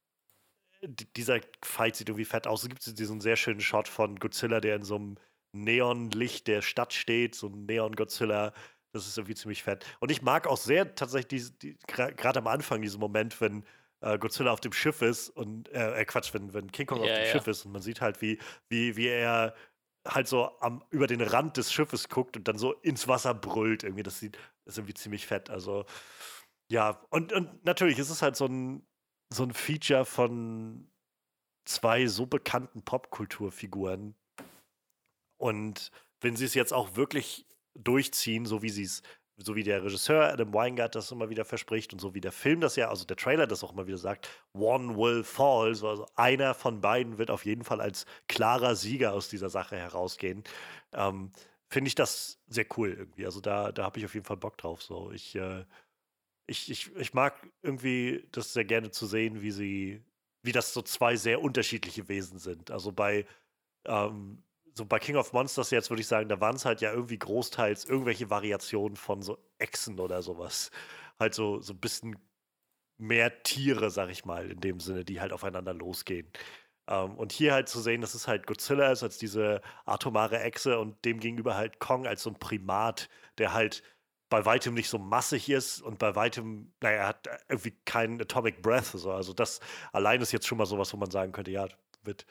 dieser 1.17 1.41
Fight 1.63 1.97
sieht 1.97 2.09
irgendwie 2.09 2.27
fett 2.27 2.47
aus. 2.47 2.63
Es 2.63 2.69
gibt 2.69 2.99
diesen 2.99 3.21
sehr 3.21 3.37
schönen 3.37 3.61
Shot 3.61 3.89
von 3.89 4.17
Godzilla, 4.17 4.61
der 4.61 4.77
in 4.77 4.85
so 4.85 4.97
einem 4.97 5.17
Neonlicht 5.53 6.47
der 6.47 6.63
Stadt 6.63 6.93
steht, 6.93 7.35
so 7.35 7.49
ein 7.49 7.67
Neon-Godzilla. 7.67 8.53
Das 8.93 9.07
ist 9.07 9.17
irgendwie 9.17 9.35
ziemlich 9.35 9.63
fett. 9.63 9.85
Und 10.01 10.11
ich 10.11 10.23
mag 10.23 10.47
auch 10.47 10.59
sehr 10.59 10.95
tatsächlich 10.95 11.59
die, 11.59 11.75
die, 11.75 11.79
gerade 11.87 12.39
am 12.39 12.47
Anfang 12.47 12.83
diesen 12.83 13.01
Moment, 13.01 13.41
wenn 13.41 13.65
äh, 14.01 14.19
Godzilla 14.19 14.53
auf 14.53 14.61
dem 14.61 14.73
Schiff 14.73 15.03
ist 15.03 15.31
und 15.31 15.69
äh, 15.71 16.01
äh 16.01 16.05
Quatsch, 16.05 16.35
wenn, 16.35 16.53
wenn 16.55 16.71
King 16.73 16.87
Kong 16.87 16.99
ja, 16.99 17.05
auf 17.05 17.19
dem 17.19 17.27
ja. 17.27 17.33
Schiff 17.33 17.47
ist 17.47 17.65
und 17.65 17.73
man 17.73 17.83
sieht 17.83 18.01
halt, 18.01 18.21
wie, 18.23 18.39
wie, 18.69 18.97
wie 18.97 19.09
er 19.09 19.55
halt 20.07 20.29
so 20.29 20.59
am, 20.61 20.85
über 20.91 21.07
den 21.07 21.21
Rand 21.21 21.57
des 21.57 21.73
Schiffes 21.73 22.09
guckt 22.09 22.37
und 22.37 22.49
dann 22.49 22.59
so 22.59 22.73
ins 22.75 23.09
Wasser 23.09 23.35
brüllt. 23.35 23.83
Irgendwie, 23.83 24.03
das 24.03 24.21
sieht 24.21 24.39
das 24.65 24.75
ist 24.75 24.79
irgendwie 24.79 24.95
ziemlich 24.95 25.27
fett. 25.27 25.49
Also, 25.49 25.85
ja, 26.71 27.01
und, 27.11 27.33
und 27.33 27.65
natürlich 27.65 27.99
ist 27.99 28.11
es 28.11 28.23
halt 28.23 28.37
so 28.37 28.47
ein, 28.47 28.87
so 29.33 29.45
ein 29.45 29.53
Feature 29.53 30.05
von 30.05 30.91
zwei 31.65 32.07
so 32.07 32.27
bekannten 32.27 32.83
Popkulturfiguren. 32.83 34.17
Und 35.39 35.91
wenn 36.21 36.37
sie 36.37 36.45
es 36.45 36.55
jetzt 36.55 36.73
auch 36.73 36.97
wirklich 36.97 37.47
durchziehen, 37.75 38.47
so 38.47 38.63
wie 38.63 38.71
sie 38.71 38.85
es 38.85 39.03
so 39.37 39.55
wie 39.55 39.63
der 39.63 39.85
Regisseur 39.85 40.33
Adam 40.33 40.53
Weingart 40.55 40.95
das 40.95 41.11
immer 41.13 41.29
wieder 41.29 41.45
verspricht 41.45 41.93
und 41.93 42.01
so 42.01 42.15
wie 42.15 42.21
der 42.21 42.33
Film 42.33 42.61
das 42.61 42.77
ja, 42.77 42.89
also 42.89 43.05
der 43.05 43.17
Trailer 43.17 43.47
das 43.47 43.63
auch 43.63 43.73
immer 43.73 43.87
wieder 43.87 43.99
sagt, 43.99 44.29
one 44.55 44.97
will 44.97 45.25
fall, 45.25 45.75
so 45.75 45.89
also 45.89 46.07
einer 46.15 46.55
von 46.55 46.81
beiden 46.81 47.19
wird 47.19 47.31
auf 47.31 47.45
jeden 47.45 47.65
Fall 47.65 47.81
als 47.81 48.07
klarer 48.29 48.75
Sieger 48.77 49.13
aus 49.13 49.29
dieser 49.29 49.51
Sache 49.51 49.77
herausgehen. 49.77 50.43
Ähm, 50.93 51.33
Finde 51.69 51.89
ich 51.89 51.95
das 51.97 52.39
sehr 52.47 52.67
cool 52.77 52.93
irgendwie. 52.93 53.27
Also 53.27 53.41
da, 53.41 53.73
da 53.73 53.85
habe 53.85 53.99
ich 53.99 54.05
auf 54.05 54.15
jeden 54.15 54.25
Fall 54.25 54.37
Bock 54.37 54.57
drauf. 54.57 54.83
So, 54.83 55.11
ich, 55.11 55.35
äh, 55.35 55.65
ich, 56.47 56.71
ich, 56.71 56.95
ich 56.97 57.13
mag 57.13 57.35
irgendwie 57.63 58.29
das 58.33 58.53
sehr 58.53 58.65
gerne 58.65 58.91
zu 58.91 59.07
sehen, 59.07 59.43
wie 59.43 59.51
sie, 59.51 60.05
wie 60.43 60.53
das 60.53 60.73
so 60.73 60.83
zwei 60.83 61.17
sehr 61.17 61.43
unterschiedliche 61.43 62.09
Wesen 62.09 62.39
sind. 62.39 62.71
Also 62.71 62.93
bei 62.93 63.27
ähm, 63.85 64.43
so 64.77 64.85
bei 64.85 64.99
King 64.99 65.17
of 65.17 65.33
Monsters 65.33 65.71
jetzt 65.71 65.91
würde 65.91 66.03
ich 66.03 66.07
sagen, 66.07 66.29
da 66.29 66.41
waren 66.41 66.57
es 66.57 66.65
halt 66.67 66.81
ja 66.83 66.93
irgendwie 66.93 67.19
großteils 67.19 67.87
irgendwelche 67.87 68.31
Variationen 68.31 68.97
von 68.97 69.23
so 69.23 69.39
Echsen 69.59 69.99
oder 69.99 70.23
sowas. 70.23 70.71
Halt 71.19 71.35
so, 71.35 71.61
so 71.63 71.73
ein 71.73 71.81
bisschen 71.81 72.17
mehr 72.99 73.43
Tiere, 73.43 73.91
sag 73.91 74.11
ich 74.11 74.25
mal, 74.25 74.51
in 74.51 74.61
dem 74.61 74.81
Sinne, 74.81 75.05
die 75.05 75.21
halt 75.21 75.33
aufeinander 75.33 75.75
losgehen. 75.75 76.31
Um, 76.89 77.13
ähm, 77.13 77.19
und 77.19 77.33
hier 77.33 77.53
halt 77.53 77.69
zu 77.69 77.81
sehen, 77.81 78.01
dass 78.01 78.15
es 78.15 78.29
halt 78.29 78.47
Godzilla 78.47 78.93
ist 78.93 79.03
als 79.03 79.19
diese 79.19 79.61
atomare 79.87 80.41
Echse 80.41 80.79
und 80.79 81.05
dem 81.05 81.19
gegenüber 81.21 81.57
halt 81.57 81.81
Kong 81.81 82.07
als 82.07 82.23
so 82.23 82.31
ein 82.31 82.39
Primat, 82.39 83.09
der 83.39 83.53
halt 83.55 83.83
bei 84.29 84.45
weitem 84.45 84.75
nicht 84.75 84.89
so 84.89 84.99
massig 84.99 85.49
ist 85.51 85.81
und 85.83 85.99
bei 85.99 86.15
weitem, 86.17 86.73
naja, 86.81 86.99
er 86.99 87.07
hat 87.09 87.29
irgendwie 87.49 87.73
keinen 87.85 88.21
Atomic 88.21 88.63
Breath. 88.63 88.87
So. 88.87 89.13
Also 89.13 89.33
das 89.33 89.61
allein 89.93 90.21
ist 90.21 90.33
jetzt 90.33 90.47
schon 90.47 90.59
mal 90.59 90.67
sowas, 90.67 90.93
wo 90.93 90.97
man 90.97 91.11
sagen 91.11 91.33
könnte, 91.33 91.51
ja, 91.51 91.67
wird 92.03 92.27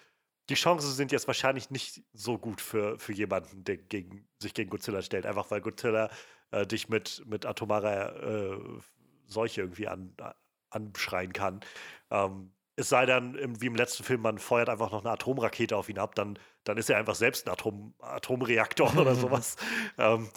die 0.50 0.56
Chancen 0.56 0.92
sind 0.92 1.12
jetzt 1.12 1.28
wahrscheinlich 1.28 1.72
nicht 1.72 2.04
so 2.14 2.38
gut 2.38 2.62
für, 2.62 3.00
für 3.00 3.14
jemanden, 3.14 3.64
der 3.64 3.78
gegen, 3.78 4.28
sich 4.40 4.54
gegen 4.54 4.70
Godzilla 4.70 5.02
stellt. 5.02 5.26
Einfach 5.26 5.50
weil 5.50 5.62
Godzilla 5.62 6.10
äh, 6.52 6.68
dich 6.68 6.90
mit, 6.90 7.24
mit 7.26 7.46
atomarer 7.46 8.24
äh, 8.24 8.60
Seuche 9.26 9.62
irgendwie 9.62 9.88
an, 9.88 10.16
anschreien 10.70 11.34
kann. 11.34 11.62
Ähm, 12.12 12.52
es 12.78 12.90
sei 12.90 13.06
dann, 13.06 13.38
wie 13.62 13.68
im 13.68 13.76
letzten 13.76 14.04
Film, 14.04 14.22
man 14.22 14.38
feuert 14.38 14.68
einfach 14.68 14.92
noch 14.92 15.04
eine 15.04 15.14
Atomrakete 15.14 15.78
auf 15.78 15.88
ihn 15.88 15.98
ab, 15.98 16.14
dann, 16.16 16.38
dann 16.66 16.78
ist 16.78 16.90
er 16.90 16.98
einfach 16.98 17.16
selbst 17.16 17.48
ein 17.48 17.54
Atom, 17.54 17.94
Atomreaktor 18.00 18.98
oder 18.98 19.16
sowas. 19.16 19.56
ähm, 19.98 20.30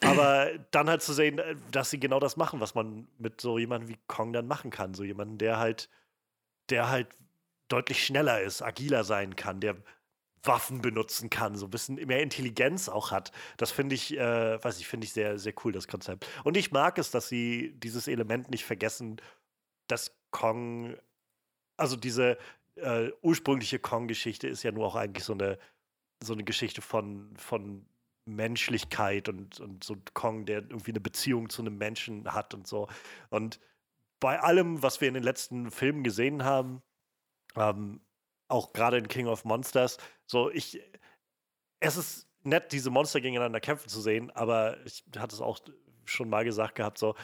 aber 0.00 0.50
dann 0.72 0.90
halt 0.90 1.02
zu 1.02 1.12
sehen, 1.12 1.38
äh, 1.38 1.54
dass 1.70 1.90
sie 1.90 2.00
genau 2.00 2.18
das 2.18 2.36
machen, 2.36 2.60
was 2.60 2.74
man 2.74 3.06
mit 3.18 3.40
so 3.40 3.58
jemandem 3.58 3.88
wie 3.88 3.98
Kong 4.08 4.32
dann 4.32 4.48
machen 4.48 4.70
kann. 4.70 4.94
So 4.94 5.04
jemanden, 5.04 5.38
der 5.38 5.58
halt, 5.58 5.88
der 6.70 6.90
halt 6.90 7.08
deutlich 7.70 8.04
schneller 8.04 8.42
ist, 8.42 8.62
agiler 8.62 9.04
sein 9.04 9.36
kann, 9.36 9.60
der 9.60 9.76
Waffen 10.42 10.80
benutzen 10.80 11.28
kann, 11.28 11.56
so 11.56 11.66
ein 11.66 11.70
bisschen 11.70 11.96
mehr 12.06 12.22
Intelligenz 12.22 12.88
auch 12.88 13.10
hat. 13.10 13.30
Das 13.56 13.70
finde 13.70 13.94
ich, 13.94 14.16
äh, 14.16 14.62
weiß 14.62 14.78
ich, 14.80 14.88
finde 14.88 15.04
ich 15.06 15.12
sehr, 15.12 15.38
sehr 15.38 15.52
cool, 15.64 15.72
das 15.72 15.86
Konzept. 15.86 16.26
Und 16.44 16.56
ich 16.56 16.72
mag 16.72 16.98
es, 16.98 17.10
dass 17.10 17.28
sie 17.28 17.74
dieses 17.76 18.08
Element 18.08 18.50
nicht 18.50 18.64
vergessen, 18.64 19.20
dass 19.86 20.16
Kong, 20.30 20.96
also 21.76 21.96
diese 21.96 22.38
äh, 22.76 23.10
ursprüngliche 23.20 23.78
Kong-Geschichte 23.78 24.48
ist 24.48 24.62
ja 24.62 24.72
nur 24.72 24.86
auch 24.86 24.96
eigentlich 24.96 25.24
so 25.24 25.34
eine, 25.34 25.58
so 26.22 26.32
eine 26.32 26.44
Geschichte 26.44 26.80
von, 26.80 27.36
von 27.36 27.84
Menschlichkeit 28.24 29.28
und, 29.28 29.60
und 29.60 29.84
so 29.84 29.96
Kong, 30.14 30.46
der 30.46 30.58
irgendwie 30.58 30.92
eine 30.92 31.00
Beziehung 31.00 31.50
zu 31.50 31.62
einem 31.62 31.76
Menschen 31.76 32.32
hat 32.32 32.54
und 32.54 32.66
so. 32.66 32.88
Und 33.28 33.60
bei 34.20 34.40
allem, 34.40 34.82
was 34.82 35.00
wir 35.00 35.08
in 35.08 35.14
den 35.14 35.22
letzten 35.22 35.70
Filmen 35.70 36.04
gesehen 36.04 36.44
haben, 36.44 36.82
ähm, 37.56 38.00
auch 38.48 38.72
gerade 38.72 38.98
in 38.98 39.08
King 39.08 39.26
of 39.26 39.44
Monsters, 39.44 39.98
so 40.26 40.50
ich, 40.50 40.80
es 41.80 41.96
ist 41.96 42.28
nett, 42.42 42.72
diese 42.72 42.90
Monster 42.90 43.20
gegeneinander 43.20 43.60
kämpfen 43.60 43.88
zu 43.88 44.00
sehen, 44.00 44.30
aber 44.32 44.76
ich 44.84 45.04
hatte 45.18 45.34
es 45.34 45.40
auch 45.40 45.60
schon 46.04 46.28
mal 46.28 46.44
gesagt 46.44 46.74
gehabt, 46.74 46.98
so 46.98 47.14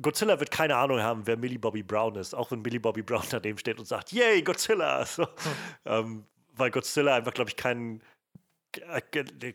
Godzilla 0.00 0.38
wird 0.38 0.50
keine 0.50 0.76
Ahnung 0.76 1.00
haben, 1.00 1.26
wer 1.26 1.36
Millie 1.36 1.58
Bobby 1.58 1.82
Brown 1.82 2.14
ist, 2.16 2.34
auch 2.34 2.50
wenn 2.50 2.62
Millie 2.62 2.80
Bobby 2.80 3.02
Brown 3.02 3.24
daneben 3.30 3.58
steht 3.58 3.78
und 3.78 3.86
sagt, 3.86 4.12
yay, 4.12 4.42
Godzilla! 4.42 5.04
So, 5.14 5.24
hm. 5.24 5.30
ähm, 5.84 6.26
weil 6.56 6.70
Godzilla 6.70 7.16
einfach, 7.16 7.34
glaube 7.34 7.50
ich, 7.50 7.56
kein, 7.56 8.00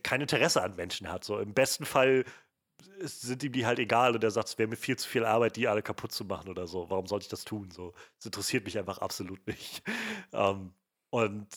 kein 0.04 0.22
Interesse 0.22 0.62
an 0.62 0.76
Menschen 0.76 1.10
hat. 1.10 1.24
So 1.24 1.40
im 1.40 1.54
besten 1.54 1.86
Fall 1.86 2.26
sind 3.02 3.44
ihm 3.44 3.52
die 3.52 3.66
halt 3.66 3.80
egal 3.80 4.16
und 4.16 4.24
er 4.24 4.32
sagt, 4.32 4.50
es 4.50 4.58
wäre 4.58 4.70
mir 4.70 4.76
viel 4.76 4.98
zu 4.98 5.08
viel 5.08 5.26
Arbeit, 5.26 5.56
die 5.56 5.68
alle 5.68 5.82
kaputt 5.82 6.12
zu 6.12 6.26
machen 6.26 6.50
oder 6.50 6.68
so. 6.68 6.90
Warum 6.90 7.08
sollte 7.08 7.24
ich 7.24 7.30
das 7.30 7.46
tun? 7.46 7.72
So, 7.72 7.94
es 8.20 8.26
interessiert 8.26 8.66
mich 8.66 8.78
einfach 8.78 9.00
absolut 9.00 9.46
nicht. 9.48 9.84
Ähm, 10.32 10.74
und 11.10 11.48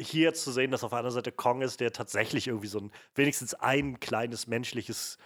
hier 0.00 0.32
zu 0.32 0.50
sehen, 0.50 0.70
dass 0.70 0.82
auf 0.82 0.94
anderen 0.94 1.14
Seite 1.14 1.30
Kong 1.30 1.60
ist, 1.60 1.80
der 1.80 1.92
tatsächlich 1.92 2.48
irgendwie 2.48 2.68
so 2.68 2.80
ein, 2.80 2.90
wenigstens 3.14 3.52
ein 3.54 4.00
kleines 4.00 4.46
menschliches 4.46 5.18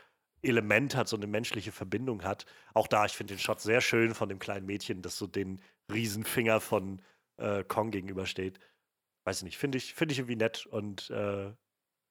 Element 0.42 0.96
hat, 0.96 1.08
so 1.08 1.16
eine 1.16 1.26
menschliche 1.26 1.72
Verbindung 1.72 2.24
hat. 2.24 2.46
Auch 2.74 2.88
da, 2.88 3.04
ich 3.04 3.12
finde 3.12 3.34
den 3.34 3.40
Shot 3.40 3.60
sehr 3.60 3.80
schön 3.80 4.14
von 4.14 4.28
dem 4.28 4.38
kleinen 4.38 4.66
Mädchen, 4.66 5.02
das 5.02 5.16
so 5.16 5.26
den 5.26 5.60
Riesenfinger 5.92 6.60
von 6.60 7.02
äh, 7.36 7.64
Kong 7.64 7.90
gegenübersteht. 7.90 8.58
Weiß 9.24 9.38
ich 9.38 9.44
nicht, 9.44 9.58
finde 9.58 9.78
ich, 9.78 9.94
find 9.94 10.12
ich 10.12 10.18
irgendwie 10.18 10.36
nett 10.36 10.66
und 10.66 11.10
äh, 11.10 11.52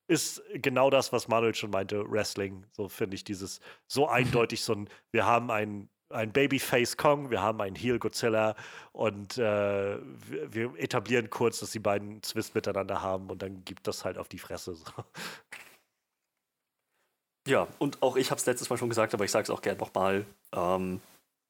ist 0.08 0.42
genau 0.54 0.90
das, 0.90 1.12
was 1.12 1.28
Manuel 1.28 1.56
schon 1.56 1.72
meinte, 1.72 2.10
Wrestling. 2.10 2.66
So 2.72 2.88
finde 2.90 3.16
ich 3.16 3.24
dieses 3.24 3.60
so 3.88 4.08
eindeutig 4.10 4.62
so 4.64 4.74
ein, 4.74 4.90
wir 5.12 5.26
haben 5.26 5.52
ein, 5.52 5.90
ein 6.10 6.32
Babyface 6.32 6.98
Kong, 6.98 7.32
wir 7.32 7.42
haben 7.42 7.60
einen 7.62 7.76
Heel 7.76 8.00
Godzilla 8.00 8.56
und 8.92 9.38
äh, 9.38 9.98
wir, 10.00 10.54
wir, 10.54 10.74
etablieren 10.78 11.30
kurz, 11.30 11.60
dass 11.60 11.72
die 11.72 11.80
beiden 11.80 12.22
Zwist 12.22 12.56
miteinander 12.56 13.02
haben 13.02 13.30
und 13.30 13.42
dann 13.42 13.66
gibt 13.66 13.88
das 13.88 14.06
halt 14.06 14.18
auf 14.18 14.28
die 14.28 14.40
Fresse. 14.40 14.76
So. 14.76 14.86
Ja, 17.48 17.68
und 17.80 18.02
auch 18.02 18.16
ich 18.16 18.32
habe 18.32 18.40
es 18.40 18.46
letztes 18.46 18.70
Mal 18.70 18.78
schon 18.78 18.90
gesagt, 18.90 19.14
aber 19.14 19.24
ich 19.26 19.32
sage 19.32 19.44
es 19.44 19.50
auch 19.50 19.62
gerne 19.62 19.80
nochmal. 19.80 20.26
Ähm, 20.52 21.02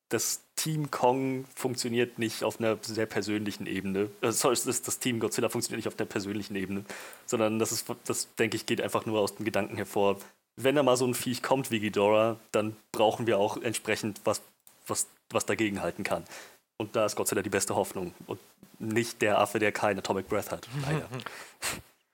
das 0.10 0.44
Team 0.56 0.92
Kong 0.92 1.46
funktioniert 1.56 2.20
nicht 2.20 2.44
auf 2.44 2.60
einer 2.60 2.78
sehr 2.82 3.06
persönlichen 3.06 3.66
Ebene. 3.66 4.10
Äh, 4.22 4.32
das, 4.32 4.42
das 4.42 5.00
Team 5.00 5.20
Godzilla 5.20 5.50
funktioniert 5.50 5.80
nicht 5.86 5.94
auf 5.94 6.00
einer 6.00 6.08
persönlichen 6.08 6.56
Ebene, 6.56 6.86
sondern 7.26 7.60
das 7.60 7.72
ist, 7.72 7.88
das 8.06 8.34
denke 8.36 8.56
ich, 8.56 8.66
geht 8.66 8.82
einfach 8.82 9.06
nur 9.06 9.20
aus 9.20 9.36
dem 9.36 9.46
Gedanken 9.46 9.78
hervor. 9.78 10.18
Wenn 10.56 10.76
da 10.76 10.84
mal 10.84 10.96
so 10.96 11.06
ein 11.06 11.14
Viech 11.14 11.42
kommt 11.42 11.72
wie 11.72 11.80
Ghidorah, 11.80 12.40
dann 12.52 12.76
brauchen 12.92 13.28
wir 13.28 13.40
auch 13.40 13.62
entsprechend 13.62 14.22
was, 14.24 14.42
was, 14.88 15.08
was 15.32 15.46
dagegen 15.46 15.82
halten 15.82 16.04
kann. 16.04 16.24
Und 16.78 16.96
da 16.96 17.06
ist 17.06 17.16
Godzilla 17.16 17.42
die 17.42 17.50
beste 17.50 17.76
Hoffnung 17.76 18.14
und 18.28 18.40
nicht 18.80 19.22
der 19.22 19.40
Affe, 19.40 19.60
der 19.60 19.72
kein 19.72 19.98
Atomic 19.98 20.28
Breath 20.28 20.52
hat. 20.52 20.68
Leider. 20.82 21.08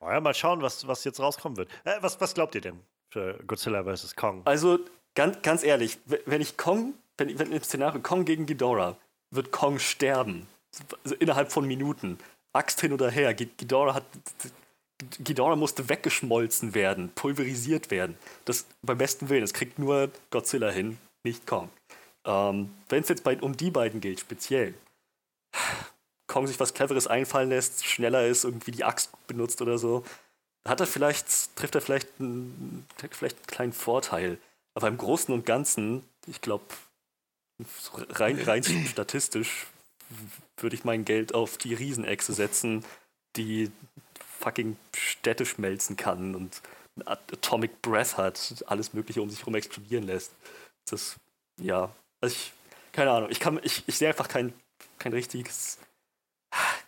ja, 0.00 0.20
mal 0.20 0.34
schauen, 0.34 0.62
was, 0.62 0.86
was 0.86 1.04
jetzt 1.04 1.20
rauskommen 1.20 1.56
wird. 1.56 1.68
Äh, 1.84 1.96
was, 2.00 2.20
was 2.20 2.34
glaubt 2.34 2.54
ihr 2.54 2.60
denn 2.60 2.80
für 3.10 3.38
Godzilla 3.46 3.84
vs. 3.84 4.16
Kong? 4.16 4.42
Also, 4.44 4.78
ganz, 5.14 5.42
ganz 5.42 5.62
ehrlich, 5.62 5.98
wenn 6.26 6.40
ich 6.40 6.56
Kong 6.56 6.94
wenn, 7.28 7.38
wenn 7.38 7.52
im 7.52 7.62
Szenario 7.62 8.00
Kong 8.00 8.24
gegen 8.24 8.46
Ghidorah, 8.46 8.96
wird 9.30 9.52
Kong 9.52 9.78
sterben. 9.78 10.46
Also 11.04 11.14
innerhalb 11.16 11.52
von 11.52 11.66
Minuten. 11.66 12.18
Axt 12.52 12.80
hin 12.80 12.92
oder 12.92 13.10
her. 13.10 13.34
Ghidorah 13.34 13.94
hat. 13.94 14.04
Ghidorah 15.18 15.56
musste 15.56 15.88
weggeschmolzen 15.88 16.74
werden, 16.74 17.10
pulverisiert 17.14 17.90
werden. 17.90 18.16
Das 18.44 18.66
beim 18.82 18.98
besten 18.98 19.28
Willen. 19.28 19.40
Das 19.40 19.52
kriegt 19.52 19.78
nur 19.78 20.10
Godzilla 20.30 20.70
hin, 20.70 20.98
nicht 21.24 21.46
Kong. 21.46 21.70
Ähm, 22.24 22.72
wenn 22.88 23.02
es 23.02 23.08
jetzt 23.08 23.24
bei, 23.24 23.36
um 23.40 23.56
die 23.56 23.70
beiden 23.70 24.00
geht, 24.00 24.20
speziell, 24.20 24.74
Kong 26.28 26.46
sich 26.46 26.60
was 26.60 26.72
Cleveres 26.72 27.08
einfallen 27.08 27.48
lässt, 27.48 27.84
schneller 27.84 28.26
ist, 28.26 28.44
irgendwie 28.44 28.70
die 28.70 28.84
Axt 28.84 29.10
benutzt 29.26 29.60
oder 29.60 29.76
so, 29.76 30.04
hat 30.66 30.80
er 30.80 30.86
vielleicht, 30.86 31.56
trifft 31.56 31.74
er 31.74 31.80
vielleicht 31.80 32.08
einen, 32.20 32.86
vielleicht 33.10 33.38
einen 33.38 33.46
kleinen 33.46 33.72
Vorteil. 33.72 34.38
Aber 34.74 34.88
im 34.88 34.96
Großen 34.96 35.34
und 35.34 35.44
Ganzen, 35.44 36.04
ich 36.26 36.40
glaube, 36.40 36.64
rein, 38.10 38.40
rein 38.40 38.62
statistisch 38.62 39.66
würde 40.58 40.76
ich 40.76 40.84
mein 40.84 41.04
Geld 41.04 41.34
auf 41.34 41.58
die 41.58 41.74
Riesenechse 41.74 42.32
setzen, 42.32 42.84
die 43.36 43.70
fucking 44.40 44.76
Städte 44.94 45.46
schmelzen 45.46 45.96
kann 45.96 46.34
und 46.34 46.62
Atomic 47.06 47.80
Breath 47.80 48.16
hat, 48.16 48.64
alles 48.66 48.92
Mögliche 48.92 49.22
um 49.22 49.30
sich 49.30 49.40
herum 49.40 49.54
explodieren 49.54 50.04
lässt. 50.04 50.32
Das, 50.90 51.16
ja, 51.60 51.94
also 52.20 52.34
ich, 52.34 52.52
keine 52.92 53.10
Ahnung, 53.12 53.30
ich 53.30 53.40
kann, 53.40 53.60
ich, 53.62 53.84
ich 53.86 53.96
sehe 53.96 54.08
einfach 54.08 54.28
kein, 54.28 54.52
kein 54.98 55.12
richtiges, 55.12 55.78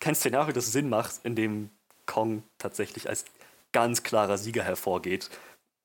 kein 0.01 0.15
Szenario, 0.15 0.53
das 0.53 0.73
Sinn 0.73 0.89
macht, 0.89 1.21
in 1.25 1.35
dem 1.35 1.71
Kong 2.07 2.43
tatsächlich 2.59 3.09
als 3.09 3.25
ganz 3.73 4.03
klarer 4.03 4.37
Sieger 4.37 4.63
hervorgeht, 4.63 5.31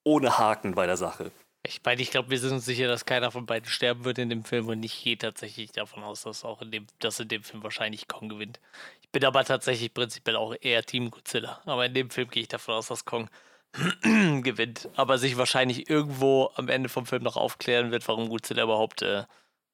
ohne 0.03 0.37
Haken 0.37 0.75
bei 0.75 0.85
der 0.85 0.97
Sache. 0.97 1.31
Ich 1.64 1.82
meine, 1.84 2.01
ich 2.01 2.12
glaube, 2.12 2.30
wir 2.30 2.39
sind 2.39 2.53
uns 2.53 2.66
sicher, 2.66 2.88
dass 2.88 3.05
keiner 3.05 3.32
von 3.32 3.45
beiden 3.45 3.70
sterben 3.70 4.05
wird 4.05 4.18
in 4.18 4.30
dem 4.30 4.43
Film 4.45 4.68
und 4.70 4.82
ich 4.84 5.03
gehe 5.03 5.18
tatsächlich 5.18 5.72
davon 5.72 6.03
aus, 6.03 6.24
dass 6.24 6.45
auch 6.45 6.62
in 6.62 6.72
dem, 6.72 6.88
dass 6.99 7.20
in 7.20 7.28
dem 7.28 7.43
Film 7.43 7.64
wahrscheinlich 7.64 8.07
Kong 8.07 8.30
gewinnt. 8.30 8.60
Ich 9.01 9.10
bin 9.10 9.26
aber 9.26 9.43
tatsächlich 9.43 9.93
prinzipiell 9.93 10.38
auch 10.38 10.55
eher 10.62 10.84
Team 10.84 11.12
Godzilla. 11.12 11.62
Aber 11.66 11.86
in 11.86 11.93
dem 11.93 12.10
Film 12.10 12.30
gehe 12.30 12.43
ich 12.43 12.47
davon 12.47 12.76
aus, 12.76 12.88
dass 12.88 13.05
Kong 13.05 13.30
gewinnt. 14.03 14.89
Aber 14.95 15.18
sich 15.18 15.38
wahrscheinlich 15.38 15.89
irgendwo 15.89 16.51
am 16.55 16.70
Ende 16.70 16.89
vom 16.89 17.05
Film 17.05 17.24
noch 17.24 17.36
aufklären 17.36 17.91
wird, 17.91 18.07
warum 18.07 18.30
Godzilla 18.30 18.64
überhaupt 18.64 19.01
äh, 19.01 19.26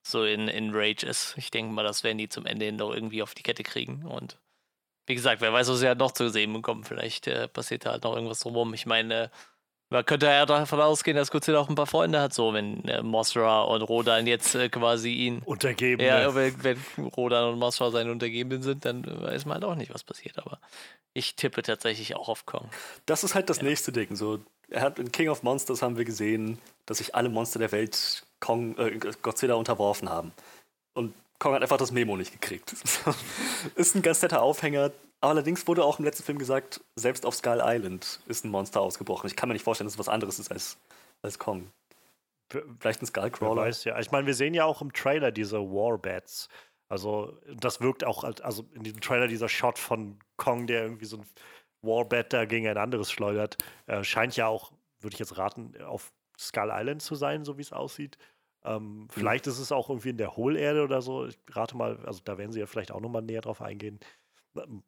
so 0.05 0.23
in, 0.23 0.47
in 0.47 0.71
Rage 0.73 1.05
ist. 1.05 1.35
Ich 1.37 1.51
denke 1.51 1.73
mal, 1.73 1.83
das 1.83 2.03
werden 2.03 2.17
die 2.17 2.29
zum 2.29 2.45
Ende 2.45 2.65
hin 2.65 2.77
noch 2.77 2.93
irgendwie 2.93 3.21
auf 3.23 3.35
die 3.35 3.43
Kette 3.43 3.63
kriegen. 3.63 4.05
Und 4.05 4.39
wie 5.07 5.15
gesagt, 5.15 5.41
wer 5.41 5.53
weiß, 5.53 5.69
was 5.69 5.79
sie 5.79 5.87
halt 5.87 5.99
noch 5.99 6.11
zu 6.13 6.29
sehen 6.29 6.53
bekommen. 6.53 6.83
Vielleicht 6.83 7.27
äh, 7.27 7.47
passiert 7.47 7.85
da 7.85 7.91
halt 7.91 8.03
noch 8.03 8.15
irgendwas 8.15 8.39
drumherum. 8.39 8.73
Ich 8.73 8.85
meine, 8.85 9.25
äh, 9.25 9.29
man 9.89 10.05
könnte 10.05 10.25
ja 10.25 10.45
davon 10.45 10.81
ausgehen, 10.81 11.15
dass 11.15 11.31
Godzilla 11.31 11.59
auch 11.59 11.69
ein 11.69 11.75
paar 11.75 11.85
Freunde 11.85 12.19
hat, 12.19 12.33
so 12.33 12.53
wenn 12.53 12.83
äh, 12.85 13.03
Mothra 13.03 13.63
und 13.63 13.81
Rodan 13.83 14.25
jetzt 14.25 14.55
äh, 14.55 14.69
quasi 14.69 15.11
ihn 15.11 15.41
untergeben. 15.45 16.03
Ja, 16.03 16.33
wenn, 16.33 16.63
wenn 16.63 16.77
Rodan 17.15 17.53
und 17.53 17.59
Mothra 17.59 17.91
seine 17.91 18.11
Untergebenen 18.11 18.63
sind, 18.63 18.85
dann 18.85 19.05
weiß 19.05 19.45
man 19.45 19.55
halt 19.55 19.65
auch 19.65 19.75
nicht, 19.75 19.93
was 19.93 20.03
passiert. 20.03 20.39
Aber 20.39 20.59
ich 21.13 21.35
tippe 21.35 21.61
tatsächlich 21.61 22.15
auch 22.15 22.29
auf 22.29 22.45
Kong. 22.45 22.69
Das 23.05 23.23
ist 23.23 23.35
halt 23.35 23.49
das 23.49 23.57
ja. 23.57 23.63
nächste 23.63 23.91
Ding. 23.91 24.15
So, 24.15 24.39
hat 24.73 24.97
in 24.97 25.11
King 25.11 25.29
of 25.29 25.43
Monsters 25.43 25.81
haben 25.81 25.97
wir 25.97 26.05
gesehen, 26.05 26.59
dass 26.85 26.97
sich 26.97 27.13
alle 27.13 27.29
Monster 27.29 27.59
der 27.59 27.71
Welt 27.71 28.25
Kong, 28.39 28.77
äh, 28.77 28.99
Godzilla 29.21 29.53
unterworfen 29.53 30.09
haben. 30.09 30.31
Und 30.93 31.13
Kong 31.39 31.53
hat 31.53 31.61
einfach 31.61 31.77
das 31.77 31.91
Memo 31.91 32.17
nicht 32.17 32.31
gekriegt. 32.31 32.73
ist 33.75 33.95
ein 33.95 34.01
ganz 34.01 34.21
netter 34.21 34.41
Aufhänger, 34.41 34.91
Allerdings 35.21 35.67
wurde 35.67 35.83
auch 35.83 35.99
im 35.99 36.05
letzten 36.05 36.23
Film 36.23 36.37
gesagt, 36.37 36.83
selbst 36.95 37.25
auf 37.25 37.35
Skull 37.35 37.61
Island 37.63 38.19
ist 38.27 38.45
ein 38.45 38.51
Monster 38.51 38.81
ausgebrochen. 38.81 39.27
Ich 39.27 39.35
kann 39.35 39.49
mir 39.49 39.53
nicht 39.53 39.63
vorstellen, 39.63 39.87
dass 39.87 39.93
es 39.93 39.99
was 39.99 40.09
anderes 40.09 40.39
ist 40.39 40.51
als, 40.51 40.77
als 41.21 41.39
Kong. 41.39 41.71
Vielleicht 42.79 43.01
ein 43.01 43.07
Skullcrawler. 43.07 43.61
Wer 43.61 43.67
weiß 43.69 43.83
ja. 43.85 43.99
Ich 43.99 44.11
meine, 44.11 44.27
wir 44.27 44.35
sehen 44.35 44.53
ja 44.53 44.65
auch 44.65 44.81
im 44.81 44.93
Trailer 44.93 45.31
diese 45.31 45.59
Warbats. 45.59 46.47
Also, 46.89 47.39
das 47.51 47.81
wirkt 47.81 48.03
auch, 48.03 48.23
also 48.23 48.65
in 48.73 48.83
diesem 48.83 49.01
Trailer 49.01 49.27
dieser 49.27 49.49
Shot 49.49 49.79
von 49.79 50.19
Kong, 50.37 50.67
der 50.67 50.83
irgendwie 50.83 51.05
so 51.05 51.17
ein 51.17 51.25
Warbat 51.81 52.31
da 52.31 52.45
gegen 52.45 52.67
ein 52.67 52.77
anderes 52.77 53.11
schleudert, 53.11 53.57
äh, 53.87 54.03
scheint 54.03 54.35
ja 54.35 54.45
auch, 54.47 54.71
würde 54.99 55.15
ich 55.15 55.19
jetzt 55.19 55.37
raten, 55.37 55.73
auf 55.83 56.13
Skull 56.37 56.69
Island 56.71 57.01
zu 57.01 57.15
sein, 57.15 57.43
so 57.43 57.57
wie 57.57 57.63
es 57.63 57.73
aussieht. 57.73 58.19
Ähm, 58.63 58.99
mhm. 58.99 59.09
Vielleicht 59.09 59.47
ist 59.47 59.57
es 59.57 59.71
auch 59.71 59.89
irgendwie 59.89 60.09
in 60.09 60.17
der 60.17 60.35
Hohlerde 60.35 60.83
oder 60.83 61.01
so. 61.01 61.25
Ich 61.25 61.39
rate 61.49 61.75
mal, 61.75 61.97
also 62.05 62.21
da 62.23 62.37
werden 62.37 62.51
sie 62.51 62.59
ja 62.59 62.67
vielleicht 62.67 62.91
auch 62.91 63.01
nochmal 63.01 63.23
näher 63.23 63.41
drauf 63.41 63.61
eingehen 63.61 63.99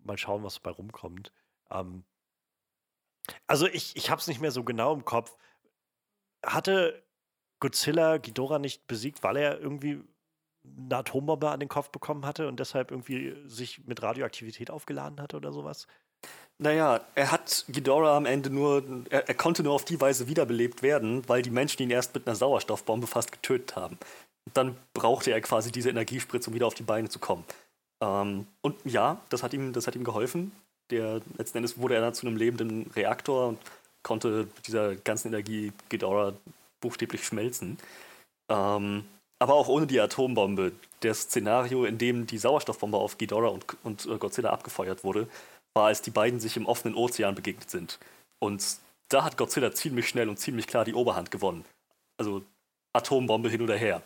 mal 0.03 0.17
schauen, 0.17 0.43
was 0.43 0.55
dabei 0.55 0.71
rumkommt. 0.71 1.31
Ähm, 1.69 2.03
also 3.45 3.67
ich, 3.67 3.95
ich 3.95 4.09
habe 4.09 4.21
es 4.21 4.27
nicht 4.27 4.41
mehr 4.41 4.51
so 4.51 4.63
genau 4.63 4.93
im 4.93 5.05
Kopf. 5.05 5.37
Hatte 6.45 7.03
Godzilla 7.59 8.17
Ghidorah 8.17 8.59
nicht 8.59 8.87
besiegt, 8.87 9.23
weil 9.23 9.37
er 9.37 9.59
irgendwie 9.59 10.01
eine 10.63 10.97
Atombombe 10.97 11.49
an 11.49 11.59
den 11.59 11.69
Kopf 11.69 11.89
bekommen 11.89 12.25
hatte 12.25 12.47
und 12.47 12.59
deshalb 12.59 12.91
irgendwie 12.91 13.35
sich 13.45 13.85
mit 13.85 14.01
Radioaktivität 14.01 14.69
aufgeladen 14.69 15.21
hatte 15.21 15.37
oder 15.37 15.51
sowas? 15.51 15.87
Naja, 16.59 17.01
er 17.13 17.31
hat 17.31 17.65
Ghidorah 17.69 18.17
am 18.17 18.25
Ende 18.25 18.49
nur, 18.49 18.83
er, 19.09 19.29
er, 19.29 19.35
konnte 19.35 19.61
nur 19.63 19.73
auf 19.73 19.85
die 19.85 20.01
Weise 20.01 20.27
wiederbelebt 20.27 20.81
werden, 20.81 21.27
weil 21.29 21.43
die 21.43 21.51
Menschen 21.51 21.83
ihn 21.83 21.91
erst 21.91 22.15
mit 22.15 22.27
einer 22.27 22.35
Sauerstoffbombe 22.35 23.05
fast 23.05 23.31
getötet 23.31 23.75
haben. 23.75 23.99
Und 24.45 24.57
dann 24.57 24.77
brauchte 24.93 25.31
er 25.31 25.41
quasi 25.41 25.71
diese 25.71 25.89
Energiespritze, 25.89 26.49
um 26.49 26.55
wieder 26.55 26.65
auf 26.65 26.73
die 26.73 26.83
Beine 26.83 27.09
zu 27.09 27.19
kommen. 27.19 27.43
Ähm, 28.01 28.47
und 28.61 28.75
ja, 28.85 29.19
das 29.29 29.43
hat, 29.43 29.53
ihm, 29.53 29.73
das 29.73 29.87
hat 29.87 29.95
ihm 29.95 30.03
geholfen. 30.03 30.51
der 30.91 31.21
letzten 31.37 31.57
Endes 31.57 31.77
wurde 31.79 31.95
er 31.95 32.01
dann 32.01 32.13
zu 32.13 32.27
einem 32.27 32.37
lebenden 32.37 32.89
Reaktor 32.95 33.49
und 33.49 33.59
konnte 34.03 34.47
mit 34.55 34.67
dieser 34.67 34.95
ganzen 34.95 35.29
Energie 35.29 35.73
Ghidorah 35.89 36.33
buchstäblich 36.79 37.25
schmelzen. 37.25 37.77
Ähm, 38.49 39.05
aber 39.39 39.53
auch 39.53 39.67
ohne 39.67 39.87
die 39.87 39.99
Atombombe. 39.99 40.71
Das 41.01 41.21
Szenario, 41.23 41.85
in 41.85 41.97
dem 41.97 42.25
die 42.25 42.37
Sauerstoffbombe 42.37 42.97
auf 42.97 43.17
Ghidorah 43.17 43.49
und, 43.49 43.65
und 43.83 44.05
äh, 44.05 44.17
Godzilla 44.17 44.49
abgefeuert 44.49 45.03
wurde, 45.03 45.27
war, 45.75 45.87
als 45.87 46.01
die 46.01 46.09
beiden 46.11 46.39
sich 46.39 46.57
im 46.57 46.65
offenen 46.65 46.95
Ozean 46.95 47.35
begegnet 47.35 47.69
sind. 47.69 47.99
Und 48.39 48.63
da 49.09 49.23
hat 49.23 49.37
Godzilla 49.37 49.71
ziemlich 49.71 50.07
schnell 50.07 50.29
und 50.29 50.39
ziemlich 50.39 50.67
klar 50.67 50.85
die 50.85 50.93
Oberhand 50.93 51.31
gewonnen. 51.31 51.65
Also 52.17 52.43
Atombombe 52.93 53.49
hin 53.49 53.61
oder 53.61 53.75
her. 53.75 54.01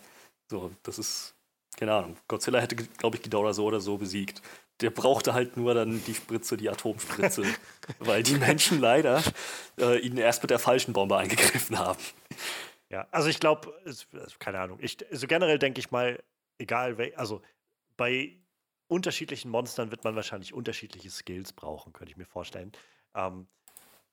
So, 0.49 0.71
das 0.83 0.99
ist, 0.99 1.33
keine 1.77 1.93
Ahnung. 1.93 2.17
Godzilla 2.27 2.59
hätte, 2.59 2.75
glaube 2.75 3.17
ich, 3.17 3.23
Ghidorah 3.23 3.53
so 3.53 3.65
oder 3.65 3.79
so 3.79 3.97
besiegt. 3.97 4.41
Der 4.81 4.89
brauchte 4.89 5.33
halt 5.33 5.57
nur 5.57 5.73
dann 5.73 6.03
die 6.05 6.13
Spritze, 6.13 6.57
die 6.57 6.69
Atomspritze, 6.69 7.43
weil 7.99 8.23
die 8.23 8.35
Menschen 8.35 8.79
leider 8.79 9.23
äh, 9.79 9.99
ihn 9.99 10.17
erst 10.17 10.43
mit 10.43 10.49
der 10.49 10.59
falschen 10.59 10.93
Bombe 10.93 11.17
eingegriffen 11.17 11.77
haben. 11.77 11.99
Ja, 12.89 13.07
also 13.11 13.29
ich 13.29 13.39
glaube, 13.39 13.73
keine 14.39 14.59
Ahnung. 14.59 14.79
Ich, 14.81 14.97
also 15.09 15.27
generell 15.27 15.59
denke 15.59 15.79
ich 15.79 15.91
mal, 15.91 16.21
egal, 16.57 16.97
also 17.15 17.41
bei 17.95 18.37
unterschiedlichen 18.87 19.49
Monstern 19.49 19.91
wird 19.91 20.03
man 20.03 20.15
wahrscheinlich 20.15 20.53
unterschiedliche 20.53 21.09
Skills 21.09 21.53
brauchen, 21.53 21.93
könnte 21.93 22.11
ich 22.11 22.17
mir 22.17 22.25
vorstellen. 22.25 22.73
Ähm, 23.15 23.47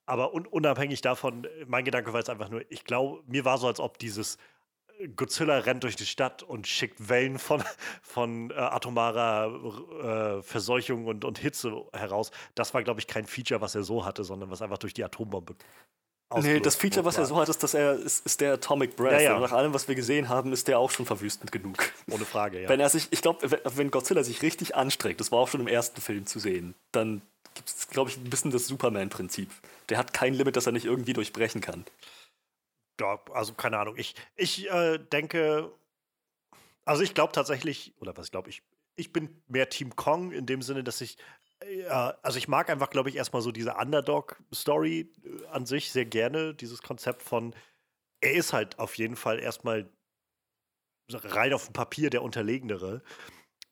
aber 0.07 0.33
un 0.33 0.47
unabhängig 0.47 1.01
davon, 1.01 1.47
mein 1.67 1.85
Gedanke 1.85 2.13
war 2.13 2.21
jetzt 2.21 2.31
einfach 2.31 2.49
nur, 2.49 2.63
ich 2.71 2.85
glaube, 2.85 3.23
mir 3.27 3.45
war 3.45 3.59
so, 3.59 3.67
als 3.67 3.81
ob 3.81 3.99
dieses 3.99 4.39
Godzilla 5.17 5.59
rennt 5.59 5.85
durch 5.85 5.97
die 5.97 6.07
Stadt 6.07 6.43
und 6.43 6.67
schickt 6.67 7.09
Wellen 7.09 7.39
von, 7.39 7.63
von 8.03 8.51
äh, 8.51 8.55
atomarer 8.55 10.39
äh, 10.39 10.43
Verseuchung 10.43 11.07
und, 11.07 11.25
und 11.25 11.39
Hitze 11.39 11.85
heraus. 11.93 12.31
Das 12.55 12.75
war, 12.75 12.83
glaube 12.83 13.01
ich, 13.01 13.07
kein 13.07 13.27
Feature, 13.27 13.61
was 13.61 13.75
er 13.75 13.83
so 13.83 14.05
hatte, 14.05 14.25
sondern 14.25 14.51
was 14.51 14.63
einfach 14.63 14.79
durch 14.79 14.95
die 14.95 15.05
Atombombe. 15.05 15.55
Nee, 16.37 16.61
das 16.61 16.77
Feature, 16.77 17.07
was 17.07 17.17
er 17.17 17.25
so 17.25 17.37
hat, 17.37 17.49
ist, 17.49 17.63
dass 17.63 17.73
er 17.73 17.95
ist, 17.95 18.27
ist 18.27 18.43
der 18.43 18.55
Atomic 18.55 18.97
Breath. 18.97 19.13
Ja, 19.13 19.33
ja. 19.33 19.41
Nach 19.41 19.53
allem, 19.53 19.73
was 19.73 19.89
wir 19.89 19.95
gesehen 19.95 20.29
haben, 20.29 20.53
ist 20.53 20.69
der 20.69 20.79
auch 20.79 20.91
schon 20.91 21.07
verwüstend 21.07 21.53
genug. 21.53 21.91
Ohne 22.11 22.27
Frage, 22.27 22.61
ja. 22.61 22.69
Wenn 22.69 22.81
er 22.81 22.91
sich, 22.91 23.09
ich 23.11 23.23
glaube, 23.23 23.51
wenn 23.65 23.91
Godzilla 23.91 24.23
sich 24.23 24.43
richtig 24.43 24.77
anstrengt, 24.77 25.21
das 25.21 25.33
war 25.33 25.39
auch 25.39 25.49
schon 25.49 25.63
im 25.63 25.69
ersten 25.69 26.03
Film 26.03 26.27
zu 26.27 26.39
sehen, 26.39 26.75
dann 26.93 27.23
gibt 27.55 27.71
es, 27.71 27.89
glaube 27.89 28.11
ich, 28.11 28.19
ein 28.19 28.29
bisschen 28.29 28.51
das 28.51 28.67
Superman-Prinzip. 28.67 29.51
Der 29.89 29.97
hat 29.97 30.13
kein 30.13 30.35
Limit, 30.35 30.57
das 30.57 30.67
er 30.67 30.73
nicht 30.73 30.85
irgendwie 30.85 31.15
durchbrechen 31.15 31.63
kann. 31.63 31.87
Ja, 33.01 33.21
also 33.33 33.55
keine 33.55 33.79
Ahnung. 33.79 33.97
Ich, 33.97 34.15
ich 34.37 34.69
äh, 34.71 34.99
denke, 34.99 35.73
also 36.85 37.03
ich 37.03 37.15
glaube 37.15 37.33
tatsächlich, 37.33 37.95
oder 38.01 38.17
was 38.17 38.31
glaube 38.31 38.51
ich, 38.51 38.63
ich 38.97 39.13
bin 39.13 39.43
mehr 39.47 39.69
Team 39.69 39.95
Kong 39.95 40.33
in 40.33 40.47
dem 40.47 40.63
Sinne, 40.63 40.83
dass 40.83 41.01
ich, 41.01 41.17
äh, 41.61 41.85
also 41.89 42.39
ich 42.39 42.49
mag 42.49 42.71
einfach, 42.71 42.91
glaube 42.91 43.09
ich, 43.09 43.17
erstmal 43.17 43.43
so 43.43 43.53
diese 43.53 43.75
Underdog-Story 43.75 45.13
äh, 45.25 45.47
an 45.49 45.67
sich 45.67 45.93
sehr 45.93 46.07
gerne, 46.07 46.55
dieses 46.55 46.83
Konzept 46.83 47.23
von, 47.23 47.55
er 48.21 48.33
ist 48.33 48.53
halt 48.53 48.79
auf 48.79 48.97
jeden 48.97 49.17
Fall 49.17 49.39
erstmal 49.39 49.89
rein 51.13 51.53
auf 51.55 51.67
dem 51.67 51.73
Papier 51.73 52.11
der 52.11 52.23
Unterlegenere. 52.23 53.03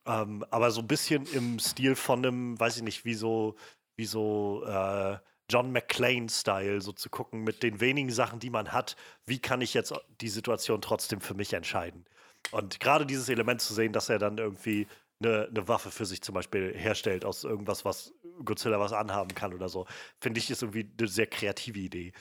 Ähm, 0.07 0.45
aber 0.51 0.71
so 0.71 0.81
ein 0.81 0.87
bisschen 0.87 1.27
im 1.27 1.59
Stil 1.59 1.97
von 1.97 2.25
einem, 2.25 2.61
weiß 2.61 2.77
ich 2.77 2.83
nicht, 2.83 3.05
wie 3.05 3.15
so, 3.15 3.57
wie 3.97 4.07
so 4.07 4.65
äh, 4.65 5.19
John 5.49 5.73
McClane-Style, 5.73 6.81
so 6.81 6.93
zu 6.93 7.09
gucken, 7.09 7.43
mit 7.45 7.63
den 7.63 7.81
wenigen 7.81 8.11
Sachen, 8.11 8.41
die 8.41 8.51
man 8.51 8.73
hat, 8.73 8.97
wie 9.27 9.39
kann 9.39 9.61
ich 9.61 9.75
jetzt 9.75 9.95
die 10.21 10.29
Situation 10.29 10.81
trotzdem 10.81 11.21
für 11.21 11.35
mich 11.35 11.53
entscheiden? 11.53 12.05
Und 12.51 12.81
gerade 12.81 13.07
dieses 13.07 13.29
Element 13.29 13.61
zu 13.61 13.75
sehen, 13.75 13.93
dass 13.93 14.09
er 14.09 14.19
dann 14.19 14.39
irgendwie 14.39 14.87
eine, 15.21 15.47
eine, 15.49 15.69
Waffe 15.69 15.91
für 15.91 16.05
sich 16.05 16.23
zum 16.23 16.35
Beispiel 16.35 16.73
herstellt 16.77 17.25
aus 17.25 17.45
irgendwas, 17.45 17.85
was 17.85 18.13
Godzilla 18.45 18.79
was 18.79 18.93
anhaben 18.93 19.35
kann 19.35 19.55
oder 19.55 19.69
so, 19.69 19.87
finde 20.21 20.39
ich, 20.39 20.51
ist 20.51 20.63
irgendwie 20.63 20.91
eine 20.99 21.09
sehr 21.09 21.27
kreative 21.27 21.79
Idee. 21.79 22.13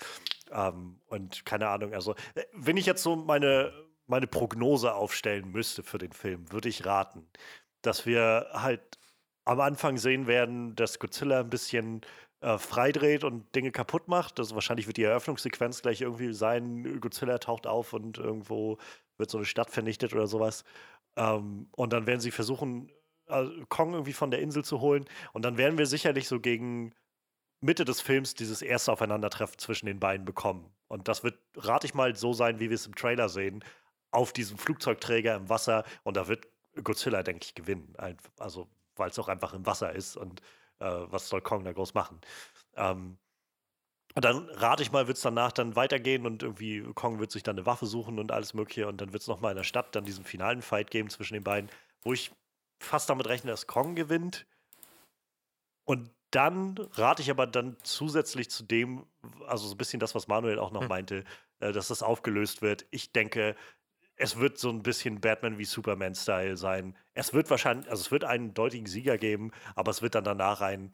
Ähm, 0.51 0.99
und 1.07 1.45
keine 1.45 1.67
Ahnung, 1.67 1.93
also, 1.93 2.15
äh, 2.35 2.43
wenn 2.53 2.77
ich 2.77 2.85
jetzt 2.85 3.03
so 3.03 3.15
meine, 3.15 3.73
meine 4.07 4.27
Prognose 4.27 4.93
aufstellen 4.93 5.51
müsste 5.51 5.83
für 5.83 5.97
den 5.97 6.13
Film, 6.13 6.51
würde 6.51 6.69
ich 6.69 6.85
raten, 6.85 7.27
dass 7.81 8.05
wir 8.05 8.47
halt 8.53 8.97
am 9.43 9.59
Anfang 9.59 9.97
sehen 9.97 10.25
werden, 10.27 10.75
dass 10.75 10.99
Godzilla 10.99 11.41
ein 11.41 11.49
bisschen 11.49 12.01
äh, 12.45 12.59
freidreht 12.59 13.23
und 13.23 13.55
Dinge 13.55 13.71
kaputt 13.71 14.07
macht. 14.07 14.37
Also 14.39 14.53
wahrscheinlich 14.53 14.85
wird 14.85 14.97
die 14.97 15.03
Eröffnungssequenz 15.03 15.81
gleich 15.81 16.01
irgendwie 16.01 16.31
sein, 16.31 17.01
Godzilla 17.01 17.39
taucht 17.39 17.65
auf 17.65 17.91
und 17.93 18.19
irgendwo 18.19 18.77
wird 19.17 19.31
so 19.31 19.39
eine 19.39 19.47
Stadt 19.47 19.71
vernichtet 19.71 20.13
oder 20.13 20.27
sowas. 20.27 20.63
Ähm, 21.15 21.69
und 21.71 21.91
dann 21.91 22.05
werden 22.05 22.19
sie 22.19 22.29
versuchen, 22.29 22.91
äh, 23.29 23.45
Kong 23.69 23.93
irgendwie 23.93 24.13
von 24.13 24.29
der 24.29 24.41
Insel 24.41 24.63
zu 24.63 24.79
holen. 24.79 25.05
Und 25.33 25.43
dann 25.43 25.57
werden 25.57 25.79
wir 25.79 25.87
sicherlich 25.87 26.27
so 26.27 26.39
gegen 26.39 26.93
Mitte 27.61 27.83
des 27.83 27.99
Films 27.99 28.35
dieses 28.35 28.61
erste 28.61 28.91
Aufeinandertreffen 28.91 29.57
zwischen 29.57 29.87
den 29.87 29.99
beiden 29.99 30.23
bekommen. 30.23 30.71
Und 30.87 31.07
das 31.07 31.23
wird, 31.23 31.39
rate 31.55 31.87
ich 31.87 31.95
mal, 31.95 32.15
so 32.15 32.31
sein, 32.33 32.59
wie 32.59 32.69
wir 32.69 32.75
es 32.75 32.85
im 32.85 32.93
Trailer 32.93 33.27
sehen, 33.27 33.63
auf 34.11 34.33
diesem 34.33 34.59
Flugzeugträger 34.59 35.35
im 35.35 35.49
Wasser. 35.49 35.83
Und 36.03 36.15
da 36.15 36.27
wird 36.27 36.47
Godzilla, 36.83 37.23
denke 37.23 37.43
ich, 37.43 37.55
gewinnen. 37.55 37.95
Also, 38.37 38.67
weil 38.97 39.09
es 39.09 39.17
auch 39.17 39.29
einfach 39.29 39.55
im 39.55 39.65
Wasser 39.65 39.93
ist 39.93 40.15
und 40.15 40.43
äh, 40.79 40.85
was 40.85 41.29
soll 41.29 41.41
Kong 41.41 41.63
da 41.63 41.73
groß 41.73 41.93
machen? 41.93 42.19
Ähm, 42.75 43.17
und 44.15 44.23
dann 44.23 44.49
rate 44.51 44.81
ich 44.81 44.93
mal, 44.93 45.07
wird 45.07 45.17
es 45.17 45.23
danach 45.23 45.51
dann 45.51 45.75
weitergehen 45.75 46.25
und 46.25 46.41
irgendwie 46.41 46.81
Kong 46.93 47.19
wird 47.19 47.31
sich 47.31 47.43
dann 47.43 47.57
eine 47.57 47.65
Waffe 47.65 47.85
suchen 47.85 48.17
und 48.17 48.31
alles 48.31 48.53
Mögliche 48.53 48.87
und 48.87 49.01
dann 49.01 49.11
wird 49.11 49.21
es 49.21 49.27
nochmal 49.27 49.51
in 49.51 49.57
der 49.57 49.65
Stadt 49.65 49.93
dann 49.93 50.05
diesen 50.05 50.23
finalen 50.23 50.61
Fight 50.61 50.89
geben 50.89 51.09
zwischen 51.09 51.33
den 51.33 51.43
beiden, 51.43 51.69
wo 52.01 52.13
ich 52.13 52.31
fast 52.81 53.09
damit 53.09 53.27
rechne, 53.27 53.51
dass 53.51 53.67
Kong 53.67 53.95
gewinnt. 53.95 54.47
Und 55.83 56.09
dann 56.31 56.77
rate 56.93 57.21
ich 57.21 57.29
aber 57.29 57.45
dann 57.45 57.77
zusätzlich 57.83 58.49
zu 58.49 58.63
dem, 58.63 59.05
also 59.47 59.67
so 59.67 59.75
ein 59.75 59.77
bisschen 59.77 59.99
das, 59.99 60.15
was 60.15 60.27
Manuel 60.27 60.59
auch 60.59 60.71
noch 60.71 60.81
hm. 60.81 60.89
meinte, 60.89 61.23
äh, 61.59 61.73
dass 61.73 61.89
das 61.89 62.01
aufgelöst 62.01 62.61
wird. 62.61 62.85
Ich 62.91 63.11
denke, 63.11 63.55
es 64.17 64.39
wird 64.39 64.57
so 64.57 64.69
ein 64.69 64.83
bisschen 64.83 65.19
Batman 65.19 65.57
wie 65.57 65.65
Superman-Style 65.65 66.57
sein. 66.57 66.95
Es 67.13 67.33
wird 67.33 67.49
wahrscheinlich, 67.49 67.89
also 67.89 68.01
es 68.01 68.11
wird 68.11 68.23
einen 68.23 68.53
deutigen 68.53 68.87
Sieger 68.87 69.17
geben, 69.17 69.51
aber 69.75 69.91
es 69.91 70.01
wird 70.01 70.15
dann 70.15 70.23
danach 70.23 70.61
ein, 70.61 70.91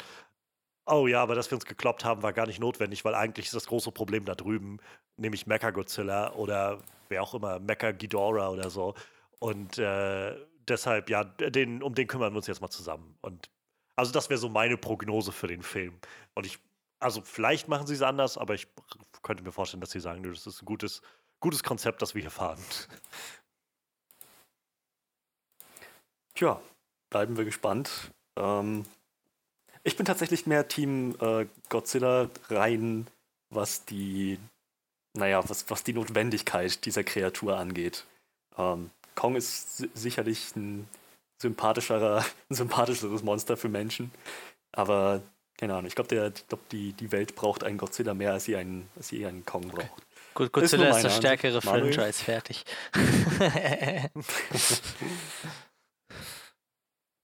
oh 0.86 1.08
ja, 1.08 1.22
aber 1.22 1.36
dass 1.36 1.52
wir 1.52 1.56
uns 1.56 1.66
gekloppt 1.66 2.04
haben, 2.04 2.24
war 2.24 2.34
gar 2.34 2.48
nicht 2.48 2.60
notwendig, 2.60 3.06
weil 3.06 3.16
eigentlich 3.16 3.48
ist 3.48 3.56
das 3.56 3.68
große 3.68 3.92
Problem 3.92 4.26
da 4.26 4.36
drüben, 4.36 4.80
nämlich 5.18 5.46
Mecha 5.46 5.70
Godzilla 5.72 6.34
oder 6.34 6.80
wer 7.10 7.22
auch 7.22 7.34
immer, 7.34 7.60
Mecha 7.60 7.92
Ghidorah 7.92 8.50
oder 8.50 8.70
so. 8.70 8.96
Und 9.40 9.78
äh, 9.78 10.36
deshalb, 10.68 11.10
ja, 11.10 11.24
den, 11.24 11.84
um 11.84 11.94
den 11.94 12.08
kümmern 12.08 12.34
wir 12.34 12.38
uns 12.38 12.48
jetzt 12.48 12.62
mal 12.62 12.70
zusammen. 12.70 13.18
Und 13.22 13.50
also 13.96 14.12
das 14.12 14.30
wäre 14.30 14.40
so 14.40 14.50
meine 14.50 14.78
Prognose 14.78 15.32
für 15.32 15.48
den 15.48 15.62
Film. 15.62 16.00
Und 16.34 16.46
ich, 16.46 16.60
also 17.00 17.22
vielleicht 17.22 17.68
machen 17.68 17.86
sie 17.86 17.94
es 17.94 18.02
anders, 18.02 18.38
aber 18.38 18.56
ich 18.56 18.68
könnte 19.22 19.44
mir 19.44 19.52
vorstellen, 19.52 19.82
dass 19.82 19.92
sie 19.92 20.00
sagen, 20.00 20.24
das 20.24 20.48
ist 20.48 20.62
ein 20.64 20.66
gutes 20.66 21.02
gutes 21.42 21.64
Konzept, 21.64 22.02
das 22.02 22.16
wir 22.16 22.22
hier 22.22 22.32
fahren. 22.32 22.64
Tja, 26.36 26.62
bleiben 27.10 27.38
wir 27.38 27.46
gespannt. 27.46 28.12
Ähm, 28.38 28.86
ich 29.84 29.98
bin 29.98 30.06
tatsächlich 30.06 30.46
mehr 30.46 30.68
Team 30.68 31.16
äh, 31.20 31.48
Godzilla 31.70 32.30
rein, 32.50 33.08
was 33.50 33.86
die, 33.86 34.40
naja, 35.14 35.48
was, 35.50 35.70
was 35.70 35.84
die 35.84 35.94
Notwendigkeit 35.94 36.86
dieser 36.86 37.04
Kreatur 37.04 37.58
angeht. 37.58 38.06
Ähm, 38.58 38.92
Kong 39.16 39.36
ist 39.36 39.78
si 39.78 39.90
sicherlich 39.94 40.56
ein 40.56 40.88
sympathischerer, 41.42 42.24
ein 42.50 42.56
sympathischeres 42.56 43.24
Monster 43.24 43.58
für 43.58 43.70
Menschen, 43.70 44.12
aber 44.72 45.22
keine 45.62 45.74
Ahnung, 45.76 45.86
ich 45.86 45.94
glaube, 45.94 46.34
glaub, 46.48 46.70
die, 46.70 46.94
die 46.94 47.12
Welt 47.12 47.36
braucht 47.36 47.64
einen 47.64 47.78
Godzilla 47.78 48.16
mehr, 48.16 48.34
als 48.34 48.46
sie 48.46 48.56
einen, 48.56 48.90
als 48.96 49.10
sie 49.10 49.24
einen 49.28 49.46
Kong 49.46 49.68
braucht. 49.68 49.92
Okay. 49.92 50.02
Gut, 50.34 50.52
Godzilla 50.54 50.90
ist, 50.90 50.96
ist 50.98 51.06
das 51.06 51.18
stärkere 51.18 51.62
Manuel. 51.64 51.94
Franchise, 51.94 52.24
fertig. 52.24 52.66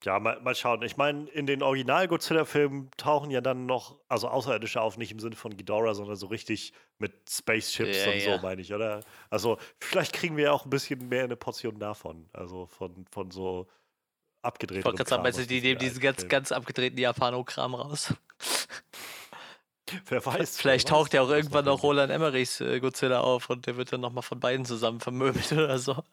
ja, 0.04 0.20
mal, 0.20 0.40
mal 0.42 0.54
schauen. 0.54 0.84
Ich 0.84 0.98
meine, 0.98 1.28
in 1.32 1.48
den 1.48 1.64
Original-Godzilla-Filmen 1.64 2.92
tauchen 2.96 3.32
ja 3.32 3.42
dann 3.42 3.66
noch, 3.66 3.98
also 4.08 4.28
Außerirdische 4.28 4.82
auf, 4.82 5.00
nicht 5.00 5.12
im 5.12 5.18
Sinne 5.18 5.36
von 5.36 5.58
Ghidorah, 5.58 5.96
sondern 5.96 6.16
so 6.16 6.28
richtig 6.28 6.74
mit 7.00 7.14
Spaceships 7.28 8.06
ja, 8.06 8.12
und 8.12 8.20
ja. 8.20 8.36
so, 8.36 8.42
meine 8.44 8.62
ich, 8.62 8.72
oder? 8.72 9.00
Also, 9.32 9.58
vielleicht 9.80 10.14
kriegen 10.14 10.38
wir 10.38 10.44
ja 10.44 10.52
auch 10.52 10.66
ein 10.66 10.70
bisschen 10.70 11.10
mehr 11.10 11.24
eine 11.24 11.38
Portion 11.38 11.80
davon. 11.80 12.30
Also 12.34 12.68
von, 12.68 13.04
von 13.10 13.32
so 13.32 13.68
abgedrehten. 14.42 14.80
Ich 14.80 14.86
wollte 14.86 15.04
gerade 15.04 15.32
sagen, 15.34 15.48
die 15.48 15.62
nehmen 15.62 15.80
diesen 15.80 16.00
ganz, 16.00 16.28
ganz 16.28 16.52
abgedrehten 16.52 16.98
Japano-Kram 16.98 17.76
raus? 17.76 18.14
Wer 20.08 20.26
weiß. 20.26 20.58
Vielleicht 20.60 20.90
wer 20.90 20.96
taucht 20.96 21.14
ja 21.14 21.22
auch 21.22 21.30
irgendwann 21.30 21.66
noch 21.66 21.84
Roland 21.84 22.12
Emmerichs 22.12 22.62
äh, 22.62 22.80
Godzilla 22.80 23.22
auf 23.22 23.50
und 23.50 23.68
der 23.68 23.78
wird 23.78 23.94
dann 23.94 24.02
nochmal 24.02 24.24
von 24.24 24.40
beiden 24.40 24.66
zusammen 24.66 25.00
vermöbelt 25.00 25.52
oder 25.52 25.80
so. 25.80 26.04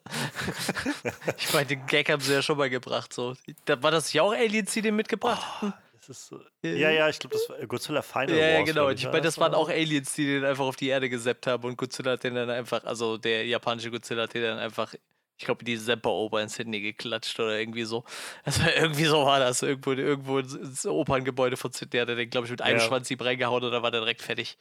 ich 1.39 1.53
meine, 1.53 1.67
den 1.67 1.87
Gag 1.87 2.11
haben 2.11 2.21
sie 2.21 2.33
ja 2.33 2.43
schon 2.43 2.59
mal 2.59 2.71
gebracht. 2.71 3.13
So. 3.13 3.35
war 3.67 3.91
das 3.91 4.13
ja 4.13 4.23
auch 4.23 4.33
Aliens, 4.33 4.73
die 4.73 4.83
den 4.83 4.97
mitgebracht 4.97 5.45
oh, 5.63 5.71
so, 6.13 6.41
ja, 6.63 6.91
ja, 6.91 7.09
ich 7.09 7.19
glaube, 7.19 7.37
das 7.37 7.49
war 7.49 7.67
Godzilla 7.67 8.03
Final 8.03 8.37
Ja, 8.37 8.49
ja 8.49 8.63
genau. 8.63 8.91
Ich, 8.91 9.03
ich 9.03 9.07
meine, 9.07 9.23
das 9.23 9.39
waren 9.39 9.55
auch 9.55 9.69
Aliens, 9.69 10.13
die 10.13 10.27
den 10.27 10.45
einfach 10.45 10.65
auf 10.65 10.77
die 10.77 10.89
Erde 10.89 11.09
gesäppt 11.09 11.47
haben 11.47 11.65
und 11.65 11.77
Godzilla 11.77 12.13
hat 12.13 12.25
den 12.25 12.35
dann 12.35 12.51
einfach, 12.51 12.85
also 12.85 13.17
der 13.17 13.47
japanische 13.47 13.91
Godzilla 13.91 14.25
hat 14.25 14.35
den 14.35 14.43
dann 14.43 14.59
einfach 14.59 14.95
ich 15.37 15.45
glaube, 15.45 15.65
die 15.65 15.77
Semperoper 15.77 16.41
in 16.41 16.49
Sydney 16.49 16.81
geklatscht 16.81 17.39
oder 17.41 17.59
irgendwie 17.59 17.85
so. 17.85 18.05
Also 18.45 18.63
irgendwie 18.77 19.05
so 19.05 19.25
war 19.25 19.41
das. 19.41 19.63
Irgendwo, 19.63 19.93
irgendwo 19.93 20.39
ins 20.39 20.87
Operngebäude 20.87 21.57
von 21.57 21.73
Sydney 21.73 22.01
hat 22.01 22.09
er 22.09 22.17
den, 22.17 22.31
glaube 22.31 22.47
ich, 22.47 22.51
mit 22.51 22.63
einem 22.63 22.79
ja. 22.79 22.85
Schwanz 22.85 23.11
ihm 23.11 23.21
reingehauen 23.21 23.65
oder 23.65 23.83
war 23.83 23.91
der 23.91 24.01
direkt 24.01 24.23
fertig. 24.23 24.57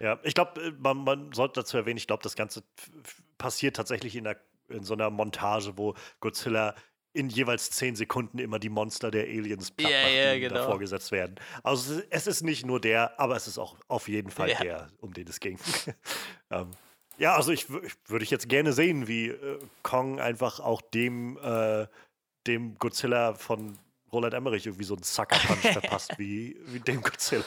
Ja, 0.00 0.18
ich 0.22 0.34
glaube, 0.34 0.60
äh, 0.60 0.72
man, 0.78 0.98
man, 0.98 1.32
sollte 1.32 1.60
dazu 1.60 1.76
erwähnen, 1.76 1.96
ich 1.96 2.06
glaube, 2.06 2.22
das 2.22 2.36
Ganze 2.36 2.62
passiert 3.38 3.76
tatsächlich 3.76 4.14
in, 4.14 4.24
der, 4.24 4.36
in 4.68 4.84
so 4.84 4.94
einer 4.94 5.10
Montage, 5.10 5.76
wo 5.76 5.94
Godzilla 6.20 6.74
in 7.14 7.30
jeweils 7.30 7.70
zehn 7.70 7.96
Sekunden 7.96 8.38
immer 8.38 8.58
die 8.58 8.68
Monster 8.68 9.10
der 9.10 9.24
Aliens 9.24 9.70
platt 9.70 9.90
yeah, 9.90 10.02
macht, 10.02 10.12
yeah, 10.12 10.34
die 10.34 10.40
genau. 10.40 10.54
davor 10.54 10.78
gesetzt 10.78 11.10
werden. 11.10 11.36
Also 11.62 12.00
es 12.10 12.26
ist 12.26 12.42
nicht 12.42 12.66
nur 12.66 12.80
der, 12.80 13.18
aber 13.18 13.34
es 13.34 13.48
ist 13.48 13.58
auch 13.58 13.76
auf 13.88 14.08
jeden 14.08 14.30
Fall 14.30 14.50
ja. 14.50 14.60
der, 14.60 14.88
um 15.00 15.12
den 15.14 15.26
es 15.26 15.40
ging. 15.40 15.58
ähm, 16.50 16.70
ja, 17.18 17.34
also 17.34 17.52
ich, 17.52 17.68
ich 17.68 17.94
würde 18.06 18.24
ich 18.24 18.30
jetzt 18.30 18.48
gerne 18.48 18.72
sehen, 18.72 19.08
wie 19.08 19.28
äh, 19.28 19.58
Kong 19.82 20.20
einfach 20.20 20.60
auch 20.60 20.80
dem, 20.80 21.36
äh, 21.38 21.86
dem 22.46 22.78
Godzilla 22.78 23.34
von 23.34 23.78
Roland 24.12 24.34
Emmerich 24.34 24.66
irgendwie 24.66 24.84
so 24.84 24.94
einen 24.94 25.02
Sucker-Punch 25.02 25.72
verpasst, 25.72 26.18
wie, 26.18 26.56
wie 26.66 26.80
dem 26.80 27.02
Godzilla. 27.02 27.44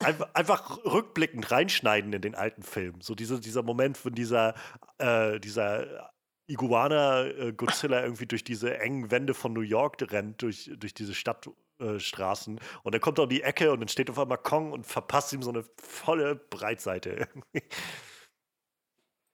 einfach, 0.00 0.28
einfach, 0.34 0.84
rückblickend 0.84 1.50
reinschneiden 1.50 2.12
in 2.12 2.22
den 2.22 2.34
alten 2.34 2.62
Film. 2.62 3.00
So 3.00 3.14
diese, 3.14 3.38
dieser 3.40 3.62
Moment 3.62 3.96
von 3.96 4.14
dieser, 4.14 4.54
äh, 4.98 5.38
dieser 5.38 6.10
Iguana-Godzilla 6.48 8.00
äh, 8.00 8.04
irgendwie 8.04 8.26
durch 8.26 8.44
diese 8.44 8.78
engen 8.78 9.10
Wände 9.10 9.34
von 9.34 9.52
New 9.52 9.60
York 9.60 9.98
rennt, 10.10 10.42
durch, 10.42 10.70
durch 10.76 10.94
diese 10.94 11.14
Stadtstraßen. 11.14 12.58
Äh, 12.58 12.60
und 12.82 12.94
dann 12.94 13.00
kommt 13.00 13.18
er 13.18 13.24
um 13.24 13.30
die 13.30 13.42
Ecke 13.42 13.70
und 13.70 13.80
dann 13.80 13.88
steht 13.88 14.10
auf 14.10 14.18
einmal 14.18 14.38
Kong 14.38 14.72
und 14.72 14.86
verpasst 14.86 15.32
ihm 15.32 15.42
so 15.42 15.50
eine 15.50 15.64
volle 15.76 16.34
Breitseite. 16.34 17.28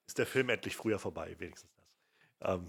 Ist 0.06 0.18
der 0.18 0.26
Film 0.26 0.48
endlich 0.48 0.76
früher 0.76 0.98
vorbei, 0.98 1.34
wenigstens 1.38 1.70
das. 1.76 2.54
Ähm, 2.54 2.66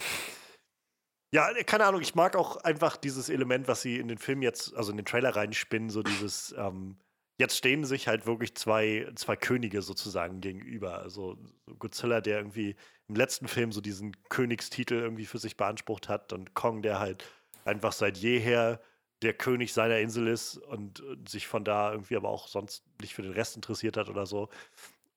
ja, 1.32 1.52
keine 1.64 1.86
Ahnung, 1.86 2.02
ich 2.02 2.16
mag 2.16 2.36
auch 2.36 2.58
einfach 2.58 2.96
dieses 2.96 3.30
Element, 3.30 3.68
was 3.68 3.82
sie 3.82 3.98
in 3.98 4.08
den 4.08 4.18
Film 4.18 4.42
jetzt, 4.42 4.74
also 4.76 4.92
in 4.92 4.98
den 4.98 5.06
Trailer 5.06 5.36
reinspinnen, 5.36 5.90
so 5.90 6.02
dieses, 6.02 6.56
ähm, 6.58 6.98
jetzt 7.38 7.58
stehen 7.58 7.84
sich 7.84 8.08
halt 8.08 8.26
wirklich 8.26 8.56
zwei, 8.56 9.12
zwei 9.16 9.36
Könige 9.36 9.82
sozusagen 9.82 10.40
gegenüber. 10.40 11.00
Also 11.00 11.38
Godzilla, 11.80 12.22
der 12.22 12.38
irgendwie 12.38 12.76
im 13.08 13.16
letzten 13.16 13.48
Film 13.48 13.72
so 13.72 13.82
diesen 13.82 14.16
Königstitel 14.30 14.96
irgendwie 14.96 15.26
für 15.26 15.40
sich 15.40 15.58
beansprucht 15.58 16.08
hat 16.08 16.32
und 16.32 16.54
Kong, 16.54 16.82
der 16.82 17.00
halt 17.00 17.26
einfach 17.66 17.92
seit 17.92 18.18
jeher 18.18 18.80
der 19.22 19.34
König 19.34 19.74
seiner 19.74 20.00
Insel 20.00 20.28
ist 20.28 20.58
und, 20.58 21.02
und 21.02 21.30
sich 21.30 21.48
von 21.48 21.64
da 21.64 21.92
irgendwie 21.92 22.16
aber 22.16 22.30
auch 22.30 22.48
sonst 22.48 22.84
nicht 23.02 23.14
für 23.14 23.24
den 23.24 23.34
Rest 23.34 23.56
interessiert 23.56 23.98
hat 23.98 24.08
oder 24.08 24.26
so. 24.26 24.50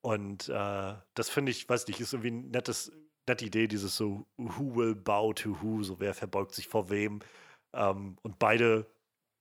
Und 0.01 0.49
äh, 0.49 0.95
das 1.15 1.29
finde 1.29 1.51
ich, 1.51 1.69
weiß 1.69 1.87
nicht, 1.89 2.01
ist 2.01 2.13
irgendwie 2.13 2.31
ein 2.31 2.51
nettes, 2.51 2.93
nette 3.27 3.45
Idee, 3.45 3.67
dieses 3.67 3.97
so, 3.97 4.27
who 4.37 4.75
will 4.75 4.95
bow 4.95 5.33
to 5.33 5.61
who, 5.61 5.83
so 5.83 6.01
wer 6.01 6.15
verbeugt 6.15 6.55
sich 6.55 6.69
vor 6.69 6.91
wem. 6.91 7.21
Ähm, 7.73 8.17
und 8.23 8.39
beide 8.39 8.87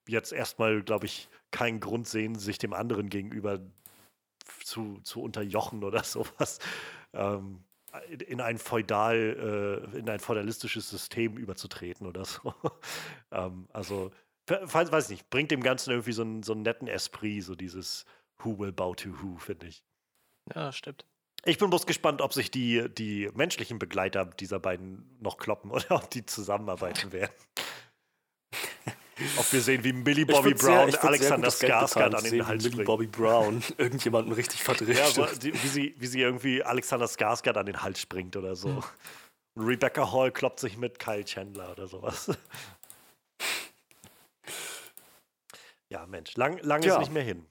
jetzt 0.07 0.33
erstmal, 0.33 0.81
glaube 0.83 1.05
ich, 1.05 1.29
keinen 1.51 1.79
Grund 1.79 2.07
sehen, 2.07 2.35
sich 2.35 2.57
dem 2.57 2.73
anderen 2.73 3.09
gegenüber 3.09 3.59
zu, 4.63 4.99
zu 5.03 5.21
unterjochen 5.21 5.83
oder 5.83 6.03
sowas. 6.03 6.59
Ähm, 7.13 7.63
in 8.27 8.41
ein 8.41 8.57
feudal, 8.57 9.89
äh, 9.93 9.97
in 9.97 10.09
ein 10.09 10.19
feudalistisches 10.19 10.89
System 10.89 11.37
überzutreten 11.37 12.05
oder 12.05 12.25
so. 12.25 12.53
ähm, 13.31 13.67
also, 13.73 14.11
weiß 14.47 15.09
nicht, 15.09 15.29
bringt 15.29 15.51
dem 15.51 15.63
Ganzen 15.63 15.91
irgendwie 15.91 16.11
so 16.11 16.21
einen, 16.21 16.43
so 16.43 16.53
einen 16.53 16.63
netten 16.63 16.87
Esprit, 16.87 17.43
so 17.43 17.55
dieses 17.55 18.05
Who 18.39 18.59
will 18.59 18.71
bow 18.71 18.93
to 18.95 19.09
who, 19.21 19.37
finde 19.37 19.67
ich. 19.67 19.83
Ja, 20.55 20.71
stimmt. 20.71 21.05
Ich 21.45 21.57
bin 21.57 21.69
bloß 21.69 21.85
gespannt, 21.85 22.21
ob 22.21 22.33
sich 22.33 22.51
die, 22.51 22.89
die 22.89 23.29
menschlichen 23.33 23.79
Begleiter 23.79 24.25
dieser 24.25 24.59
beiden 24.59 25.17
noch 25.21 25.37
kloppen 25.37 25.71
oder 25.71 25.91
ob 25.91 26.09
die 26.09 26.25
zusammenarbeiten 26.25 27.11
werden. 27.11 27.31
ob 29.37 29.51
wir 29.53 29.61
sehen, 29.61 29.83
wie 29.83 29.93
Millie 29.93 30.25
Bobby 30.25 30.53
Brown 30.53 30.91
sehr, 30.91 31.03
Alexander 31.03 31.49
Skarsgård 31.49 32.15
an 32.15 32.23
den 32.23 32.45
Hals 32.45 32.63
Millie 32.63 32.83
Bobby 32.83 33.07
Brown 33.07 33.63
irgendjemanden 33.77 34.33
richtig 34.33 34.63
verdreht. 34.63 34.97
Ja, 34.97 35.27
die, 35.35 35.53
wie, 35.53 35.67
sie, 35.67 35.95
wie 35.97 36.07
sie 36.07 36.21
irgendwie 36.21 36.63
Alexander 36.63 37.07
Skarsgård 37.07 37.57
an 37.57 37.65
den 37.65 37.81
Hals 37.81 38.01
springt 38.01 38.35
oder 38.35 38.55
so. 38.55 38.75
Hm. 38.75 38.83
Rebecca 39.57 40.11
Hall 40.11 40.31
kloppt 40.31 40.59
sich 40.59 40.77
mit 40.77 40.99
Kyle 40.99 41.25
Chandler 41.25 41.71
oder 41.71 41.87
sowas. 41.87 42.29
ja, 45.89 46.05
Mensch, 46.05 46.35
lang, 46.35 46.59
lang 46.59 46.83
ist 46.83 46.99
nicht 46.99 47.11
mehr 47.11 47.23
hin. 47.23 47.45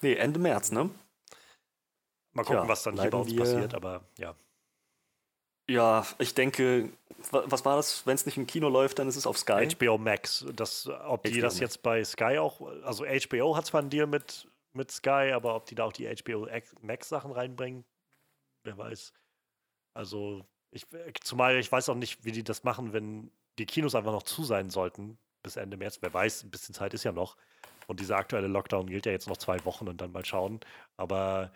Nee, 0.00 0.14
Ende 0.14 0.40
März, 0.40 0.72
ne? 0.72 0.90
Mal 2.34 2.42
gucken, 2.42 2.62
Tja, 2.62 2.68
was 2.68 2.82
dann 2.82 3.00
hier 3.00 3.10
bei 3.10 3.18
uns 3.18 3.34
passiert, 3.34 3.74
aber 3.74 4.02
ja. 4.18 4.34
Ja, 5.68 6.06
ich 6.18 6.34
denke, 6.34 6.90
was 7.30 7.64
war 7.64 7.76
das? 7.76 8.06
Wenn 8.06 8.16
es 8.16 8.26
nicht 8.26 8.36
im 8.36 8.46
Kino 8.46 8.68
läuft, 8.68 8.98
dann 8.98 9.08
ist 9.08 9.16
es 9.16 9.26
auf 9.26 9.38
Sky. 9.38 9.66
HBO 9.74 9.96
Max. 9.96 10.44
Das, 10.54 10.86
ob 10.86 11.22
HBO 11.22 11.30
die 11.30 11.40
das 11.40 11.54
Max. 11.54 11.60
jetzt 11.60 11.82
bei 11.82 12.04
Sky 12.04 12.38
auch, 12.38 12.60
also 12.82 13.04
HBO 13.04 13.56
hat 13.56 13.66
zwar 13.66 13.80
einen 13.80 13.88
Deal 13.88 14.06
mit, 14.06 14.46
mit 14.74 14.90
Sky, 14.90 15.30
aber 15.32 15.54
ob 15.54 15.64
die 15.66 15.74
da 15.74 15.84
auch 15.84 15.92
die 15.92 16.06
HBO 16.06 16.46
Max 16.82 17.08
Sachen 17.08 17.32
reinbringen, 17.32 17.84
wer 18.64 18.76
weiß. 18.76 19.14
Also, 19.94 20.44
ich, 20.70 20.86
zumal 21.22 21.56
ich 21.56 21.70
weiß 21.70 21.88
auch 21.88 21.94
nicht, 21.94 22.24
wie 22.24 22.32
die 22.32 22.44
das 22.44 22.64
machen, 22.64 22.92
wenn 22.92 23.30
die 23.58 23.66
Kinos 23.66 23.94
einfach 23.94 24.12
noch 24.12 24.24
zu 24.24 24.44
sein 24.44 24.68
sollten 24.68 25.16
bis 25.42 25.56
Ende 25.56 25.76
März. 25.76 25.98
Wer 26.00 26.12
weiß, 26.12 26.42
ein 26.42 26.50
bisschen 26.50 26.74
Zeit 26.74 26.94
ist 26.94 27.04
ja 27.04 27.12
noch. 27.12 27.36
Und 27.86 28.00
dieser 28.00 28.16
aktuelle 28.16 28.48
Lockdown 28.48 28.86
gilt 28.86 29.06
ja 29.06 29.12
jetzt 29.12 29.28
noch 29.28 29.36
zwei 29.36 29.64
Wochen 29.64 29.88
und 29.88 30.00
dann 30.00 30.10
mal 30.10 30.24
schauen. 30.24 30.58
Aber 30.96 31.52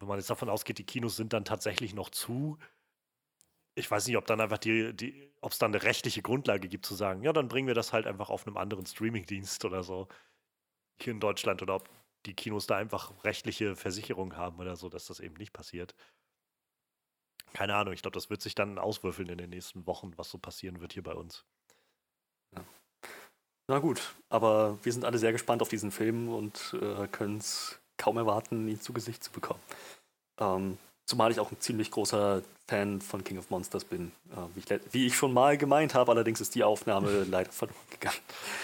wenn 0.00 0.08
man 0.08 0.18
jetzt 0.18 0.30
davon 0.30 0.48
ausgeht, 0.48 0.78
die 0.78 0.84
Kinos 0.84 1.16
sind 1.16 1.32
dann 1.32 1.44
tatsächlich 1.44 1.94
noch 1.94 2.10
zu, 2.10 2.58
ich 3.74 3.90
weiß 3.90 4.06
nicht, 4.06 4.16
ob 4.16 4.26
dann 4.26 4.40
einfach 4.40 4.58
die, 4.58 4.94
die 4.94 5.30
ob 5.42 5.52
es 5.52 5.58
dann 5.58 5.74
eine 5.74 5.82
rechtliche 5.82 6.22
Grundlage 6.22 6.68
gibt 6.68 6.86
zu 6.86 6.94
sagen, 6.94 7.22
ja, 7.22 7.32
dann 7.32 7.48
bringen 7.48 7.68
wir 7.68 7.74
das 7.74 7.92
halt 7.92 8.06
einfach 8.06 8.30
auf 8.30 8.46
einem 8.46 8.56
anderen 8.56 8.86
Streamingdienst 8.86 9.64
oder 9.64 9.82
so 9.82 10.08
hier 11.00 11.12
in 11.12 11.20
Deutschland 11.20 11.62
oder 11.62 11.76
ob 11.76 11.88
die 12.26 12.34
Kinos 12.34 12.66
da 12.66 12.76
einfach 12.76 13.24
rechtliche 13.24 13.76
Versicherungen 13.76 14.36
haben 14.36 14.58
oder 14.58 14.76
so, 14.76 14.88
dass 14.88 15.06
das 15.06 15.20
eben 15.20 15.34
nicht 15.36 15.52
passiert. 15.52 15.94
Keine 17.52 17.74
Ahnung, 17.74 17.94
ich 17.94 18.02
glaube, 18.02 18.14
das 18.14 18.30
wird 18.30 18.42
sich 18.42 18.54
dann 18.54 18.78
auswürfeln 18.78 19.28
in 19.28 19.38
den 19.38 19.50
nächsten 19.50 19.86
Wochen, 19.86 20.12
was 20.16 20.30
so 20.30 20.38
passieren 20.38 20.80
wird 20.80 20.92
hier 20.92 21.02
bei 21.02 21.14
uns. 21.14 21.44
Ja. 22.54 22.64
Na 23.68 23.78
gut, 23.78 24.14
aber 24.28 24.78
wir 24.84 24.92
sind 24.92 25.04
alle 25.04 25.18
sehr 25.18 25.32
gespannt 25.32 25.62
auf 25.62 25.68
diesen 25.68 25.90
Film 25.90 26.28
und 26.28 26.76
äh, 26.80 27.08
können 27.08 27.38
es 27.38 27.79
kaum 28.00 28.16
erwarten, 28.16 28.66
ihn 28.66 28.80
zu 28.80 28.92
Gesicht 28.92 29.22
zu 29.22 29.30
bekommen. 29.30 29.60
Ähm, 30.38 30.78
zumal 31.04 31.30
ich 31.30 31.38
auch 31.38 31.50
ein 31.50 31.60
ziemlich 31.60 31.90
großer 31.90 32.42
Fan 32.66 33.00
von 33.00 33.24
King 33.24 33.38
of 33.38 33.50
Monsters 33.50 33.84
bin. 33.84 34.12
Äh, 34.30 34.36
wie, 34.54 34.60
ich, 34.60 34.80
wie, 34.92 35.06
ich, 35.06 35.16
schon 35.16 35.32
mal 35.32 35.58
gemeint 35.58 35.94
habe, 35.94 36.12
allerdings 36.12 36.40
ist 36.40 36.54
die 36.54 36.64
Aufnahme 36.64 37.24
leider 37.30 37.52
verloren 37.52 37.76
gegangen. 37.90 38.16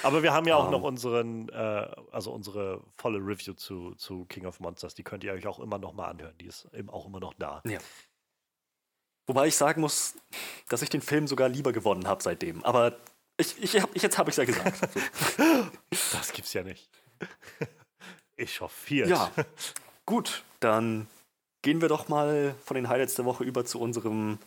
Aber 0.02 0.22
wir 0.22 0.32
haben 0.32 0.46
ja 0.46 0.56
auch 0.56 0.66
ähm, 0.66 0.70
noch 0.70 0.82
unseren, 0.82 1.48
äh, 1.50 1.88
also 2.12 2.32
unsere 2.32 2.80
volle 2.96 3.18
Review 3.18 3.52
zu, 3.54 3.94
zu 3.96 4.24
King 4.26 4.46
of 4.46 4.60
Monsters. 4.60 4.94
Die 4.94 5.02
könnt 5.02 5.24
ihr 5.24 5.32
euch 5.32 5.46
auch 5.46 5.58
immer 5.58 5.78
noch 5.78 5.92
mal 5.92 6.08
anhören. 6.08 6.34
Die 6.40 6.46
ist 6.46 6.68
eben 6.72 6.88
auch 6.88 7.06
immer 7.06 7.20
noch 7.20 7.34
da. 7.34 7.62
Ja. 7.66 7.78
Wobei 9.26 9.48
ich 9.48 9.56
sagen 9.56 9.80
muss, 9.80 10.14
dass 10.68 10.82
ich 10.82 10.88
den 10.88 11.02
Film 11.02 11.26
sogar 11.26 11.48
lieber 11.48 11.72
gewonnen 11.72 12.06
habe 12.06 12.22
seitdem. 12.22 12.64
Aber 12.64 12.96
ich, 13.38 13.60
ich, 13.60 13.82
hab, 13.82 13.94
ich 13.94 14.02
jetzt 14.02 14.16
habe 14.18 14.30
ich 14.30 14.34
es 14.34 14.36
ja 14.36 14.44
gesagt. 14.44 14.88
das 16.12 16.32
gibt's 16.32 16.52
ja 16.52 16.62
nicht. 16.62 16.88
Echauffiert. 18.36 19.08
Ja, 19.08 19.30
gut, 20.06 20.44
dann 20.60 21.06
gehen 21.62 21.80
wir 21.80 21.88
doch 21.88 22.08
mal 22.08 22.54
von 22.64 22.74
den 22.74 22.88
Highlights 22.88 23.14
der 23.14 23.24
Woche 23.24 23.44
über 23.44 23.64
zu 23.64 23.80
unserem 23.80 24.38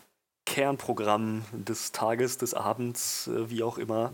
Kernprogramm 0.46 1.44
des 1.52 1.92
Tages, 1.92 2.38
des 2.38 2.54
Abends, 2.54 3.28
äh, 3.28 3.50
wie 3.50 3.64
auch 3.64 3.78
immer. 3.78 4.14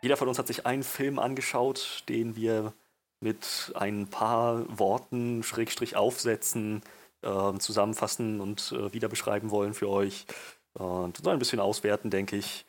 Jeder 0.00 0.16
von 0.16 0.28
uns 0.28 0.38
hat 0.38 0.46
sich 0.46 0.64
einen 0.64 0.84
Film 0.84 1.18
angeschaut, 1.18 2.04
den 2.08 2.36
wir 2.36 2.72
mit 3.20 3.72
ein 3.74 4.06
paar 4.08 4.64
Worten, 4.78 5.42
Schrägstrich 5.42 5.96
aufsetzen, 5.96 6.82
äh, 7.22 7.58
zusammenfassen 7.58 8.40
und 8.40 8.72
äh, 8.72 8.92
wieder 8.92 9.08
beschreiben 9.08 9.50
wollen 9.50 9.74
für 9.74 9.88
euch. 9.88 10.26
Und 10.74 11.16
so 11.16 11.30
ein 11.30 11.38
bisschen 11.38 11.58
auswerten, 11.58 12.10
denke 12.10 12.36
ich. 12.36 12.64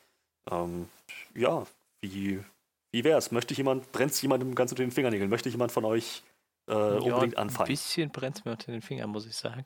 Ähm, 0.49 0.89
ja, 1.35 1.65
wie, 2.01 2.43
wie 2.91 3.07
es? 3.07 3.31
Möchte 3.31 3.53
jemand, 3.53 3.91
brennt 3.91 4.19
jemandem 4.21 4.55
ganz 4.55 4.71
unter 4.71 4.83
den 4.83 4.91
Fingernägeln? 4.91 5.29
Möchte 5.29 5.49
jemand 5.49 5.71
von 5.71 5.85
euch 5.85 6.23
äh, 6.67 6.73
unbedingt 6.73 7.33
ja, 7.33 7.39
anfangen? 7.39 7.67
Ein 7.67 7.73
bisschen 7.73 8.11
brennt 8.11 8.37
es 8.37 8.45
mir 8.45 8.51
unter 8.51 8.71
den 8.71 8.81
Fingern, 8.81 9.09
muss 9.09 9.25
ich 9.25 9.35
sagen. 9.35 9.65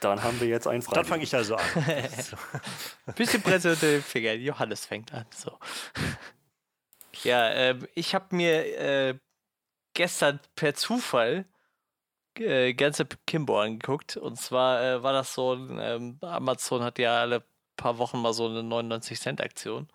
Dann 0.00 0.22
haben 0.22 0.40
wir 0.40 0.48
jetzt 0.48 0.66
einen 0.66 0.82
Frage. 0.82 0.96
Dann 0.96 1.04
fange 1.04 1.22
ich 1.22 1.34
also 1.34 1.56
an. 1.56 1.64
Ein 1.74 3.14
bisschen 3.16 3.40
brennt 3.42 3.64
es 3.64 3.74
unter 3.74 3.86
den 3.86 4.02
Fingern. 4.02 4.40
Johannes 4.40 4.86
fängt 4.86 5.12
an. 5.14 5.26
So. 5.34 5.58
Ja, 7.22 7.48
äh, 7.50 7.78
ich 7.94 8.14
habe 8.14 8.34
mir 8.34 8.78
äh, 8.78 9.18
gestern 9.94 10.40
per 10.56 10.74
Zufall 10.74 11.46
äh, 12.38 12.74
ganze 12.74 13.06
Kimbo 13.26 13.60
angeguckt. 13.60 14.16
Und 14.16 14.36
zwar 14.36 14.82
äh, 14.82 15.02
war 15.02 15.12
das 15.12 15.34
so, 15.34 15.54
ähm, 15.54 16.18
Amazon 16.20 16.82
hat 16.82 16.98
ja 16.98 17.20
alle 17.20 17.44
paar 17.76 17.98
Wochen 17.98 18.20
mal 18.20 18.32
so 18.32 18.46
eine 18.46 18.62
99 18.62 19.20
Cent 19.20 19.40
Aktion. 19.40 19.88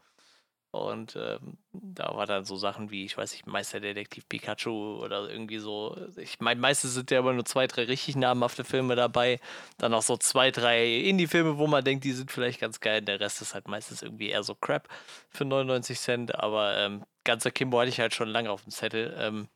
Und 0.71 1.15
ähm, 1.15 1.57
da 1.71 2.13
war 2.15 2.25
dann 2.25 2.45
so 2.45 2.55
Sachen 2.57 2.91
wie, 2.91 3.05
ich 3.05 3.17
weiß 3.17 3.31
nicht, 3.31 3.47
Meisterdetektiv 3.47 4.27
Pikachu 4.27 5.01
oder 5.01 5.29
irgendwie 5.29 5.59
so. 5.59 5.97
Ich 6.17 6.39
meine, 6.39 6.59
meistens 6.59 6.93
sind 6.93 7.09
ja 7.09 7.19
immer 7.19 7.33
nur 7.33 7.45
zwei, 7.45 7.67
drei 7.67 7.83
richtig 7.85 8.15
namhafte 8.15 8.63
Filme 8.63 8.95
dabei. 8.95 9.39
Dann 9.77 9.93
auch 9.93 10.01
so 10.01 10.17
zwei, 10.17 10.51
drei 10.51 10.97
Indie-Filme, 10.99 11.57
wo 11.57 11.67
man 11.67 11.83
denkt, 11.83 12.03
die 12.03 12.11
sind 12.11 12.31
vielleicht 12.31 12.59
ganz 12.59 12.79
geil. 12.79 13.01
Der 13.01 13.19
Rest 13.19 13.41
ist 13.41 13.53
halt 13.53 13.67
meistens 13.67 14.01
irgendwie 14.01 14.29
eher 14.29 14.43
so 14.43 14.55
Crap 14.55 14.87
für 15.29 15.45
99 15.45 15.99
Cent. 15.99 16.35
Aber 16.35 16.77
ähm, 16.77 17.03
ganzer 17.23 17.51
Kimbo 17.51 17.79
hatte 17.79 17.89
ich 17.89 17.99
halt 17.99 18.13
schon 18.13 18.29
lange 18.29 18.51
auf 18.51 18.63
dem 18.63 18.71
Zettel. 18.71 19.15
Ähm, 19.17 19.47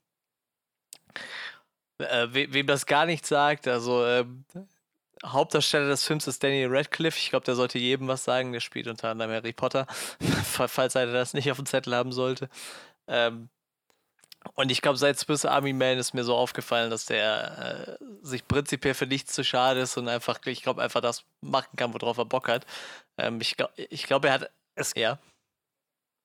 äh, 1.99 2.27
we 2.31 2.53
wem 2.53 2.67
das 2.67 2.85
gar 2.85 3.05
nicht 3.05 3.25
sagt, 3.25 3.67
also 3.67 4.05
ähm, 4.05 4.45
Hauptdarsteller 5.25 5.87
des 5.87 6.03
Films 6.05 6.27
ist 6.27 6.43
Daniel 6.43 6.69
Radcliffe. 6.75 7.17
Ich 7.17 7.29
glaube, 7.29 7.45
der 7.45 7.55
sollte 7.55 7.77
jedem 7.77 8.07
was 8.07 8.23
sagen. 8.23 8.53
Der 8.53 8.59
spielt 8.59 8.87
unter 8.87 9.09
anderem 9.09 9.31
Harry 9.31 9.53
Potter, 9.53 9.85
falls 10.43 10.95
er 10.95 11.07
das 11.07 11.33
nicht 11.33 11.51
auf 11.51 11.57
dem 11.57 11.65
Zettel 11.65 11.95
haben 11.95 12.11
sollte. 12.11 12.49
Ähm, 13.07 13.49
und 14.55 14.71
ich 14.71 14.81
glaube, 14.81 14.97
seit 14.97 15.19
Swiss 15.19 15.45
Army 15.45 15.73
Man 15.73 15.97
ist 15.99 16.13
mir 16.13 16.23
so 16.23 16.35
aufgefallen, 16.35 16.89
dass 16.89 17.05
der 17.05 17.97
äh, 18.01 18.05
sich 18.25 18.47
prinzipiell 18.47 18.95
für 18.95 19.05
nichts 19.05 19.33
zu 19.33 19.43
schade 19.43 19.81
ist 19.81 19.97
und 19.97 20.07
einfach, 20.07 20.39
ich 20.45 20.63
glaube, 20.63 20.81
einfach 20.81 21.01
das 21.01 21.23
machen 21.41 21.75
kann, 21.75 21.93
worauf 21.93 22.17
er 22.17 22.25
Bock 22.25 22.47
hat. 22.47 22.65
Ähm, 23.17 23.39
ich 23.41 23.55
glaube, 23.57 23.73
ich 23.77 24.05
glaub, 24.07 24.25
er 24.25 24.33
hat. 24.33 24.51
Es, 24.73 24.93
ja. 24.95 25.19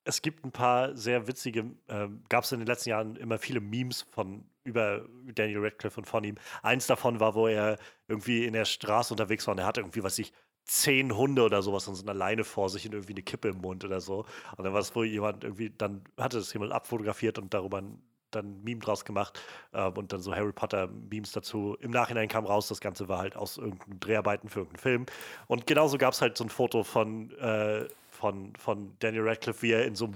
Es 0.07 0.21
gibt 0.21 0.45
ein 0.45 0.53
paar 0.53 0.95
sehr 0.95 1.27
witzige, 1.27 1.65
äh, 1.87 2.07
gab 2.29 2.45
es 2.45 2.51
in 2.53 2.59
den 2.59 2.67
letzten 2.67 2.89
Jahren 2.91 3.17
immer 3.17 3.37
viele 3.37 3.59
Memes 3.59 4.05
von 4.11 4.45
über 4.63 5.05
Daniel 5.33 5.59
Radcliffe 5.59 5.99
und 5.99 6.05
von 6.05 6.23
ihm. 6.23 6.35
Eins 6.63 6.87
davon 6.87 7.19
war, 7.19 7.35
wo 7.35 7.47
er 7.47 7.77
irgendwie 8.07 8.45
in 8.45 8.53
der 8.53 8.63
Straße 8.63 9.13
unterwegs 9.13 9.45
war 9.47 9.53
und 9.53 9.59
er 9.59 9.65
hatte 9.65 9.81
irgendwie, 9.81 10.03
was 10.03 10.17
ich, 10.17 10.31
zehn 10.63 11.15
Hunde 11.15 11.43
oder 11.43 11.61
sowas 11.61 11.87
und 11.87 11.95
so 11.95 12.05
eine 12.05 12.17
Leine 12.17 12.43
vor 12.43 12.69
sich 12.69 12.85
und 12.85 12.93
irgendwie 12.93 13.13
eine 13.13 13.23
Kippe 13.23 13.49
im 13.49 13.57
Mund 13.57 13.83
oder 13.83 14.01
so. 14.01 14.25
Und 14.55 14.63
dann 14.63 14.73
war 14.73 14.81
es 14.81 14.95
wohl 14.95 15.05
jemand 15.05 15.43
irgendwie, 15.43 15.69
dann 15.69 16.03
hatte 16.17 16.37
das 16.37 16.53
jemand 16.53 16.73
abfotografiert 16.73 17.37
und 17.37 17.53
darüber 17.53 17.79
ein, 17.79 18.01
dann 18.31 18.45
ein 18.45 18.63
Meme 18.63 18.79
draus 18.79 19.05
gemacht 19.05 19.41
äh, 19.71 19.87
und 19.87 20.11
dann 20.11 20.21
so 20.21 20.35
Harry 20.35 20.51
Potter 20.51 20.87
Memes 20.87 21.31
dazu. 21.31 21.77
Im 21.79 21.91
Nachhinein 21.91 22.27
kam 22.27 22.45
raus, 22.45 22.67
das 22.67 22.81
Ganze 22.81 23.07
war 23.07 23.19
halt 23.19 23.37
aus 23.37 23.57
irgendeinen 23.57 23.99
Dreharbeiten 23.99 24.49
für 24.49 24.59
irgendeinen 24.59 24.81
Film. 24.81 25.05
Und 25.47 25.67
genauso 25.67 25.97
gab 25.97 26.13
es 26.13 26.21
halt 26.21 26.37
so 26.37 26.43
ein 26.43 26.49
Foto 26.49 26.83
von, 26.83 27.31
äh, 27.39 27.87
von, 28.17 28.53
von 28.57 28.95
Daniel 28.99 29.27
Radcliffe, 29.27 29.61
wie 29.61 29.71
er 29.71 29.85
in 29.85 29.95
so 29.95 30.05
einem 30.05 30.15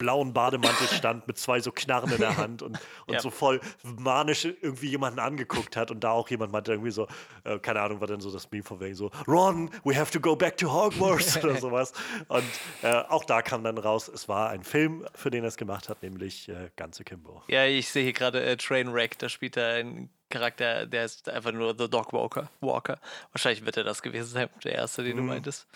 blauen 0.00 0.32
Bademantel 0.32 0.88
stand 0.96 1.28
mit 1.28 1.38
zwei 1.38 1.60
so 1.60 1.70
Knarren 1.70 2.10
in 2.10 2.18
der 2.18 2.36
Hand 2.36 2.62
und, 2.62 2.80
und 3.06 3.14
ja. 3.14 3.20
so 3.20 3.30
voll 3.30 3.60
manisch 3.84 4.46
irgendwie 4.46 4.88
jemanden 4.88 5.20
angeguckt 5.20 5.76
hat 5.76 5.92
und 5.92 6.02
da 6.02 6.10
auch 6.10 6.28
jemand 6.30 6.50
meinte 6.50 6.72
irgendwie 6.72 6.90
so, 6.90 7.06
äh, 7.44 7.58
keine 7.60 7.82
Ahnung, 7.82 8.00
war 8.00 8.08
dann 8.08 8.20
so 8.20 8.32
das 8.32 8.50
Meme 8.50 8.64
von 8.64 8.80
wegen 8.80 8.96
so, 8.96 9.10
Ron, 9.28 9.70
we 9.84 9.96
have 9.96 10.10
to 10.10 10.18
go 10.18 10.34
back 10.34 10.56
to 10.56 10.72
Hogwarts 10.72 11.36
oder 11.44 11.56
sowas. 11.60 11.92
Und 12.28 12.44
äh, 12.82 12.88
auch 13.08 13.24
da 13.24 13.42
kam 13.42 13.62
dann 13.62 13.78
raus, 13.78 14.08
es 14.08 14.26
war 14.26 14.48
ein 14.48 14.64
Film, 14.64 15.06
für 15.14 15.30
den 15.30 15.44
er 15.44 15.48
es 15.48 15.56
gemacht 15.56 15.88
hat, 15.88 16.02
nämlich 16.02 16.48
äh, 16.48 16.70
Ganze 16.76 17.04
Kimbo. 17.04 17.42
Ja, 17.48 17.66
ich 17.66 17.90
sehe 17.90 18.02
hier 18.02 18.14
gerade 18.14 18.42
äh, 18.42 18.56
Trainwreck, 18.56 19.18
da 19.18 19.28
spielt 19.28 19.58
er 19.58 19.74
einen 19.74 20.08
Charakter, 20.30 20.86
der 20.86 21.04
ist 21.04 21.28
einfach 21.28 21.52
nur 21.52 21.74
The 21.76 21.90
Dog 21.90 22.12
Walker. 22.14 22.48
Walker. 22.60 22.98
Wahrscheinlich 23.32 23.66
wird 23.66 23.76
er 23.76 23.84
das 23.84 24.00
gewesen 24.00 24.28
sein, 24.28 24.48
der 24.64 24.76
erste, 24.76 25.02
den 25.02 25.14
mm. 25.14 25.16
du 25.16 25.22
mhm. 25.22 25.28
meintest. 25.28 25.66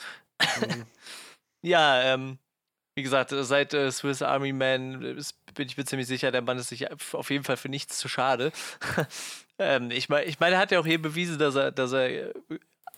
Mm. 0.40 0.82
ja, 1.64 2.14
ähm, 2.14 2.38
wie 2.94 3.02
gesagt, 3.02 3.32
äh, 3.32 3.44
seit 3.44 3.74
äh, 3.74 3.90
Swiss 3.90 4.22
Army 4.22 4.52
Man 4.52 5.02
ist, 5.02 5.34
bin 5.54 5.66
ich 5.66 5.76
mir 5.76 5.84
ziemlich 5.84 6.06
sicher, 6.06 6.30
der 6.30 6.42
Mann 6.42 6.58
ist 6.58 6.68
sich 6.68 6.90
auf 7.14 7.30
jeden 7.30 7.44
Fall 7.44 7.56
für 7.56 7.68
nichts 7.68 7.98
zu 7.98 8.08
schade. 8.08 8.52
ähm, 9.58 9.90
ich 9.90 10.08
meine, 10.08 10.26
ich 10.26 10.38
mein, 10.40 10.52
er 10.52 10.58
hat 10.58 10.70
ja 10.70 10.80
auch 10.80 10.86
hier 10.86 11.00
bewiesen, 11.00 11.38
dass 11.38 11.56
er, 11.56 11.72
dass 11.72 11.92
er 11.92 12.10
äh, 12.10 12.32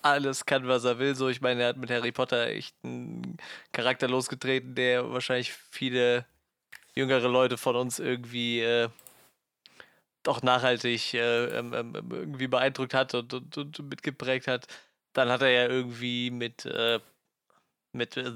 alles 0.02 0.46
kann, 0.46 0.68
was 0.68 0.84
er 0.84 0.98
will. 0.98 1.14
So, 1.14 1.28
ich 1.28 1.40
meine, 1.40 1.62
er 1.62 1.68
hat 1.70 1.76
mit 1.78 1.90
Harry 1.90 2.12
Potter 2.12 2.48
echt 2.48 2.76
einen 2.84 3.38
Charakter 3.72 4.08
losgetreten, 4.08 4.74
der 4.74 5.10
wahrscheinlich 5.12 5.52
viele 5.52 6.26
jüngere 6.94 7.28
Leute 7.28 7.56
von 7.58 7.76
uns 7.76 7.98
irgendwie 7.98 8.60
äh, 8.60 8.88
nachhaltig 10.42 11.14
äh, 11.14 11.58
ähm, 11.58 11.72
ähm, 11.72 11.94
irgendwie 12.10 12.48
beeindruckt 12.48 12.94
hat 12.94 13.14
und, 13.14 13.32
und, 13.32 13.56
und, 13.58 13.78
mitgeprägt 13.90 14.48
hat. 14.48 14.66
Dann 15.12 15.28
hat 15.30 15.42
er 15.42 15.50
ja 15.50 15.66
irgendwie 15.68 16.30
mit 16.30 16.66
äh, 16.66 17.00
mit 17.96 18.16
äh, 18.16 18.32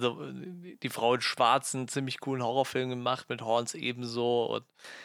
die 0.82 0.88
Frau 0.88 1.14
in 1.14 1.20
Schwarz 1.20 1.74
einen 1.74 1.88
ziemlich 1.88 2.20
coolen 2.20 2.42
Horrorfilm 2.42 2.90
gemacht, 2.90 3.28
mit 3.28 3.42
Horns 3.42 3.74
ebenso. 3.74 4.46
Und 4.46 4.64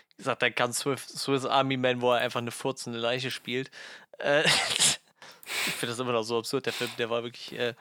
wie 0.10 0.18
gesagt, 0.18 0.41
dann 0.41 0.56
kann 0.56 0.73
Swiss, 0.73 1.07
Swiss 1.07 1.45
Army 1.45 1.77
Man, 1.77 2.02
wo 2.02 2.11
er 2.11 2.22
einfach 2.22 2.40
eine 2.41 2.52
furzende 2.52 2.99
Leiche 2.99 3.32
spielt. 3.32 3.72
Äh, 4.19 4.44
ich 4.45 5.73
finde 5.73 5.91
das 5.91 5.99
immer 5.99 6.14
noch 6.14 6.23
so 6.23 6.38
absurd, 6.40 6.65
der 6.65 6.73
Film, 6.73 6.91
der 6.98 7.10
war 7.10 7.23
wirklich. 7.23 7.53
Äh, 7.57 7.76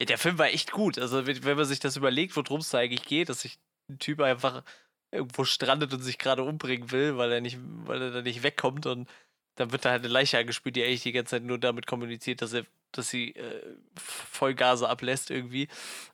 der 0.00 0.18
Film 0.18 0.38
war 0.38 0.46
echt 0.46 0.70
gut. 0.70 0.98
Also, 0.98 1.26
wenn 1.26 1.56
man 1.56 1.64
sich 1.64 1.80
das 1.80 1.96
überlegt, 1.96 2.36
worum 2.36 2.60
es 2.60 2.70
da 2.70 2.78
eigentlich 2.78 3.02
geht, 3.02 3.28
dass 3.28 3.40
sich 3.40 3.58
ein 3.88 3.98
Typ 3.98 4.20
einfach 4.20 4.62
irgendwo 5.10 5.44
strandet 5.44 5.92
und 5.92 6.02
sich 6.02 6.18
gerade 6.18 6.44
umbringen 6.44 6.92
will, 6.92 7.16
weil 7.16 7.32
er 7.32 7.40
nicht, 7.40 7.58
weil 7.60 8.02
er 8.02 8.10
da 8.10 8.22
nicht 8.22 8.42
wegkommt 8.42 8.86
und 8.86 9.08
dann 9.56 9.72
wird 9.72 9.84
da 9.84 9.90
halt 9.90 10.04
eine 10.04 10.12
Leiche 10.12 10.38
angespielt, 10.38 10.76
die 10.76 10.84
eigentlich 10.84 11.02
die 11.02 11.12
ganze 11.12 11.30
Zeit 11.30 11.42
nur 11.42 11.58
damit 11.58 11.86
kommuniziert, 11.86 12.42
dass 12.42 12.52
er 12.52 12.64
dass 12.92 13.08
sie 13.10 13.34
äh, 13.34 13.76
Vollgase 13.96 14.88
ablässt 14.88 15.30
irgendwie. 15.30 15.68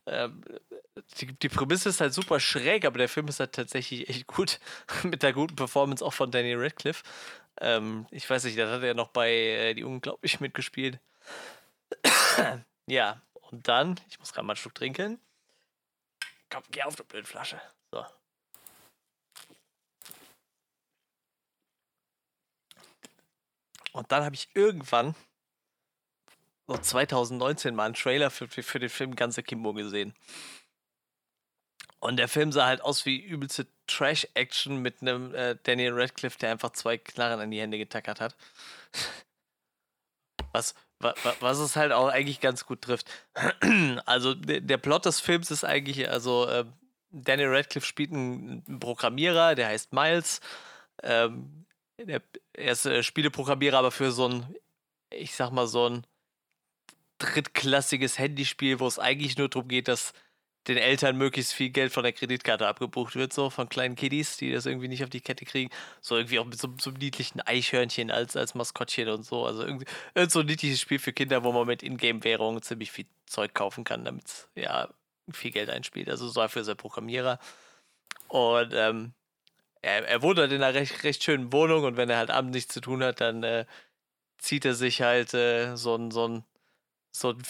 Ähm, 0.07 0.43
die, 1.19 1.33
die 1.33 1.49
Prämisse 1.49 1.89
ist 1.89 2.01
halt 2.01 2.15
super 2.15 2.41
schräg, 2.41 2.85
aber 2.85 2.99
der 2.99 3.09
Film 3.09 3.29
ist 3.29 3.41
halt 3.41 3.53
tatsächlich 3.53 4.09
echt 4.09 4.27
gut. 4.27 4.61
Mit 5.03 5.23
der 5.23 5.33
guten 5.33 5.57
Performance 5.57 6.05
auch 6.05 6.15
von 6.15 6.31
Daniel 6.31 6.61
Radcliffe. 6.61 7.03
Ähm, 7.61 8.07
ich 8.11 8.29
weiß 8.29 8.45
nicht, 8.45 8.59
da 8.59 8.71
hat 8.71 8.83
er 8.83 8.95
noch 8.95 9.09
bei 9.09 9.31
äh, 9.31 9.75
Die 9.75 9.85
Unglaublich 9.85 10.41
mitgespielt. 10.41 10.99
ja, 12.87 13.21
und 13.51 13.69
dann, 13.69 14.01
ich 14.09 14.19
muss 14.19 14.33
gerade 14.33 14.47
mal 14.47 14.53
einen 14.53 14.59
Schluck 14.59 14.75
trinken. 14.75 15.21
Komm, 16.51 16.63
geh 16.71 16.83
auf 16.83 16.97
die 16.97 17.03
blöde 17.03 17.27
Flasche. 17.27 17.61
So. 17.91 18.05
Und 23.93 24.11
dann 24.11 24.25
habe 24.25 24.35
ich 24.35 24.49
irgendwann 24.55 25.15
so 26.67 26.77
2019 26.77 27.75
mal 27.75 27.85
einen 27.87 27.95
Trailer 27.95 28.31
für, 28.31 28.49
für, 28.49 28.63
für 28.63 28.79
den 28.79 28.89
Film 28.89 29.17
Ganze 29.17 29.43
Kimbo 29.43 29.75
gesehen. 29.75 30.15
Und 32.01 32.19
der 32.19 32.29
Film 32.29 32.53
sah 32.53 32.67
halt 32.67 32.83
aus 32.83 33.07
wie 33.07 33.19
übelste 33.19 33.67
Trash-Action 33.87 34.77
mit 34.77 35.01
einem 35.01 35.35
äh, 35.35 35.57
Daniel 35.63 35.93
Radcliffe, 35.95 36.39
der 36.39 36.51
einfach 36.51 36.71
zwei 36.71 36.99
Knarren 36.99 37.41
an 37.41 37.51
die 37.51 37.61
Hände 37.61 37.79
getackert 37.79 38.21
hat. 38.21 38.37
Was, 40.53 40.77
was, 41.01 41.15
was 41.41 41.59
es 41.59 41.75
halt 41.75 41.91
auch 41.91 42.07
eigentlich 42.07 42.41
ganz 42.41 42.65
gut 42.65 42.83
trifft. 42.83 43.11
Also 44.07 44.35
der 44.35 44.79
Plot 44.79 45.05
des 45.05 45.19
Films 45.19 45.51
ist 45.51 45.65
eigentlich, 45.65 46.09
also 46.09 46.47
äh, 46.47 46.65
Daniel 47.11 47.49
Radcliffe 47.49 47.85
spielt 47.87 48.13
einen 48.13 48.79
Programmierer, 48.79 49.57
der 49.57 49.67
heißt 49.67 49.93
Miles. 49.93 50.41
Ähm, 51.03 51.67
der, 52.01 52.23
er 52.53 52.73
ist 52.73 52.87
äh, 52.87 53.03
Spieleprogrammierer, 53.03 53.79
aber 53.79 53.91
für 53.91 54.13
so 54.13 54.29
ein, 54.29 54.55
ich 55.11 55.35
sag 55.35 55.51
mal, 55.51 55.67
so 55.67 55.89
ein 55.89 56.07
drittklassiges 57.19 58.19
Handyspiel, 58.19 58.81
wo 58.81 58.87
es 58.87 58.99
eigentlich 58.99 59.39
nur 59.39 59.49
darum 59.49 59.69
geht, 59.69 59.89
dass 59.89 60.13
den 60.67 60.79
Eltern 60.79 61.17
möglichst 61.17 61.53
viel 61.53 61.71
Geld 61.71 61.93
von 61.93 62.05
der 62.05 62.13
Kreditkarte 62.13 62.67
abgebucht 62.67 63.17
wird, 63.17 63.33
so 63.33 63.51
von 63.51 63.69
kleinen 63.69 63.97
Kiddies, 63.97 64.39
die 64.39 64.53
das 64.53 64.65
irgendwie 64.67 64.89
nicht 64.89 65.05
auf 65.05 65.11
die 65.11 65.21
Kette 65.21 65.45
kriegen. 65.45 65.71
So 66.01 66.17
irgendwie 66.17 66.39
auch 66.39 66.47
mit 66.47 66.59
so, 66.59 66.75
so 66.81 66.91
einem 66.91 66.99
niedlichen 66.99 67.41
Eichhörnchen 67.43 68.11
als, 68.11 68.37
als 68.37 68.55
Maskottchen 68.55 69.09
und 69.09 69.25
so. 69.25 69.45
Also 69.45 69.63
irgendwie 69.63 69.87
irgend 70.15 70.33
so 70.33 70.41
ein 70.41 70.47
niedliches 70.47 70.81
Spiel 70.81 70.99
für 70.99 71.13
Kinder, 71.13 71.45
wo 71.45 71.53
man 71.53 71.67
mit 71.67 71.83
Ingame-Währungen 71.83 72.63
ziemlich 72.63 72.91
viel 72.93 73.07
Zeug 73.27 73.53
kaufen 73.53 73.85
kann, 73.85 74.05
damit 74.05 74.27
es 74.27 74.49
ja 74.55 74.89
viel 75.31 75.51
Geld 75.51 75.69
einspielt. 75.69 76.09
Also 76.09 76.29
so 76.29 76.49
für 76.49 76.65
sein 76.65 76.77
Programmierer. 76.77 77.39
Und 78.29 78.73
ähm, 78.73 79.13
er, 79.83 80.09
er 80.09 80.23
wohnt 80.23 80.39
halt 80.39 80.53
in 80.53 80.63
einer 80.63 80.75
recht, 80.75 81.05
recht 81.05 81.23
schönen 81.23 81.53
Wohnung 81.53 81.85
und 81.85 81.97
wenn 81.99 82.09
er 82.09 82.17
halt 82.17 82.31
abends 82.31 82.55
nichts 82.55 82.73
zu 82.73 82.81
tun 82.81 83.03
hat, 83.03 83.21
dann 83.21 83.43
äh, 83.43 83.67
zieht 84.39 84.65
er 84.65 84.75
sich 84.75 85.03
halt 85.03 85.35
äh, 85.35 85.77
so 85.77 85.95
ein, 85.95 86.11
so 86.11 86.27
ein 86.27 86.45
so 87.17 87.31
ein 87.31 87.43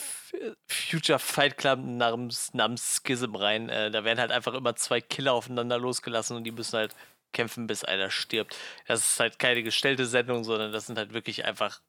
Future 0.69 1.19
Fight 1.19 1.57
Club 1.57 1.81
namens, 1.83 2.53
namens 2.53 3.01
Schism 3.05 3.35
rein. 3.35 3.71
Äh, 3.71 3.91
da 3.91 4.05
werden 4.05 4.21
halt 4.21 4.31
einfach 4.31 4.53
immer 4.53 4.77
zwei 4.77 5.01
Killer 5.01 5.33
aufeinander 5.33 5.79
losgelassen 5.79 6.37
und 6.37 6.45
die 6.45 6.51
müssen 6.51 6.77
halt 6.77 6.95
kämpfen, 7.33 7.67
bis 7.67 7.83
einer 7.83 8.11
stirbt. 8.11 8.57
Das 8.87 9.01
ist 9.01 9.21
halt 9.21 9.39
keine 9.39 9.63
gestellte 9.63 10.05
Sendung, 10.07 10.45
sondern 10.45 10.73
das 10.73 10.87
sind 10.87 10.99
halt 10.99 11.15
wirklich 11.15 11.47
einfach 11.47 11.81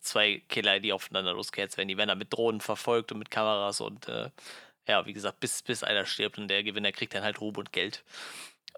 zwei 0.00 0.42
Killer, 0.48 0.78
die 0.80 0.92
aufeinander 0.92 1.32
losgehetzt 1.32 1.78
werden. 1.78 1.88
Die 1.88 1.96
werden 1.96 2.08
dann 2.08 2.18
mit 2.18 2.32
Drohnen 2.34 2.60
verfolgt 2.60 3.12
und 3.12 3.18
mit 3.18 3.30
Kameras 3.30 3.80
und 3.80 4.08
äh, 4.08 4.30
ja, 4.86 5.06
wie 5.06 5.14
gesagt, 5.14 5.40
bis, 5.40 5.62
bis 5.62 5.82
einer 5.82 6.04
stirbt 6.04 6.38
und 6.38 6.48
der 6.48 6.62
Gewinner 6.62 6.92
kriegt 6.92 7.14
dann 7.14 7.22
halt 7.22 7.40
Ruhm 7.40 7.56
und 7.56 7.72
Geld. 7.72 8.04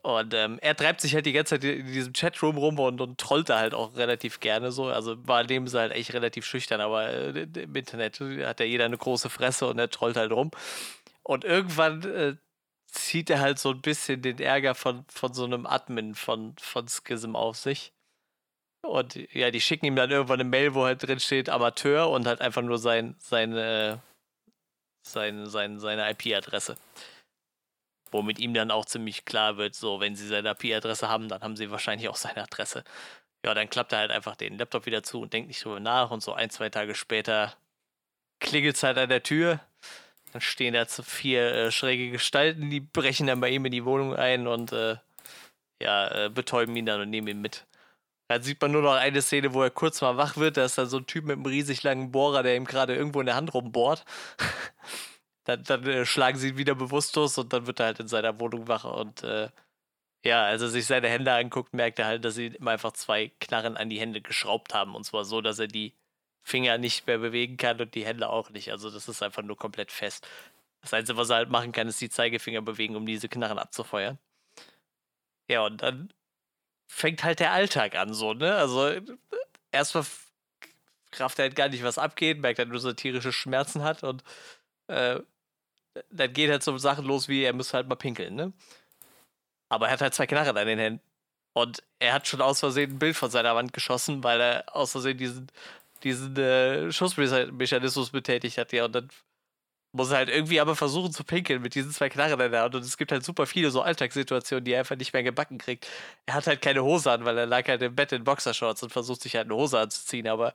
Und 0.02 0.34
ähm, 0.34 0.58
er 0.60 0.74
treibt 0.74 1.00
sich 1.00 1.14
halt 1.14 1.26
die 1.26 1.32
ganze 1.32 1.60
Zeit 1.60 1.64
in 1.64 1.86
diesem 1.86 2.12
Chatroom 2.12 2.58
rum 2.58 2.78
und, 2.80 3.00
und 3.00 3.18
trollt 3.18 3.48
da 3.48 3.60
halt 3.60 3.72
auch 3.72 3.96
relativ 3.96 4.40
gerne 4.40 4.72
so. 4.72 4.86
Also 4.86 5.16
war 5.28 5.44
dem 5.44 5.72
halt 5.72 5.92
echt 5.92 6.12
relativ 6.12 6.44
schüchtern, 6.44 6.80
aber 6.80 7.08
äh, 7.08 7.42
im 7.42 7.76
Internet 7.76 8.18
hat 8.18 8.58
ja 8.58 8.66
jeder 8.66 8.84
eine 8.86 8.98
große 8.98 9.30
Fresse 9.30 9.68
und 9.68 9.78
er 9.78 9.90
trollt 9.90 10.16
halt 10.16 10.32
rum. 10.32 10.50
Und 11.22 11.44
irgendwann 11.44 12.02
äh, 12.02 12.34
zieht 12.88 13.30
er 13.30 13.40
halt 13.40 13.60
so 13.60 13.70
ein 13.70 13.80
bisschen 13.80 14.22
den 14.22 14.40
Ärger 14.40 14.74
von, 14.74 15.04
von 15.08 15.34
so 15.34 15.44
einem 15.44 15.66
Admin 15.66 16.16
von, 16.16 16.56
von 16.58 16.86
Schism 16.88 17.36
auf 17.36 17.56
sich. 17.56 17.92
Und 18.84 19.14
ja, 19.32 19.52
die 19.52 19.60
schicken 19.60 19.86
ihm 19.86 19.94
dann 19.96 20.10
irgendwann 20.10 20.40
eine 20.40 20.48
Mail, 20.48 20.74
wo 20.74 20.84
halt 20.84 21.02
drin 21.04 21.20
steht 21.20 21.48
Amateur 21.48 22.10
und 22.10 22.26
halt 22.26 22.40
einfach 22.40 22.62
nur 22.62 22.78
sein, 22.78 23.14
seine, 23.20 24.02
sein, 25.06 25.46
sein, 25.46 25.78
seine 25.78 26.10
IP-Adresse. 26.10 26.76
Womit 28.12 28.38
ihm 28.38 28.54
dann 28.54 28.70
auch 28.70 28.84
ziemlich 28.84 29.24
klar 29.24 29.56
wird, 29.56 29.74
so, 29.74 30.00
wenn 30.00 30.14
sie 30.14 30.26
seine 30.28 30.50
IP-Adresse 30.50 31.08
haben, 31.08 31.28
dann 31.28 31.42
haben 31.42 31.56
sie 31.56 31.70
wahrscheinlich 31.70 32.08
auch 32.08 32.16
seine 32.16 32.42
Adresse. 32.42 32.84
Ja, 33.44 33.54
dann 33.54 33.70
klappt 33.70 33.92
er 33.92 33.98
halt 34.00 34.10
einfach 34.12 34.36
den 34.36 34.58
Laptop 34.58 34.86
wieder 34.86 35.02
zu 35.02 35.20
und 35.20 35.32
denkt 35.32 35.48
nicht 35.48 35.64
drüber 35.64 35.80
nach 35.80 36.10
und 36.10 36.22
so 36.22 36.32
ein, 36.34 36.50
zwei 36.50 36.68
Tage 36.68 36.94
später 36.94 37.56
klingelt 38.40 38.76
es 38.76 38.82
halt 38.82 38.98
an 38.98 39.08
der 39.08 39.22
Tür. 39.22 39.60
Dann 40.32 40.40
stehen 40.40 40.74
da 40.74 40.86
vier 40.86 41.52
äh, 41.52 41.70
schräge 41.72 42.10
Gestalten, 42.10 42.70
die 42.70 42.80
brechen 42.80 43.26
dann 43.26 43.40
bei 43.40 43.50
ihm 43.50 43.64
in 43.64 43.72
die 43.72 43.84
Wohnung 43.84 44.14
ein 44.14 44.46
und 44.46 44.72
äh, 44.72 44.96
ja, 45.82 46.26
äh, 46.26 46.30
betäuben 46.30 46.76
ihn 46.76 46.86
dann 46.86 47.00
und 47.00 47.10
nehmen 47.10 47.28
ihn 47.28 47.40
mit. 47.40 47.66
Dann 48.28 48.42
sieht 48.42 48.60
man 48.62 48.72
nur 48.72 48.82
noch 48.82 48.94
eine 48.94 49.20
Szene, 49.20 49.52
wo 49.52 49.62
er 49.62 49.70
kurz 49.70 50.00
mal 50.00 50.16
wach 50.16 50.36
wird. 50.36 50.56
Da 50.56 50.64
ist 50.64 50.78
dann 50.78 50.88
so 50.88 50.98
ein 50.98 51.06
Typ 51.06 51.24
mit 51.24 51.36
einem 51.36 51.44
riesig 51.46 51.82
langen 51.82 52.12
Bohrer, 52.12 52.42
der 52.42 52.56
ihm 52.56 52.64
gerade 52.64 52.94
irgendwo 52.94 53.20
in 53.20 53.26
der 53.26 53.34
Hand 53.36 53.52
rumbohrt. 53.52 54.04
dann, 55.44 55.64
dann 55.64 55.86
äh, 55.86 56.06
schlagen 56.06 56.38
sie 56.38 56.50
ihn 56.50 56.56
wieder 56.58 56.74
bewusstlos 56.74 57.38
und 57.38 57.52
dann 57.52 57.66
wird 57.66 57.80
er 57.80 57.86
halt 57.86 58.00
in 58.00 58.08
seiner 58.08 58.38
Wohnung 58.40 58.68
wach. 58.68 58.84
Und 58.84 59.22
äh, 59.24 59.50
ja, 60.24 60.44
als 60.44 60.62
er 60.62 60.68
sich 60.68 60.86
seine 60.86 61.08
Hände 61.08 61.32
anguckt, 61.32 61.74
merkt 61.74 61.98
er 61.98 62.06
halt, 62.06 62.24
dass 62.24 62.36
sie 62.36 62.48
ihm 62.48 62.68
einfach 62.68 62.92
zwei 62.92 63.32
Knarren 63.40 63.76
an 63.76 63.90
die 63.90 64.00
Hände 64.00 64.20
geschraubt 64.20 64.74
haben. 64.74 64.94
Und 64.94 65.04
zwar 65.04 65.24
so, 65.24 65.40
dass 65.40 65.58
er 65.58 65.66
die 65.68 65.94
Finger 66.42 66.78
nicht 66.78 67.06
mehr 67.06 67.18
bewegen 67.18 67.56
kann 67.56 67.80
und 67.80 67.94
die 67.94 68.04
Hände 68.04 68.28
auch 68.28 68.50
nicht. 68.50 68.70
Also 68.70 68.90
das 68.90 69.08
ist 69.08 69.22
einfach 69.22 69.42
nur 69.42 69.56
komplett 69.56 69.92
fest. 69.92 70.26
Das 70.80 70.92
Einzige, 70.94 71.18
was 71.18 71.30
er 71.30 71.36
halt 71.36 71.50
machen 71.50 71.72
kann, 71.72 71.88
ist 71.88 72.00
die 72.00 72.10
Zeigefinger 72.10 72.62
bewegen, 72.62 72.96
um 72.96 73.06
diese 73.06 73.28
Knarren 73.28 73.58
abzufeuern. 73.58 74.18
Ja, 75.48 75.64
und 75.66 75.82
dann 75.82 76.12
fängt 76.88 77.24
halt 77.24 77.40
der 77.40 77.52
Alltag 77.52 77.96
an, 77.96 78.14
so, 78.14 78.34
ne? 78.34 78.54
Also, 78.56 78.90
erstmal 79.70 80.04
kraft 81.10 81.38
er 81.38 81.44
halt 81.44 81.56
gar 81.56 81.68
nicht, 81.68 81.84
was 81.84 81.98
abgeht, 81.98 82.40
merkt 82.40 82.58
er 82.58 82.66
nur, 82.66 82.74
dass 82.74 82.84
er 82.84 82.96
tierische 82.96 83.32
Schmerzen 83.32 83.82
hat 83.82 84.02
und 84.02 84.24
äh, 84.88 85.20
dann 86.10 86.32
geht 86.32 86.50
halt 86.50 86.62
so 86.62 86.76
Sachen 86.78 87.04
los, 87.06 87.28
wie 87.28 87.42
er 87.44 87.52
muss 87.52 87.74
halt 87.74 87.88
mal 87.88 87.96
pinkeln, 87.96 88.34
ne? 88.34 88.52
Aber 89.68 89.86
er 89.86 89.92
hat 89.94 90.02
halt 90.02 90.14
zwei 90.14 90.26
Knarren 90.26 90.56
an 90.56 90.66
den 90.66 90.78
Händen. 90.78 91.00
Und 91.54 91.82
er 91.98 92.14
hat 92.14 92.28
schon 92.28 92.40
aus 92.40 92.60
Versehen 92.60 92.92
ein 92.92 92.98
Bild 92.98 93.16
von 93.16 93.30
seiner 93.30 93.54
Wand 93.54 93.72
geschossen, 93.72 94.24
weil 94.24 94.40
er 94.40 94.76
aus 94.76 94.92
Versehen 94.92 95.18
diesen, 95.18 95.48
diesen 96.02 96.36
äh, 96.36 96.92
Schussmechanismus 96.92 98.10
betätigt 98.10 98.58
hat, 98.58 98.72
ja. 98.72 98.84
Und 98.86 98.92
dann 98.94 99.08
muss 99.94 100.10
er 100.10 100.18
halt 100.18 100.30
irgendwie 100.30 100.60
aber 100.60 100.74
versuchen 100.74 101.12
zu 101.12 101.22
pinkeln 101.24 101.60
mit 101.62 101.74
diesen 101.74 101.90
zwei 101.92 102.08
Knarren 102.08 102.40
in 102.40 102.52
der 102.52 102.62
Hand. 102.62 102.74
Und 102.74 102.82
es 102.84 102.96
gibt 102.96 103.12
halt 103.12 103.24
super 103.24 103.46
viele 103.46 103.70
so 103.70 103.82
Alltagssituationen, 103.82 104.64
die 104.64 104.72
er 104.72 104.80
einfach 104.80 104.96
nicht 104.96 105.12
mehr 105.12 105.22
gebacken 105.22 105.58
kriegt. 105.58 105.86
Er 106.26 106.34
hat 106.34 106.46
halt 106.46 106.62
keine 106.62 106.82
Hose 106.82 107.10
an, 107.10 107.24
weil 107.26 107.36
er 107.36 107.46
lag 107.46 107.68
halt 107.68 107.82
im 107.82 107.94
Bett 107.94 108.12
in 108.12 108.24
Boxershorts 108.24 108.82
und 108.82 108.90
versucht 108.90 109.20
sich 109.22 109.36
halt 109.36 109.46
eine 109.46 109.54
Hose 109.56 109.78
anzuziehen. 109.78 110.28
Aber 110.28 110.54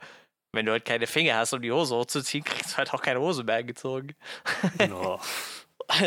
wenn 0.52 0.66
du 0.66 0.72
halt 0.72 0.86
keine 0.86 1.08
Finger 1.08 1.36
hast, 1.36 1.54
um 1.54 1.62
die 1.62 1.72
Hose 1.72 1.96
hochzuziehen, 1.96 2.44
kriegst 2.44 2.74
du 2.74 2.78
halt 2.78 2.94
auch 2.94 3.02
keine 3.02 3.20
Hose 3.20 3.44
mehr 3.44 3.58
angezogen. 3.58 4.16
Genau. 4.78 5.20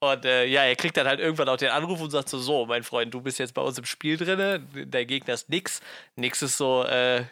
und 0.00 0.24
äh, 0.24 0.46
ja, 0.46 0.64
er 0.64 0.76
kriegt 0.76 0.96
dann 0.96 1.06
halt 1.06 1.20
irgendwann 1.20 1.48
auch 1.48 1.56
den 1.56 1.70
Anruf 1.70 2.00
und 2.00 2.10
sagt 2.10 2.28
so, 2.28 2.38
so, 2.38 2.66
mein 2.66 2.82
Freund, 2.82 3.12
du 3.12 3.20
bist 3.20 3.38
jetzt 3.38 3.54
bei 3.54 3.62
uns 3.62 3.78
im 3.78 3.84
Spiel 3.84 4.16
drin, 4.16 4.66
dein 4.88 5.06
Gegner 5.06 5.34
ist 5.34 5.48
nix. 5.48 5.80
Nix 6.16 6.42
ist 6.42 6.56
so, 6.56 6.84
äh, 6.84 7.24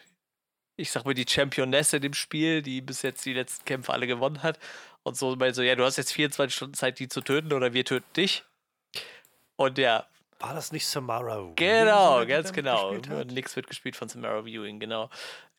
ich 0.77 0.91
sag 0.91 1.05
mal, 1.05 1.15
die 1.15 1.27
Championesse 1.29 1.97
in 1.97 2.03
dem 2.03 2.15
Spiel, 2.15 2.63
die 2.63 2.81
bis 2.81 3.03
jetzt 3.03 3.25
die 3.25 3.35
letzten 3.35 3.65
Kämpfe 3.65 3.93
alle 3.93 4.07
gewonnen 4.07 4.43
hat. 4.43 4.59
Und 5.03 5.17
so 5.17 5.35
meinte 5.37 5.55
so, 5.55 5.63
ja, 5.63 5.77
du 5.77 5.85
hast 5.85 5.97
jetzt 5.97 6.13
24 6.13 6.55
Stunden 6.55 6.75
Zeit, 6.75 6.99
die 6.99 7.09
zu 7.09 7.21
töten 7.21 7.53
oder 7.53 7.73
wir 7.73 7.85
töten 7.85 8.13
dich. 8.17 8.45
Und 9.57 9.79
ja. 9.79 10.07
War 10.39 10.55
das 10.55 10.73
nicht 10.73 10.87
Samara 10.87 11.53
Genau, 11.57 12.25
ganz 12.25 12.53
genau. 12.53 12.95
Nix 13.25 13.57
wird 13.57 13.67
gespielt 13.67 13.97
von 13.97 14.09
Samara 14.09 14.45
Viewing, 14.45 14.81
genau. 14.81 15.11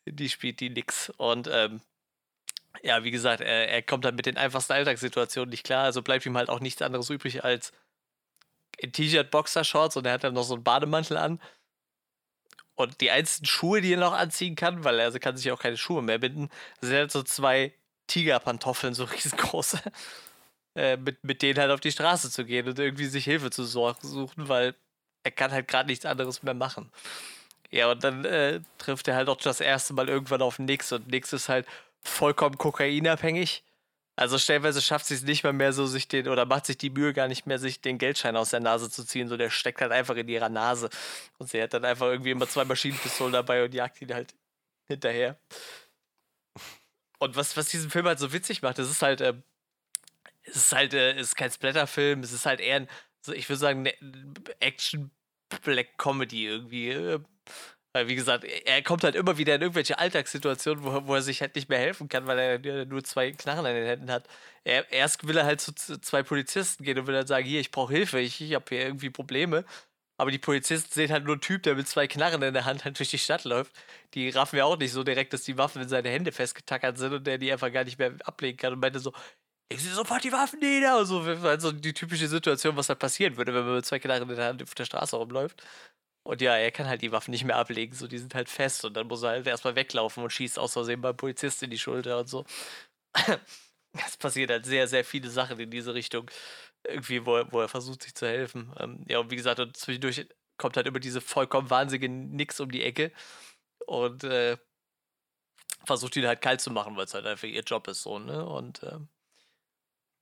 Die 0.06 0.28
spielt 0.28 0.60
die 0.60 0.70
Nix. 0.70 1.10
Und 1.16 1.48
ähm, 1.50 1.80
ja, 2.82 3.04
wie 3.04 3.10
gesagt, 3.10 3.40
er, 3.40 3.68
er 3.68 3.82
kommt 3.82 4.04
dann 4.04 4.14
mit 4.14 4.26
den 4.26 4.36
einfachsten 4.36 4.72
Alltagssituationen 4.72 5.50
nicht 5.50 5.64
klar. 5.64 5.84
Also 5.84 6.02
bleibt 6.02 6.26
ihm 6.26 6.36
halt 6.36 6.48
auch 6.48 6.60
nichts 6.60 6.82
anderes 6.82 7.10
übrig 7.10 7.44
als 7.44 7.72
in 8.78 8.92
T-Shirt, 8.92 9.30
Boxershorts 9.30 9.96
und 9.96 10.06
er 10.06 10.14
hat 10.14 10.24
dann 10.24 10.34
noch 10.34 10.42
so 10.44 10.54
einen 10.54 10.64
Bademantel 10.64 11.16
an. 11.16 11.40
Und 12.74 13.00
die 13.00 13.10
einzigen 13.10 13.46
Schuhe, 13.46 13.80
die 13.80 13.92
er 13.92 13.98
noch 13.98 14.14
anziehen 14.14 14.56
kann, 14.56 14.82
weil 14.82 14.98
er 14.98 15.04
also 15.04 15.18
kann 15.18 15.36
sich 15.36 15.50
auch 15.52 15.60
keine 15.60 15.76
Schuhe 15.76 16.02
mehr 16.02 16.18
binden, 16.18 16.48
sind 16.80 16.96
halt 16.96 17.12
so 17.12 17.22
zwei 17.22 17.74
Tigerpantoffeln, 18.06 18.94
so 18.94 19.04
riesengroße, 19.12 19.80
äh, 20.74 20.96
mit, 20.96 21.22
mit 21.22 21.42
denen 21.42 21.58
halt 21.60 21.70
auf 21.70 21.80
die 21.80 21.92
Straße 21.92 22.30
zu 22.30 22.44
gehen 22.44 22.66
und 22.68 22.78
irgendwie 22.78 23.06
sich 23.06 23.24
Hilfe 23.24 23.50
zu 23.50 23.64
suchen, 23.64 24.48
weil 24.48 24.74
er 25.22 25.30
kann 25.30 25.52
halt 25.52 25.68
gerade 25.68 25.88
nichts 25.88 26.06
anderes 26.06 26.42
mehr 26.42 26.54
machen. 26.54 26.90
Ja, 27.72 27.90
und 27.90 28.04
dann 28.04 28.24
äh, 28.26 28.60
trifft 28.78 29.08
er 29.08 29.16
halt 29.16 29.28
auch 29.28 29.36
das 29.36 29.60
erste 29.60 29.94
Mal 29.94 30.08
irgendwann 30.08 30.42
auf 30.42 30.58
Nix 30.58 30.92
und 30.92 31.08
Nix 31.08 31.32
ist 31.32 31.48
halt 31.48 31.66
vollkommen 32.02 32.58
kokainabhängig. 32.58 33.64
Also 34.14 34.38
stellenweise 34.38 34.82
schafft 34.82 35.06
sie 35.06 35.14
es 35.14 35.22
nicht 35.22 35.42
mal 35.42 35.54
mehr 35.54 35.72
so, 35.72 35.86
sich 35.86 36.06
den, 36.06 36.28
oder 36.28 36.44
macht 36.44 36.66
sich 36.66 36.76
die 36.76 36.90
Mühe 36.90 37.14
gar 37.14 37.28
nicht 37.28 37.46
mehr, 37.46 37.58
sich 37.58 37.80
den 37.80 37.96
Geldschein 37.96 38.36
aus 38.36 38.50
der 38.50 38.60
Nase 38.60 38.90
zu 38.90 39.04
ziehen. 39.06 39.28
So, 39.28 39.38
der 39.38 39.48
steckt 39.48 39.80
halt 39.80 39.90
einfach 39.90 40.16
in 40.16 40.28
ihrer 40.28 40.50
Nase. 40.50 40.90
Und 41.38 41.48
sie 41.48 41.62
hat 41.62 41.72
dann 41.72 41.86
einfach 41.86 42.06
irgendwie 42.06 42.32
immer 42.32 42.46
zwei 42.46 42.66
Maschinenpistolen 42.66 43.32
dabei 43.32 43.64
und 43.64 43.72
jagt 43.72 44.02
ihn 44.02 44.12
halt 44.12 44.34
hinterher. 44.86 45.40
Und 47.18 47.36
was, 47.36 47.56
was 47.56 47.70
diesen 47.70 47.90
Film 47.90 48.06
halt 48.06 48.18
so 48.18 48.34
witzig 48.34 48.60
macht, 48.60 48.78
das 48.78 48.90
ist 48.90 49.00
halt, 49.00 49.22
äh, 49.22 49.34
es 50.42 50.56
ist 50.56 50.72
halt, 50.72 50.92
äh, 50.92 51.12
es 51.14 51.28
ist 51.28 51.36
kein 51.36 51.50
Splatterfilm, 51.50 52.20
es 52.20 52.32
ist 52.32 52.44
halt 52.44 52.60
eher 52.60 52.76
ein, 52.76 52.88
ich 53.32 53.48
würde 53.48 53.60
sagen, 53.60 53.82
ne, 53.82 53.94
Action 54.60 55.10
Black 55.64 55.96
Comedy 55.96 56.46
irgendwie. 56.46 57.18
Weil, 57.94 58.08
wie 58.08 58.14
gesagt, 58.14 58.44
er 58.44 58.82
kommt 58.82 59.04
halt 59.04 59.14
immer 59.14 59.36
wieder 59.36 59.54
in 59.54 59.60
irgendwelche 59.60 59.98
Alltagssituationen, 59.98 60.82
wo, 60.82 61.06
wo 61.06 61.14
er 61.14 61.22
sich 61.22 61.42
halt 61.42 61.54
nicht 61.54 61.68
mehr 61.68 61.78
helfen 61.78 62.08
kann, 62.08 62.26
weil 62.26 62.38
er 62.38 62.86
nur 62.86 63.04
zwei 63.04 63.32
Knarren 63.32 63.66
an 63.66 63.74
den 63.74 63.86
Händen 63.86 64.10
hat. 64.10 64.26
Er, 64.64 64.90
erst 64.90 65.26
will 65.26 65.36
er 65.36 65.44
halt 65.44 65.60
zu 65.60 65.74
zwei 65.74 66.22
Polizisten 66.22 66.84
gehen 66.84 66.98
und 66.98 67.06
will 67.06 67.14
dann 67.14 67.26
sagen, 67.26 67.46
hier, 67.46 67.60
ich 67.60 67.70
brauche 67.70 67.92
Hilfe, 67.92 68.18
ich, 68.20 68.40
ich 68.40 68.54
habe 68.54 68.64
hier 68.70 68.86
irgendwie 68.86 69.10
Probleme. 69.10 69.64
Aber 70.18 70.30
die 70.30 70.38
Polizisten 70.38 70.92
sehen 70.92 71.10
halt 71.10 71.24
nur 71.24 71.34
einen 71.34 71.40
Typ, 71.40 71.62
der 71.64 71.74
mit 71.74 71.88
zwei 71.88 72.06
Knarren 72.06 72.42
in 72.42 72.54
der 72.54 72.64
Hand 72.64 72.84
halt 72.84 72.98
durch 72.98 73.10
die 73.10 73.18
Stadt 73.18 73.44
läuft. 73.44 73.72
Die 74.14 74.30
raffen 74.30 74.56
ja 74.56 74.64
auch 74.64 74.78
nicht 74.78 74.92
so 74.92 75.02
direkt, 75.02 75.32
dass 75.32 75.42
die 75.42 75.58
Waffen 75.58 75.82
in 75.82 75.88
seine 75.88 76.10
Hände 76.10 76.32
festgetackert 76.32 76.96
sind 76.98 77.12
und 77.12 77.26
der 77.26 77.38
die 77.38 77.52
einfach 77.52 77.72
gar 77.72 77.84
nicht 77.84 77.98
mehr 77.98 78.14
ablegen 78.24 78.56
kann 78.56 78.72
und 78.72 78.80
meinte 78.80 79.00
so, 79.00 79.12
ich 79.68 79.82
sehe 79.82 79.92
sofort 79.92 80.22
die 80.24 80.32
Waffen 80.32 80.60
nieder. 80.60 80.98
Und 81.00 81.06
so, 81.06 81.20
also 81.20 81.72
die 81.72 81.92
typische 81.94 82.28
Situation, 82.28 82.76
was 82.76 82.88
halt 82.88 82.98
passieren 82.98 83.36
würde, 83.36 83.54
wenn 83.54 83.64
man 83.64 83.76
mit 83.76 83.86
zwei 83.86 83.98
Knarren 83.98 84.28
in 84.28 84.36
der 84.36 84.46
Hand 84.46 84.62
auf 84.62 84.74
der 84.74 84.84
Straße 84.84 85.16
rumläuft. 85.16 85.62
Und 86.24 86.40
ja, 86.40 86.56
er 86.56 86.70
kann 86.70 86.86
halt 86.86 87.02
die 87.02 87.12
Waffen 87.12 87.32
nicht 87.32 87.44
mehr 87.44 87.56
ablegen, 87.56 87.94
so 87.94 88.06
die 88.06 88.18
sind 88.18 88.34
halt 88.34 88.48
fest 88.48 88.84
und 88.84 88.94
dann 88.94 89.08
muss 89.08 89.22
er 89.22 89.30
halt 89.30 89.46
erstmal 89.46 89.74
weglaufen 89.74 90.22
und 90.22 90.30
schießt 90.30 90.58
aus 90.58 90.72
Versehen 90.74 91.00
beim 91.00 91.16
Polizist 91.16 91.62
in 91.62 91.70
die 91.70 91.78
Schulter 91.78 92.18
und 92.20 92.28
so. 92.28 92.44
Es 94.06 94.16
passiert 94.16 94.50
halt 94.50 94.64
sehr, 94.64 94.88
sehr 94.88 95.04
viele 95.04 95.28
Sachen 95.28 95.60
in 95.60 95.70
diese 95.70 95.92
Richtung 95.92 96.30
irgendwie, 96.84 97.26
wo 97.26 97.36
er, 97.36 97.52
wo 97.52 97.60
er 97.60 97.68
versucht, 97.68 98.02
sich 98.02 98.14
zu 98.14 98.26
helfen. 98.26 98.72
Ähm, 98.78 99.04
ja, 99.08 99.18
und 99.18 99.30
wie 99.30 99.36
gesagt, 99.36 99.60
und 99.60 99.76
zwischendurch 99.76 100.26
kommt 100.56 100.76
halt 100.76 100.86
immer 100.86 101.00
diese 101.00 101.20
vollkommen 101.20 101.70
wahnsinnige 101.70 102.08
Nix 102.08 102.60
um 102.60 102.70
die 102.70 102.82
Ecke 102.82 103.12
und 103.86 104.24
äh, 104.24 104.56
versucht 105.84 106.16
ihn 106.16 106.26
halt 106.26 106.40
kalt 106.40 106.60
zu 106.60 106.70
machen, 106.70 106.96
weil 106.96 107.04
es 107.04 107.14
halt 107.14 107.26
einfach 107.26 107.48
ihr 107.48 107.62
Job 107.62 107.88
ist, 107.88 108.02
so, 108.02 108.18
ne? 108.18 108.44
Und 108.46 108.82
ähm, 108.84 109.08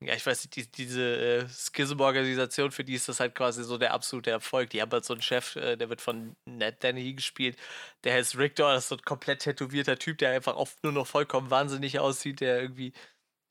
ja, 0.03 0.15
ich 0.15 0.25
weiß 0.25 0.45
nicht, 0.45 0.57
die, 0.57 0.67
diese 0.71 1.03
äh, 1.45 1.49
Schism-Organisation, 1.49 2.71
für 2.71 2.85
die 2.85 2.95
ist 2.95 3.09
das 3.09 3.21
halt 3.21 3.35
quasi 3.35 3.63
so 3.65 3.77
der 3.77 3.93
absolute 3.93 4.31
Erfolg. 4.31 4.71
Die 4.71 4.81
haben 4.81 4.91
halt 4.91 5.05
so 5.05 5.13
einen 5.13 5.23
Chef, 5.23 5.57
äh, 5.57 5.77
der 5.77 5.91
wird 5.91 6.01
von 6.01 6.37
Ned 6.47 6.83
Dennehy 6.83 7.15
gespielt, 7.15 7.57
der 8.05 8.15
heißt 8.15 8.39
Richter, 8.39 8.73
das 8.73 8.85
ist 8.85 8.89
so 8.91 8.97
ein 8.97 9.03
komplett 9.03 9.41
tätowierter 9.43 9.99
Typ, 9.99 10.19
der 10.19 10.31
einfach 10.33 10.57
oft 10.57 10.83
nur 10.85 10.93
noch 10.93 11.07
vollkommen 11.07 11.51
wahnsinnig 11.51 11.99
aussieht, 11.99 12.41
der 12.41 12.63
irgendwie 12.63 12.93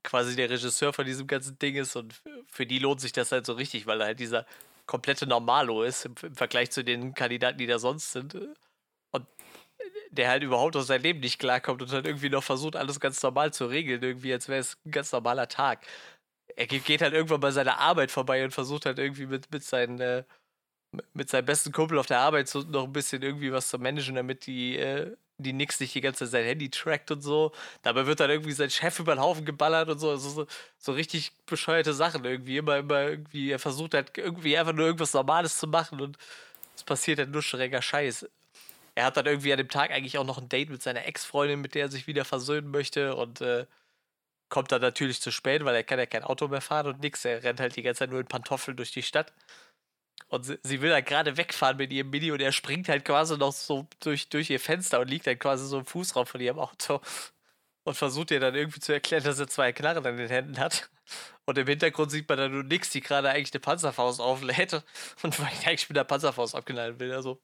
quasi 0.04 0.36
der 0.36 0.50
Regisseur 0.50 0.94
von 0.94 1.06
diesem 1.06 1.28
ganzen 1.28 1.60
Ding 1.60 1.76
ist 1.76 1.96
und 1.96 2.22
für 2.48 2.66
die 2.66 2.80
lohnt 2.80 3.02
sich 3.02 3.12
das 3.12 3.32
halt 3.32 3.46
so 3.46 3.54
richtig, 3.54 3.86
weil 3.88 4.02
er 4.02 4.08
halt 4.08 4.20
dieser 4.20 4.46
komplette 4.88 5.28
Normalo 5.28 5.84
ist 5.84 6.06
im, 6.06 6.16
im 6.24 6.36
Vergleich 6.36 6.72
zu 6.72 6.84
den 6.84 7.14
Kandidaten, 7.14 7.60
die 7.60 7.68
da 7.68 7.80
sonst 7.80 8.12
sind. 8.12 8.36
Und 9.12 9.28
der 10.12 10.30
halt 10.30 10.44
überhaupt 10.44 10.76
aus 10.76 10.88
seinem 10.88 11.04
Leben 11.04 11.20
nicht 11.20 11.40
klarkommt 11.40 11.82
und 11.82 11.92
dann 11.92 12.06
irgendwie 12.06 12.30
noch 12.30 12.44
versucht, 12.44 12.76
alles 12.76 13.00
ganz 13.00 13.22
normal 13.22 13.54
zu 13.54 13.66
regeln, 13.68 14.02
irgendwie, 14.02 14.34
als 14.34 14.48
wäre 14.48 14.60
es 14.60 14.78
ein 14.86 14.92
ganz 14.92 15.12
normaler 15.12 15.48
Tag. 15.48 15.86
Er 16.60 16.68
geht 16.68 17.02
halt 17.02 17.14
irgendwann 17.14 17.40
bei 17.40 17.52
seiner 17.52 17.80
Arbeit 17.80 18.12
vorbei 18.12 18.44
und 18.44 18.52
versucht 18.52 18.86
halt 18.86 19.00
irgendwie 19.00 19.28
mit, 19.28 19.50
mit 19.52 19.64
seinen 19.64 20.00
äh, 20.02 20.24
mit 21.14 21.30
seinem 21.30 21.46
besten 21.46 21.72
Kumpel 21.72 21.98
auf 22.00 22.08
der 22.08 22.20
Arbeit 22.20 22.50
so 22.50 22.62
noch 22.62 22.86
ein 22.86 22.94
bisschen 22.94 23.22
irgendwie 23.22 23.52
was 23.52 23.70
zu 23.70 23.78
managen, 23.80 24.16
damit 24.16 24.46
die 24.46 24.78
äh, 24.78 25.16
die 25.38 25.54
Nix 25.54 25.80
nicht 25.80 25.96
die 25.96 26.02
ganze 26.02 26.26
Zeit 26.26 26.32
sein 26.32 26.46
Handy 26.46 26.70
trackt 26.70 27.12
und 27.12 27.22
so. 27.22 27.54
Dabei 27.82 28.06
wird 28.06 28.20
dann 28.20 28.30
irgendwie 28.30 28.52
sein 28.52 28.70
Chef 28.70 29.00
über 29.00 29.16
den 29.16 29.22
Haufen 29.22 29.46
geballert 29.46 29.90
und 29.90 30.00
so. 30.00 30.10
Also 30.10 30.30
so, 30.30 30.48
so 30.78 30.92
richtig 30.92 31.32
bescheuerte 31.46 31.94
Sachen 31.94 32.26
irgendwie. 32.26 32.58
Immer, 32.58 32.78
immer 32.78 33.04
irgendwie, 33.04 33.52
er 33.52 33.60
versucht 33.60 33.94
halt 33.94 34.18
irgendwie 34.18 34.58
einfach 34.58 34.74
nur 34.74 34.86
irgendwas 34.86 35.14
Normales 35.14 35.58
zu 35.58 35.68
machen 35.68 36.02
und 36.02 36.18
es 36.76 36.84
passiert 36.84 37.20
halt 37.20 37.32
nur 37.32 37.42
schräger 37.42 37.82
Scheiß. 37.82 38.28
Er 38.96 39.06
hat 39.06 39.18
dann 39.18 39.28
irgendwie 39.28 39.54
an 39.54 39.60
dem 39.60 39.70
Tag 39.70 39.92
eigentlich 39.92 40.18
auch 40.18 40.26
noch 40.26 40.40
ein 40.40 40.50
Date 40.50 40.70
mit 40.70 40.84
seiner 40.84 41.06
Ex-Freundin, 41.06 41.62
mit 41.62 41.76
der 41.76 41.84
er 41.84 41.92
sich 41.92 42.08
wieder 42.08 42.26
versöhnen 42.26 42.70
möchte 42.72 43.16
und 43.16 43.42
äh, 43.42 43.66
kommt 44.50 44.72
dann 44.72 44.82
natürlich 44.82 45.22
zu 45.22 45.32
spät, 45.32 45.64
weil 45.66 45.76
er 45.76 45.84
kann 45.84 46.00
ja 46.00 46.06
kein 46.06 46.24
Auto 46.24 46.48
mehr 46.48 46.62
fahren 46.62 46.88
und 46.88 47.02
nix. 47.02 47.26
Er 47.26 47.44
rennt 47.44 47.60
halt 47.60 47.76
die 47.76 47.84
ganze 47.84 48.00
Zeit 48.00 48.10
nur 48.10 48.20
in 48.20 48.28
Pantoffeln 48.28 48.78
durch 48.78 48.92
die 48.92 49.04
Stadt. 49.04 49.34
Und 50.28 50.44
sie, 50.44 50.60
sie 50.64 50.82
will 50.82 50.94
halt 50.94 51.06
gerade 51.06 51.38
wegfahren 51.38 51.78
mit 51.78 51.92
ihrem 51.92 52.10
Mini 52.10 52.32
und 52.32 52.42
er 52.42 52.52
springt 52.52 52.90
halt 52.90 53.06
quasi 53.06 53.38
noch 53.38 53.54
so 53.54 53.88
durch, 54.00 54.30
durch 54.30 54.50
ihr 54.50 54.60
Fenster 54.60 55.00
und 55.00 55.10
liegt 55.10 55.28
dann 55.28 55.40
quasi 55.40 55.66
so 55.66 55.80
im 55.80 55.86
Fußraum 55.86 56.26
von 56.26 56.42
ihrem 56.42 56.60
Auto 56.60 57.02
und 57.84 57.96
versucht 57.96 58.32
ihr 58.32 58.40
dann 58.40 58.56
irgendwie 58.56 58.80
zu 58.80 58.94
erklären, 58.94 59.24
dass 59.24 59.40
er 59.40 59.48
zwei 59.48 59.74
Knarren 59.74 60.06
an 60.06 60.18
den 60.18 60.30
Händen 60.30 60.60
hat. 60.60 60.90
Und 61.46 61.58
im 61.58 61.68
Hintergrund 61.68 62.12
sieht 62.12 62.30
man 62.30 62.38
dann 62.38 62.52
nur 62.52 62.64
nix, 62.64 62.92
die 62.92 63.02
gerade 63.02 63.30
eigentlich 63.30 63.54
eine 63.54 63.62
Panzerfaust 63.62 64.22
auflädt 64.22 64.74
und 65.24 65.40
eigentlich 65.66 65.90
mit 65.90 65.98
der 65.98 66.04
Panzerfaust 66.04 66.56
abknallen 66.56 67.00
will. 67.00 67.12
Also, 67.12 67.40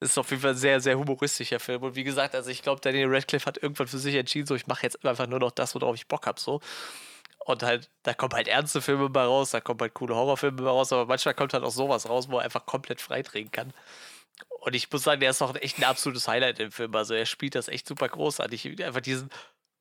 ist 0.00 0.18
auf 0.18 0.30
jeden 0.30 0.42
Fall 0.42 0.52
ein 0.52 0.56
sehr, 0.56 0.80
sehr 0.80 0.98
humoristischer 0.98 1.60
Film. 1.60 1.82
Und 1.82 1.96
wie 1.96 2.04
gesagt, 2.04 2.34
also 2.34 2.50
ich 2.50 2.62
glaube, 2.62 2.80
Daniel 2.80 3.08
Radcliffe 3.14 3.46
hat 3.46 3.62
irgendwann 3.62 3.86
für 3.86 3.98
sich 3.98 4.14
entschieden, 4.14 4.46
so 4.46 4.54
ich 4.54 4.66
mache 4.66 4.82
jetzt 4.82 5.04
einfach 5.04 5.26
nur 5.26 5.38
noch 5.38 5.50
das, 5.50 5.74
worauf 5.74 5.94
ich 5.94 6.08
Bock 6.08 6.26
habe. 6.26 6.40
So. 6.40 6.60
Und 7.46 7.62
halt, 7.62 7.90
da 8.02 8.14
kommen 8.14 8.34
halt 8.34 8.48
ernste 8.48 8.80
Filme 8.80 9.08
bei 9.10 9.24
raus, 9.24 9.50
da 9.50 9.60
kommen 9.60 9.80
halt 9.80 9.94
coole 9.94 10.14
Horrorfilme 10.14 10.62
bei 10.62 10.68
raus, 10.70 10.92
aber 10.92 11.06
manchmal 11.06 11.34
kommt 11.34 11.52
halt 11.52 11.64
auch 11.64 11.70
sowas 11.70 12.08
raus, 12.08 12.28
wo 12.30 12.38
er 12.38 12.44
einfach 12.44 12.66
komplett 12.66 13.00
freidrehen 13.00 13.52
kann. 13.52 13.72
Und 14.60 14.74
ich 14.74 14.90
muss 14.90 15.02
sagen, 15.04 15.20
der 15.20 15.30
ist 15.30 15.42
auch 15.42 15.54
echt 15.56 15.78
ein 15.78 15.84
absolutes 15.84 16.26
Highlight 16.26 16.58
im 16.58 16.72
Film. 16.72 16.94
Also 16.94 17.14
er 17.14 17.26
spielt 17.26 17.54
das 17.54 17.68
echt 17.68 17.86
super 17.86 18.08
großartig. 18.08 18.82
Einfach 18.82 19.00
diesen 19.00 19.30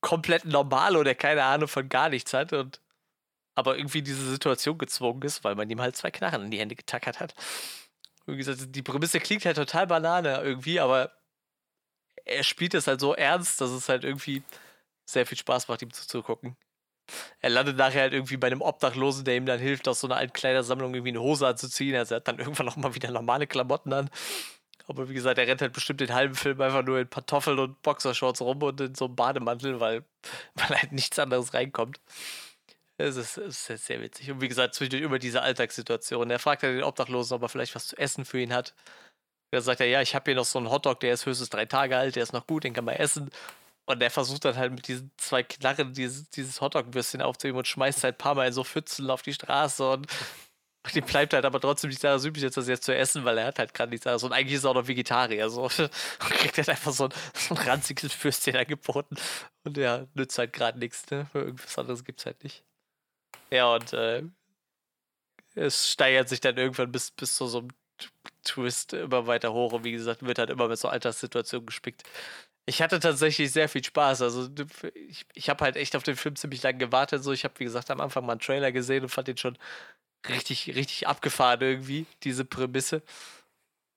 komplett 0.01 0.45
Normalo, 0.45 1.03
der 1.03 1.15
keine 1.15 1.43
Ahnung 1.43 1.69
von 1.69 1.87
gar 1.89 2.09
nichts 2.09 2.33
hat 2.33 2.53
und 2.53 2.81
aber 3.55 3.77
irgendwie 3.77 4.01
diese 4.01 4.29
Situation 4.29 4.77
gezwungen 4.77 5.21
ist, 5.21 5.43
weil 5.43 5.55
man 5.55 5.69
ihm 5.69 5.79
halt 5.79 5.95
zwei 5.95 6.11
Knarren 6.11 6.43
in 6.43 6.51
die 6.51 6.59
Hände 6.59 6.75
getackert 6.75 7.19
hat. 7.19 7.33
Wie 8.25 8.37
gesagt, 8.37 8.75
die 8.75 8.81
Prämisse 8.81 9.19
klingt 9.19 9.45
halt 9.45 9.57
total 9.57 9.87
Banane 9.87 10.41
irgendwie, 10.41 10.79
aber 10.79 11.11
er 12.25 12.43
spielt 12.43 12.73
es 12.73 12.87
halt 12.87 12.99
so 13.01 13.13
ernst, 13.13 13.59
dass 13.59 13.71
es 13.71 13.89
halt 13.89 14.03
irgendwie 14.03 14.43
sehr 15.05 15.25
viel 15.25 15.37
Spaß 15.37 15.67
macht, 15.67 15.81
ihm 15.81 15.91
zuzugucken. 15.91 16.55
Er 17.41 17.49
landet 17.49 17.77
nachher 17.77 18.01
halt 18.01 18.13
irgendwie 18.13 18.37
bei 18.37 18.47
einem 18.47 18.61
Obdachlosen, 18.61 19.25
der 19.25 19.35
ihm 19.35 19.45
dann 19.45 19.59
hilft, 19.59 19.87
aus 19.87 19.99
so 19.99 20.07
einer 20.07 20.15
alten 20.15 20.33
Kleidersammlung 20.33 20.93
irgendwie 20.93 21.11
eine 21.11 21.21
Hose 21.21 21.45
anzuziehen. 21.47 21.95
Also 21.95 22.15
er 22.15 22.17
hat 22.17 22.27
dann 22.27 22.39
irgendwann 22.39 22.65
noch 22.65 22.77
mal 22.77 22.95
wieder 22.95 23.11
normale 23.11 23.45
Klamotten 23.47 23.91
an. 23.91 24.09
Aber 24.87 25.09
wie 25.09 25.13
gesagt, 25.13 25.37
er 25.37 25.47
rennt 25.47 25.61
halt 25.61 25.73
bestimmt 25.73 26.01
den 26.01 26.13
halben 26.13 26.35
Film 26.35 26.59
einfach 26.61 26.83
nur 26.83 26.99
in 26.99 27.07
Pantoffeln 27.07 27.59
und 27.59 27.81
Boxershorts 27.81 28.41
rum 28.41 28.61
und 28.63 28.81
in 28.81 28.95
so 28.95 29.05
einem 29.05 29.15
Bademantel, 29.15 29.79
weil, 29.79 30.03
weil 30.55 30.69
halt 30.69 30.91
nichts 30.91 31.19
anderes 31.19 31.53
reinkommt. 31.53 31.99
Es 33.03 33.17
ist, 33.17 33.37
es 33.37 33.69
ist 33.69 33.85
sehr 33.85 34.01
witzig. 34.01 34.31
Und 34.31 34.39
wie 34.41 34.47
gesagt, 34.47 34.75
zwischendurch 34.75 35.03
über 35.03 35.19
diese 35.19 35.41
Alltagssituation. 35.41 36.29
Er 36.29 36.39
fragt 36.39 36.63
ja 36.63 36.71
den 36.71 36.83
Obdachlosen, 36.83 37.35
ob 37.35 37.41
er 37.41 37.49
vielleicht 37.49 37.75
was 37.75 37.87
zu 37.87 37.97
essen 37.97 38.23
für 38.23 38.39
ihn 38.39 38.53
hat. 38.53 38.73
Da 39.51 39.61
sagt 39.61 39.81
er, 39.81 39.87
ja, 39.87 40.01
ich 40.01 40.15
habe 40.15 40.25
hier 40.25 40.35
noch 40.35 40.45
so 40.45 40.57
einen 40.57 40.71
Hotdog, 40.71 41.01
der 41.01 41.13
ist 41.13 41.25
höchstens 41.25 41.49
drei 41.49 41.65
Tage 41.65 41.97
alt, 41.97 42.15
der 42.15 42.23
ist 42.23 42.33
noch 42.33 42.47
gut, 42.47 42.63
den 42.63 42.73
kann 42.73 42.85
man 42.85 42.95
essen. 42.95 43.29
Und 43.85 44.01
er 44.01 44.09
versucht 44.09 44.45
dann 44.45 44.55
halt 44.55 44.71
mit 44.71 44.87
diesen 44.87 45.11
zwei 45.17 45.43
Knarren 45.43 45.93
dieses, 45.93 46.29
dieses 46.29 46.61
Hotdog-Würstchen 46.61 47.21
aufzuheben 47.21 47.57
und 47.57 47.67
schmeißt 47.67 48.03
halt 48.03 48.15
ein 48.15 48.17
paar 48.17 48.35
Mal 48.35 48.47
in 48.47 48.53
so 48.53 48.63
Pfützen 48.63 49.09
auf 49.09 49.21
die 49.21 49.33
Straße 49.33 49.87
und 49.87 50.07
dem 50.95 51.05
bleibt 51.05 51.33
halt 51.33 51.45
aber 51.45 51.59
trotzdem 51.59 51.89
nicht 51.89 52.03
daran 52.03 52.23
übrig, 52.25 52.43
jetzt 52.43 52.57
das 52.57 52.67
jetzt 52.67 52.85
zu 52.85 52.95
essen, 52.95 53.25
weil 53.25 53.37
er 53.37 53.47
hat 53.47 53.59
halt 53.59 53.73
gerade 53.73 53.91
nichts 53.91 54.07
anderes. 54.07 54.23
Und 54.23 54.33
eigentlich 54.33 54.55
ist 54.55 54.63
er 54.63 54.71
auch 54.71 54.75
noch 54.75 54.87
Vegetarier. 54.87 55.49
So. 55.49 55.63
Und 55.79 55.91
kriegt 56.19 56.57
halt 56.57 56.69
einfach 56.69 56.93
so 56.93 57.05
ein, 57.05 57.13
so 57.33 57.55
ein 57.55 57.67
ranziges 57.67 58.23
Würstchen 58.23 58.55
angeboten. 58.55 59.15
Und 59.63 59.77
ja, 59.77 60.05
nützt 60.13 60.37
halt 60.37 60.53
gerade 60.53 60.79
nichts, 60.79 61.09
ne? 61.11 61.29
Irgendwas 61.33 61.77
anderes 61.77 62.03
gibt's 62.03 62.25
halt 62.25 62.43
nicht. 62.43 62.63
Ja, 63.53 63.75
und 63.75 63.93
äh, 63.93 64.23
es 65.53 65.91
steigert 65.91 66.27
sich 66.27 66.41
dann 66.41 66.57
irgendwann 66.57 66.91
bis, 66.91 67.11
bis 67.11 67.35
zu 67.35 67.45
so 67.45 67.59
einem 67.59 67.69
Twist 68.43 68.93
immer 68.93 69.27
weiter 69.27 69.53
hoch. 69.53 69.73
Und 69.73 69.83
wie 69.83 69.91
gesagt, 69.91 70.25
wird 70.25 70.39
halt 70.39 70.49
immer 70.49 70.67
mit 70.67 70.79
so 70.79 70.87
Alterssituationen 70.87 71.67
gespickt. 71.67 72.01
Ich 72.65 72.81
hatte 72.81 72.99
tatsächlich 72.99 73.51
sehr 73.51 73.69
viel 73.69 73.83
Spaß. 73.83 74.23
Also 74.23 74.49
ich, 74.95 75.25
ich 75.35 75.49
habe 75.49 75.63
halt 75.65 75.75
echt 75.75 75.95
auf 75.95 76.01
den 76.03 76.15
Film 76.15 76.35
ziemlich 76.35 76.63
lange 76.63 76.79
gewartet. 76.79 77.23
So, 77.23 77.31
ich 77.31 77.43
habe, 77.43 77.53
wie 77.59 77.65
gesagt, 77.65 77.91
am 77.91 78.01
Anfang 78.01 78.25
mal 78.25 78.33
einen 78.33 78.41
Trailer 78.41 78.71
gesehen 78.71 79.03
und 79.03 79.09
fand 79.09 79.27
den 79.27 79.37
schon 79.37 79.57
richtig, 80.27 80.75
richtig 80.75 81.07
abgefahren 81.07 81.61
irgendwie, 81.61 82.07
diese 82.23 82.45
Prämisse. 82.45 83.03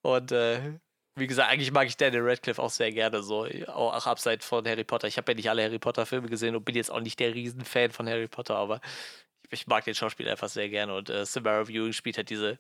Und 0.03 0.33
äh, 0.33 0.78
wie 1.16 1.27
gesagt, 1.27 1.51
eigentlich 1.51 1.73
mag 1.73 1.87
ich 1.89 1.97
Daniel 1.97 2.28
Radcliffe 2.28 2.62
auch 2.62 2.70
sehr 2.70 2.93
gerne, 2.93 3.23
so, 3.23 3.47
auch, 3.69 4.07
abseits 4.07 4.47
von 4.47 4.66
Harry 4.69 4.85
Potter. 4.85 5.09
Ich 5.09 5.16
habe 5.16 5.33
ja 5.33 5.37
nicht 5.37 5.51
alle 5.51 5.65
Harry 5.65 5.78
Potter-Filme 5.78 6.28
gesehen 6.28 6.55
und 6.57 6.65
bin 6.65 6.77
jetzt 6.77 6.91
auch 6.91 7.01
nicht 7.01 7.19
der 7.20 7.35
Riesenfan 7.35 7.91
von 7.91 8.09
Harry 8.09 8.28
Potter, 8.28 8.57
aber 8.57 8.81
ich, 9.51 9.66
mag 9.66 9.85
den 9.85 9.94
Schauspieler 9.94 10.32
einfach 10.32 10.48
sehr 10.48 10.68
gerne 10.68 10.94
und 10.94 11.10
äh, 11.10 11.24
Samara 11.27 11.66
Viewing 11.68 11.93
spielt 11.93 12.16
halt 12.16 12.31
diese 12.31 12.59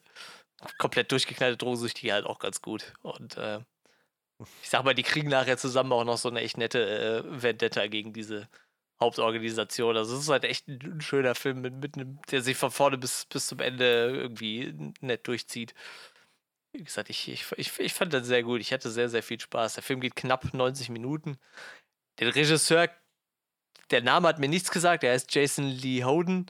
komplett 0.78 1.12
durchgeknallte 1.12 1.56
Drogensüchtige 1.56 2.12
halt 2.12 2.26
auch 2.26 2.38
ganz 2.38 2.62
gut. 2.62 2.94
Und 3.02 3.36
äh, 3.36 3.60
ich 4.62 4.70
sag 4.70 4.84
mal, 4.84 4.94
die 4.94 5.02
kriegen 5.02 5.28
nachher 5.28 5.58
zusammen 5.58 5.92
auch 5.92 6.04
noch 6.04 6.18
so 6.18 6.28
eine 6.28 6.40
echt 6.40 6.58
nette 6.58 7.24
äh, 7.24 7.42
Vendetta 7.42 7.86
gegen 7.86 8.12
diese 8.12 8.48
Hauptorganisation. 9.00 9.96
Also 9.96 10.16
es 10.16 10.22
ist 10.22 10.28
halt 10.28 10.44
echt 10.44 10.68
ein, 10.68 11.00
schöner 11.00 11.34
Film, 11.34 11.60
mit, 11.60 11.74
mit 11.74 11.96
einem, 11.96 12.20
der 12.30 12.42
sich 12.42 12.56
von 12.56 12.70
vorne 12.70 12.98
bis, 12.98 13.26
bis 13.26 13.46
zum 13.46 13.60
Ende 13.60 14.10
irgendwie 14.14 14.74
nett 15.00 15.26
durchzieht. 15.26 15.74
Wie 16.72 16.84
gesagt, 16.84 17.10
ich, 17.10 17.28
ich, 17.28 17.44
ich, 17.56 17.78
ich 17.78 17.94
fand 17.94 18.12
das 18.12 18.26
sehr 18.26 18.42
gut. 18.42 18.60
Ich 18.60 18.72
hatte 18.72 18.90
sehr, 18.90 19.08
sehr 19.08 19.22
viel 19.22 19.40
Spaß. 19.40 19.74
Der 19.74 19.82
Film 19.82 20.00
geht 20.00 20.16
knapp 20.16 20.52
90 20.52 20.88
Minuten. 20.90 21.38
Der 22.18 22.34
Regisseur, 22.34 22.88
der 23.90 24.02
Name 24.02 24.28
hat 24.28 24.38
mir 24.38 24.48
nichts 24.48 24.70
gesagt, 24.70 25.02
der 25.02 25.12
heißt 25.12 25.34
Jason 25.34 25.66
Lee 25.66 26.04
Holden. 26.04 26.46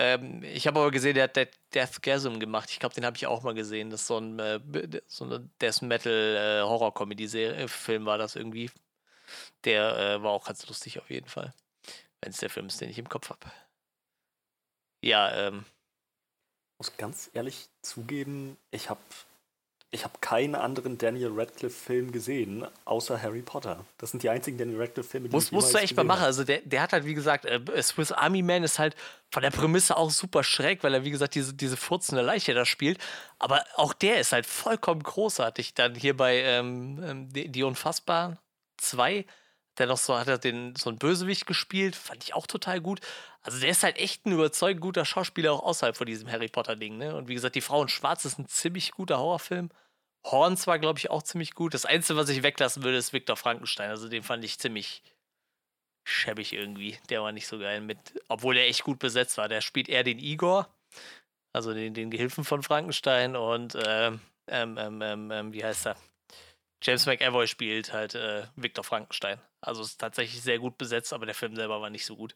Ähm, 0.00 0.44
ich 0.44 0.68
habe 0.68 0.78
aber 0.78 0.92
gesehen, 0.92 1.14
der 1.14 1.24
hat 1.24 1.36
Death 1.74 2.00
Gasm 2.02 2.38
gemacht. 2.38 2.70
Ich 2.70 2.78
glaube, 2.78 2.94
den 2.94 3.04
habe 3.04 3.16
ich 3.16 3.26
auch 3.26 3.42
mal 3.42 3.52
gesehen. 3.54 3.90
Das 3.90 4.02
ist 4.02 4.06
so 4.06 4.18
ein, 4.18 4.38
äh, 4.38 4.60
so 5.08 5.24
ein 5.24 5.50
Death 5.60 5.82
Metal 5.82 6.12
äh, 6.12 6.62
Horror-Comedy-Film 6.62 8.06
war 8.06 8.16
das 8.16 8.36
irgendwie. 8.36 8.70
Der 9.64 9.98
äh, 9.98 10.22
war 10.22 10.30
auch 10.30 10.46
ganz 10.46 10.64
lustig 10.68 11.00
auf 11.00 11.10
jeden 11.10 11.26
Fall. 11.26 11.52
Wenn 12.20 12.30
es 12.30 12.38
der 12.38 12.48
Film 12.48 12.68
ist, 12.68 12.80
den 12.80 12.90
ich 12.90 12.98
im 12.98 13.08
Kopf 13.08 13.28
habe. 13.28 13.50
Ja, 15.02 15.48
ähm. 15.48 15.64
Ich 16.74 16.78
muss 16.86 16.96
ganz 16.96 17.30
ehrlich 17.34 17.68
zugeben, 17.82 18.56
ich 18.70 18.88
habe 18.88 19.00
ich 19.90 20.04
habe 20.04 20.18
keinen 20.20 20.54
anderen 20.54 20.98
Daniel 20.98 21.30
Radcliffe-Film 21.34 22.12
gesehen, 22.12 22.66
außer 22.84 23.22
Harry 23.22 23.40
Potter. 23.40 23.86
Das 23.96 24.10
sind 24.10 24.22
die 24.22 24.28
einzigen 24.28 24.58
Daniel 24.58 24.80
Radcliffe-Filme, 24.80 25.28
die 25.28 25.34
Muss, 25.34 25.46
ich 25.46 25.52
Musst 25.52 25.72
du 25.72 25.78
echt 25.78 25.96
mal 25.96 26.04
machen. 26.04 26.24
Also 26.24 26.44
der, 26.44 26.60
der 26.60 26.82
hat 26.82 26.92
halt, 26.92 27.06
wie 27.06 27.14
gesagt, 27.14 27.46
äh, 27.46 27.60
Swiss 27.82 28.12
Army 28.12 28.42
Man 28.42 28.64
ist 28.64 28.78
halt 28.78 28.94
von 29.30 29.42
der 29.42 29.50
Prämisse 29.50 29.96
auch 29.96 30.10
super 30.10 30.44
schräg, 30.44 30.82
weil 30.84 30.92
er, 30.92 31.04
wie 31.04 31.10
gesagt, 31.10 31.34
diese, 31.34 31.54
diese 31.54 31.78
furzende 31.78 32.20
Leiche 32.20 32.52
da 32.52 32.66
spielt. 32.66 32.98
Aber 33.38 33.64
auch 33.76 33.94
der 33.94 34.20
ist 34.20 34.32
halt 34.32 34.44
vollkommen 34.44 35.02
großartig. 35.02 35.72
Dann 35.72 35.94
hier 35.94 36.14
bei 36.14 36.36
ähm, 36.36 37.02
ähm 37.02 37.28
Die, 37.32 37.48
die 37.48 37.62
Unfassbaren 37.62 38.38
2 38.76 39.24
noch 39.86 39.96
so, 39.96 40.18
hat 40.18 40.28
er 40.28 40.38
den, 40.38 40.74
so 40.74 40.90
einen 40.90 40.98
Bösewicht 40.98 41.46
gespielt, 41.46 41.94
fand 41.94 42.24
ich 42.24 42.34
auch 42.34 42.46
total 42.46 42.80
gut. 42.80 43.00
Also 43.48 43.60
der 43.60 43.70
ist 43.70 43.82
halt 43.82 43.96
echt 43.96 44.26
ein 44.26 44.32
überzeugend 44.32 44.82
guter 44.82 45.06
Schauspieler 45.06 45.54
auch 45.54 45.62
außerhalb 45.62 45.96
von 45.96 46.06
diesem 46.06 46.30
Harry 46.30 46.48
Potter-Ding, 46.48 46.98
ne? 46.98 47.16
Und 47.16 47.28
wie 47.28 47.34
gesagt, 47.34 47.54
Die 47.54 47.62
Frau 47.62 47.80
in 47.80 47.88
Schwarz 47.88 48.26
ist 48.26 48.38
ein 48.38 48.46
ziemlich 48.46 48.90
guter 48.90 49.16
Horrorfilm. 49.16 49.70
Horns 50.26 50.66
war, 50.66 50.78
glaube 50.78 50.98
ich, 50.98 51.08
auch 51.08 51.22
ziemlich 51.22 51.54
gut. 51.54 51.72
Das 51.72 51.86
Einzige, 51.86 52.18
was 52.18 52.28
ich 52.28 52.42
weglassen 52.42 52.82
würde, 52.82 52.98
ist 52.98 53.14
Viktor 53.14 53.38
Frankenstein. 53.38 53.88
Also 53.88 54.10
den 54.10 54.22
fand 54.22 54.44
ich 54.44 54.58
ziemlich 54.58 55.02
schäbig 56.06 56.52
irgendwie. 56.52 56.98
Der 57.08 57.22
war 57.22 57.32
nicht 57.32 57.46
so 57.46 57.58
geil 57.58 57.80
mit, 57.80 58.22
obwohl 58.28 58.54
der 58.54 58.68
echt 58.68 58.84
gut 58.84 58.98
besetzt 58.98 59.38
war. 59.38 59.48
Der 59.48 59.62
spielt 59.62 59.88
eher 59.88 60.04
den 60.04 60.18
Igor, 60.18 60.68
also 61.54 61.72
den, 61.72 61.94
den 61.94 62.10
Gehilfen 62.10 62.44
von 62.44 62.62
Frankenstein 62.62 63.34
und 63.34 63.78
ähm, 63.82 64.20
ähm, 64.48 64.76
ähm, 64.76 65.00
ähm, 65.00 65.30
ähm 65.30 65.52
wie 65.54 65.64
heißt 65.64 65.86
er? 65.86 65.96
James 66.82 67.06
McAvoy 67.06 67.46
spielt 67.46 67.94
halt 67.94 68.14
äh, 68.14 68.46
Victor 68.56 68.84
Frankenstein. 68.84 69.40
Also 69.62 69.80
ist 69.80 69.98
tatsächlich 69.98 70.42
sehr 70.42 70.58
gut 70.58 70.76
besetzt, 70.76 71.14
aber 71.14 71.24
der 71.24 71.34
Film 71.34 71.56
selber 71.56 71.80
war 71.80 71.88
nicht 71.88 72.04
so 72.04 72.14
gut. 72.14 72.34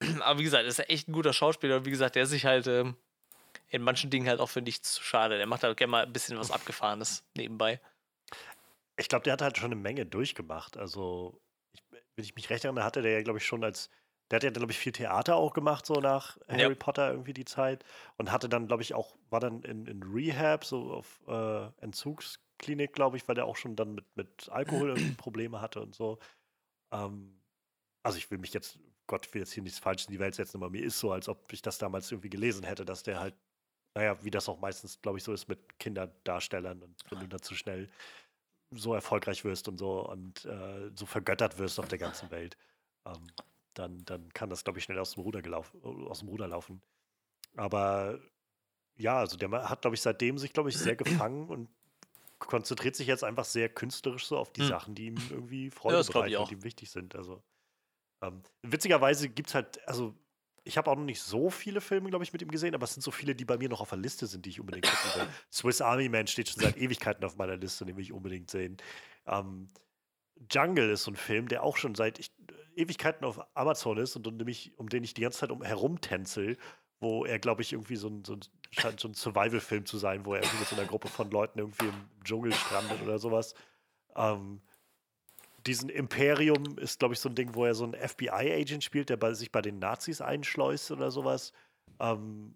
aber 0.20 0.38
wie 0.38 0.44
gesagt, 0.44 0.66
ist 0.66 0.78
er 0.78 0.90
echt 0.90 1.08
ein 1.08 1.12
guter 1.12 1.32
Schauspieler 1.32 1.78
und 1.78 1.84
wie 1.84 1.90
gesagt, 1.90 2.16
der 2.16 2.26
sich 2.26 2.46
halt 2.46 2.66
ähm, 2.66 2.96
in 3.68 3.82
manchen 3.82 4.10
Dingen 4.10 4.28
halt 4.28 4.40
auch 4.40 4.48
für 4.48 4.62
nichts 4.62 4.92
zu 4.92 5.02
schade. 5.02 5.36
Der 5.36 5.46
macht 5.46 5.62
halt 5.62 5.76
gerne 5.76 5.90
mal 5.90 6.06
ein 6.06 6.12
bisschen 6.12 6.38
was 6.38 6.50
Abgefahrenes 6.50 7.24
nebenbei. 7.36 7.80
Ich 8.96 9.08
glaube, 9.08 9.24
der 9.24 9.34
hat 9.34 9.42
halt 9.42 9.56
schon 9.56 9.72
eine 9.72 9.80
Menge 9.80 10.06
durchgemacht. 10.06 10.76
Also, 10.76 11.40
ich, 11.72 11.82
wenn 11.90 12.24
ich 12.24 12.34
mich 12.34 12.50
recht 12.50 12.64
erinnere, 12.64 12.84
hatte 12.84 13.02
der 13.02 13.12
ja, 13.12 13.22
glaube 13.22 13.38
ich, 13.38 13.46
schon 13.46 13.64
als 13.64 13.90
der 14.30 14.36
hat 14.36 14.44
ja, 14.44 14.50
glaube 14.50 14.70
ich, 14.70 14.78
viel 14.78 14.92
Theater 14.92 15.34
auch 15.34 15.52
gemacht, 15.52 15.84
so 15.86 15.94
nach 15.94 16.38
Harry 16.46 16.62
ja. 16.62 16.74
Potter 16.74 17.10
irgendwie 17.10 17.34
die 17.34 17.44
Zeit. 17.44 17.84
Und 18.16 18.30
hatte 18.30 18.48
dann, 18.48 18.68
glaube 18.68 18.82
ich, 18.82 18.94
auch, 18.94 19.16
war 19.28 19.40
dann 19.40 19.62
in, 19.62 19.86
in 19.86 20.02
Rehab, 20.04 20.64
so 20.64 20.92
auf 20.92 21.20
äh, 21.26 21.66
Entzugs, 21.82 22.38
Klinik, 22.58 22.92
glaube 22.92 23.16
ich, 23.16 23.26
weil 23.26 23.34
der 23.34 23.46
auch 23.46 23.56
schon 23.56 23.74
dann 23.74 23.94
mit, 23.94 24.04
mit 24.16 24.48
Alkohol 24.48 24.94
Probleme 25.16 25.60
hatte 25.60 25.80
und 25.80 25.96
so. 25.96 26.18
Ähm, 26.92 27.40
also 28.04 28.18
ich 28.18 28.30
will 28.30 28.38
mich 28.38 28.52
jetzt, 28.52 28.78
Gott, 29.10 29.26
ich 29.26 29.34
will 29.34 29.42
jetzt 29.42 29.52
hier 29.52 29.64
nichts 29.64 29.80
Falsches 29.80 30.06
in 30.06 30.12
die 30.12 30.20
Welt 30.20 30.36
setzen, 30.36 30.58
aber 30.58 30.70
mir 30.70 30.84
ist 30.84 31.00
so, 31.00 31.10
als 31.10 31.28
ob 31.28 31.52
ich 31.52 31.62
das 31.62 31.78
damals 31.78 32.12
irgendwie 32.12 32.30
gelesen 32.30 32.62
hätte, 32.62 32.84
dass 32.84 33.02
der 33.02 33.18
halt, 33.18 33.34
naja, 33.96 34.16
wie 34.22 34.30
das 34.30 34.48
auch 34.48 34.60
meistens, 34.60 35.02
glaube 35.02 35.18
ich, 35.18 35.24
so 35.24 35.32
ist 35.32 35.48
mit 35.48 35.80
Kinderdarstellern 35.80 36.80
und 36.80 36.94
wenn 37.10 37.18
du 37.18 37.26
da 37.26 37.42
zu 37.42 37.56
schnell 37.56 37.90
so 38.70 38.94
erfolgreich 38.94 39.44
wirst 39.44 39.66
und 39.66 39.78
so 39.78 40.08
und 40.08 40.44
äh, 40.44 40.92
so 40.94 41.06
vergöttert 41.06 41.58
wirst 41.58 41.80
auf 41.80 41.88
der 41.88 41.98
ganzen 41.98 42.30
Welt, 42.30 42.56
ähm, 43.04 43.26
dann, 43.74 44.04
dann 44.04 44.32
kann 44.32 44.48
das, 44.48 44.62
glaube 44.62 44.78
ich, 44.78 44.84
schnell 44.84 45.00
aus 45.00 45.14
dem 45.14 45.24
Ruder 45.24 45.42
gelaufen, 45.42 45.82
aus 45.82 46.20
dem 46.20 46.28
Ruder 46.28 46.46
laufen. 46.46 46.80
Aber 47.56 48.20
ja, 48.96 49.18
also 49.18 49.36
der 49.36 49.50
hat, 49.68 49.82
glaube 49.82 49.96
ich, 49.96 50.02
seitdem 50.02 50.38
sich, 50.38 50.52
glaube 50.52 50.68
ich, 50.68 50.78
sehr 50.78 50.94
gefangen 50.94 51.48
und 51.48 51.68
konzentriert 52.38 52.94
sich 52.94 53.08
jetzt 53.08 53.24
einfach 53.24 53.44
sehr 53.44 53.68
künstlerisch 53.68 54.26
so 54.26 54.38
auf 54.38 54.52
die 54.52 54.60
hm. 54.60 54.68
Sachen, 54.68 54.94
die 54.94 55.06
ihm 55.06 55.16
irgendwie 55.30 55.68
Freude 55.70 55.96
ja, 55.96 56.02
bereiten 56.04 56.36
und 56.36 56.50
die 56.50 56.54
ihm 56.54 56.62
wichtig 56.62 56.92
sind. 56.92 57.16
Also 57.16 57.42
ähm, 58.22 58.42
witzigerweise 58.62 59.28
gibt 59.28 59.48
es 59.48 59.54
halt, 59.54 59.86
also 59.88 60.14
ich 60.64 60.76
habe 60.76 60.90
auch 60.90 60.96
noch 60.96 61.04
nicht 61.04 61.22
so 61.22 61.50
viele 61.50 61.80
Filme, 61.80 62.10
glaube 62.10 62.24
ich, 62.24 62.32
mit 62.32 62.42
ihm 62.42 62.50
gesehen, 62.50 62.74
aber 62.74 62.84
es 62.84 62.94
sind 62.94 63.02
so 63.02 63.10
viele, 63.10 63.34
die 63.34 63.44
bei 63.44 63.56
mir 63.56 63.68
noch 63.68 63.80
auf 63.80 63.88
der 63.88 63.98
Liste 63.98 64.26
sind, 64.26 64.44
die 64.44 64.50
ich 64.50 64.60
unbedingt 64.60 64.86
gucken 64.86 65.22
will. 65.22 65.28
Swiss 65.52 65.80
Army 65.80 66.08
Man 66.08 66.26
steht 66.26 66.48
schon 66.48 66.62
seit 66.62 66.76
Ewigkeiten 66.76 67.24
auf 67.24 67.36
meiner 67.36 67.56
Liste, 67.56 67.84
den 67.86 67.96
will 67.96 68.04
ich 68.04 68.12
unbedingt 68.12 68.50
sehen. 68.50 68.76
Ähm, 69.26 69.68
Jungle 70.50 70.90
ist 70.90 71.04
so 71.04 71.10
ein 71.10 71.16
Film, 71.16 71.48
der 71.48 71.62
auch 71.62 71.76
schon 71.76 71.94
seit, 71.94 72.18
ich, 72.18 72.32
Ewigkeiten 72.76 73.24
auf 73.24 73.40
Amazon 73.54 73.98
ist 73.98 74.16
und 74.16 74.26
um 74.26 74.38
den 74.38 74.48
ich, 74.48 74.78
um 74.78 74.88
den 74.88 75.04
ich 75.04 75.14
die 75.14 75.22
ganze 75.22 75.38
Zeit 75.38 75.50
um 75.50 75.62
herumtänzel, 75.62 76.56
wo 77.00 77.24
er, 77.24 77.38
glaube 77.38 77.62
ich, 77.62 77.72
irgendwie 77.72 77.96
so 77.96 78.08
ein, 78.08 78.24
so 78.24 78.34
ein, 78.34 78.40
scheint 78.70 79.00
so 79.00 79.08
ein 79.08 79.14
Survival-Film 79.14 79.86
zu 79.86 79.98
sein, 79.98 80.24
wo 80.24 80.34
er 80.34 80.42
irgendwie 80.42 80.58
mit 80.58 80.68
so 80.68 80.76
einer 80.76 80.86
Gruppe 80.86 81.08
von 81.08 81.30
Leuten 81.30 81.58
irgendwie 81.58 81.86
im 81.86 82.24
Dschungel 82.24 82.52
strandet 82.52 83.02
oder 83.02 83.18
sowas. 83.18 83.54
Ähm, 84.14 84.60
diesen 85.66 85.88
Imperium 85.88 86.78
ist, 86.78 86.98
glaube 86.98 87.14
ich, 87.14 87.20
so 87.20 87.28
ein 87.28 87.34
Ding, 87.34 87.54
wo 87.54 87.64
er 87.64 87.74
so 87.74 87.84
einen 87.84 87.94
FBI-Agent 87.94 88.84
spielt, 88.84 89.10
der 89.10 89.16
bei, 89.16 89.32
sich 89.34 89.52
bei 89.52 89.62
den 89.62 89.78
Nazis 89.78 90.20
einschleust 90.20 90.90
oder 90.90 91.10
sowas. 91.10 91.52
Ähm, 91.98 92.54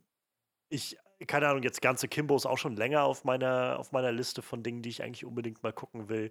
ich, 0.69 0.97
keine 1.27 1.49
Ahnung, 1.49 1.63
jetzt 1.63 1.83
ganze 1.83 2.09
Kimbo 2.09 2.37
ist 2.37 2.47
auch 2.47 2.59
schon 2.59 2.77
länger 2.77 3.05
auf 3.05 3.25
meiner, 3.25 3.79
auf 3.79 3.93
meiner 3.93 4.13
Liste 4.13 4.43
von 4.43 4.63
Dingen, 4.63 4.83
die 4.83 4.89
ich 4.89 5.03
eigentlich 5.03 5.25
unbedingt 5.25 5.63
mal 5.63 5.73
gucken 5.73 6.09
will. 6.09 6.31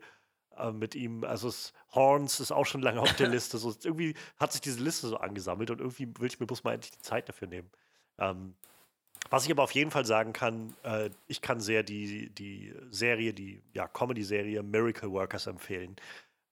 Äh, 0.57 0.71
mit 0.71 0.95
ihm, 0.95 1.23
also 1.23 1.47
es, 1.47 1.73
Horns 1.93 2.39
ist 2.39 2.51
auch 2.51 2.65
schon 2.65 2.81
lange 2.81 3.01
auf 3.01 3.13
der 3.15 3.27
Liste. 3.29 3.57
So, 3.57 3.73
irgendwie 3.83 4.15
hat 4.37 4.51
sich 4.51 4.61
diese 4.61 4.81
Liste 4.81 5.07
so 5.07 5.17
angesammelt 5.17 5.71
und 5.71 5.79
irgendwie 5.79 6.07
will 6.19 6.27
ich 6.27 6.39
mir 6.39 6.47
bloß 6.47 6.63
mal 6.63 6.73
endlich 6.73 6.91
die 6.91 7.01
Zeit 7.01 7.29
dafür 7.29 7.47
nehmen. 7.47 7.69
Ähm, 8.17 8.55
was 9.29 9.45
ich 9.45 9.51
aber 9.51 9.63
auf 9.63 9.71
jeden 9.71 9.91
Fall 9.91 10.05
sagen 10.05 10.33
kann, 10.33 10.75
äh, 10.83 11.09
ich 11.27 11.41
kann 11.41 11.59
sehr 11.59 11.83
die, 11.83 12.29
die 12.29 12.73
Serie, 12.91 13.33
die 13.33 13.61
ja, 13.73 13.87
Comedy-Serie 13.87 14.61
Miracle 14.63 15.11
Workers 15.11 15.47
empfehlen. 15.47 15.95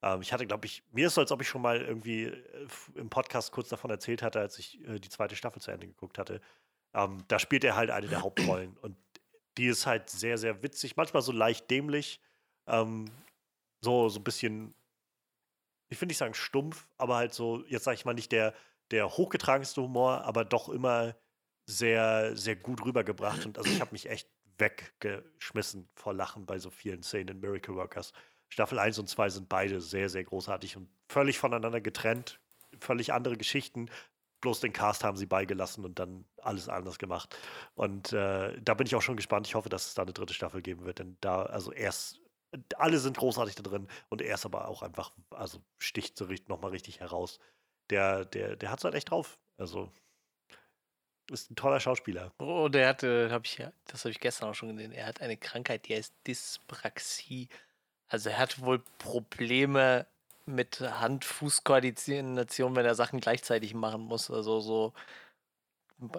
Ähm, 0.02 0.20
ich 0.20 0.32
hatte, 0.32 0.46
glaube 0.46 0.66
ich, 0.66 0.82
mir 0.92 1.06
ist 1.06 1.14
so, 1.14 1.20
als 1.20 1.32
ob 1.32 1.40
ich 1.40 1.48
schon 1.48 1.62
mal 1.62 1.80
irgendwie 1.80 2.24
äh, 2.24 2.68
im 2.94 3.08
Podcast 3.08 3.52
kurz 3.52 3.68
davon 3.68 3.90
erzählt 3.90 4.22
hatte, 4.22 4.40
als 4.40 4.58
ich 4.58 4.80
äh, 4.86 4.98
die 4.98 5.08
zweite 5.08 5.36
Staffel 5.36 5.62
zu 5.62 5.70
Ende 5.70 5.86
geguckt 5.86 6.18
hatte. 6.18 6.40
Ähm, 6.94 7.24
da 7.28 7.38
spielt 7.38 7.64
er 7.64 7.76
halt 7.76 7.90
eine 7.90 8.08
der 8.08 8.22
Hauptrollen 8.22 8.76
und 8.82 8.96
die 9.58 9.66
ist 9.66 9.86
halt 9.86 10.10
sehr, 10.10 10.38
sehr 10.38 10.62
witzig, 10.62 10.96
manchmal 10.96 11.22
so 11.22 11.32
leicht 11.32 11.70
dämlich, 11.70 12.20
ähm, 12.66 13.10
so, 13.80 14.08
so 14.08 14.20
ein 14.20 14.24
bisschen, 14.24 14.74
ich 15.90 15.98
finde 15.98 16.12
nicht 16.12 16.18
sagen 16.18 16.34
stumpf, 16.34 16.86
aber 16.96 17.16
halt 17.16 17.34
so, 17.34 17.64
jetzt 17.66 17.84
sage 17.84 17.96
ich 17.96 18.04
mal 18.04 18.14
nicht 18.14 18.32
der, 18.32 18.54
der 18.90 19.10
hochgetragenste 19.10 19.82
Humor, 19.82 20.22
aber 20.24 20.44
doch 20.44 20.68
immer 20.68 21.16
sehr, 21.66 22.36
sehr 22.36 22.56
gut 22.56 22.84
rübergebracht. 22.84 23.46
Und 23.46 23.58
also 23.58 23.70
ich 23.70 23.80
habe 23.80 23.92
mich 23.92 24.08
echt 24.08 24.28
weggeschmissen 24.58 25.88
vor 25.94 26.14
Lachen 26.14 26.46
bei 26.46 26.58
so 26.58 26.70
vielen 26.70 27.02
Szenen 27.02 27.28
in 27.28 27.40
Miracle 27.40 27.74
Workers. 27.74 28.12
Staffel 28.52 28.78
1 28.78 28.98
und 28.98 29.08
2 29.08 29.30
sind 29.30 29.48
beide 29.48 29.80
sehr, 29.80 30.10
sehr 30.10 30.24
großartig 30.24 30.76
und 30.76 30.86
völlig 31.08 31.38
voneinander 31.38 31.80
getrennt. 31.80 32.38
Völlig 32.80 33.14
andere 33.14 33.38
Geschichten. 33.38 33.88
Bloß 34.42 34.60
den 34.60 34.74
Cast 34.74 35.04
haben 35.04 35.16
sie 35.16 35.24
beigelassen 35.24 35.86
und 35.86 35.98
dann 35.98 36.26
alles 36.36 36.68
anders 36.68 36.98
gemacht. 36.98 37.34
Und 37.76 38.12
äh, 38.12 38.60
da 38.60 38.74
bin 38.74 38.86
ich 38.86 38.94
auch 38.94 39.00
schon 39.00 39.16
gespannt. 39.16 39.46
Ich 39.46 39.54
hoffe, 39.54 39.70
dass 39.70 39.86
es 39.86 39.94
da 39.94 40.02
eine 40.02 40.12
dritte 40.12 40.34
Staffel 40.34 40.60
geben 40.60 40.84
wird. 40.84 40.98
Denn 40.98 41.16
da, 41.22 41.44
also 41.44 41.72
erst, 41.72 42.20
alle 42.76 42.98
sind 42.98 43.16
großartig 43.16 43.54
da 43.54 43.62
drin 43.62 43.88
und 44.10 44.20
er 44.20 44.34
ist 44.34 44.44
aber 44.44 44.68
auch 44.68 44.82
einfach, 44.82 45.12
also 45.30 45.62
sticht 45.78 46.18
so 46.18 46.28
nochmal 46.46 46.72
richtig 46.72 47.00
heraus. 47.00 47.38
Der, 47.88 48.26
der, 48.26 48.56
der 48.56 48.70
hat 48.70 48.80
es 48.80 48.84
halt 48.84 48.94
echt 48.94 49.10
drauf. 49.10 49.38
Also 49.56 49.90
ist 51.30 51.50
ein 51.50 51.56
toller 51.56 51.80
Schauspieler. 51.80 52.34
Oh, 52.38 52.68
der 52.68 52.88
hatte, 52.88 53.30
habe 53.30 53.46
ich 53.46 53.64
das 53.86 54.04
habe 54.04 54.10
ich 54.10 54.20
gestern 54.20 54.50
auch 54.50 54.54
schon 54.54 54.76
gesehen. 54.76 54.92
Er 54.92 55.06
hat 55.06 55.22
eine 55.22 55.38
Krankheit, 55.38 55.88
die 55.88 55.94
heißt 55.94 56.12
Dyspraxie. 56.26 57.48
Also 58.12 58.28
er 58.30 58.38
hat 58.38 58.60
wohl 58.60 58.82
Probleme 58.98 60.06
mit 60.44 60.80
Hand-Fuß-Koordination, 60.80 62.76
wenn 62.76 62.84
er 62.84 62.94
Sachen 62.94 63.20
gleichzeitig 63.20 63.74
machen 63.74 64.02
muss. 64.02 64.30
Also 64.30 64.60
so 64.60 64.92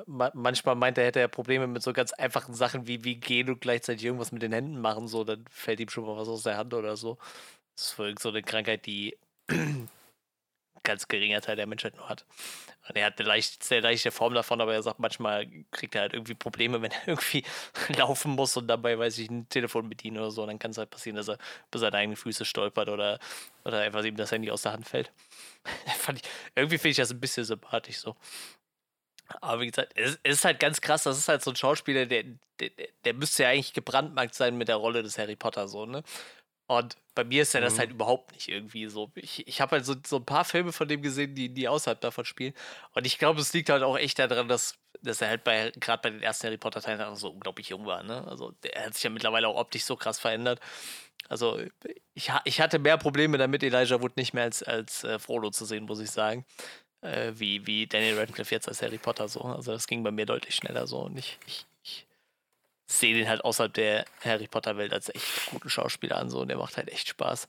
manchmal 0.07 0.75
meint 0.75 0.97
er, 0.97 1.05
hätte 1.05 1.19
er 1.19 1.27
Probleme 1.27 1.67
mit 1.67 1.83
so 1.83 1.93
ganz 1.93 2.13
einfachen 2.13 2.53
Sachen 2.55 2.87
wie, 2.87 3.03
wie 3.03 3.15
gehen 3.15 3.49
und 3.49 3.61
gleichzeitig 3.61 4.05
irgendwas 4.05 4.31
mit 4.31 4.41
den 4.41 4.53
Händen 4.53 4.79
machen, 4.79 5.07
so, 5.07 5.23
dann 5.23 5.45
fällt 5.49 5.79
ihm 5.81 5.89
schon 5.89 6.05
mal 6.05 6.15
was 6.17 6.29
aus 6.29 6.43
der 6.43 6.57
Hand 6.57 6.73
oder 6.73 6.95
so. 6.95 7.17
Das 7.75 7.87
ist 7.87 7.99
wohl 7.99 8.15
so 8.17 8.29
eine 8.29 8.43
Krankheit, 8.43 8.85
die 8.85 9.17
ganz 10.83 11.07
geringer 11.07 11.41
Teil 11.41 11.55
der 11.55 11.67
Menschheit 11.67 11.95
nur 11.95 12.09
hat. 12.09 12.25
Und 12.87 12.97
er 12.97 13.05
hat 13.05 13.19
eine 13.19 13.27
leicht, 13.27 13.63
sehr 13.63 13.81
leichte 13.81 14.11
Form 14.11 14.33
davon, 14.33 14.59
aber 14.59 14.73
er 14.73 14.83
sagt, 14.83 14.99
manchmal 14.99 15.47
kriegt 15.71 15.95
er 15.95 16.01
halt 16.01 16.13
irgendwie 16.13 16.33
Probleme, 16.33 16.81
wenn 16.81 16.91
er 16.91 17.07
irgendwie 17.07 17.43
laufen 17.97 18.31
muss 18.31 18.55
und 18.57 18.67
dabei, 18.67 18.97
weiß 18.97 19.17
ich, 19.19 19.29
ein 19.29 19.47
Telefon 19.49 19.89
bedienen 19.89 20.17
oder 20.17 20.31
so. 20.31 20.45
dann 20.45 20.59
kann 20.59 20.71
es 20.71 20.77
halt 20.77 20.89
passieren, 20.89 21.15
dass 21.15 21.29
er 21.29 21.37
über 21.69 21.79
seine 21.79 21.97
eigenen 21.97 22.17
Füße 22.17 22.45
stolpert 22.45 22.89
oder, 22.89 23.19
oder 23.63 23.79
einfach 23.79 24.03
ihm 24.03 24.17
das 24.17 24.31
Handy 24.31 24.51
aus 24.51 24.63
der 24.63 24.73
Hand 24.73 24.87
fällt. 24.87 25.11
ich, 26.15 26.21
irgendwie 26.55 26.77
finde 26.77 26.89
ich 26.89 26.97
das 26.97 27.11
ein 27.11 27.19
bisschen 27.19 27.45
sympathisch 27.45 27.97
so. 27.97 28.15
Aber 29.41 29.61
wie 29.61 29.67
gesagt, 29.67 29.93
es, 29.95 30.19
ist 30.23 30.45
halt 30.45 30.59
ganz 30.59 30.81
krass, 30.81 31.03
das 31.03 31.17
ist 31.17 31.27
halt 31.27 31.41
so 31.41 31.51
ein 31.51 31.55
Schauspieler, 31.55 32.05
der, 32.05 32.23
der, 32.59 32.69
der 33.05 33.13
müsste 33.13 33.43
ja 33.43 33.49
eigentlich 33.49 33.73
gebrandmarkt 33.73 34.35
sein 34.35 34.57
mit 34.57 34.67
der 34.67 34.75
Rolle 34.75 35.01
des 35.01 35.17
Harry 35.17 35.35
Potter, 35.35 35.67
so, 35.67 35.85
ne? 35.85 36.03
Und 36.67 36.95
bei 37.13 37.23
mir 37.23 37.41
ist 37.41 37.53
ja 37.53 37.61
das 37.61 37.77
halt 37.77 37.89
mhm. 37.89 37.95
überhaupt 37.95 38.31
nicht 38.31 38.47
irgendwie 38.47 38.87
so. 38.87 39.11
Ich, 39.15 39.47
ich 39.47 39.61
habe 39.61 39.71
halt 39.73 39.85
so, 39.85 39.95
so 40.05 40.17
ein 40.17 40.25
paar 40.25 40.45
Filme 40.45 40.71
von 40.71 40.87
dem 40.87 41.01
gesehen, 41.01 41.35
die, 41.35 41.49
die 41.49 41.67
außerhalb 41.67 41.99
davon 41.99 42.25
spielen. 42.25 42.53
Und 42.93 43.05
ich 43.05 43.19
glaube, 43.19 43.41
es 43.41 43.53
liegt 43.53 43.69
halt 43.69 43.83
auch 43.83 43.97
echt 43.97 44.17
daran, 44.19 44.47
dass, 44.47 44.75
dass 45.01 45.21
er 45.21 45.29
halt 45.29 45.43
bei, 45.43 45.71
gerade 45.75 46.01
bei 46.01 46.09
den 46.09 46.23
ersten 46.23 46.47
Harry 46.47 46.57
Potter-Teilen 46.57 47.15
so 47.15 47.29
unglaublich 47.29 47.69
jung 47.69 47.85
war. 47.85 48.03
Ne? 48.03 48.25
Also 48.27 48.53
er 48.63 48.85
hat 48.85 48.93
sich 48.93 49.03
ja 49.03 49.09
mittlerweile 49.09 49.47
auch 49.47 49.57
optisch 49.57 49.83
so 49.83 49.95
krass 49.95 50.19
verändert. 50.19 50.59
Also 51.29 51.59
ich, 52.13 52.31
ich 52.45 52.61
hatte 52.61 52.79
mehr 52.79 52.97
Probleme 52.97 53.37
damit, 53.37 53.63
Elijah 53.63 54.01
Wood 54.01 54.17
nicht 54.17 54.33
mehr 54.33 54.43
als, 54.43 54.63
als 54.63 55.03
äh, 55.03 55.19
Frodo 55.19 55.51
zu 55.51 55.65
sehen, 55.65 55.85
muss 55.85 55.99
ich 55.99 56.11
sagen. 56.11 56.45
Äh, 57.01 57.33
wie, 57.35 57.67
wie 57.67 57.85
Daniel 57.87 58.17
Radcliffe 58.17 58.55
jetzt 58.55 58.67
als 58.67 58.81
Harry 58.81 58.97
Potter 58.97 59.27
so. 59.27 59.41
Also 59.41 59.71
das 59.73 59.87
ging 59.87 60.03
bei 60.03 60.11
mir 60.11 60.25
deutlich 60.25 60.55
schneller 60.55 60.87
so. 60.87 60.99
Und 60.99 61.17
ich, 61.17 61.37
ich, 61.45 61.65
ich 61.83 62.05
sehe 62.93 63.15
den 63.15 63.27
halt 63.27 63.43
außerhalb 63.43 63.73
der 63.73 64.05
Harry 64.21 64.47
Potter-Welt 64.47 64.93
als 64.93 65.09
echt 65.09 65.47
guten 65.47 65.69
Schauspieler 65.69 66.17
an, 66.17 66.29
so 66.29 66.41
und 66.41 66.47
der 66.47 66.57
macht 66.57 66.77
halt 66.77 66.89
echt 66.89 67.07
Spaß. 67.09 67.47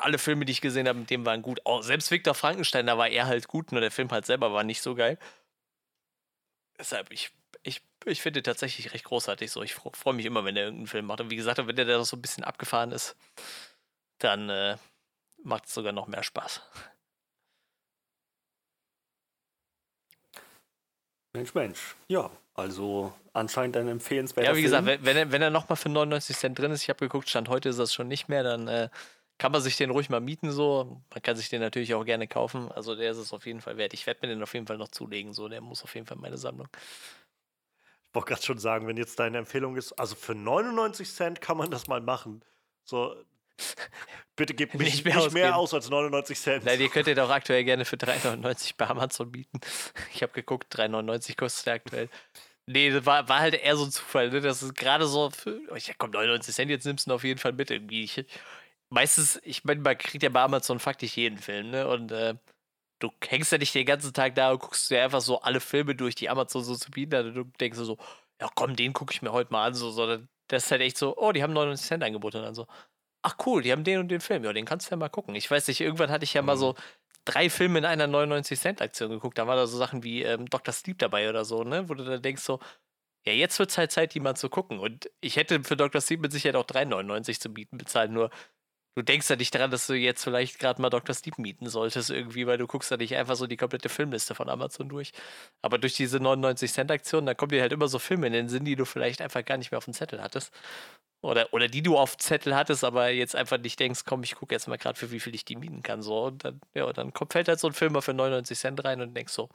Alle 0.00 0.18
Filme, 0.18 0.44
die 0.44 0.52
ich 0.52 0.60
gesehen 0.60 0.88
habe, 0.88 0.98
mit 0.98 1.10
dem 1.10 1.24
waren 1.24 1.42
gut. 1.42 1.64
Auch 1.64 1.82
selbst 1.82 2.10
Victor 2.10 2.34
Frankenstein, 2.34 2.86
da 2.86 2.98
war 2.98 3.08
er 3.08 3.26
halt 3.26 3.48
gut, 3.48 3.72
nur 3.72 3.80
der 3.80 3.90
Film 3.90 4.10
halt 4.10 4.26
selber 4.26 4.52
war 4.52 4.62
nicht 4.62 4.82
so 4.82 4.94
geil. 4.94 5.18
Deshalb, 6.78 7.10
ich, 7.12 7.30
ich, 7.62 7.82
ich 8.04 8.20
finde 8.20 8.42
tatsächlich 8.42 8.92
recht 8.92 9.04
großartig 9.04 9.50
so. 9.50 9.62
Ich 9.62 9.74
freue 9.74 10.14
mich 10.14 10.26
immer, 10.26 10.44
wenn 10.44 10.56
er 10.56 10.64
irgendeinen 10.64 10.86
Film 10.86 11.06
macht. 11.06 11.20
Und 11.20 11.30
wie 11.30 11.36
gesagt, 11.36 11.66
wenn 11.66 11.76
der 11.76 11.86
da 11.86 12.04
so 12.04 12.16
ein 12.16 12.22
bisschen 12.22 12.44
abgefahren 12.44 12.92
ist, 12.92 13.16
dann 14.18 14.50
äh, 14.50 14.76
macht 15.42 15.66
es 15.66 15.74
sogar 15.74 15.92
noch 15.92 16.06
mehr 16.06 16.22
Spaß. 16.22 16.62
Mensch, 21.32 21.54
Mensch. 21.54 21.96
Ja, 22.08 22.30
also 22.54 23.12
anscheinend 23.32 23.76
ein 23.76 23.88
empfehlenswerter 23.88 24.50
Ja, 24.50 24.56
wie 24.56 24.62
gesagt, 24.62 24.86
wenn, 24.86 25.16
er, 25.16 25.32
wenn 25.32 25.42
er 25.42 25.50
nochmal 25.50 25.76
für 25.76 25.88
99 25.88 26.36
Cent 26.36 26.58
drin 26.58 26.72
ist, 26.72 26.82
ich 26.82 26.88
habe 26.88 26.98
geguckt, 26.98 27.28
Stand 27.28 27.48
heute 27.48 27.68
ist 27.68 27.78
das 27.78 27.94
schon 27.94 28.08
nicht 28.08 28.28
mehr, 28.28 28.42
dann 28.42 28.66
äh, 28.68 28.88
kann 29.38 29.52
man 29.52 29.62
sich 29.62 29.76
den 29.76 29.90
ruhig 29.90 30.10
mal 30.10 30.20
mieten 30.20 30.50
so. 30.50 31.02
Man 31.12 31.22
kann 31.22 31.36
sich 31.36 31.48
den 31.48 31.60
natürlich 31.60 31.94
auch 31.94 32.04
gerne 32.04 32.28
kaufen. 32.28 32.70
Also 32.72 32.94
der 32.94 33.12
ist 33.12 33.16
es 33.16 33.32
auf 33.32 33.46
jeden 33.46 33.60
Fall 33.60 33.76
wert. 33.76 33.94
Ich 33.94 34.06
werde 34.06 34.20
mir 34.22 34.34
den 34.34 34.42
auf 34.42 34.52
jeden 34.52 34.66
Fall 34.66 34.76
noch 34.76 34.88
zulegen, 34.88 35.32
so. 35.32 35.48
Der 35.48 35.60
muss 35.60 35.82
auf 35.82 35.94
jeden 35.94 36.06
Fall 36.06 36.18
meine 36.18 36.36
Sammlung. 36.36 36.68
Ich 38.08 38.14
wollte 38.14 38.28
gerade 38.28 38.42
schon 38.42 38.58
sagen, 38.58 38.86
wenn 38.86 38.96
jetzt 38.96 39.18
deine 39.18 39.38
Empfehlung 39.38 39.76
ist, 39.76 39.92
also 39.92 40.16
für 40.16 40.34
99 40.34 41.10
Cent 41.10 41.40
kann 41.40 41.56
man 41.56 41.70
das 41.70 41.86
mal 41.86 42.00
machen. 42.00 42.44
So, 42.84 43.14
Bitte 44.36 44.54
gebt 44.54 44.74
mich 44.74 44.92
nicht 44.92 45.04
mehr, 45.04 45.16
nicht 45.16 45.32
mehr 45.32 45.56
aus 45.56 45.74
als 45.74 45.90
99 45.90 46.38
Cent. 46.38 46.64
Nein, 46.64 46.80
ihr 46.80 46.88
könnt 46.88 47.06
den 47.06 47.18
auch 47.18 47.30
aktuell 47.30 47.64
gerne 47.64 47.84
für 47.84 47.96
3,99 47.96 48.74
bei 48.76 48.88
Amazon 48.88 49.30
bieten. 49.30 49.60
Ich 50.14 50.22
habe 50.22 50.32
geguckt, 50.32 50.74
3,99 50.74 51.36
kostet 51.36 51.66
der 51.66 51.74
aktuell. 51.74 52.08
Nee, 52.66 52.90
das 52.90 53.04
war, 53.04 53.28
war 53.28 53.40
halt 53.40 53.54
eher 53.54 53.76
so 53.76 53.84
ein 53.84 53.90
Zufall. 53.90 54.30
Ne? 54.30 54.40
Das 54.40 54.62
ist 54.62 54.74
gerade 54.76 55.06
so, 55.06 55.30
für, 55.30 55.60
oh, 55.70 55.76
ja 55.76 55.94
komm, 55.98 56.10
99 56.10 56.54
Cent, 56.54 56.70
jetzt 56.70 56.86
nimmst 56.86 57.06
du 57.06 57.10
ihn 57.10 57.14
auf 57.14 57.24
jeden 57.24 57.40
Fall 57.40 57.52
mit 57.52 57.70
irgendwie. 57.70 58.04
Ich, 58.04 58.24
meistens, 58.90 59.40
ich 59.44 59.64
meine, 59.64 59.80
man 59.80 59.98
kriegt 59.98 60.22
ja 60.22 60.28
bei 60.28 60.42
Amazon 60.42 60.78
faktisch 60.78 61.16
jeden 61.16 61.38
Film, 61.38 61.70
ne? 61.70 61.88
Und 61.88 62.12
äh, 62.12 62.34
du 63.00 63.10
hängst 63.26 63.52
ja 63.52 63.58
nicht 63.58 63.74
den 63.74 63.86
ganzen 63.86 64.12
Tag 64.12 64.34
da 64.36 64.52
und 64.52 64.60
guckst 64.60 64.90
dir 64.90 65.02
einfach 65.02 65.20
so 65.20 65.40
alle 65.40 65.60
Filme 65.60 65.94
durch, 65.94 66.14
die 66.14 66.28
Amazon 66.28 66.62
so 66.62 66.76
zu 66.76 66.90
bieten 66.90 67.16
hat. 67.16 67.26
Und 67.26 67.34
du 67.34 67.44
denkst 67.60 67.78
so, 67.78 67.98
ja 68.40 68.48
komm, 68.54 68.76
den 68.76 68.92
gucke 68.92 69.12
ich 69.12 69.22
mir 69.22 69.32
heute 69.32 69.52
mal 69.52 69.66
an, 69.66 69.74
so, 69.74 69.90
sondern 69.90 70.28
das 70.48 70.64
ist 70.66 70.70
halt 70.70 70.82
echt 70.82 70.98
so, 70.98 71.16
oh, 71.16 71.32
die 71.32 71.42
haben 71.42 71.52
99 71.52 71.86
Cent 71.86 72.04
angeboten 72.04 72.38
und 72.38 72.44
dann 72.44 72.54
so, 72.54 72.66
ach 73.22 73.36
cool, 73.46 73.62
die 73.62 73.72
haben 73.72 73.84
den 73.84 74.00
und 74.00 74.08
den 74.08 74.20
Film. 74.20 74.44
Ja, 74.44 74.52
den 74.52 74.64
kannst 74.64 74.88
du 74.88 74.90
ja 74.92 74.96
mal 74.96 75.08
gucken. 75.08 75.34
Ich 75.34 75.50
weiß 75.50 75.68
nicht, 75.68 75.80
irgendwann 75.80 76.10
hatte 76.10 76.24
ich 76.24 76.34
ja 76.34 76.42
mhm. 76.42 76.46
mal 76.46 76.56
so 76.56 76.74
drei 77.24 77.50
Filme 77.50 77.78
in 77.78 77.84
einer 77.84 78.06
99-Cent-Aktion 78.06 79.10
geguckt. 79.10 79.38
Da 79.38 79.46
war 79.46 79.56
da 79.56 79.66
so 79.66 79.76
Sachen 79.76 80.02
wie 80.02 80.22
ähm, 80.22 80.46
Dr. 80.46 80.72
Sleep 80.72 80.98
dabei 80.98 81.28
oder 81.28 81.44
so, 81.44 81.64
ne? 81.64 81.88
Wo 81.88 81.94
du 81.94 82.04
dann 82.04 82.22
denkst 82.22 82.42
so, 82.42 82.60
ja, 83.26 83.32
jetzt 83.32 83.58
wird 83.58 83.70
es 83.70 83.78
halt 83.78 83.92
Zeit, 83.92 84.14
die 84.14 84.20
mal 84.20 84.34
zu 84.36 84.48
gucken. 84.48 84.78
Und 84.78 85.10
ich 85.20 85.36
hätte 85.36 85.62
für 85.64 85.76
Dr. 85.76 86.00
Sleep 86.00 86.20
mit 86.20 86.32
Sicherheit 86.32 86.56
auch 86.56 86.64
3,99 86.66 87.40
zu 87.40 87.52
bieten 87.52 87.78
bezahlt, 87.78 88.10
nur 88.10 88.30
du 88.96 89.02
denkst 89.02 89.28
ja 89.30 89.36
nicht 89.36 89.54
daran, 89.54 89.70
dass 89.70 89.86
du 89.86 89.94
jetzt 89.94 90.24
vielleicht 90.24 90.58
gerade 90.58 90.80
mal 90.82 90.90
Dr. 90.90 91.14
Sleep 91.14 91.38
mieten 91.38 91.68
solltest 91.68 92.10
irgendwie, 92.10 92.46
weil 92.46 92.58
du 92.58 92.66
guckst 92.66 92.90
ja 92.90 92.96
nicht 92.96 93.14
einfach 93.16 93.36
so 93.36 93.46
die 93.46 93.56
komplette 93.56 93.88
Filmliste 93.88 94.34
von 94.34 94.48
Amazon 94.48 94.88
durch. 94.88 95.12
Aber 95.62 95.78
durch 95.78 95.94
diese 95.94 96.18
99-Cent-Aktion, 96.18 97.26
da 97.26 97.34
kommen 97.34 97.50
dir 97.50 97.62
halt 97.62 97.72
immer 97.72 97.88
so 97.88 97.98
Filme 97.98 98.26
in 98.26 98.32
den 98.32 98.48
Sinn, 98.48 98.64
die 98.64 98.76
du 98.76 98.84
vielleicht 98.84 99.20
einfach 99.22 99.44
gar 99.44 99.58
nicht 99.58 99.70
mehr 99.70 99.78
auf 99.78 99.84
dem 99.84 99.94
Zettel 99.94 100.22
hattest. 100.22 100.52
Oder, 101.22 101.52
oder 101.52 101.68
die 101.68 101.82
du 101.82 101.98
auf 101.98 102.16
Zettel 102.16 102.56
hattest, 102.56 102.82
aber 102.82 103.10
jetzt 103.10 103.36
einfach 103.36 103.58
nicht 103.58 103.78
denkst, 103.78 104.04
komm, 104.06 104.22
ich 104.22 104.36
gucke 104.36 104.54
jetzt 104.54 104.68
mal 104.68 104.78
gerade, 104.78 104.98
für 104.98 105.10
wie 105.10 105.20
viel 105.20 105.34
ich 105.34 105.44
die 105.44 105.56
mieten 105.56 105.82
kann. 105.82 106.02
So. 106.02 106.24
Und 106.24 106.44
dann, 106.44 106.60
ja, 106.74 106.90
dann 106.92 107.12
kommt, 107.12 107.32
fällt 107.32 107.48
halt 107.48 107.60
so 107.60 107.68
ein 107.68 107.74
Film 107.74 107.92
mal 107.92 108.00
für 108.00 108.14
99 108.14 108.58
Cent 108.58 108.82
rein 108.84 109.02
und 109.02 109.14
denkst 109.14 109.32
so, 109.32 109.50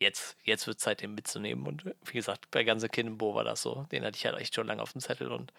jetzt, 0.00 0.36
jetzt 0.44 0.66
wird 0.66 0.80
Zeit, 0.80 1.02
den 1.02 1.14
mitzunehmen. 1.14 1.66
Und 1.66 1.84
wie 2.04 2.12
gesagt, 2.12 2.50
bei 2.50 2.64
Ganze 2.64 2.88
Kindenbo 2.88 3.34
war 3.34 3.44
das 3.44 3.62
so. 3.62 3.84
Den 3.92 4.04
hatte 4.04 4.16
ich 4.16 4.26
halt 4.26 4.38
echt 4.38 4.54
schon 4.54 4.66
lange 4.66 4.82
auf 4.82 4.92
dem 4.92 5.00
Zettel. 5.02 5.30
Und 5.32 5.52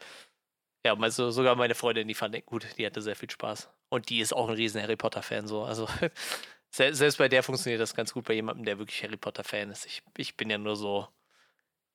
ja, 0.88 0.98
also 0.98 1.32
sogar 1.32 1.56
meine 1.56 1.76
Freundin, 1.76 2.08
die 2.08 2.14
fand 2.14 2.34
den 2.34 2.46
gut, 2.46 2.66
die 2.78 2.86
hatte 2.86 3.02
sehr 3.02 3.16
viel 3.18 3.30
Spaß. 3.30 3.70
Und 3.90 4.10
die 4.10 4.20
ist 4.20 4.34
auch 4.34 4.48
ein 4.48 4.56
riesen 4.56 4.82
Harry 4.82 4.96
Potter-Fan 4.96 5.46
so. 5.46 5.64
Also 5.64 5.88
selbst 6.72 7.18
bei 7.18 7.28
der 7.28 7.44
funktioniert 7.44 7.82
das 7.82 7.94
ganz 7.94 8.14
gut 8.14 8.24
bei 8.24 8.34
jemandem, 8.34 8.64
der 8.64 8.80
wirklich 8.80 9.04
Harry 9.04 9.18
Potter-Fan 9.18 9.70
ist. 9.70 9.86
Ich, 9.86 10.02
ich 10.16 10.38
bin 10.38 10.50
ja 10.50 10.58
nur 10.58 10.78
so, 10.78 11.10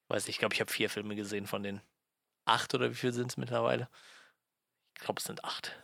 weiß 0.08 0.26
nicht, 0.26 0.36
ich 0.36 0.38
glaube, 0.38 0.54
ich 0.54 0.60
habe 0.60 0.70
vier 0.70 0.90
Filme 0.90 1.16
gesehen 1.16 1.46
von 1.46 1.62
den 1.62 1.80
acht 2.44 2.74
oder 2.74 2.90
wie 2.90 2.94
viel 2.94 3.14
sind 3.14 3.30
es 3.30 3.38
mittlerweile? 3.38 3.88
Ich 4.94 5.00
glaube, 5.04 5.20
es 5.20 5.24
sind 5.24 5.42
acht. 5.42 5.74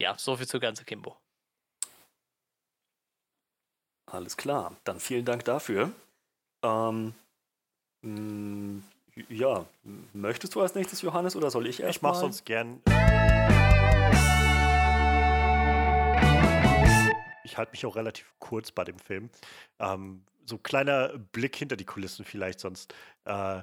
Ja, 0.00 0.16
so 0.16 0.36
viel 0.36 0.46
zu 0.46 0.60
ganze 0.60 0.84
Kimbo. 0.84 1.16
Alles 4.06 4.36
klar, 4.36 4.76
dann 4.84 5.00
vielen 5.00 5.24
Dank 5.24 5.44
dafür. 5.44 5.90
Ähm, 6.62 7.14
mh, 8.02 8.82
ja, 9.28 9.66
möchtest 10.12 10.54
du 10.54 10.60
als 10.60 10.74
nächstes, 10.74 11.02
Johannes, 11.02 11.36
oder 11.36 11.50
soll 11.50 11.66
ich 11.66 11.80
erst 11.80 11.96
Ich 11.96 12.02
mache 12.02 12.20
sonst 12.20 12.44
gern. 12.44 12.80
Ich 17.44 17.56
halte 17.56 17.72
mich 17.72 17.86
auch 17.86 17.96
relativ 17.96 18.32
kurz 18.38 18.70
bei 18.70 18.84
dem 18.84 18.98
Film. 18.98 19.30
Ähm, 19.78 20.24
so 20.44 20.58
kleiner 20.58 21.18
Blick 21.18 21.56
hinter 21.56 21.76
die 21.76 21.84
Kulissen 21.84 22.24
vielleicht 22.24 22.60
sonst. 22.60 22.94
Äh, 23.24 23.62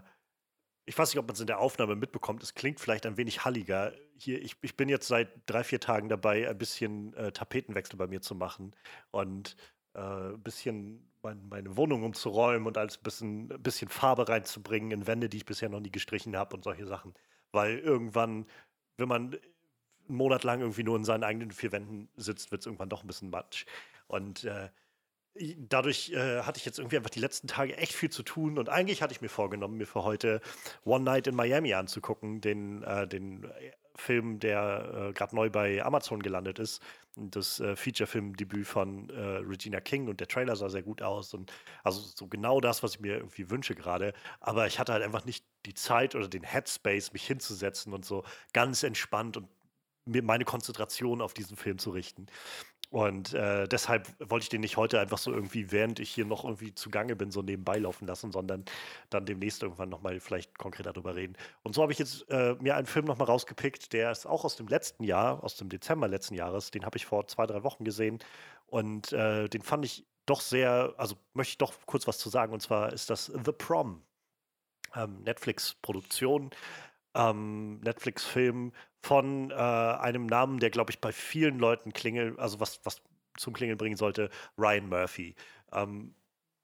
ich 0.86 0.98
weiß 0.98 1.10
nicht, 1.10 1.20
ob 1.20 1.28
man 1.28 1.34
es 1.34 1.40
in 1.40 1.48
der 1.48 1.60
Aufnahme 1.60 1.96
mitbekommt. 1.96 2.44
Es 2.44 2.54
klingt 2.54 2.80
vielleicht 2.80 3.06
ein 3.06 3.18
wenig 3.18 3.44
halliger. 3.44 3.94
Hier, 4.18 4.42
ich, 4.42 4.56
ich 4.62 4.78
bin 4.78 4.88
jetzt 4.88 5.08
seit 5.08 5.30
drei, 5.46 5.64
vier 5.64 5.80
Tagen 5.80 6.10
dabei, 6.10 6.48
ein 6.48 6.58
bisschen 6.58 7.14
äh, 7.16 7.32
Tapetenwechsel 7.32 7.98
bei 7.98 8.08
mir 8.08 8.22
zu 8.22 8.36
machen 8.36 8.76
und 9.12 9.56
äh, 9.94 10.00
ein 10.00 10.44
bisschen 10.44 11.10
mein, 11.15 11.15
meine 11.34 11.76
Wohnung 11.78 12.04
umzuräumen 12.04 12.68
und 12.68 12.78
als 12.78 12.98
bisschen, 12.98 13.52
ein 13.52 13.64
bisschen 13.64 13.90
Farbe 13.90 14.30
reinzubringen 14.30 14.92
in 14.92 15.08
Wände, 15.08 15.30
die 15.30 15.38
ich 15.38 15.46
bisher 15.46 15.70
noch 15.70 15.80
nie 15.80 15.92
gestrichen 15.92 16.36
habe 16.36 16.56
und 16.56 16.64
solche 16.64 16.86
Sachen. 16.86 17.14
Weil 17.52 17.80
irgendwann, 17.80 18.46
wenn 18.98 19.08
man 19.08 19.34
einen 20.08 20.18
Monat 20.18 20.44
lang 20.44 20.62
irgendwie 20.62 20.84
nur 20.84 20.98
in 20.98 21.06
seinen 21.06 21.24
eigenen 21.24 21.52
vier 21.52 21.72
Wänden 21.72 22.10
sitzt, 22.16 22.52
wird 22.52 22.62
es 22.62 22.66
irgendwann 22.66 22.90
doch 22.90 23.04
ein 23.04 23.08
bisschen 23.08 23.30
matsch. 23.30 23.66
Und 24.08 24.44
äh, 24.44 24.70
dadurch 25.58 26.12
äh, 26.12 26.42
hatte 26.42 26.60
ich 26.60 26.66
jetzt 26.66 26.80
irgendwie 26.80 26.98
einfach 26.98 27.10
die 27.10 27.20
letzten 27.20 27.48
Tage 27.48 27.76
echt 27.78 27.94
viel 27.94 28.10
zu 28.10 28.24
tun 28.24 28.58
und 28.58 28.70
eigentlich 28.70 29.02
hatte 29.02 29.14
ich 29.14 29.22
mir 29.22 29.30
vorgenommen, 29.30 29.78
mir 29.78 29.88
für 29.88 30.04
heute 30.04 30.42
One 30.86 31.04
Night 31.04 31.28
in 31.28 31.36
Miami 31.36 31.74
anzugucken, 31.74 32.42
den, 32.42 32.84
äh, 32.84 33.08
den 33.08 33.46
Film, 33.96 34.40
der 34.40 35.10
äh, 35.10 35.14
gerade 35.14 35.36
neu 35.36 35.50
bei 35.50 35.84
Amazon 35.84 36.22
gelandet 36.22 36.60
ist. 36.60 36.82
Das 37.16 37.60
äh, 37.60 37.76
Feature-Film-Debüt 37.76 38.68
von 38.68 39.10
äh, 39.10 39.22
Regina 39.38 39.80
King 39.80 40.08
und 40.08 40.20
der 40.20 40.28
Trailer 40.28 40.56
sah 40.56 40.70
sehr 40.70 40.84
gut 40.84 41.02
aus 41.02 41.34
und 41.34 41.52
also 41.84 42.02
so 42.02 42.28
genau 42.28 42.60
das, 42.60 42.84
was 42.84 42.96
ich 42.96 43.00
mir 43.00 43.16
irgendwie 43.18 43.50
wünsche 43.50 43.76
gerade. 43.76 44.14
Aber 44.42 44.68
ich 44.68 44.80
hatte 44.80 44.94
halt 44.94 45.04
einfach 45.04 45.26
nicht 45.26 45.46
die 45.66 45.74
Zeit 45.74 46.16
oder 46.16 46.28
den 46.28 46.44
Headspace, 46.44 47.14
mich 47.14 47.26
hinzusetzen 47.26 47.94
und 47.94 48.06
so 48.06 48.24
ganz 48.54 48.84
entspannt 48.84 49.38
und 49.38 49.48
meine 50.06 50.46
Konzentration 50.46 51.22
auf 51.22 51.34
diesen 51.34 51.58
Film 51.58 51.80
zu 51.80 51.90
richten. 51.90 52.28
Und 52.96 53.34
äh, 53.34 53.68
deshalb 53.68 54.08
wollte 54.20 54.46
ich 54.46 54.50
den 54.50 54.62
nicht 54.62 54.78
heute 54.78 55.02
einfach 55.02 55.18
so 55.18 55.34
irgendwie, 55.34 55.70
während 55.74 56.00
ich 56.00 56.10
hier 56.10 56.24
noch 56.24 56.46
irgendwie 56.46 56.74
zugange 56.74 57.18
bin, 57.18 57.30
so 57.30 57.42
nebenbei 57.42 57.78
laufen 57.78 58.08
lassen, 58.08 58.32
sondern 58.32 58.64
dann 59.10 59.26
demnächst 59.26 59.62
irgendwann 59.64 59.90
nochmal 59.90 60.22
vielleicht 60.22 60.58
konkreter 60.58 60.94
darüber 60.94 61.14
reden. 61.14 61.36
Und 61.64 61.76
so 61.76 61.82
habe 61.82 61.92
ich 61.92 62.00
jetzt 62.00 62.26
äh, 62.30 62.56
mir 62.62 62.78
einen 62.78 62.86
Film 62.86 63.04
nochmal 63.04 63.28
rausgepickt, 63.28 63.92
der 63.92 64.12
ist 64.12 64.26
auch 64.26 64.46
aus 64.46 64.56
dem 64.56 64.70
letzten 64.70 65.04
Jahr, 65.04 65.44
aus 65.44 65.58
dem 65.58 65.68
Dezember 65.68 66.08
letzten 66.08 66.36
Jahres. 66.36 66.72
Den 66.72 66.86
habe 66.86 66.96
ich 66.96 67.06
vor 67.06 67.28
zwei, 67.28 67.46
drei 67.46 67.64
Wochen 67.64 67.84
gesehen. 67.84 68.20
Und 68.68 69.12
äh, 69.12 69.50
den 69.50 69.62
fand 69.62 69.84
ich 69.84 70.06
doch 70.26 70.40
sehr, 70.40 70.94
also 70.96 71.18
möchte 71.34 71.52
ich 71.52 71.58
doch 71.58 71.74
kurz 71.86 72.08
was 72.08 72.18
zu 72.18 72.30
sagen. 72.30 72.54
Und 72.54 72.62
zwar 72.62 72.94
ist 72.94 73.10
das 73.10 73.26
The 73.26 73.52
Prom. 73.52 74.04
Ähm, 74.96 75.22
Netflix-Produktion 75.24 76.52
ähm, 77.16 77.80
Netflix-Film 77.80 78.74
von 79.06 79.52
äh, 79.52 79.54
einem 79.54 80.26
Namen, 80.26 80.60
der, 80.60 80.72
glaube 80.72 80.92
ich, 80.92 81.00
bei 81.00 81.12
vielen 81.12 81.60
Leuten 81.60 81.94
klingelt, 81.94 82.40
also 82.40 82.60
was, 82.60 82.80
was 82.84 83.02
zum 83.38 83.54
Klingeln 83.54 83.78
bringen 83.78 83.98
sollte, 83.98 84.32
Ryan 84.58 84.90
Murphy. 84.90 85.36
Ähm, 85.72 86.16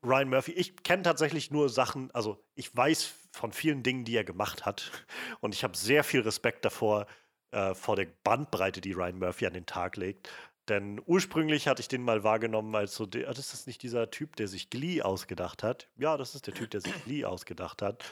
Ryan 0.04 0.30
Murphy, 0.30 0.54
ich 0.54 0.78
kenne 0.78 1.04
tatsächlich 1.04 1.52
nur 1.52 1.70
Sachen, 1.70 2.10
also 2.16 2.44
ich 2.56 2.76
weiß 2.76 3.14
von 3.32 3.52
vielen 3.52 3.84
Dingen, 3.84 4.06
die 4.06 4.16
er 4.16 4.24
gemacht 4.24 4.66
hat. 4.66 4.92
Und 5.40 5.54
ich 5.54 5.64
habe 5.64 5.78
sehr 5.78 6.04
viel 6.04 6.22
Respekt 6.22 6.66
davor, 6.66 7.06
äh, 7.52 7.76
vor 7.76 7.96
der 7.96 8.08
Bandbreite, 8.24 8.82
die 8.82 8.94
Ryan 8.94 9.20
Murphy 9.20 9.46
an 9.46 9.54
den 9.54 9.68
Tag 9.68 9.96
legt. 9.96 10.28
Denn 10.68 11.00
ursprünglich 11.06 11.68
hatte 11.68 11.82
ich 11.82 11.90
den 11.90 12.02
mal 12.02 12.24
wahrgenommen 12.24 12.74
als 12.76 12.96
so, 12.96 13.06
der, 13.06 13.32
das 13.32 13.54
ist 13.54 13.68
nicht 13.68 13.84
dieser 13.84 14.10
Typ, 14.10 14.36
der 14.36 14.48
sich 14.48 14.72
Glee 14.72 15.04
ausgedacht 15.04 15.62
hat. 15.62 15.90
Ja, 15.98 16.18
das 16.18 16.34
ist 16.34 16.48
der 16.48 16.56
Typ, 16.56 16.72
der 16.72 16.82
sich 16.82 17.04
Glee 17.04 17.26
ausgedacht 17.26 17.84
hat. 17.84 18.04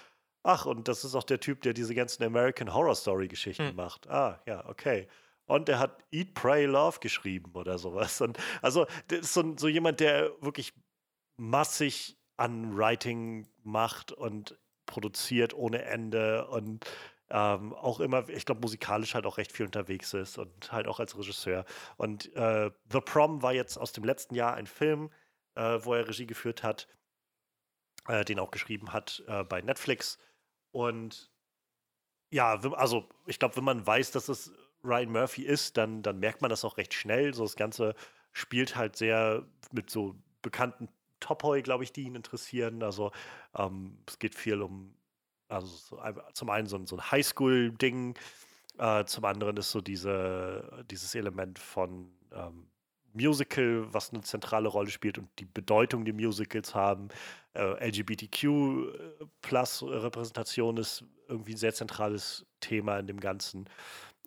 Ach, 0.52 0.66
und 0.66 0.88
das 0.88 1.06
ist 1.06 1.14
auch 1.14 1.24
der 1.24 1.40
Typ, 1.40 1.62
der 1.62 1.74
diese 1.74 1.94
ganzen 1.94 2.24
American 2.24 2.74
Horror 2.74 2.96
Story 2.96 3.28
Geschichten 3.28 3.68
hm. 3.68 3.76
macht. 3.76 4.10
Ah, 4.10 4.42
ja, 4.48 4.68
okay. 4.68 5.08
Und 5.46 5.70
er 5.70 5.78
hat 5.78 6.04
Eat, 6.12 6.34
Pray, 6.34 6.66
Love 6.66 7.00
geschrieben 7.02 7.52
oder 7.54 7.78
sowas. 7.78 8.20
Und 8.20 8.40
also, 8.64 8.88
das 9.10 9.20
ist 9.20 9.34
so, 9.36 9.56
so 9.58 9.68
jemand, 9.68 10.00
der 10.00 10.32
wirklich 10.42 10.74
massig 11.38 12.18
an 12.38 12.76
Writing 12.76 13.48
macht 13.62 14.12
und 14.12 14.58
produziert 14.88 15.54
ohne 15.54 15.84
Ende 15.84 16.48
und 16.48 16.84
ähm, 17.30 17.74
auch 17.76 18.00
immer, 18.00 18.28
ich 18.30 18.44
glaube, 18.44 18.62
musikalisch 18.62 19.14
halt 19.14 19.28
auch 19.28 19.38
recht 19.38 19.52
viel 19.52 19.68
unterwegs 19.68 20.16
ist 20.16 20.40
und 20.40 20.72
halt 20.72 20.88
auch 20.88 21.00
als 21.00 21.16
Regisseur. 21.16 21.64
Und 21.98 22.36
äh, 22.36 22.72
The 22.92 23.02
Prom 23.02 23.44
war 23.44 23.54
jetzt 23.54 23.78
aus 23.78 23.92
dem 23.92 24.04
letzten 24.04 24.34
Jahr 24.34 24.56
ein 24.56 24.66
Film, 24.66 25.12
äh, 25.54 25.78
wo 25.84 25.94
er 25.94 26.08
Regie 26.08 26.26
geführt 26.26 26.64
hat, 26.64 26.88
äh, 28.08 28.26
den 28.26 28.40
auch 28.40 28.50
geschrieben 28.50 28.94
hat 28.94 29.24
äh, 29.28 29.44
bei 29.44 29.62
Netflix. 29.62 30.18
Und 30.72 31.32
ja, 32.32 32.60
also 32.60 33.08
ich 33.26 33.40
glaube, 33.40 33.58
wenn 33.58 33.64
man 33.64 33.86
weiß, 33.86 34.12
dass 34.12 34.30
es 34.30 34.54
Ryan 34.84 35.12
Murphy 35.12 35.44
ist, 35.44 35.78
dann, 35.78 36.02
dann 36.04 36.20
merkt 36.20 36.42
man 36.42 36.50
das 36.50 36.64
auch 36.64 36.78
recht 36.78 36.94
schnell. 36.94 37.34
So 37.34 37.44
das 37.44 37.56
Ganze 37.56 37.96
spielt 38.34 38.76
halt 38.76 38.96
sehr 38.96 39.46
mit 39.72 39.90
so 39.90 40.16
bekannten 40.42 40.90
Topoi, 41.20 41.62
glaube 41.62 41.84
ich, 41.84 41.92
die 41.92 42.04
ihn 42.04 42.16
interessieren. 42.16 42.84
Also 42.84 43.12
ähm, 43.56 43.98
es 44.08 44.20
geht 44.20 44.36
viel 44.36 44.62
um, 44.62 44.96
also 45.48 45.68
so, 45.68 46.02
zum 46.34 46.50
einen 46.50 46.68
so, 46.68 46.84
so 46.86 46.96
ein 46.96 47.12
Highschool-Ding, 47.12 48.18
äh, 48.78 49.06
zum 49.06 49.26
anderen 49.26 49.58
ist 49.58 49.72
so 49.72 49.82
diese, 49.82 50.86
dieses 50.90 51.14
Element 51.16 51.60
von 51.60 52.12
ähm, 52.32 52.68
Musical, 53.20 53.94
was 53.94 54.12
eine 54.12 54.22
zentrale 54.22 54.70
Rolle 54.70 54.90
spielt 54.90 55.18
und 55.18 55.28
die 55.40 55.46
Bedeutung, 55.46 56.06
die 56.06 56.14
Musicals 56.14 56.74
haben. 56.74 57.10
Äh, 57.54 57.90
LGBTQ-Plus-Repräsentation 57.90 60.78
ist 60.78 61.04
irgendwie 61.28 61.54
ein 61.54 61.58
sehr 61.58 61.74
zentrales 61.74 62.46
Thema 62.60 63.00
in 63.00 63.08
dem 63.08 63.20
Ganzen. 63.20 63.70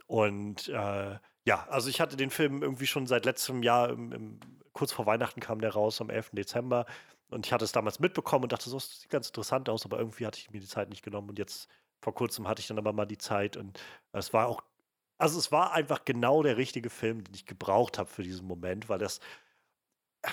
Und 0.06 0.69
äh, 0.69 1.19
ja, 1.44 1.66
also 1.69 1.89
ich 1.89 2.01
hatte 2.01 2.16
den 2.16 2.31
Film 2.31 2.62
irgendwie 2.62 2.86
schon 2.86 3.06
seit 3.06 3.24
letztem 3.24 3.62
Jahr, 3.62 3.90
im, 3.90 4.12
im, 4.12 4.40
kurz 4.73 4.93
vor 4.93 5.06
Weihnachten 5.06 5.40
kam 5.40 5.60
der 5.60 5.73
raus, 5.73 6.01
am 6.01 6.10
11. 6.10 6.31
Dezember. 6.32 6.86
Und 7.31 7.47
ich 7.47 7.52
hatte 7.52 7.64
es 7.64 7.73
damals 7.73 7.98
mitbekommen 7.98 8.44
und 8.44 8.52
dachte, 8.52 8.69
so, 8.69 8.77
das 8.77 9.01
sieht 9.01 9.10
ganz 9.10 9.28
interessant 9.28 9.69
aus, 9.69 9.85
aber 9.86 9.98
irgendwie 9.98 10.27
hatte 10.27 10.39
ich 10.39 10.51
mir 10.51 10.60
die 10.60 10.66
Zeit 10.66 10.90
nicht 10.90 11.02
genommen. 11.02 11.31
Und 11.31 11.39
jetzt 11.39 11.69
vor 12.02 12.14
kurzem 12.14 12.47
hatte 12.47 12.60
ich 12.60 12.66
dann 12.66 12.78
aber 12.78 12.93
mal 12.93 13.06
die 13.06 13.19
Zeit 13.19 13.56
und 13.56 13.81
es 14.12 14.32
war 14.32 14.48
auch 14.48 14.62
also 15.23 15.39
es 15.39 15.53
war 15.53 15.73
einfach 15.73 16.05
genau 16.05 16.43
der 16.43 16.57
richtige 16.57 16.90
Film, 16.90 17.23
den 17.23 17.32
ich 17.32 17.47
gebraucht 17.47 17.97
habe 17.97 18.11
für 18.11 18.24
diesen 18.24 18.44
Moment, 18.44 18.89
weil 18.89 18.99
das 18.99 19.20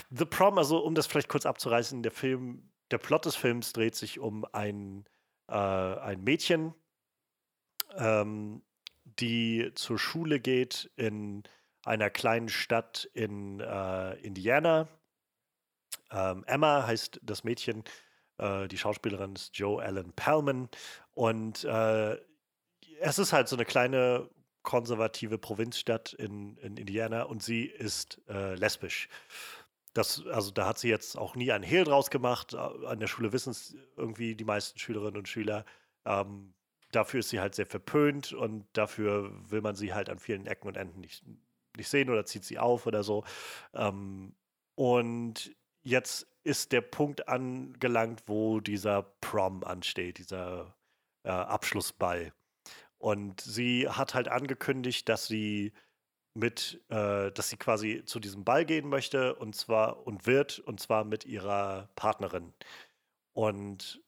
The 0.10 0.26
Prom, 0.26 0.58
also 0.58 0.80
um 0.80 0.96
das 0.96 1.06
vielleicht 1.06 1.30
kurz 1.30 1.46
abzureißen, 1.46 2.02
der 2.02 2.12
Film, 2.12 2.72
der 2.90 2.98
Plot 2.98 3.26
des 3.26 3.36
Films 3.36 3.72
dreht 3.72 3.94
sich 3.94 4.18
um 4.20 4.46
ein, 4.52 5.06
äh, 5.48 5.54
ein 5.54 6.24
Mädchen, 6.24 6.74
ähm, 7.98 8.64
die 9.04 9.72
zur 9.76 10.00
Schule 10.00 10.40
geht 10.40 10.92
in 10.96 11.44
einer 11.86 12.10
kleinen 12.10 12.50
Stadt 12.50 13.08
in 13.14 13.60
äh, 13.60 14.16
Indiana. 14.22 14.88
Ähm, 16.10 16.44
Emma 16.48 16.88
heißt 16.88 17.20
das 17.22 17.44
Mädchen, 17.44 17.84
äh, 18.40 18.68
die 18.68 18.78
Schauspielerin 18.80 19.36
ist 19.36 19.56
Joe 19.56 19.84
Allen 19.84 20.14
Pellman 20.14 20.68
und 21.12 21.64
äh, 21.64 22.18
es 23.02 23.20
ist 23.20 23.34
halt 23.34 23.48
so 23.48 23.56
eine 23.56 23.66
kleine 23.66 24.30
konservative 24.70 25.40
Provinzstadt 25.40 26.14
in, 26.14 26.56
in 26.58 26.78
Indiana 26.78 27.24
und 27.24 27.42
sie 27.42 27.66
ist 27.66 28.22
äh, 28.30 28.54
lesbisch. 28.54 29.10
Das, 29.96 30.24
also 30.28 30.52
da 30.52 30.68
hat 30.68 30.78
sie 30.78 30.90
jetzt 30.90 31.18
auch 31.18 31.36
nie 31.36 31.52
einen 31.52 31.64
Hehl 31.64 31.86
draus 31.86 32.12
gemacht. 32.12 32.54
An 32.54 33.00
der 33.00 33.08
Schule 33.08 33.34
wissen 33.34 33.50
es 33.50 33.76
irgendwie 33.98 34.36
die 34.36 34.44
meisten 34.44 34.78
Schülerinnen 34.78 35.18
und 35.18 35.28
Schüler. 35.28 35.66
Ähm, 36.06 36.54
dafür 36.92 37.22
ist 37.22 37.30
sie 37.30 37.40
halt 37.40 37.56
sehr 37.56 37.66
verpönt 37.66 38.32
und 38.32 38.68
dafür 38.74 39.32
will 39.50 39.62
man 39.62 39.74
sie 39.74 39.92
halt 39.92 40.08
an 40.08 40.20
vielen 40.20 40.46
Ecken 40.46 40.68
und 40.68 40.78
Enden 40.78 41.00
nicht, 41.00 41.24
nicht 41.76 41.90
sehen 41.90 42.12
oder 42.12 42.28
zieht 42.28 42.46
sie 42.46 42.60
auf 42.60 42.86
oder 42.86 43.02
so. 43.02 43.24
Ähm, 43.74 44.36
und 44.76 45.52
jetzt 45.82 46.28
ist 46.44 46.74
der 46.74 46.82
Punkt 46.82 47.28
angelangt, 47.28 48.22
wo 48.28 48.60
dieser 48.60 49.02
Prom 49.02 49.64
ansteht, 49.64 50.20
dieser 50.20 50.76
äh, 51.24 51.30
Abschlussball. 51.30 52.34
Und 53.00 53.42
sie 53.42 53.90
hat 53.90 54.14
halt 54.14 54.28
angekündigt, 54.28 55.10
dass 55.10 55.28
sie 55.28 55.74
mit, 56.36 56.82
äh, 56.90 57.32
dass 57.32 57.50
sie 57.50 57.58
quasi 57.58 58.04
zu 58.06 58.20
diesem 58.20 58.44
Ball 58.46 58.66
gehen 58.66 58.88
möchte 58.90 59.36
und 59.36 59.56
zwar 59.56 60.06
und 60.06 60.28
wird 60.28 60.60
und 60.60 60.80
zwar 60.80 61.04
mit 61.06 61.26
ihrer 61.26 61.90
Partnerin. 61.96 62.54
Und 63.34 64.04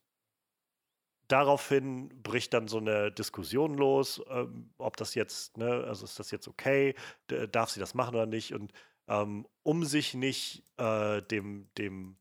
daraufhin 1.27 2.09
bricht 2.21 2.53
dann 2.53 2.67
so 2.67 2.77
eine 2.77 3.11
Diskussion 3.11 3.75
los, 3.75 4.21
ähm, 4.29 4.71
ob 4.77 4.97
das 4.97 5.15
jetzt, 5.15 5.57
ne, 5.57 5.85
also 5.87 6.05
ist 6.05 6.19
das 6.19 6.31
jetzt 6.31 6.47
okay, 6.47 6.95
darf 7.51 7.69
sie 7.69 7.79
das 7.79 7.93
machen 7.93 8.15
oder 8.15 8.25
nicht? 8.25 8.53
Und 8.53 8.73
ähm, 9.07 9.47
um 9.63 9.83
sich 9.85 10.13
nicht 10.13 10.63
äh, 10.77 11.21
dem, 11.23 11.69
dem, 11.77 12.17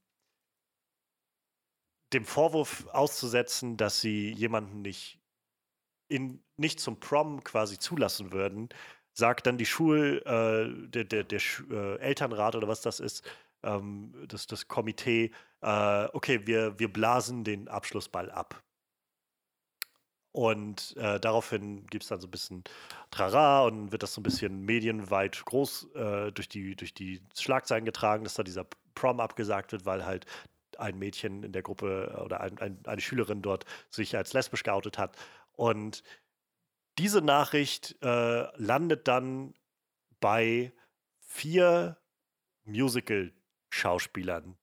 dem 2.13 2.25
Vorwurf 2.25 2.87
auszusetzen, 2.89 3.77
dass 3.77 4.01
sie 4.01 4.33
jemanden 4.33 4.83
nicht, 4.83 5.20
in, 6.11 6.43
nicht 6.57 6.81
zum 6.81 7.01
Prom 7.01 7.43
quasi 7.45 7.79
zulassen 7.79 8.33
würden, 8.33 8.69
sagt 9.13 9.47
dann 9.47 9.59
die 9.59 9.67
Schul, 9.67 10.23
äh, 10.27 10.89
der, 10.89 11.05
der, 11.05 11.25
der 11.25 11.41
äh, 11.71 11.99
Elternrat 11.99 12.57
oder 12.57 12.69
was 12.69 12.81
das 12.81 13.01
ist, 13.01 13.25
ähm, 13.63 14.15
das, 14.29 14.47
das 14.47 14.69
Komitee, 14.69 15.33
äh, 15.63 16.05
okay, 16.13 16.47
wir, 16.47 16.79
wir 16.79 16.93
blasen 16.93 17.45
den 17.45 17.69
Abschlussball 17.69 18.31
ab. 18.31 18.63
Und 20.33 20.97
äh, 20.97 21.19
daraufhin 21.19 21.87
gibt 21.87 22.05
es 22.05 22.09
dann 22.09 22.21
so 22.21 22.29
ein 22.29 22.31
bisschen 22.31 22.63
Trara 23.11 23.65
und 23.65 23.91
wird 23.91 24.05
das 24.05 24.15
so 24.15 24.21
ein 24.21 24.23
bisschen 24.23 24.65
medienweit 24.65 25.45
groß 25.45 25.89
äh, 25.95 26.33
durch, 26.33 26.49
die, 26.49 26.77
durch 26.77 26.95
die 26.95 27.21
Schlagzeilen 27.37 27.85
getragen, 27.85 28.23
dass 28.23 28.35
da 28.35 28.45
dieser 28.45 28.67
Prom 28.95 29.19
abgesagt 29.19 29.73
wird, 29.73 29.87
weil 29.87 30.07
halt 30.07 30.27
ein 30.79 30.99
Mädchen 30.99 31.43
in 31.43 31.53
der 31.53 31.63
Gruppe 31.63 32.21
oder 32.25 32.41
ein, 32.41 32.59
ein, 32.59 32.79
eine 32.87 33.01
Schülerin 33.01 33.43
dort 33.43 33.65
sich 33.91 34.17
als 34.17 34.33
lesbisch 34.33 34.63
geoutet 34.63 34.99
hat. 34.99 35.17
Und 35.61 36.03
diese 36.97 37.21
Nachricht 37.21 37.95
äh, 38.01 38.47
landet 38.57 39.07
dann 39.07 39.53
bei 40.19 40.73
vier 41.21 41.99
Musical-Schauspielern. 42.65 44.57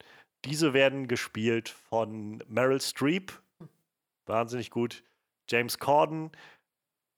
Diese 0.43 0.73
werden 0.73 1.07
gespielt 1.07 1.69
von 1.69 2.43
Meryl 2.47 2.81
Streep, 2.81 3.31
wahnsinnig 4.25 4.71
gut, 4.71 5.03
James 5.47 5.77
Corden. 5.77 6.31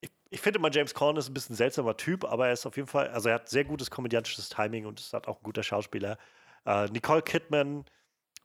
Ich, 0.01 0.11
ich 0.29 0.41
finde 0.41 0.59
immer, 0.59 0.71
James 0.71 0.93
Corden 0.93 1.17
ist 1.17 1.29
ein 1.29 1.33
bisschen 1.33 1.53
ein 1.53 1.57
seltsamer 1.57 1.95
Typ, 1.95 2.25
aber 2.25 2.47
er 2.47 2.53
ist 2.53 2.65
auf 2.65 2.75
jeden 2.75 2.89
Fall, 2.89 3.07
also 3.11 3.29
er 3.29 3.35
hat 3.35 3.47
sehr 3.47 3.63
gutes 3.63 3.89
komödiantisches 3.89 4.49
Timing 4.49 4.87
und 4.87 4.99
ist 4.99 5.13
halt 5.13 5.29
auch 5.29 5.37
ein 5.37 5.43
guter 5.43 5.63
Schauspieler. 5.63 6.17
Äh, 6.65 6.87
Nicole 6.87 7.21
Kidman 7.21 7.85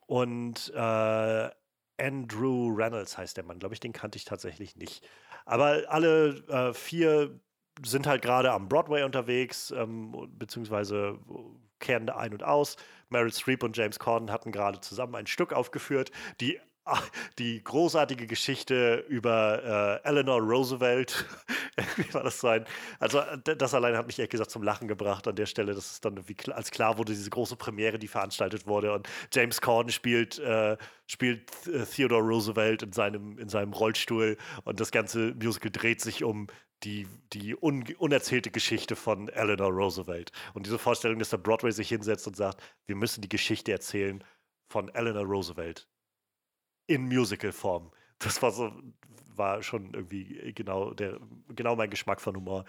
und 0.06 0.73
äh, 0.77 1.51
Andrew 1.98 2.74
Reynolds 2.74 3.16
heißt 3.16 3.36
der 3.36 3.44
Mann, 3.44 3.59
glaube 3.59 3.74
ich, 3.74 3.81
den 3.81 3.93
kannte 3.93 4.16
ich 4.16 4.24
tatsächlich 4.24 4.77
nicht. 4.77 5.06
Aber 5.45 5.83
alle 5.89 6.43
äh, 6.49 6.73
vier 6.73 7.39
sind 7.85 8.07
halt 8.07 8.23
gerade 8.23 8.53
am 8.53 8.69
Broadway 8.69 9.03
unterwegs, 9.03 9.71
ähm, 9.71 10.15
beziehungsweise 10.39 11.19
kehren 11.81 12.09
ein 12.09 12.33
und 12.33 12.43
aus. 12.43 12.77
Meryl 13.09 13.33
Streep 13.33 13.62
und 13.62 13.77
James 13.77 13.99
Corden 13.99 14.31
hatten 14.31 14.53
gerade 14.53 14.81
zusammen 14.81 15.15
ein 15.15 15.27
Stück 15.27 15.53
aufgeführt. 15.53 16.11
Die 16.41 16.59
die 17.39 17.62
großartige 17.62 18.27
Geschichte 18.27 19.05
über 19.09 20.01
äh, 20.05 20.09
Eleanor 20.09 20.41
Roosevelt. 20.41 21.25
Wie 21.96 22.14
war 22.14 22.22
das 22.22 22.40
sein? 22.40 22.64
Also, 22.98 23.22
das 23.42 23.74
allein 23.74 23.96
hat 23.96 24.06
mich 24.06 24.18
ehrlich 24.18 24.30
gesagt 24.30 24.51
zum 24.51 24.62
Lachen 24.62 24.88
gebracht 24.88 25.26
an 25.26 25.36
der 25.36 25.46
Stelle. 25.46 25.74
Das 25.74 25.92
ist 25.92 26.05
dann 26.05 26.28
wie 26.28 26.36
als 26.52 26.70
klar 26.70 26.98
wurde, 26.98 27.12
diese 27.12 27.30
große 27.30 27.56
Premiere, 27.56 27.98
die 27.98 28.09
veranstaltet 28.09 28.66
wurde. 28.66 28.92
Und 28.92 29.09
James 29.32 29.60
Corden 29.60 29.90
spielt, 29.90 30.38
äh, 30.38 30.76
spielt 31.06 31.51
äh, 31.66 31.84
Theodore 31.84 32.22
Roosevelt 32.22 32.82
in 32.82 32.92
seinem, 32.92 33.38
in 33.38 33.48
seinem 33.48 33.72
Rollstuhl. 33.72 34.36
Und 34.64 34.80
das 34.80 34.90
ganze 34.90 35.34
Musical 35.34 35.70
dreht 35.70 36.01
sich 36.01 36.22
um 36.24 36.46
die, 36.84 37.06
die 37.32 37.56
un 37.56 37.84
unerzählte 37.98 38.51
Geschichte 38.51 38.96
von 38.96 39.28
Eleanor 39.28 39.70
Roosevelt. 39.70 40.32
Und 40.52 40.66
diese 40.66 40.78
Vorstellung, 40.78 41.18
dass 41.18 41.30
der 41.30 41.38
Broadway 41.38 41.72
sich 41.72 41.88
hinsetzt 41.88 42.26
und 42.26 42.36
sagt, 42.36 42.62
wir 42.86 42.96
müssen 42.96 43.22
die 43.22 43.28
Geschichte 43.28 43.72
erzählen 43.72 44.22
von 44.68 44.88
Eleanor 44.94 45.24
Roosevelt 45.24 45.88
in 46.86 47.02
Musical-Form. 47.09 47.90
Das 48.18 48.42
war 48.42 48.51
so, 48.51 48.72
war 49.36 49.62
schon 49.62 49.94
irgendwie 49.94 50.52
genau, 50.55 50.93
der, 50.93 51.19
genau 51.55 51.77
mein 51.77 51.90
Geschmack 51.90 52.20
von 52.20 52.36
Humor. 52.36 52.65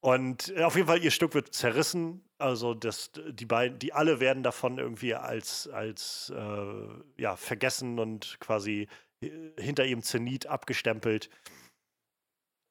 Und 0.00 0.56
äh, 0.56 0.62
auf 0.62 0.76
jeden 0.76 0.86
Fall, 0.86 1.02
ihr 1.02 1.10
Stück 1.10 1.34
wird 1.34 1.54
zerrissen. 1.54 2.24
Also 2.38 2.74
das, 2.74 3.10
die 3.30 3.46
beiden, 3.46 3.78
die 3.78 3.92
alle 3.92 4.20
werden 4.20 4.42
davon 4.42 4.78
irgendwie 4.78 5.14
als, 5.14 5.68
als 5.68 6.32
äh, 6.36 7.20
ja, 7.20 7.36
vergessen 7.36 7.98
und 7.98 8.38
quasi 8.40 8.86
äh, 9.20 9.30
hinter 9.58 9.84
ihrem 9.84 10.02
Zenit 10.02 10.46
abgestempelt. 10.46 11.30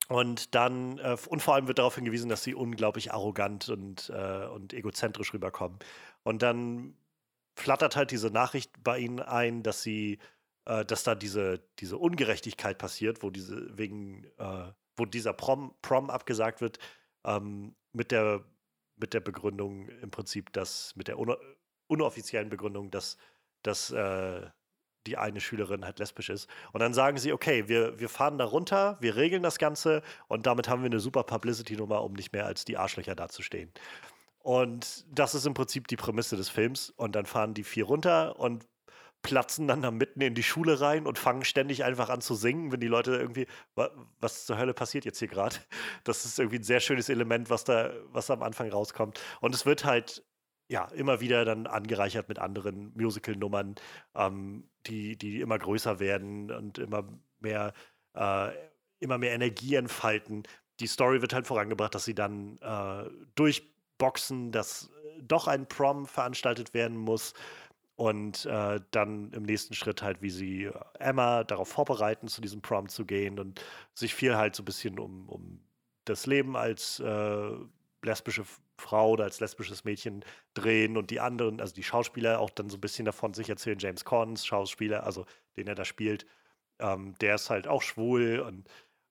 Und 0.07 0.55
dann, 0.55 0.99
äh, 0.99 1.17
und 1.27 1.41
vor 1.41 1.55
allem 1.55 1.67
wird 1.67 1.79
darauf 1.79 1.95
hingewiesen, 1.95 2.29
dass 2.29 2.43
sie 2.43 2.55
unglaublich 2.55 3.11
arrogant 3.11 3.67
und, 3.67 4.09
äh, 4.09 4.45
und 4.45 4.73
egozentrisch 4.73 5.34
rüberkommen. 5.34 5.79
Und 6.23 6.41
dann 6.41 6.95
flattert 7.57 7.97
halt 7.97 8.11
diese 8.11 8.31
Nachricht 8.31 8.71
bei 8.84 8.99
ihnen 8.99 9.19
ein, 9.19 9.63
dass 9.63 9.81
sie 9.81 10.19
äh, 10.68 10.85
dass 10.85 11.03
da 11.03 11.15
diese, 11.15 11.61
diese 11.80 11.98
Ungerechtigkeit 11.98 12.77
passiert, 12.77 13.23
wo 13.23 13.30
diese 13.30 13.77
wegen, 13.77 14.26
äh, 14.38 14.72
wo 14.95 15.06
dieser 15.06 15.34
Prom, 15.34 15.73
Prom 15.81 16.10
abgesagt 16.10 16.61
wird, 16.61 16.77
ähm, 17.26 17.76
mit 17.94 18.11
der 18.11 18.44
mit 18.98 19.14
der 19.14 19.19
Begründung 19.19 19.88
im 19.89 20.10
Prinzip, 20.11 20.52
dass 20.53 20.95
mit 20.95 21.07
der 21.07 21.18
unoffiziellen 21.88 22.49
Begründung, 22.49 22.89
dass, 22.89 23.18
dass 23.61 23.91
äh, 23.91 24.41
die 25.06 25.18
eine 25.18 25.39
Schülerin 25.39 25.85
halt 25.85 25.99
lesbisch 25.99 26.30
ist. 26.30 26.49
Und 26.73 26.81
dann 26.81 26.95
sagen 26.95 27.18
sie, 27.18 27.31
okay, 27.31 27.68
wir, 27.68 27.99
wir 27.99 28.10
fahren 28.10 28.38
da 28.38 28.45
runter, 28.45 28.98
wir 28.99 29.15
regeln 29.15 29.44
das 29.44 29.60
Ganze 29.60 30.02
und 30.27 30.48
damit 30.48 30.68
haben 30.68 30.81
wir 30.81 30.88
eine 30.88 30.99
super 30.99 31.23
Publicity-Nummer, 31.23 32.03
um 32.03 32.14
nicht 32.14 32.34
mehr 32.34 32.45
als 32.48 32.65
die 32.65 32.76
Arschlöcher 32.76 33.15
dazustehen. 33.15 33.72
Und 34.39 35.06
das 35.11 35.35
ist 35.35 35.45
im 35.45 35.53
Prinzip 35.53 35.88
die 35.88 35.95
Prämisse 35.95 36.38
des 36.38 36.49
Films. 36.49 36.89
Und 36.89 37.15
dann 37.15 37.26
fahren 37.26 37.53
die 37.53 37.64
vier 37.64 37.85
runter 37.85 38.39
und 38.39 38.65
platzen 39.27 39.67
dann 39.67 39.81
da 39.81 39.91
mitten 39.91 40.21
in 40.21 40.35
die 40.35 40.43
Schule 40.43 40.79
rein 40.79 41.05
und 41.05 41.19
fangen 41.19 41.43
ständig 41.43 41.83
einfach 41.83 42.07
an 42.07 42.21
zu 42.21 42.33
singen, 42.33 42.71
wenn 42.71 42.79
die 42.79 42.87
Leute 42.87 43.11
irgendwie, 43.17 43.45
was 44.21 44.45
zur 44.45 44.57
Hölle 44.57 44.73
passiert 44.73 45.03
jetzt 45.03 45.19
hier 45.19 45.27
gerade? 45.27 45.57
Das 46.05 46.23
ist 46.23 46.39
irgendwie 46.39 46.59
ein 46.59 46.63
sehr 46.63 46.79
schönes 46.79 47.09
Element, 47.09 47.49
was 47.49 47.65
da, 47.65 47.91
was 48.13 48.31
am 48.31 48.41
Anfang 48.41 48.69
rauskommt. 48.69 49.19
Und 49.41 49.53
es 49.53 49.65
wird 49.65 49.83
halt 49.83 50.23
ja, 50.69 50.85
immer 50.95 51.19
wieder 51.19 51.43
dann 51.43 51.67
angereichert 51.67 52.29
mit 52.29 52.39
anderen 52.39 52.93
Musical-Nummern, 52.95 53.75
ähm, 54.15 54.69
die, 54.85 55.17
die 55.17 55.41
immer 55.41 55.59
größer 55.59 55.99
werden 55.99 56.49
und 56.49 56.77
immer 56.77 57.03
mehr, 57.39 57.73
äh, 58.13 58.51
immer 58.99 59.17
mehr 59.17 59.33
Energie 59.33 59.75
entfalten. 59.75 60.43
Die 60.79 60.87
Story 60.87 61.21
wird 61.21 61.33
halt 61.33 61.47
vorangebracht, 61.47 61.95
dass 61.95 62.05
sie 62.05 62.15
dann 62.15 62.57
äh, 62.59 63.09
durchboxen, 63.35 64.53
dass 64.53 64.89
doch 65.21 65.47
ein 65.47 65.67
Prom 65.67 66.05
veranstaltet 66.05 66.73
werden 66.73 66.95
muss 66.97 67.33
und 67.97 68.45
äh, 68.45 68.79
dann 68.91 69.31
im 69.33 69.43
nächsten 69.43 69.73
Schritt 69.73 70.03
halt, 70.03 70.21
wie 70.21 70.29
sie 70.29 70.65
äh, 70.65 70.73
Emma 70.99 71.43
darauf 71.43 71.67
vorbereiten, 71.67 72.27
zu 72.27 72.41
diesem 72.41 72.61
Prom 72.61 72.89
zu 72.89 73.05
gehen 73.05 73.39
und 73.39 73.59
sich 73.95 74.13
viel 74.13 74.37
halt 74.37 74.55
so 74.55 74.61
ein 74.61 74.65
bisschen 74.65 74.99
um, 74.99 75.27
um 75.27 75.59
das 76.05 76.27
Leben 76.27 76.55
als 76.55 76.99
äh, 76.99 77.49
lesbische 78.03 78.45
Frau 78.77 79.11
oder 79.11 79.23
als 79.23 79.39
lesbisches 79.39 79.83
Mädchen 79.83 80.23
drehen 80.53 80.95
und 80.95 81.09
die 81.09 81.19
anderen, 81.19 81.59
also 81.59 81.73
die 81.73 81.83
Schauspieler 81.83 82.39
auch 82.39 82.51
dann 82.51 82.69
so 82.69 82.77
ein 82.77 82.81
bisschen 82.81 83.05
davon 83.05 83.33
sich 83.33 83.49
erzählen. 83.49 83.79
James 83.79 84.05
Corns 84.05 84.45
Schauspieler, 84.45 85.03
also 85.03 85.25
den 85.57 85.67
er 85.67 85.75
da 85.75 85.83
spielt, 85.83 86.27
ähm, 86.77 87.15
der 87.19 87.35
ist 87.35 87.49
halt 87.49 87.67
auch 87.67 87.81
schwul 87.81 88.39
und 88.39 88.69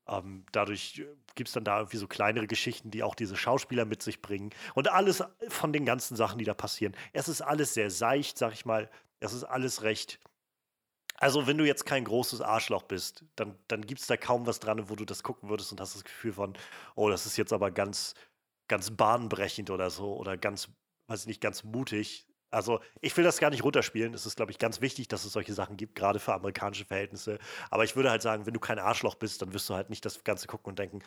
ähm, 0.09 0.45
dadurch 0.53 0.99
äh, 0.99 1.07
gibt 1.35 1.49
es 1.49 1.55
dann 1.55 1.65
da 1.65 1.79
irgendwie 1.79 1.97
so 1.97 2.07
kleinere 2.07 2.47
Geschichten, 2.47 2.91
die 2.91 3.03
auch 3.03 3.15
diese 3.15 3.37
Schauspieler 3.37 3.85
mit 3.85 4.03
sich 4.03 4.23
bringen. 4.23 4.51
Und 4.75 4.91
alles 4.91 5.23
von 5.49 5.73
den 5.73 5.85
ganzen 5.85 6.17
Sachen, 6.17 6.39
die 6.39 6.45
da 6.45 6.55
passieren. 6.55 6.95
Es 7.13 7.29
ist 7.29 7.43
alles 7.43 7.75
sehr 7.75 7.91
seicht, 7.91 8.39
sag 8.39 8.53
ich 8.53 8.65
mal. 8.65 8.91
Es 9.21 9.33
ist 9.33 9.45
alles 9.45 9.83
recht. 9.83 10.19
Also, 11.19 11.47
wenn 11.47 11.57
du 11.57 11.67
jetzt 11.67 11.87
kein 11.87 12.05
großes 12.05 12.43
Arschloch 12.43 12.83
bist, 12.83 13.25
dann, 13.37 13.59
dann 13.69 13.83
gibt 13.83 14.01
es 14.01 14.07
da 14.07 14.17
kaum 14.17 14.47
was 14.47 14.61
dran, 14.61 14.91
wo 14.91 14.97
du 14.97 15.07
das 15.07 15.23
gucken 15.23 15.49
würdest 15.49 15.73
und 15.73 15.81
hast 15.81 15.95
das 15.95 16.05
Gefühl 16.05 16.35
von, 16.35 16.55
oh, 16.95 17.09
das 17.09 17.25
ist 17.25 17.39
jetzt 17.39 17.55
aber 17.55 17.71
ganz, 17.71 18.15
ganz 18.69 18.91
bahnbrechend 18.91 19.71
oder 19.71 19.89
so 19.91 20.15
oder 20.17 20.37
ganz, 20.37 20.69
weiß 21.09 21.23
ich 21.23 21.27
nicht, 21.27 21.41
ganz 21.41 21.65
mutig. 21.65 22.27
Also, 22.51 22.81
ich 23.01 23.17
will 23.17 23.25
das 23.25 23.39
gar 23.39 23.51
nicht 23.51 23.65
runterspielen. 23.65 24.15
Es 24.15 24.25
ist, 24.25 24.37
glaube 24.37 24.53
ich, 24.53 24.59
ganz 24.59 24.81
wichtig, 24.81 25.09
dass 25.09 25.25
es 25.25 25.33
solche 25.33 25.53
Sachen 25.53 25.77
gibt, 25.77 25.95
gerade 25.95 26.19
für 26.19 26.33
amerikanische 26.33 26.85
Verhältnisse. 26.85 27.39
Aber 27.71 27.85
ich 27.85 27.97
würde 27.97 28.11
halt 28.11 28.23
sagen, 28.23 28.47
wenn 28.47 28.55
du 28.55 28.61
kein 28.61 28.79
Arschloch 28.79 29.17
bist, 29.17 29.43
dann 29.43 29.53
wirst 29.53 29.69
du 29.69 29.75
halt 29.75 29.91
nicht 29.91 30.05
das 30.05 30.23
Ganze 30.23 30.47
gucken 30.47 30.71
und 30.71 30.79
denken, 30.79 31.01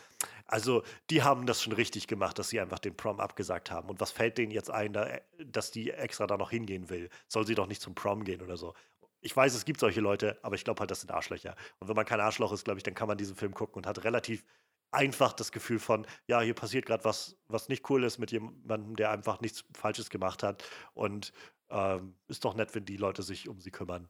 also, 0.48 0.84
die 1.10 1.24
haben 1.24 1.46
das 1.46 1.64
schon 1.64 1.74
richtig 1.74 2.08
gemacht, 2.08 2.38
dass 2.40 2.50
sie 2.50 2.60
einfach 2.60 2.80
den 2.80 2.96
Prom 2.96 3.20
abgesagt 3.20 3.72
haben. 3.72 3.90
Und 3.90 4.00
was 4.02 4.12
fällt 4.12 4.38
denen 4.38 4.52
jetzt 4.52 4.70
ein, 4.70 4.94
da, 4.94 5.08
dass 5.44 5.72
die 5.72 5.92
extra 5.92 6.28
da 6.28 6.38
noch 6.38 6.52
hingehen 6.52 6.90
will? 6.90 7.10
Soll 7.28 7.48
sie 7.48 7.56
doch 7.56 7.68
nicht 7.68 7.82
zum 7.82 7.96
Prom 7.96 8.24
gehen 8.26 8.42
oder 8.42 8.58
so? 8.58 8.74
Ich 9.22 9.36
weiß, 9.36 9.54
es 9.54 9.66
gibt 9.66 9.80
solche 9.80 10.02
Leute, 10.02 10.40
aber 10.44 10.56
ich 10.56 10.64
glaube 10.64 10.80
halt, 10.80 10.92
das 10.92 11.02
sind 11.02 11.12
Arschlöcher. 11.12 11.56
Und 11.80 11.90
wenn 11.90 11.96
man 11.96 12.06
kein 12.06 12.22
Arschloch 12.22 12.54
ist, 12.54 12.64
glaube 12.64 12.80
ich, 12.80 12.84
dann 12.84 12.94
kann 12.94 13.08
man 13.08 13.18
diesen 13.18 13.36
Film 13.36 13.54
gucken 13.54 13.76
und 13.76 13.88
hat 13.88 14.04
relativ 14.04 14.44
einfach 14.92 15.34
das 15.34 15.52
Gefühl 15.52 15.80
von, 15.80 16.06
ja, 16.28 16.42
hier 16.42 16.54
passiert 16.54 16.86
gerade 16.86 17.04
was, 17.04 17.38
was 17.48 17.70
nicht 17.70 17.90
cool 17.90 18.04
ist 18.04 18.18
mit 18.18 18.32
jemandem, 18.32 18.96
der 18.96 19.12
einfach 19.12 19.42
nichts 19.42 19.64
Falsches 19.74 20.10
gemacht 20.10 20.44
hat. 20.44 20.64
Und 20.94 21.32
ähm, 21.70 22.16
ist 22.28 22.46
doch 22.46 22.56
nett, 22.56 22.74
wenn 22.76 22.86
die 22.86 22.98
Leute 22.98 23.24
sich 23.24 23.48
um 23.48 23.60
sie 23.60 23.72
kümmern. 23.72 24.08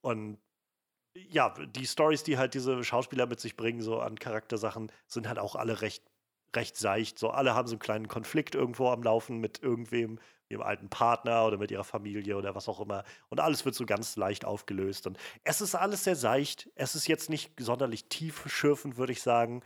Und 0.00 0.38
ja, 1.14 1.50
die 1.50 1.86
Stories, 1.86 2.22
die 2.22 2.38
halt 2.38 2.54
diese 2.54 2.84
Schauspieler 2.84 3.26
mit 3.26 3.40
sich 3.40 3.56
bringen, 3.56 3.82
so 3.82 4.00
an 4.00 4.18
Charaktersachen, 4.18 4.92
sind 5.06 5.28
halt 5.28 5.38
auch 5.38 5.56
alle 5.56 5.80
recht, 5.82 6.04
recht 6.54 6.76
seicht. 6.76 7.18
So, 7.18 7.30
alle 7.30 7.54
haben 7.54 7.66
so 7.66 7.74
einen 7.74 7.80
kleinen 7.80 8.08
Konflikt 8.08 8.54
irgendwo 8.54 8.88
am 8.90 9.02
Laufen 9.02 9.38
mit 9.38 9.60
irgendwem, 9.62 10.20
ihrem 10.48 10.62
alten 10.62 10.88
Partner 10.88 11.46
oder 11.46 11.58
mit 11.58 11.70
ihrer 11.70 11.84
Familie 11.84 12.36
oder 12.36 12.54
was 12.54 12.68
auch 12.68 12.80
immer. 12.80 13.04
Und 13.28 13.40
alles 13.40 13.64
wird 13.64 13.74
so 13.74 13.86
ganz 13.86 14.16
leicht 14.16 14.44
aufgelöst. 14.44 15.06
Und 15.06 15.18
es 15.44 15.60
ist 15.60 15.74
alles 15.74 16.04
sehr 16.04 16.16
seicht. 16.16 16.70
Es 16.74 16.94
ist 16.94 17.08
jetzt 17.08 17.30
nicht 17.30 17.52
sonderlich 17.58 18.08
tief 18.08 18.44
schürfend, 18.46 18.96
würde 18.96 19.12
ich 19.12 19.22
sagen. 19.22 19.62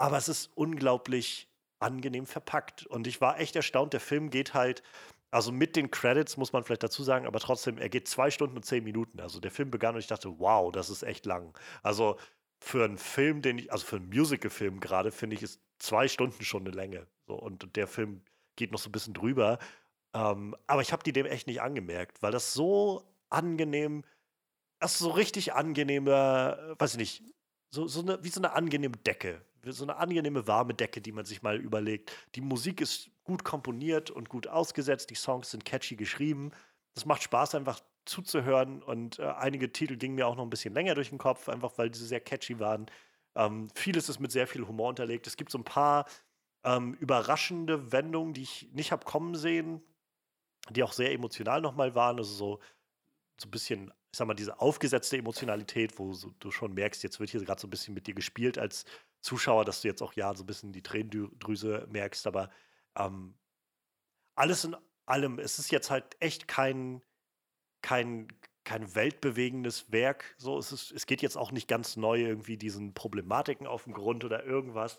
Aber 0.00 0.16
es 0.16 0.28
ist 0.28 0.50
unglaublich 0.54 1.50
angenehm 1.78 2.24
verpackt. 2.24 2.86
Und 2.86 3.06
ich 3.06 3.20
war 3.20 3.38
echt 3.38 3.54
erstaunt. 3.54 3.92
Der 3.92 4.00
Film 4.00 4.30
geht 4.30 4.54
halt, 4.54 4.82
also 5.30 5.52
mit 5.52 5.76
den 5.76 5.90
Credits 5.90 6.38
muss 6.38 6.54
man 6.54 6.64
vielleicht 6.64 6.82
dazu 6.82 7.02
sagen, 7.02 7.26
aber 7.26 7.38
trotzdem, 7.38 7.76
er 7.76 7.90
geht 7.90 8.08
zwei 8.08 8.30
Stunden 8.30 8.56
und 8.56 8.64
zehn 8.64 8.82
Minuten. 8.82 9.20
Also 9.20 9.40
der 9.40 9.50
Film 9.50 9.70
begann 9.70 9.94
und 9.94 10.00
ich 10.00 10.06
dachte, 10.06 10.38
wow, 10.38 10.72
das 10.72 10.88
ist 10.88 11.02
echt 11.02 11.26
lang. 11.26 11.56
Also 11.82 12.18
für 12.60 12.84
einen 12.84 12.96
Film, 12.96 13.42
den 13.42 13.58
ich, 13.58 13.72
also 13.72 13.84
für 13.84 13.96
einen 13.96 14.08
Musical-Film 14.08 14.80
gerade, 14.80 15.12
finde 15.12 15.36
ich, 15.36 15.42
ist 15.42 15.60
zwei 15.78 16.08
Stunden 16.08 16.44
schon 16.44 16.66
eine 16.66 16.74
Länge. 16.74 17.06
So, 17.26 17.34
und 17.34 17.76
der 17.76 17.86
Film 17.86 18.22
geht 18.56 18.72
noch 18.72 18.78
so 18.78 18.88
ein 18.88 18.92
bisschen 18.92 19.14
drüber. 19.14 19.58
Ähm, 20.14 20.56
aber 20.66 20.80
ich 20.80 20.92
habe 20.92 21.02
die 21.02 21.12
dem 21.12 21.26
echt 21.26 21.46
nicht 21.46 21.60
angemerkt, 21.60 22.22
weil 22.22 22.32
das 22.32 22.54
so 22.54 23.04
angenehm, 23.28 24.02
das 24.78 24.92
ist 24.92 25.00
so 25.00 25.10
richtig 25.10 25.52
angenehme, 25.52 26.74
weiß 26.78 26.92
ich 26.92 26.98
nicht, 26.98 27.34
so, 27.68 27.86
so 27.86 28.00
eine, 28.00 28.24
wie 28.24 28.30
so 28.30 28.40
eine 28.40 28.52
angenehme 28.54 28.96
Decke. 28.96 29.42
So 29.64 29.84
eine 29.84 29.96
angenehme 29.96 30.46
warme 30.46 30.74
Decke, 30.74 31.00
die 31.00 31.12
man 31.12 31.24
sich 31.24 31.42
mal 31.42 31.56
überlegt. 31.56 32.12
Die 32.34 32.40
Musik 32.40 32.80
ist 32.80 33.10
gut 33.24 33.44
komponiert 33.44 34.10
und 34.10 34.28
gut 34.28 34.46
ausgesetzt, 34.46 35.10
die 35.10 35.14
Songs 35.14 35.50
sind 35.50 35.64
catchy 35.64 35.96
geschrieben. 35.96 36.50
Es 36.94 37.04
macht 37.04 37.22
Spaß, 37.22 37.54
einfach 37.54 37.80
zuzuhören 38.04 38.82
und 38.82 39.18
äh, 39.18 39.24
einige 39.24 39.72
Titel 39.72 39.96
gingen 39.96 40.14
mir 40.16 40.26
auch 40.26 40.36
noch 40.36 40.42
ein 40.44 40.50
bisschen 40.50 40.74
länger 40.74 40.94
durch 40.94 41.10
den 41.10 41.18
Kopf, 41.18 41.48
einfach 41.48 41.78
weil 41.78 41.94
sie 41.94 42.06
sehr 42.06 42.20
catchy 42.20 42.58
waren. 42.58 42.86
Ähm, 43.34 43.68
vieles 43.74 44.08
ist 44.08 44.20
mit 44.20 44.32
sehr 44.32 44.46
viel 44.46 44.66
Humor 44.66 44.88
unterlegt. 44.88 45.26
Es 45.26 45.36
gibt 45.36 45.50
so 45.50 45.58
ein 45.58 45.64
paar 45.64 46.06
ähm, 46.64 46.94
überraschende 46.94 47.92
Wendungen, 47.92 48.34
die 48.34 48.42
ich 48.42 48.68
nicht 48.72 48.92
habe 48.92 49.04
kommen 49.04 49.34
sehen, 49.34 49.82
die 50.70 50.82
auch 50.82 50.92
sehr 50.92 51.12
emotional 51.12 51.60
nochmal 51.60 51.94
waren. 51.94 52.18
Also 52.18 52.32
so, 52.32 52.60
so 53.40 53.48
ein 53.48 53.50
bisschen, 53.50 53.92
ich 54.12 54.18
sag 54.18 54.26
mal, 54.26 54.34
diese 54.34 54.60
aufgesetzte 54.60 55.16
Emotionalität, 55.16 55.98
wo 55.98 56.12
so, 56.12 56.30
du 56.40 56.50
schon 56.50 56.74
merkst, 56.74 57.02
jetzt 57.02 57.20
wird 57.20 57.30
hier 57.30 57.44
gerade 57.44 57.60
so 57.60 57.66
ein 57.66 57.70
bisschen 57.70 57.94
mit 57.94 58.06
dir 58.06 58.14
gespielt 58.14 58.58
als 58.58 58.84
Zuschauer, 59.20 59.64
dass 59.64 59.82
du 59.82 59.88
jetzt 59.88 60.02
auch 60.02 60.14
ja 60.14 60.34
so 60.34 60.44
ein 60.44 60.46
bisschen 60.46 60.72
die 60.72 60.82
Tränendrüse 60.82 61.86
merkst. 61.90 62.26
Aber 62.26 62.50
ähm, 62.96 63.34
alles 64.34 64.64
in 64.64 64.76
allem, 65.06 65.38
es 65.38 65.58
ist 65.58 65.70
jetzt 65.70 65.90
halt 65.90 66.16
echt 66.20 66.48
kein 66.48 67.02
kein, 67.82 68.28
kein 68.64 68.94
weltbewegendes 68.94 69.92
Werk. 69.92 70.34
So, 70.38 70.58
es, 70.58 70.72
ist, 70.72 70.92
es 70.92 71.06
geht 71.06 71.22
jetzt 71.22 71.36
auch 71.36 71.52
nicht 71.52 71.68
ganz 71.68 71.96
neu 71.96 72.20
irgendwie 72.20 72.56
diesen 72.56 72.94
Problematiken 72.94 73.66
auf 73.66 73.84
den 73.84 73.92
Grund 73.92 74.24
oder 74.24 74.44
irgendwas. 74.44 74.98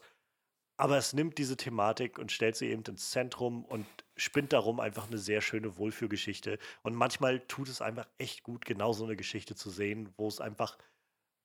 Aber 0.78 0.98
es 0.98 1.14
nimmt 1.14 1.38
diese 1.38 1.58
Thematik 1.58 2.18
und 2.18 2.32
stellt 2.32 2.56
sie 2.56 2.70
eben 2.70 2.84
ins 2.84 3.12
Zentrum 3.12 3.66
und 3.66 3.86
spinnt 4.16 4.52
darum 4.52 4.80
einfach 4.80 5.08
eine 5.08 5.20
sehr 5.20 5.42
schöne 5.42 5.78
Wohlfühlgeschichte. 5.78 6.58
Und 6.82 6.96
manchmal 6.96 7.40
tut 7.42 7.70
es 7.70 7.82
einfach 7.82 8.08
echt 8.18 8.42
gut, 8.42 8.66
genau 8.66 8.92
so 8.92 9.04
eine 9.04 9.16
Geschichte 9.16 9.56
zu 9.56 9.70
sehen, 9.70 10.10
wo 10.18 10.28
es 10.28 10.42
einfach, 10.42 10.78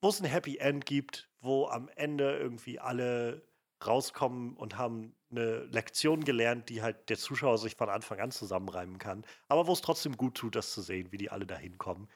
wo 0.00 0.08
es 0.08 0.20
ein 0.20 0.26
Happy 0.26 0.58
End 0.58 0.86
gibt, 0.86 1.28
wo 1.40 1.66
am 1.66 1.88
Ende 1.96 2.36
irgendwie 2.38 2.78
alle 2.78 3.42
rauskommen 3.84 4.56
und 4.56 4.78
haben 4.78 5.14
eine 5.30 5.64
Lektion 5.64 6.24
gelernt, 6.24 6.68
die 6.68 6.82
halt 6.82 7.08
der 7.08 7.18
Zuschauer 7.18 7.58
sich 7.58 7.76
von 7.76 7.88
Anfang 7.88 8.20
an 8.20 8.30
zusammenreimen 8.30 8.98
kann, 8.98 9.24
aber 9.48 9.66
wo 9.66 9.72
es 9.72 9.80
trotzdem 9.80 10.16
gut 10.16 10.36
tut, 10.36 10.54
das 10.54 10.72
zu 10.72 10.80
sehen, 10.82 11.12
wie 11.12 11.18
die 11.18 11.30
alle 11.30 11.46
da 11.46 11.56
hinkommen. 11.56 12.08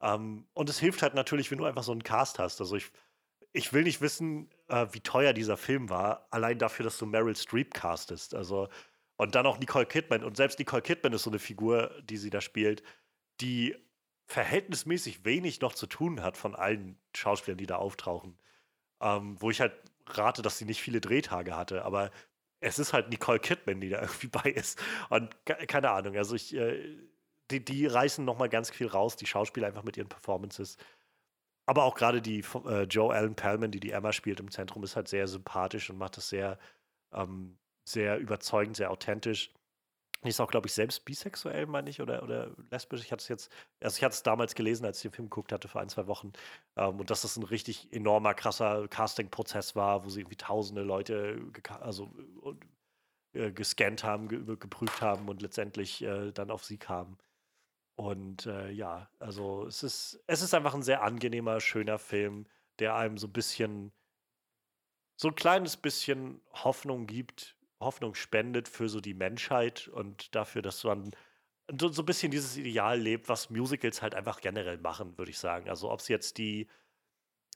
Ähm, 0.00 0.46
und 0.54 0.68
es 0.68 0.78
hilft 0.78 1.02
halt 1.02 1.14
natürlich, 1.14 1.50
wenn 1.50 1.58
du 1.58 1.64
einfach 1.64 1.82
so 1.82 1.92
einen 1.92 2.02
Cast 2.02 2.38
hast. 2.38 2.60
Also 2.60 2.76
ich, 2.76 2.90
ich 3.52 3.72
will 3.72 3.84
nicht 3.84 4.00
wissen, 4.00 4.50
äh, 4.68 4.86
wie 4.92 5.00
teuer 5.00 5.32
dieser 5.32 5.56
Film 5.56 5.88
war, 5.88 6.26
allein 6.30 6.58
dafür, 6.58 6.84
dass 6.84 6.98
du 6.98 7.06
Meryl 7.06 7.36
Streep 7.36 7.74
castest. 7.74 8.34
Also, 8.34 8.68
und 9.16 9.34
dann 9.34 9.46
auch 9.46 9.58
Nicole 9.58 9.86
Kidman. 9.86 10.24
Und 10.24 10.36
selbst 10.36 10.58
Nicole 10.58 10.82
Kidman 10.82 11.12
ist 11.12 11.24
so 11.24 11.30
eine 11.30 11.38
Figur, 11.38 11.92
die 12.02 12.16
sie 12.16 12.30
da 12.30 12.40
spielt, 12.40 12.82
die 13.40 13.76
verhältnismäßig 14.28 15.24
wenig 15.24 15.60
noch 15.60 15.74
zu 15.74 15.86
tun 15.86 16.22
hat 16.22 16.36
von 16.36 16.54
allen 16.54 16.98
Schauspielern, 17.16 17.58
die 17.58 17.66
da 17.66 17.76
auftauchen. 17.76 18.38
Ähm, 19.00 19.36
wo 19.40 19.50
ich 19.50 19.60
halt 19.60 19.72
rate, 20.06 20.42
dass 20.42 20.58
sie 20.58 20.64
nicht 20.66 20.82
viele 20.82 21.00
Drehtage 21.00 21.56
hatte, 21.56 21.84
aber 21.84 22.10
es 22.60 22.78
ist 22.78 22.92
halt 22.92 23.08
Nicole 23.10 23.40
Kidman, 23.40 23.80
die 23.80 23.88
da 23.88 24.00
irgendwie 24.02 24.28
bei 24.28 24.50
ist. 24.50 24.80
Und 25.08 25.34
keine 25.46 25.90
Ahnung, 25.90 26.16
also 26.16 26.34
ich, 26.34 26.54
äh, 26.54 26.96
die, 27.50 27.64
die 27.64 27.86
reißen 27.86 28.24
nochmal 28.24 28.48
ganz 28.50 28.70
viel 28.70 28.88
raus, 28.88 29.16
die 29.16 29.26
Schauspieler 29.26 29.66
einfach 29.66 29.84
mit 29.84 29.96
ihren 29.96 30.08
Performances. 30.08 30.76
Aber 31.66 31.84
auch 31.84 31.94
gerade 31.94 32.20
die 32.20 32.44
äh, 32.66 32.82
Joe 32.84 33.14
Allen 33.14 33.34
Pellman, 33.34 33.70
die 33.70 33.80
die 33.80 33.92
Emma 33.92 34.12
spielt 34.12 34.40
im 34.40 34.50
Zentrum, 34.50 34.84
ist 34.84 34.96
halt 34.96 35.08
sehr 35.08 35.28
sympathisch 35.28 35.88
und 35.90 35.98
macht 35.98 36.16
das 36.18 36.28
sehr, 36.28 36.58
ähm, 37.12 37.58
sehr 37.84 38.18
überzeugend, 38.18 38.76
sehr 38.76 38.90
authentisch. 38.90 39.52
Die 40.24 40.30
ist 40.30 40.40
auch, 40.40 40.50
glaube 40.50 40.66
ich, 40.66 40.72
selbst 40.72 41.04
bisexuell, 41.04 41.66
meine 41.66 41.90
ich, 41.90 42.00
oder, 42.00 42.24
oder 42.24 42.50
lesbisch. 42.70 43.02
Ich 43.02 43.12
hatte 43.12 43.22
es 43.22 43.28
jetzt, 43.28 43.52
also 43.80 43.96
ich 43.96 44.02
hatte 44.02 44.14
es 44.14 44.24
damals 44.24 44.56
gelesen, 44.56 44.84
als 44.84 44.98
ich 44.98 45.02
den 45.02 45.12
Film 45.12 45.30
geguckt 45.30 45.52
hatte, 45.52 45.68
vor 45.68 45.80
ein, 45.80 45.88
zwei 45.88 46.08
Wochen. 46.08 46.32
Ähm, 46.76 46.98
und 46.98 47.10
dass 47.10 47.22
das 47.22 47.36
ein 47.36 47.44
richtig 47.44 47.92
enormer, 47.92 48.34
krasser 48.34 48.88
Casting-Prozess 48.88 49.76
war, 49.76 50.04
wo 50.04 50.08
sie 50.08 50.20
irgendwie 50.20 50.36
tausende 50.36 50.82
Leute 50.82 51.40
also, 51.80 52.10
äh, 53.32 53.52
gescannt 53.52 54.02
haben, 54.04 54.28
ge 54.28 54.56
geprüft 54.56 55.02
haben 55.02 55.28
und 55.28 55.42
letztendlich 55.42 56.02
äh, 56.02 56.32
dann 56.32 56.50
auf 56.50 56.64
sie 56.64 56.78
kamen. 56.78 57.18
Und 57.94 58.46
äh, 58.46 58.70
ja, 58.70 59.10
also 59.18 59.66
es 59.66 59.82
ist, 59.82 60.22
es 60.26 60.42
ist 60.42 60.54
einfach 60.54 60.74
ein 60.74 60.82
sehr 60.82 61.02
angenehmer, 61.02 61.60
schöner 61.60 61.98
Film, 61.98 62.46
der 62.78 62.94
einem 62.96 63.18
so 63.18 63.26
ein 63.26 63.32
bisschen, 63.32 63.92
so 65.16 65.28
ein 65.28 65.34
kleines 65.34 65.76
bisschen 65.76 66.40
Hoffnung 66.52 67.06
gibt 67.06 67.57
Hoffnung 67.80 68.14
spendet 68.14 68.68
für 68.68 68.88
so 68.88 69.00
die 69.00 69.14
Menschheit 69.14 69.88
und 69.88 70.34
dafür, 70.34 70.62
dass 70.62 70.82
man 70.84 71.10
so, 71.78 71.88
so 71.88 72.02
ein 72.02 72.06
bisschen 72.06 72.30
dieses 72.30 72.56
Ideal 72.56 72.98
lebt, 72.98 73.28
was 73.28 73.50
Musicals 73.50 74.02
halt 74.02 74.14
einfach 74.14 74.40
generell 74.40 74.78
machen, 74.78 75.16
würde 75.18 75.30
ich 75.30 75.38
sagen. 75.38 75.68
Also 75.68 75.90
ob 75.90 76.00
es 76.00 76.08
jetzt 76.08 76.38
die, 76.38 76.68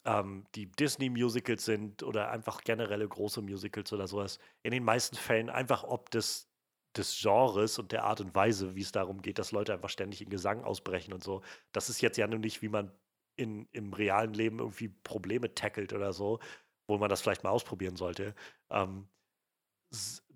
ähm, 0.05 0.47
die 0.55 0.71
Disney-Musicals 0.71 1.65
sind 1.65 2.03
oder 2.03 2.31
einfach 2.31 2.63
generelle 2.63 3.09
große 3.09 3.43
Musicals 3.43 3.93
oder 3.93 4.07
sowas. 4.07 4.39
In 4.63 4.73
den 4.73 4.85
meisten 4.85 5.17
Fällen 5.17 5.51
einfach 5.51 5.85
ob 5.85 6.11
des, 6.11 6.51
des 6.97 7.19
Genres 7.21 7.79
und 7.79 7.93
der 7.93 8.05
Art 8.05 8.21
und 8.21 8.35
Weise, 8.35 8.75
wie 8.77 8.83
es 8.83 8.93
darum 8.93 9.23
geht, 9.23 9.39
dass 9.39 9.53
Leute 9.53 9.73
einfach 9.75 9.91
ständig 9.91 10.23
in 10.23 10.31
Gesang 10.31 10.65
ausbrechen 10.65 11.13
und 11.15 11.23
so. 11.25 11.43
Das 11.73 11.89
ist 11.89 12.01
jetzt 12.03 12.19
ja 12.19 12.27
nur 12.27 12.39
nicht, 12.39 12.63
wie 12.63 12.69
man 12.69 12.93
in, 13.37 13.67
im 13.73 13.93
realen 13.95 14.35
Leben 14.35 14.59
irgendwie 14.59 14.89
Probleme 14.89 15.55
tackelt 15.55 15.93
oder 15.93 16.13
so, 16.13 16.41
wo 16.87 16.99
man 16.99 17.09
das 17.09 17.23
vielleicht 17.23 17.45
mal 17.45 17.51
ausprobieren 17.51 17.97
sollte. 17.97 18.35
Ähm, 18.71 19.09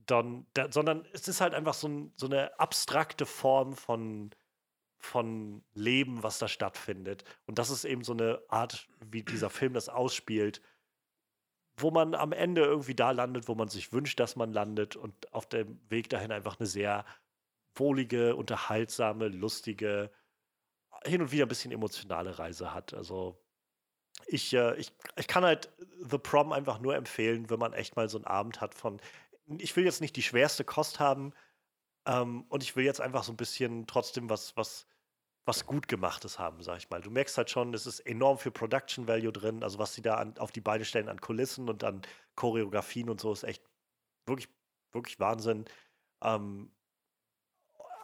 dann, 0.07 0.47
da, 0.55 0.71
sondern 0.71 1.07
es 1.13 1.29
ist 1.29 1.41
halt 1.41 1.55
einfach 1.55 1.75
so, 1.75 1.89
ein, 1.89 2.13
so, 2.17 2.27
eine 2.27 2.59
abstrakte 2.61 3.27
Form 3.27 3.75
von, 3.75 4.31
von 4.99 5.65
Leben, 5.75 6.23
was 6.23 6.39
da 6.39 6.49
stattfindet. 6.49 7.25
Und 7.47 7.59
das 7.59 7.71
ist 7.71 7.85
eben 7.85 8.05
so 8.05 8.13
eine 8.13 8.41
Art, 8.49 8.89
wie 9.01 9.23
dieser 9.23 9.51
Film 9.51 9.75
das 9.75 9.89
ausspielt, 9.89 10.63
wo 11.79 11.91
man 11.91 12.15
am 12.15 12.33
Ende 12.33 12.63
irgendwie 12.63 12.95
da 12.95 13.11
landet, 13.11 13.49
wo 13.49 13.55
man 13.55 13.69
sich 13.69 13.93
wünscht, 13.93 14.19
dass 14.21 14.37
man 14.37 14.53
landet 14.53 14.97
und 14.97 15.33
auf 15.35 15.47
dem 15.47 15.79
Weg 15.91 16.09
dahin 16.09 16.33
einfach 16.33 16.59
eine 16.59 16.67
sehr 16.67 17.05
wohlige, 17.75 18.35
unterhaltsame, 18.37 19.29
lustige, 19.29 20.11
hin 21.05 21.21
und 21.21 21.33
wieder 21.33 21.45
ein 21.45 21.49
bisschen 21.49 21.73
emotionale 21.73 22.39
Reise 22.39 22.73
hat. 22.73 22.95
Also 22.95 23.39
ich, 24.27 24.55
äh, 24.55 24.75
ich, 24.77 24.93
ich 25.17 25.27
kann 25.27 25.45
halt 25.45 25.71
The 26.01 26.19
Prom 26.19 26.53
einfach 26.53 26.81
nur 26.81 26.97
empfehlen, 26.97 27.51
wenn 27.51 27.59
man 27.59 27.75
echt 27.75 27.97
mal 27.97 28.09
so 28.09 28.19
einen 28.19 28.25
Abend 28.25 28.61
hat 28.61 28.75
von, 28.75 29.01
ich 29.59 29.75
will 29.77 29.85
jetzt 29.85 30.01
nicht 30.01 30.17
die 30.17 30.23
schwerste 30.23 30.65
Kost 30.65 31.01
haben 31.01 31.33
ähm, 32.07 32.45
und 32.49 32.63
ich 32.63 32.77
will 32.77 32.85
jetzt 32.85 33.01
einfach 33.01 33.25
so 33.25 33.33
ein 33.33 33.37
bisschen 33.37 33.87
trotzdem 33.87 34.31
was, 34.31 34.57
was, 34.57 34.87
was 35.45 35.67
gut 35.67 35.89
gemachtes 35.89 36.39
haben, 36.39 36.63
sag 36.63 36.79
ich 36.79 36.91
mal. 36.91 37.01
Du 37.01 37.11
merkst 37.11 37.37
halt 37.39 37.51
schon, 37.51 37.75
es 37.75 37.87
ist 37.87 38.01
enorm 38.01 38.39
viel 38.39 38.53
Production 38.53 39.07
Value 39.09 39.33
drin, 39.33 39.63
also 39.63 39.79
was 39.79 39.95
sie 39.95 40.03
da 40.03 40.17
an, 40.17 40.37
auf 40.39 40.53
die 40.53 40.61
Beine 40.61 40.85
stellen 40.85 41.09
an 41.09 41.21
Kulissen 41.21 41.69
und 41.69 41.85
an 41.85 42.03
Choreografien 42.35 43.09
und 43.09 43.21
so 43.21 43.33
ist 43.33 43.45
echt 43.45 43.63
wirklich, 44.27 44.49
wirklich 44.93 45.19
Wahnsinn. 45.21 45.65
Ähm, 46.23 46.73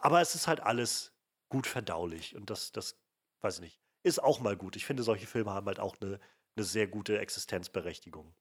aber 0.01 0.21
es 0.21 0.35
ist 0.35 0.47
halt 0.47 0.61
alles 0.61 1.13
gut 1.49 1.67
verdaulich 1.67 2.35
und 2.35 2.49
das, 2.49 2.71
das, 2.71 2.99
weiß 3.41 3.55
ich 3.55 3.61
nicht, 3.61 3.81
ist 4.03 4.21
auch 4.21 4.39
mal 4.39 4.57
gut. 4.57 4.75
Ich 4.75 4.85
finde, 4.85 5.03
solche 5.03 5.27
Filme 5.27 5.51
haben 5.51 5.67
halt 5.67 5.79
auch 5.79 5.95
eine, 6.01 6.19
eine 6.55 6.65
sehr 6.65 6.87
gute 6.87 7.19
Existenzberechtigung. 7.19 8.33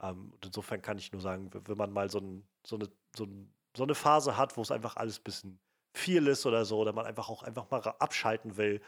Ähm, 0.00 0.30
und 0.32 0.44
insofern 0.46 0.82
kann 0.82 0.98
ich 0.98 1.12
nur 1.12 1.20
sagen, 1.20 1.50
wenn 1.52 1.76
man 1.76 1.92
mal 1.92 2.10
so, 2.10 2.18
ein, 2.18 2.46
so, 2.64 2.76
eine, 2.76 2.88
so, 3.14 3.24
ein, 3.24 3.52
so 3.76 3.82
eine 3.82 3.94
Phase 3.94 4.36
hat, 4.36 4.56
wo 4.56 4.62
es 4.62 4.70
einfach 4.70 4.96
alles 4.96 5.18
ein 5.18 5.24
bisschen 5.24 5.58
viel 5.94 6.26
ist 6.26 6.44
oder 6.46 6.64
so, 6.64 6.78
oder 6.78 6.92
man 6.92 7.06
einfach 7.06 7.28
auch 7.28 7.42
einfach 7.42 7.70
mal 7.70 7.80
abschalten 7.80 8.56
will, 8.56 8.82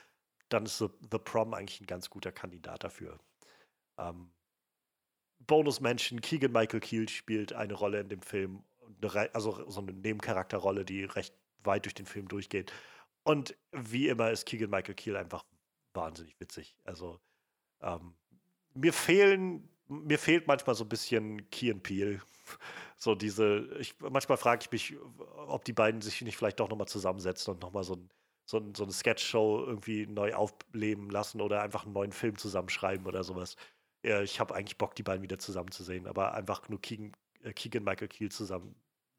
dann 0.49 0.67
ist 0.67 0.79
The, 0.79 0.89
The 1.11 1.19
Prom 1.19 1.55
eigentlich 1.55 1.81
ein 1.81 1.87
ganz 1.87 2.11
guter 2.11 2.33
Kandidat 2.33 2.85
dafür. 2.85 3.19
Ähm, 3.99 4.31
Bonus-Menschen, 5.41 6.21
Keegan 6.21 6.53
Michael 6.53 6.81
Keel 6.81 7.09
spielt 7.09 7.53
eine 7.53 7.75
Rolle 7.75 8.01
in 8.01 8.09
dem 8.09 8.23
Film, 8.23 8.63
also 9.33 9.71
so 9.71 9.81
eine 9.81 9.93
Nebencharakterrolle, 9.93 10.85
die 10.85 11.05
recht 11.05 11.35
weit 11.65 11.85
durch 11.85 11.95
den 11.95 12.07
Film 12.07 12.29
durchgeht. 12.29 12.73
Und 13.25 13.57
wie 13.73 14.09
immer 14.09 14.31
ist 14.31 14.47
Keegan 14.47 14.71
Michael 14.71 14.95
Keel 14.95 15.17
einfach 15.17 15.45
wahnsinnig 15.95 16.39
witzig. 16.41 16.77
Also 16.85 17.19
ähm, 17.81 18.15
mir 18.75 18.93
fehlen 18.93 19.69
mir 19.89 20.19
fehlt 20.19 20.47
manchmal 20.47 20.75
so 20.77 20.85
ein 20.85 20.89
bisschen 20.89 21.49
Key 21.51 21.71
and 21.71 21.83
Peel, 21.83 22.21
So 22.99 23.15
diese, 23.15 23.69
ich, 23.79 23.95
manchmal 24.01 24.39
frage 24.39 24.63
ich 24.63 24.73
mich, 24.73 24.97
ob 25.47 25.65
die 25.65 25.73
beiden 25.73 26.01
sich 26.01 26.21
nicht 26.23 26.37
vielleicht 26.37 26.59
doch 26.59 26.69
nochmal 26.69 26.89
zusammensetzen 26.89 27.55
und 27.55 27.63
nochmal 27.63 27.85
so, 27.85 27.95
ein, 27.95 28.11
so, 28.45 28.59
ein, 28.59 28.75
so 28.75 28.83
eine 28.83 28.93
Sketch-Show 28.93 29.65
irgendwie 29.67 30.07
neu 30.07 30.35
aufleben 30.35 31.09
lassen 31.09 31.41
oder 31.41 31.63
einfach 31.63 31.85
einen 31.85 31.93
neuen 31.93 32.13
Film 32.13 32.37
zusammenschreiben 32.37 33.07
oder 33.07 33.23
sowas. 33.23 33.57
Ja, 34.03 34.23
ich 34.23 34.41
habe 34.41 34.55
eigentlich 34.55 34.79
Bock, 34.79 34.97
die 34.97 35.05
beiden 35.05 35.23
wieder 35.23 35.39
zusammenzusehen, 35.39 36.09
aber 36.09 36.35
einfach 36.35 36.69
nur 36.69 36.81
Keegan, 36.81 37.13
äh, 37.43 37.81
Michael 37.81 38.09
Key 38.09 38.29
zusammen, 38.31 38.75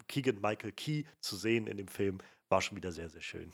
Keegan 0.10 0.42
Michael 0.42 0.74
Key 0.74 1.06
zu 1.22 1.38
sehen 1.38 1.66
in 1.68 1.78
dem 1.78 1.88
Film, 1.88 2.18
war 2.50 2.62
schon 2.62 2.76
wieder 2.76 2.92
sehr, 2.92 3.10
sehr 3.10 3.22
schön. 3.22 3.52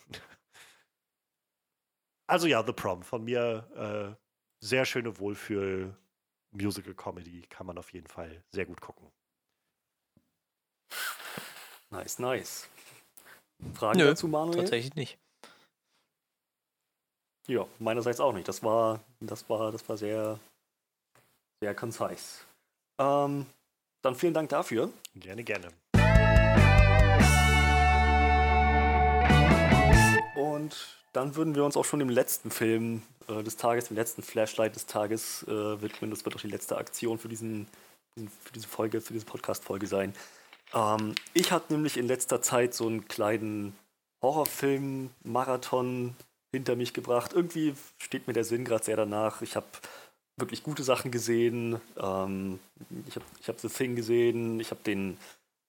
Also 2.27 2.47
ja, 2.47 2.65
The 2.65 2.73
Prom 2.73 3.03
von 3.03 3.23
mir 3.23 4.17
äh, 4.17 4.65
sehr 4.65 4.85
schöne 4.85 5.19
Wohlfühl 5.19 5.95
Musical 6.55 6.93
Comedy 6.93 7.43
kann 7.49 7.67
man 7.67 7.77
auf 7.77 7.93
jeden 7.93 8.07
Fall 8.07 8.43
sehr 8.51 8.65
gut 8.65 8.81
gucken. 8.81 9.11
Nice, 11.91 12.19
nice. 12.19 12.67
Fragen 13.73 13.99
Nö, 13.99 14.05
dazu, 14.05 14.27
Manuel? 14.27 14.59
Tatsächlich 14.59 14.95
nicht. 14.95 15.17
Ja, 17.47 17.67
meinerseits 17.79 18.19
auch 18.19 18.33
nicht. 18.33 18.47
Das 18.47 18.63
war, 18.63 19.03
das 19.19 19.47
war, 19.49 19.71
das 19.71 19.87
war 19.87 19.97
sehr, 19.97 20.39
sehr 21.61 21.75
concise. 21.75 22.41
Ähm, 22.97 23.45
dann 24.01 24.15
vielen 24.15 24.33
Dank 24.33 24.49
dafür. 24.49 24.91
Gerne, 25.15 25.43
gerne. 25.43 25.69
Und 30.35 31.04
dann 31.15 31.35
würden 31.35 31.55
wir 31.55 31.63
uns 31.63 31.77
auch 31.77 31.85
schon 31.85 31.99
dem 31.99 32.09
letzten 32.09 32.51
Film 32.51 33.01
äh, 33.27 33.41
des 33.41 33.55
Tages, 33.57 33.87
dem 33.87 33.97
letzten 33.97 34.21
Flashlight 34.21 34.75
des 34.75 34.85
Tages 34.85 35.43
äh, 35.43 35.81
widmen. 35.81 36.09
Das 36.09 36.25
wird 36.25 36.35
auch 36.35 36.41
die 36.41 36.47
letzte 36.47 36.77
Aktion 36.77 37.17
für, 37.17 37.29
diesen, 37.29 37.67
für 38.15 38.53
diese 38.53 38.67
Folge, 38.67 39.01
für 39.01 39.13
diese 39.13 39.25
Podcast-Folge 39.25 39.87
sein. 39.87 40.13
Ähm, 40.73 41.15
ich 41.33 41.51
hatte 41.51 41.73
nämlich 41.73 41.97
in 41.97 42.07
letzter 42.07 42.41
Zeit 42.41 42.73
so 42.73 42.87
einen 42.87 43.07
kleinen 43.07 43.77
Horrorfilm-Marathon 44.21 46.15
hinter 46.51 46.75
mich 46.75 46.93
gebracht. 46.93 47.33
Irgendwie 47.33 47.75
steht 47.97 48.27
mir 48.27 48.33
der 48.33 48.43
Sinn 48.43 48.65
gerade 48.65 48.83
sehr 48.83 48.97
danach. 48.97 49.41
Ich 49.41 49.55
habe 49.55 49.67
wirklich 50.37 50.63
gute 50.63 50.83
Sachen 50.83 51.11
gesehen. 51.11 51.79
Ähm, 51.97 52.59
ich 53.07 53.15
habe 53.15 53.25
ich 53.39 53.47
hab 53.47 53.59
The 53.59 53.69
Thing 53.69 53.95
gesehen. 53.95 54.59
Ich 54.59 54.71
habe 54.71 54.81
den, 54.85 55.17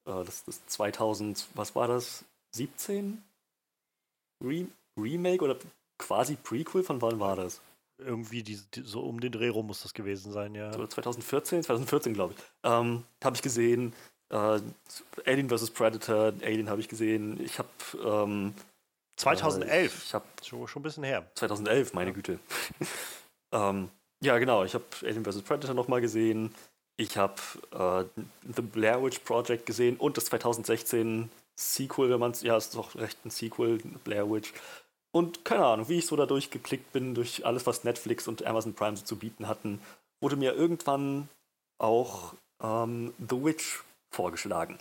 äh, 0.07 0.25
das, 0.25 0.45
das 0.45 0.67
2000, 0.67 1.47
was 1.55 1.77
war 1.77 1.87
das? 1.87 2.25
17? 2.53 3.23
Re 4.43 4.67
Remake 4.99 5.45
oder 5.45 5.57
quasi 5.99 6.37
Prequel? 6.37 6.83
Von 6.83 7.01
wann 7.03 7.21
war 7.21 7.37
das? 7.37 7.61
Irgendwie 7.99 8.43
die, 8.43 8.61
die, 8.75 8.83
so 8.83 9.01
um 9.01 9.21
den 9.21 9.33
Dreh 9.33 9.49
rum 9.49 9.69
muss 9.69 9.83
das 9.83 9.95
gewesen 9.95 10.33
sein, 10.33 10.55
ja. 10.55 10.73
So 10.73 10.87
2014? 10.87 11.63
2014, 11.63 12.13
glaube 12.15 12.35
ich. 12.37 12.45
Ähm, 12.63 13.05
habe 13.25 13.37
ich 13.37 13.43
gesehen. 13.43 13.95
Äh, 14.31 14.61
Alien 15.25 15.49
vs. 15.49 15.71
Predator, 15.71 16.33
Alien 16.43 16.69
habe 16.69 16.81
ich 16.81 16.89
gesehen. 16.89 17.41
Ich 17.43 17.59
habe. 17.59 17.69
Ähm, 18.05 18.55
2011. 19.17 19.71
Äh, 19.73 19.87
ich 20.05 20.15
habe 20.15 20.27
schon, 20.45 20.69
schon 20.69 20.81
ein 20.81 20.85
bisschen 20.85 21.05
her. 21.05 21.27
2011, 21.35 21.95
meine 21.95 22.11
Ja. 22.11 22.15
Güte. 22.15 22.39
ähm, 23.53 23.89
ja, 24.23 24.39
genau. 24.39 24.65
Ich 24.65 24.75
habe 24.75 24.85
Alien 25.03 25.25
vs. 25.25 25.43
Predator 25.43 25.75
nochmal 25.75 26.01
gesehen. 26.01 26.55
Ich 26.99 27.17
habe 27.17 27.35
äh, 27.73 28.05
The 28.55 28.63
Blair 28.63 29.03
Witch 29.03 29.21
Project 29.21 29.67
gesehen 29.67 29.97
und 29.97 30.17
das 30.17 30.27
2016 30.27 31.31
Sequel, 31.59 32.11
wenn 32.11 32.21
man 32.21 32.33
es, 32.33 32.43
ja, 32.43 32.57
es 32.57 32.67
ist 32.67 32.75
doch 32.75 32.95
recht 32.97 33.19
ein 33.25 33.31
Sequel, 33.31 33.79
Blair 34.05 34.31
Witch. 34.31 34.53
Und 35.17 35.47
keine 35.47 35.65
Ahnung, 35.65 35.89
wie 35.89 35.97
ich 35.97 36.05
so 36.05 36.15
da 36.15 36.27
durchgeklickt 36.27 36.93
bin, 36.93 37.15
durch 37.15 37.47
alles, 37.47 37.67
was 37.67 37.85
Netflix 37.85 38.29
und 38.29 38.45
Amazon 38.45 38.75
Prime 38.75 38.99
so 38.99 39.03
zu 39.03 39.17
bieten 39.17 39.49
hatten, 39.49 39.81
wurde 40.21 40.37
mir 40.37 40.53
irgendwann 40.53 41.31
auch 41.79 42.35
ähm, 42.63 43.15
The 43.19 43.43
Witch 43.43 43.83
vorgeschlagen. 44.11 44.79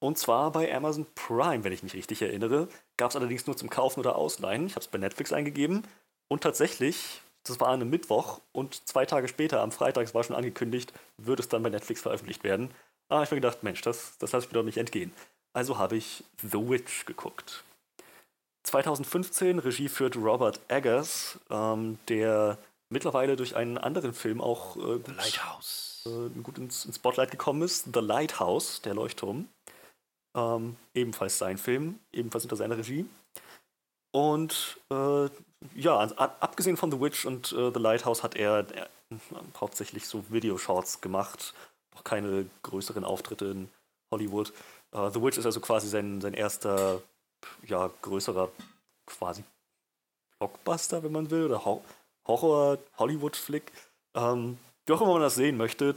Und 0.00 0.16
zwar 0.16 0.52
bei 0.52 0.74
Amazon 0.74 1.04
Prime, 1.14 1.64
wenn 1.64 1.72
ich 1.74 1.82
mich 1.82 1.92
richtig 1.92 2.22
erinnere. 2.22 2.68
Gab 2.96 3.10
es 3.10 3.16
allerdings 3.16 3.46
nur 3.46 3.58
zum 3.58 3.68
Kaufen 3.68 4.00
oder 4.00 4.16
Ausleihen. 4.16 4.64
Ich 4.64 4.72
habe 4.72 4.80
es 4.80 4.88
bei 4.88 4.96
Netflix 4.96 5.34
eingegeben. 5.34 5.82
Und 6.28 6.42
tatsächlich, 6.42 7.20
das 7.44 7.60
war 7.60 7.68
an 7.68 7.82
einem 7.82 7.90
Mittwoch 7.90 8.40
und 8.52 8.88
zwei 8.88 9.04
Tage 9.04 9.28
später, 9.28 9.60
am 9.60 9.70
Freitag, 9.70 10.04
es 10.06 10.14
war 10.14 10.24
schon 10.24 10.36
angekündigt, 10.36 10.94
wird 11.18 11.40
es 11.40 11.48
dann 11.48 11.62
bei 11.62 11.68
Netflix 11.68 12.00
veröffentlicht 12.00 12.42
werden. 12.42 12.70
Da 13.10 13.16
habe 13.16 13.26
ich 13.26 13.30
mir 13.32 13.36
gedacht, 13.36 13.62
Mensch, 13.64 13.82
das, 13.82 14.16
das 14.16 14.32
lasse 14.32 14.46
ich 14.46 14.50
mir 14.50 14.60
doch 14.60 14.64
nicht 14.64 14.78
entgehen. 14.78 15.12
Also 15.52 15.76
habe 15.76 15.98
ich 15.98 16.24
The 16.40 16.70
Witch 16.70 17.04
geguckt. 17.04 17.64
2015 18.64 19.58
Regie 19.58 19.88
führt 19.88 20.16
Robert 20.16 20.60
Eggers, 20.68 21.38
ähm, 21.50 21.98
der 22.08 22.58
mittlerweile 22.90 23.36
durch 23.36 23.56
einen 23.56 23.78
anderen 23.78 24.14
Film 24.14 24.40
auch 24.40 24.76
äh, 24.76 24.98
gut, 24.98 25.16
Lighthouse. 25.16 26.06
äh, 26.06 26.40
gut 26.40 26.58
ins, 26.58 26.84
ins 26.84 26.96
Spotlight 26.96 27.30
gekommen 27.30 27.62
ist. 27.62 27.88
The 27.92 28.00
Lighthouse, 28.00 28.82
der 28.82 28.94
Leuchtturm. 28.94 29.48
Ähm, 30.36 30.76
ebenfalls 30.94 31.38
sein 31.38 31.58
Film, 31.58 31.98
ebenfalls 32.12 32.44
unter 32.44 32.56
seiner 32.56 32.76
Regie. 32.76 33.06
Und 34.12 34.78
äh, 34.90 35.28
ja, 35.74 35.98
abgesehen 36.00 36.76
von 36.76 36.90
The 36.90 37.00
Witch 37.00 37.26
und 37.26 37.52
äh, 37.52 37.70
The 37.72 37.80
Lighthouse 37.80 38.22
hat 38.22 38.36
er, 38.36 38.66
er 38.74 38.88
hauptsächlich 39.60 40.06
so 40.06 40.24
Videoshorts 40.30 41.00
gemacht, 41.00 41.54
noch 41.94 42.04
keine 42.04 42.46
größeren 42.62 43.04
Auftritte 43.04 43.46
in 43.46 43.70
Hollywood. 44.12 44.52
Äh, 44.92 45.10
The 45.10 45.22
Witch 45.22 45.38
ist 45.38 45.46
also 45.46 45.60
quasi 45.60 45.88
sein, 45.88 46.20
sein 46.20 46.34
erster, 46.34 47.02
ja, 47.66 47.90
größerer, 48.02 48.50
quasi 49.06 49.44
Blockbuster, 50.38 51.02
wenn 51.02 51.12
man 51.12 51.30
will, 51.30 51.46
oder 51.46 51.64
Ho 51.64 51.84
Horror-Hollywood-Flick. 52.26 53.72
Ähm, 54.14 54.58
wie 54.86 54.92
auch 54.92 55.00
immer 55.00 55.14
man 55.14 55.22
das 55.22 55.34
sehen 55.34 55.56
möchte. 55.56 55.96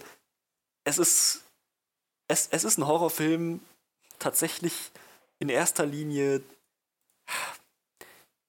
Es 0.83 0.97
ist, 0.97 1.43
es, 2.27 2.47
es 2.47 2.63
ist 2.63 2.77
ein 2.77 2.87
Horrorfilm, 2.87 3.59
tatsächlich 4.17 4.91
in 5.39 5.49
erster 5.49 5.85
Linie 5.85 6.41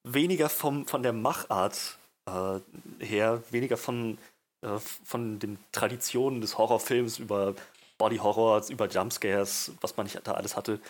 weniger 0.05 0.48
vom, 0.48 0.86
von 0.86 1.02
der 1.02 1.12
Machart 1.12 1.98
äh, 2.27 2.60
her, 3.05 3.43
weniger 3.51 3.77
von, 3.77 4.19
äh, 4.62 4.78
von 4.78 5.39
den 5.39 5.59
Traditionen 5.73 6.40
des 6.40 6.59
Horrorfilms 6.59 7.19
über 7.19 7.55
Body 7.98 8.19
Horror, 8.19 8.64
über 8.69 8.89
Jumpscares, 8.89 9.73
was 9.81 9.97
man 9.97 10.06
nicht 10.06 10.20
da 10.24 10.32
alles 10.32 10.56
hatte, 10.56 10.81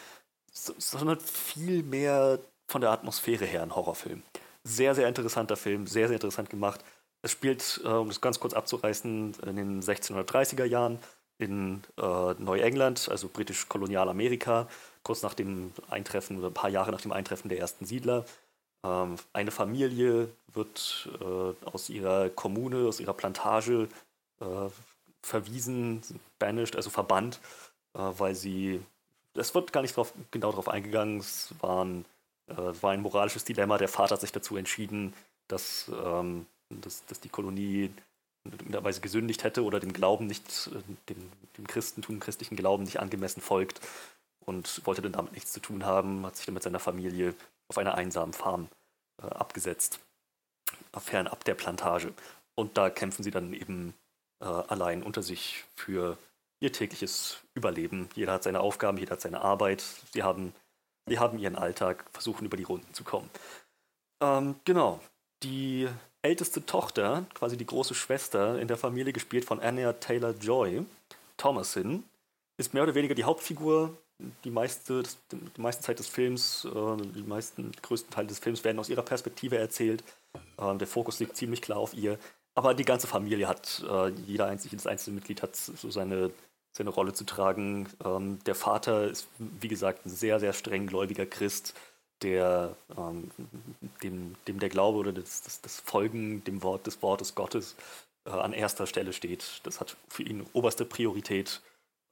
sondern 0.53 1.19
viel 1.21 1.83
mehr 1.83 2.39
von 2.69 2.81
der 2.81 2.91
Atmosphäre 2.91 3.45
her 3.45 3.63
ein 3.63 3.75
Horrorfilm. 3.75 4.23
Sehr, 4.65 4.95
sehr 4.95 5.09
interessanter 5.09 5.57
Film, 5.57 5.87
sehr, 5.87 6.09
sehr 6.09 6.17
interessant 6.17 6.51
gemacht. 6.51 6.85
Es 7.23 7.31
spielt, 7.33 7.81
äh, 7.85 7.89
um 7.89 8.09
das 8.09 8.21
ganz 8.21 8.39
kurz 8.41 8.55
abzureißen, 8.55 9.35
in 9.47 9.57
den 9.57 9.83
1630er 9.83 10.65
Jahren 10.65 10.99
in 11.39 11.83
äh, 11.99 12.35
Neuengland, 12.39 13.09
also 13.09 13.29
britisch-Kolonialamerika, 13.29 14.69
kurz 15.03 15.23
nach 15.23 15.35
dem 15.35 15.73
Eintreffen 15.89 16.39
oder 16.39 16.49
ein 16.49 16.55
paar 16.55 16.71
Jahre 16.71 16.93
nach 16.93 17.01
dem 17.01 17.13
Eintreffen 17.13 17.49
der 17.49 17.59
ersten 17.59 17.85
Siedler. 17.85 18.25
Ähm, 18.85 19.17
eine 19.33 19.51
Familie 19.51 20.29
wird 20.53 21.09
äh, 21.21 21.67
aus 21.67 21.89
ihrer 21.89 22.31
Kommune, 22.31 22.87
aus 22.87 23.01
ihrer 23.01 23.15
Plantage 23.15 23.89
äh, 24.41 24.69
verwiesen, 25.23 26.03
banished, 26.39 26.77
also 26.77 26.91
verbannt, 26.91 27.41
äh, 27.95 28.01
weil 28.01 28.35
sie, 28.35 28.81
es 29.35 29.55
wird 29.55 29.73
gar 29.73 29.83
nicht 29.83 29.97
drauf, 29.97 30.13
genau 30.31 30.51
darauf 30.51 30.69
eingegangen, 30.69 31.19
es 31.19 31.55
waren, 31.61 32.05
äh, 32.49 32.57
war 32.57 32.93
ein 32.93 33.01
moralisches 33.01 33.45
Dilemma. 33.45 33.79
Der 33.79 33.89
Vater 33.89 34.15
hat 34.15 34.21
sich 34.21 34.33
dazu 34.33 34.57
entschieden, 34.57 35.15
dass, 35.49 35.91
ähm, 36.05 36.47
dass, 36.71 37.05
dass 37.07 37.21
die 37.21 37.29
Kolonie 37.29 37.91
in 38.45 38.53
irgendeiner 38.53 38.85
Weise 38.85 39.01
gesündigt 39.01 39.45
hätte 39.45 39.65
oder 39.65 39.81
dem 39.81 39.93
Glauben 39.93 40.27
nicht, 40.27 40.71
äh, 40.73 40.83
dem, 41.09 41.31
dem 41.57 41.67
Christentum, 41.67 42.21
christlichen 42.21 42.57
Glauben 42.57 42.85
nicht 42.85 43.01
angemessen 43.01 43.41
folgt 43.41 43.81
und 44.45 44.85
wollte 44.85 45.03
dann 45.03 45.13
damit 45.13 45.33
nichts 45.33 45.53
zu 45.53 45.61
tun 45.61 45.85
haben, 45.85 46.27
hat 46.27 46.37
sich 46.37 46.47
dann 46.47 46.55
mit 46.55 46.63
seiner 46.63 46.81
Familie 46.81 47.35
auf 47.69 47.79
einer 47.79 47.95
einsamen 47.95 48.33
Farm 48.33 48.69
äh, 49.23 49.27
abgesetzt, 49.27 50.01
fernab 50.97 51.45
der 51.45 51.55
Plantage. 51.55 52.13
Und 52.55 52.77
da 52.77 52.91
kämpfen 52.91 53.23
sie 53.23 53.31
dann 53.31 53.55
eben 53.55 53.95
äh, 54.41 54.45
allein 54.45 55.03
unter 55.03 55.23
sich 55.23 55.65
für 55.75 56.19
ihr 56.63 56.73
tägliches 56.73 57.43
Überleben. 57.55 58.09
Jeder 58.15 58.33
hat 58.33 58.45
seine 58.45 58.61
Aufgaben, 58.61 58.97
jeder 58.97 59.13
hat 59.13 59.21
seine 59.21 59.43
Arbeit. 59.43 59.85
Sie 60.13 60.23
haben, 60.23 60.55
sie 61.07 61.19
haben 61.19 61.39
ihren 61.39 61.57
Alltag, 61.57 62.05
versuchen 62.13 62.47
über 62.47 62.57
die 62.57 62.63
Runden 62.63 62.95
zu 62.95 63.05
kommen. 63.05 63.29
Ähm, 64.23 64.55
genau. 64.65 65.01
Die 65.43 65.89
älteste 66.23 66.65
Tochter, 66.65 67.27
quasi 67.35 67.57
die 67.57 67.67
große 67.67 67.95
Schwester 67.95 68.61
in 68.61 68.69
der 68.69 68.77
Familie, 68.77 69.13
gespielt 69.13 69.45
von 69.45 69.61
Anya 69.61 69.95
Taylor 69.95 70.35
Joy, 70.41 70.85
Thomasin, 71.37 72.05
ist 72.57 72.75
mehr 72.75 72.85
oder 72.85 72.95
weniger 72.95 73.17
die 73.17 73.25
Hauptfigur. 73.25 73.97
Die 74.45 74.53
meiste, 74.53 75.03
die 75.33 75.61
meiste 75.61 75.83
Zeit 75.83 75.99
des 75.99 76.07
Films, 76.07 76.65
äh, 76.65 76.97
die 76.97 77.25
meisten, 77.25 77.73
größten 77.83 78.13
Teile 78.13 78.29
des 78.29 78.39
Films 78.39 78.63
werden 78.63 78.79
aus 78.79 78.89
ihrer 78.89 79.03
Perspektive 79.03 79.59
erzählt. 79.59 80.05
Ähm, 80.59 80.79
der 80.79 80.87
Fokus 80.87 81.19
liegt 81.19 81.37
ziemlich 81.37 81.61
klar 81.61 81.79
auf 81.79 81.93
ihr. 81.93 82.19
Aber 82.55 82.75
die 82.75 82.85
ganze 82.85 83.09
Familie 83.09 83.49
hat, 83.49 83.83
äh, 83.89 84.11
jeder 84.11 84.47
einzelne, 84.47 84.73
jedes 84.73 84.87
einzelne 84.87 85.17
Mitglied 85.17 85.43
hat 85.43 85.57
so 85.57 85.91
seine, 85.91 86.31
seine 86.73 86.91
Rolle 86.91 87.13
zu 87.13 87.25
tragen. 87.25 87.89
Ähm, 88.05 88.39
der 88.47 88.55
Vater 88.55 89.09
ist, 89.09 89.27
wie 89.39 89.69
gesagt, 89.69 90.07
ein 90.07 90.11
sehr, 90.11 90.41
sehr 90.41 90.53
streng 90.53 90.87
gläubiger 90.87 91.27
Christ, 91.27 91.75
der 92.23 92.77
ähm, 92.97 93.31
dem, 94.03 94.35
dem 94.47 94.59
der 94.59 94.69
Glaube 94.69 94.99
oder 94.99 95.13
das, 95.13 95.43
das, 95.43 95.61
das 95.61 95.81
Folgen 95.81 96.45
dem 96.45 96.63
Wort 96.63 96.87
des 96.87 97.03
Wortes 97.03 97.35
Gottes 97.35 97.77
äh, 98.27 98.31
an 98.31 98.53
erster 98.53 98.87
Stelle 98.87 99.13
steht. 99.13 99.61
Das 99.65 99.81
hat 99.81 99.97
für 100.09 100.23
ihn 100.23 100.47
oberste 100.53 100.85
Priorität. 100.85 101.61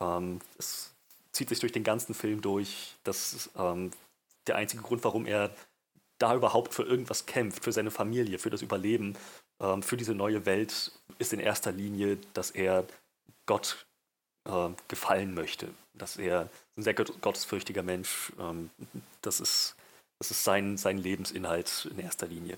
Ähm, 0.01 0.41
es 0.59 0.93
zieht 1.33 1.49
sich 1.49 1.61
durch 1.61 1.73
den 1.73 1.85
ganzen 1.85 2.15
Film 2.15 2.41
durch. 2.41 2.97
Das 3.05 3.33
ist 3.33 3.51
ähm, 3.57 3.93
der 4.47 4.57
einzige 4.57 4.83
Grund, 4.83 5.05
warum 5.05 5.27
er 5.27 5.55
da 6.19 6.35
überhaupt 6.35 6.75
für 6.75 6.83
irgendwas 6.83 7.27
kämpft, 7.27 7.65
für 7.65 7.73
seine 7.73 7.91
Familie, 7.91 8.39
für 8.39 8.51
das 8.51 8.63
Überleben, 8.63 9.17
ähm, 9.61 9.83
für 9.83 9.97
diese 9.97 10.15
neue 10.15 10.45
Welt, 10.45 10.93
ist 11.19 11.33
in 11.33 11.41
erster 11.41 11.73
Linie, 11.73 12.19
dass 12.35 12.51
er 12.51 12.85
Gott 13.47 13.87
äh, 14.45 14.69
gefallen 14.89 15.35
möchte. 15.35 15.69
Dass 15.95 16.17
er 16.17 16.49
ein 16.77 16.83
sehr 16.83 16.95
gottesfürchtiger 16.95 17.83
Mensch, 17.83 18.33
ähm, 18.39 18.71
das 19.23 19.41
ist, 19.41 19.77
das 20.19 20.31
ist 20.31 20.45
sein, 20.45 20.77
sein 20.77 20.99
Lebensinhalt 20.99 21.89
in 21.91 21.99
erster 21.99 22.27
Linie. 22.27 22.57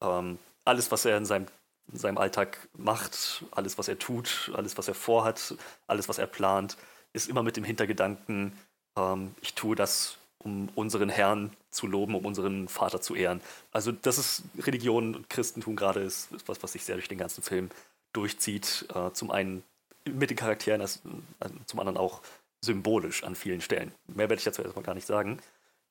Ähm, 0.00 0.38
alles, 0.64 0.90
was 0.90 1.04
er 1.04 1.16
in 1.16 1.26
seinem, 1.26 1.46
in 1.92 1.98
seinem 1.98 2.18
Alltag 2.18 2.68
macht, 2.76 3.44
alles, 3.50 3.78
was 3.78 3.88
er 3.88 3.98
tut, 3.98 4.50
alles, 4.54 4.78
was 4.78 4.88
er 4.88 4.94
vorhat, 4.94 5.54
alles, 5.86 6.08
was 6.08 6.18
er 6.18 6.26
plant, 6.26 6.76
ist 7.12 7.28
immer 7.28 7.42
mit 7.42 7.56
dem 7.56 7.64
Hintergedanken, 7.64 8.52
ähm, 8.96 9.34
ich 9.40 9.54
tue 9.54 9.76
das, 9.76 10.16
um 10.38 10.68
unseren 10.74 11.08
Herrn 11.08 11.52
zu 11.70 11.86
loben, 11.86 12.14
um 12.14 12.24
unseren 12.24 12.68
Vater 12.68 13.00
zu 13.00 13.14
ehren. 13.14 13.40
Also 13.72 13.92
das 13.92 14.18
ist 14.18 14.42
Religion 14.58 15.14
und 15.14 15.28
Christentum 15.28 15.76
gerade 15.76 16.00
ist, 16.00 16.32
ist 16.32 16.48
was, 16.48 16.62
was 16.62 16.72
sich 16.72 16.84
sehr 16.84 16.96
durch 16.96 17.08
den 17.08 17.18
ganzen 17.18 17.42
Film 17.42 17.70
durchzieht. 18.12 18.86
Äh, 18.94 19.12
zum 19.12 19.30
einen 19.30 19.62
mit 20.06 20.30
den 20.30 20.36
Charakteren, 20.36 20.80
als, 20.80 21.00
also 21.38 21.54
zum 21.66 21.80
anderen 21.80 21.98
auch 21.98 22.20
symbolisch 22.62 23.24
an 23.24 23.34
vielen 23.34 23.60
Stellen. 23.60 23.92
Mehr 24.06 24.28
werde 24.28 24.36
ich 24.36 24.44
dazu 24.44 24.62
erstmal 24.62 24.84
gar 24.84 24.94
nicht 24.94 25.06
sagen. 25.06 25.38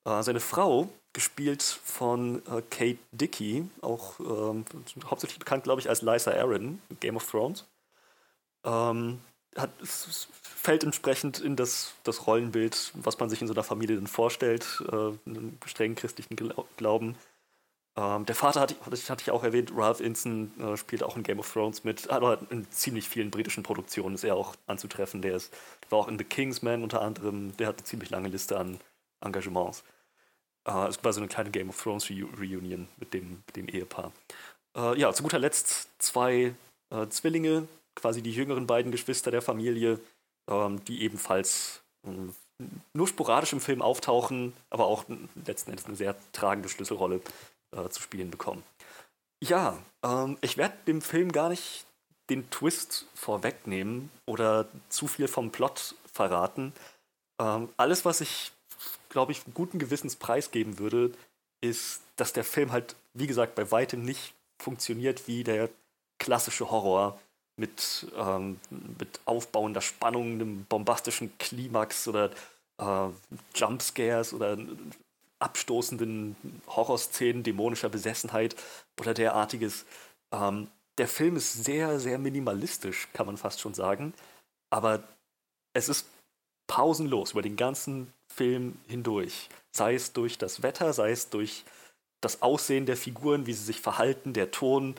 Äh, 0.04 0.22
seine 0.22 0.40
Frau, 0.40 0.88
gespielt 1.12 1.62
von 1.62 2.42
äh, 2.46 2.62
Kate 2.70 2.98
Dickey, 3.12 3.68
auch 3.82 4.20
ähm, 4.20 4.64
hauptsächlich 5.04 5.38
bekannt, 5.38 5.64
glaube 5.64 5.80
ich, 5.80 5.88
als 5.88 6.02
Lysa 6.02 6.32
Aaron, 6.32 6.80
Game 7.00 7.16
of 7.16 7.28
Thrones, 7.28 7.66
ähm, 8.64 9.20
hat, 9.56 9.70
fällt 9.82 10.84
entsprechend 10.84 11.40
in 11.40 11.56
das, 11.56 11.94
das 12.04 12.26
Rollenbild, 12.26 12.92
was 12.94 13.18
man 13.18 13.28
sich 13.28 13.40
in 13.40 13.48
so 13.48 13.54
einer 13.54 13.64
Familie 13.64 13.96
dann 13.96 14.06
vorstellt, 14.06 14.82
äh, 14.90 15.28
einem 15.28 15.58
strengen 15.66 15.96
christlichen 15.96 16.36
Glauben. 16.76 17.16
Ähm, 17.96 18.24
der 18.24 18.34
Vater 18.34 18.60
hatte, 18.60 18.76
hatte 18.84 19.22
ich 19.22 19.30
auch 19.30 19.42
erwähnt, 19.42 19.72
Ralph 19.74 20.00
Inson 20.00 20.52
äh, 20.60 20.76
spielt 20.76 21.02
auch 21.02 21.16
in 21.16 21.22
Game 21.22 21.38
of 21.38 21.52
Thrones 21.52 21.84
mit, 21.84 22.08
aber 22.10 22.38
in 22.50 22.70
ziemlich 22.70 23.08
vielen 23.08 23.30
britischen 23.30 23.62
Produktionen 23.62 24.14
ist 24.14 24.24
er 24.24 24.36
auch 24.36 24.54
anzutreffen. 24.66 25.22
Der 25.22 25.36
ist, 25.36 25.52
war 25.88 25.98
auch 25.98 26.08
in 26.08 26.18
The 26.18 26.24
Kingsman 26.24 26.82
unter 26.82 27.02
anderem, 27.02 27.56
der 27.56 27.68
hat 27.68 27.78
eine 27.78 27.84
ziemlich 27.84 28.10
lange 28.10 28.28
Liste 28.28 28.58
an 28.58 28.78
Engagements. 29.20 29.82
Äh, 30.66 30.88
es 30.88 31.02
war 31.02 31.12
so 31.12 31.20
eine 31.20 31.28
kleine 31.28 31.50
Game 31.50 31.68
of 31.68 31.82
Thrones 31.82 32.08
Re 32.10 32.26
Reunion 32.38 32.88
mit 32.98 33.12
dem, 33.12 33.42
mit 33.46 33.56
dem 33.56 33.68
Ehepaar. 33.68 34.12
Äh, 34.76 34.98
ja, 34.98 35.12
zu 35.12 35.22
guter 35.22 35.38
Letzt 35.38 35.88
zwei 35.98 36.54
äh, 36.90 37.08
Zwillinge, 37.08 37.66
quasi 37.96 38.22
die 38.22 38.32
jüngeren 38.32 38.66
beiden 38.66 38.92
Geschwister 38.92 39.30
der 39.30 39.42
Familie, 39.42 39.98
ähm, 40.48 40.84
die 40.84 41.02
ebenfalls 41.02 41.82
ähm, 42.06 42.34
nur 42.92 43.08
sporadisch 43.08 43.52
im 43.52 43.60
Film 43.60 43.82
auftauchen, 43.82 44.52
aber 44.68 44.86
auch 44.86 45.04
letzten 45.46 45.70
Endes 45.70 45.86
eine 45.86 45.96
sehr 45.96 46.14
tragende 46.32 46.68
Schlüsselrolle 46.68 47.20
äh, 47.76 47.88
zu 47.88 48.00
spielen 48.00 48.30
bekommen. 48.30 48.62
Ja, 49.42 49.78
ähm, 50.04 50.36
ich 50.40 50.56
werde 50.56 50.76
dem 50.86 51.00
Film 51.00 51.32
gar 51.32 51.48
nicht 51.48 51.86
den 52.28 52.48
Twist 52.50 53.06
vorwegnehmen 53.14 54.10
oder 54.26 54.68
zu 54.88 55.08
viel 55.08 55.28
vom 55.28 55.50
Plot 55.50 55.94
verraten. 56.12 56.72
Ähm, 57.40 57.68
alles, 57.76 58.04
was 58.04 58.20
ich, 58.20 58.52
glaube 59.08 59.32
ich, 59.32 59.42
guten 59.54 59.78
Gewissens 59.78 60.16
preisgeben 60.16 60.78
würde, 60.78 61.12
ist, 61.60 62.02
dass 62.16 62.32
der 62.32 62.44
Film 62.44 62.72
halt, 62.72 62.96
wie 63.14 63.26
gesagt, 63.26 63.54
bei 63.54 63.70
weitem 63.70 64.02
nicht 64.02 64.34
funktioniert 64.62 65.26
wie 65.26 65.42
der 65.42 65.70
klassische 66.18 66.70
Horror 66.70 67.18
mit, 67.56 68.06
ähm, 68.16 68.60
mit 68.98 69.20
aufbauender 69.24 69.80
Spannung, 69.80 70.32
einem 70.32 70.64
bombastischen 70.64 71.36
Klimax 71.38 72.08
oder 72.08 72.30
äh, 72.78 73.08
Jumpscares 73.54 74.32
oder 74.32 74.56
abstoßenden 75.40 76.36
Horrorszenen, 76.68 77.42
dämonischer 77.42 77.88
Besessenheit 77.88 78.56
oder 78.98 79.14
derartiges. 79.14 79.86
Ähm, 80.32 80.68
der 80.98 81.08
Film 81.08 81.36
ist 81.36 81.64
sehr, 81.64 81.98
sehr 81.98 82.18
minimalistisch, 82.18 83.08
kann 83.12 83.26
man 83.26 83.36
fast 83.36 83.60
schon 83.60 83.74
sagen. 83.74 84.12
Aber 84.70 85.02
es 85.72 85.88
ist 85.88 86.06
pausenlos 86.66 87.32
über 87.32 87.42
den 87.42 87.56
ganzen 87.56 88.12
Film 88.32 88.78
hindurch. 88.86 89.48
Sei 89.72 89.94
es 89.94 90.12
durch 90.12 90.38
das 90.38 90.62
Wetter, 90.62 90.92
sei 90.92 91.10
es 91.10 91.30
durch 91.30 91.64
das 92.20 92.42
Aussehen 92.42 92.86
der 92.86 92.96
Figuren, 92.96 93.46
wie 93.46 93.54
sie 93.54 93.64
sich 93.64 93.80
verhalten, 93.80 94.32
der 94.32 94.50
Ton 94.50 94.94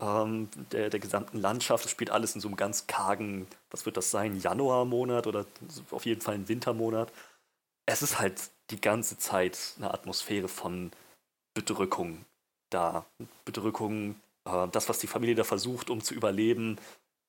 ähm, 0.00 0.48
der, 0.72 0.90
der 0.90 1.00
gesamten 1.00 1.38
Landschaft. 1.38 1.84
Es 1.84 1.90
spielt 1.90 2.10
alles 2.10 2.34
in 2.34 2.40
so 2.40 2.48
einem 2.48 2.56
ganz 2.56 2.86
kargen, 2.86 3.46
was 3.70 3.86
wird 3.86 3.96
das 3.96 4.10
sein, 4.10 4.38
Januarmonat 4.38 5.26
oder 5.26 5.46
auf 5.90 6.04
jeden 6.04 6.20
Fall 6.20 6.34
ein 6.34 6.48
Wintermonat. 6.48 7.12
Es 7.86 8.02
ist 8.02 8.18
halt 8.18 8.50
die 8.70 8.80
ganze 8.80 9.18
Zeit 9.18 9.74
eine 9.76 9.92
Atmosphäre 9.92 10.48
von 10.48 10.90
Bedrückung 11.54 12.24
da. 12.70 13.06
Bedrückung, 13.44 14.16
äh, 14.46 14.68
das, 14.68 14.88
was 14.88 14.98
die 14.98 15.06
Familie 15.06 15.34
da 15.34 15.44
versucht, 15.44 15.90
um 15.90 16.02
zu 16.02 16.14
überleben. 16.14 16.78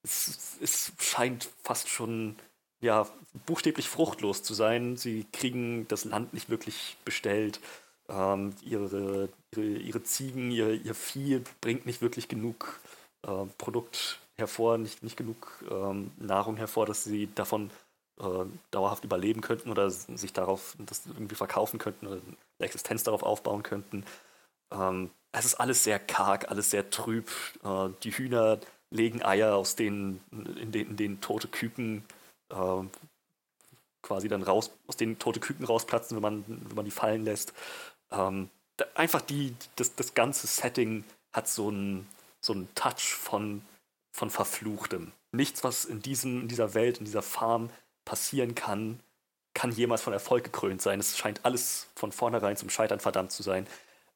Es, 0.04 0.58
es 0.62 0.92
scheint 1.00 1.50
fast 1.64 1.90
schon 1.90 2.36
ja, 2.82 3.08
buchstäblich 3.46 3.90
fruchtlos 3.90 4.44
zu 4.44 4.54
sein. 4.54 4.98
Sie 4.98 5.26
kriegen 5.32 5.88
das 5.88 6.06
Land 6.06 6.34
nicht 6.34 6.50
wirklich 6.50 6.98
bestellt. 7.06 7.60
Ähm, 8.08 8.56
ihre, 8.62 9.30
ihre, 9.52 9.66
ihre 9.66 10.04
Ziegen, 10.04 10.52
ihr, 10.52 10.74
ihr 10.74 10.96
Vieh 10.96 11.42
bringt 11.62 11.86
nicht 11.86 12.02
wirklich 12.02 12.28
genug 12.28 12.80
äh, 13.24 13.46
Produkt 13.58 14.20
hervor, 14.38 14.78
nicht, 14.78 15.02
nicht 15.02 15.18
genug 15.18 15.64
ähm, 15.72 16.12
Nahrung 16.18 16.58
hervor, 16.58 16.86
dass 16.86 17.04
sie 17.04 17.30
davon 17.34 17.72
äh, 18.20 18.46
dauerhaft 18.72 19.04
überleben 19.04 19.42
könnten 19.42 19.70
oder 19.70 19.90
sich 19.90 20.34
darauf 20.34 20.76
das 20.80 21.06
irgendwie 21.06 21.36
verkaufen 21.36 21.80
könnten 21.80 22.08
oder 22.08 22.22
eine 22.22 22.66
Existenz 22.66 23.04
darauf 23.04 23.24
aufbauen 23.24 23.64
könnten. 23.64 24.06
Ähm, 24.72 25.10
es 25.32 25.46
ist 25.46 25.56
alles 25.56 25.84
sehr 25.84 26.00
karg, 26.00 26.50
alles 26.50 26.72
sehr 26.72 26.90
trüb. 26.90 27.30
Äh, 27.64 27.90
die 28.04 28.12
Hühner 28.12 28.60
legen 28.90 29.22
Eier, 29.24 29.56
aus 29.56 29.76
denen, 29.76 30.24
in, 30.32 30.72
denen, 30.72 30.92
in 30.92 30.98
denen 30.98 31.22
tote 31.22 31.48
Küken 31.48 32.06
äh, 32.50 32.84
quasi 34.02 34.28
dann 34.28 34.44
raus, 34.44 34.72
aus 34.88 34.98
denen 34.98 35.20
tote 35.20 35.40
Küken 35.40 35.66
rausplatzen, 35.66 36.16
wenn 36.16 36.22
man, 36.22 36.46
wenn 36.48 36.76
man 36.76 36.86
die 36.86 36.92
fallen 36.92 37.26
lässt. 37.26 37.54
Ähm, 38.12 38.50
einfach 38.94 39.22
die, 39.22 39.56
das, 39.76 39.96
das 39.96 40.14
ganze 40.14 40.48
Setting 40.48 41.04
hat 41.34 41.48
so 41.48 41.68
einen 41.68 42.08
so 42.40 42.56
Touch 42.76 43.14
von, 43.14 43.62
von 44.14 44.30
Verfluchtem. 44.30 45.12
Nichts, 45.32 45.64
was 45.64 45.86
in, 45.86 46.02
diesem, 46.02 46.42
in 46.42 46.48
dieser 46.48 46.74
Welt, 46.76 47.00
in 47.00 47.06
dieser 47.06 47.24
Farm 47.24 47.70
passieren 48.06 48.56
kann, 48.56 49.00
kann 49.54 49.72
jemals 49.72 50.02
von 50.02 50.14
Erfolg 50.14 50.44
gekrönt 50.44 50.82
sein. 50.82 51.00
Es 51.00 51.18
scheint 51.18 51.44
alles 51.44 51.88
von 51.96 52.12
vornherein 52.12 52.58
zum 52.58 52.70
Scheitern 52.70 53.00
verdammt 53.00 53.32
zu 53.32 53.44
sein. 53.44 53.68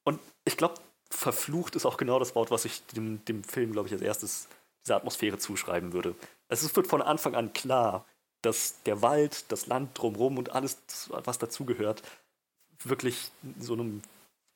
Und 0.03 0.19
ich 0.45 0.57
glaube, 0.57 0.75
verflucht 1.09 1.75
ist 1.75 1.85
auch 1.85 1.97
genau 1.97 2.19
das 2.19 2.35
Wort, 2.35 2.51
was 2.51 2.65
ich 2.65 2.85
dem, 2.87 3.23
dem 3.25 3.43
Film, 3.43 3.71
glaube 3.71 3.87
ich, 3.87 3.93
als 3.93 4.01
erstes 4.01 4.47
dieser 4.85 4.97
Atmosphäre 4.97 5.37
zuschreiben 5.37 5.93
würde. 5.93 6.15
Es 6.49 6.75
wird 6.75 6.87
von 6.87 7.01
Anfang 7.01 7.35
an 7.35 7.53
klar, 7.53 8.05
dass 8.41 8.81
der 8.83 9.01
Wald, 9.01 9.45
das 9.51 9.67
Land 9.67 9.97
drumherum 9.97 10.37
und 10.37 10.51
alles, 10.51 10.77
was 11.09 11.37
dazugehört, 11.37 12.03
wirklich 12.83 13.31
so 13.59 13.73
einem 13.73 14.01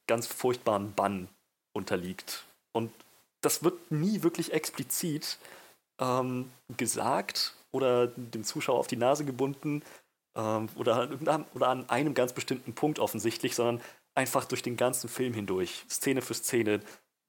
ganz 0.07 0.27
furchtbaren 0.27 0.93
Bann 0.93 1.27
unterliegt. 1.73 2.45
Und 2.71 2.91
das 3.41 3.63
wird 3.63 3.91
nie 3.91 4.23
wirklich 4.23 4.53
explizit 4.53 5.37
ähm, 5.99 6.51
gesagt 6.77 7.53
oder 7.73 8.07
dem 8.07 8.43
Zuschauer 8.43 8.79
auf 8.79 8.87
die 8.87 8.95
Nase 8.95 9.25
gebunden 9.25 9.83
ähm, 10.35 10.69
oder, 10.75 11.09
oder 11.53 11.67
an 11.67 11.89
einem 11.89 12.13
ganz 12.13 12.31
bestimmten 12.33 12.73
Punkt 12.73 12.99
offensichtlich, 12.99 13.55
sondern 13.55 13.81
einfach 14.15 14.45
durch 14.45 14.61
den 14.61 14.77
ganzen 14.77 15.09
Film 15.09 15.33
hindurch, 15.33 15.83
Szene 15.89 16.21
für 16.21 16.33
Szene, 16.33 16.79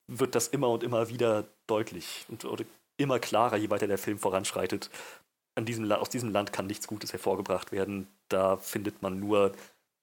wird 0.07 0.35
das 0.35 0.49
immer 0.49 0.69
und 0.69 0.83
immer 0.83 1.09
wieder 1.09 1.45
deutlich 1.67 2.27
und 2.29 2.47
immer 2.99 3.19
klarer, 3.19 3.57
je 3.57 3.71
weiter 3.71 3.87
der 3.87 3.99
Film 3.99 4.19
voranschreitet. 4.19 4.91
An 5.55 5.65
diesem, 5.65 5.91
aus 5.91 6.11
diesem 6.11 6.31
Land 6.31 6.53
kann 6.53 6.67
nichts 6.67 6.87
Gutes 6.87 7.13
hervorgebracht 7.13 7.73
werden. 7.73 8.09
Da 8.29 8.59
findet 8.59 9.03
man 9.03 9.19
nur 9.19 9.53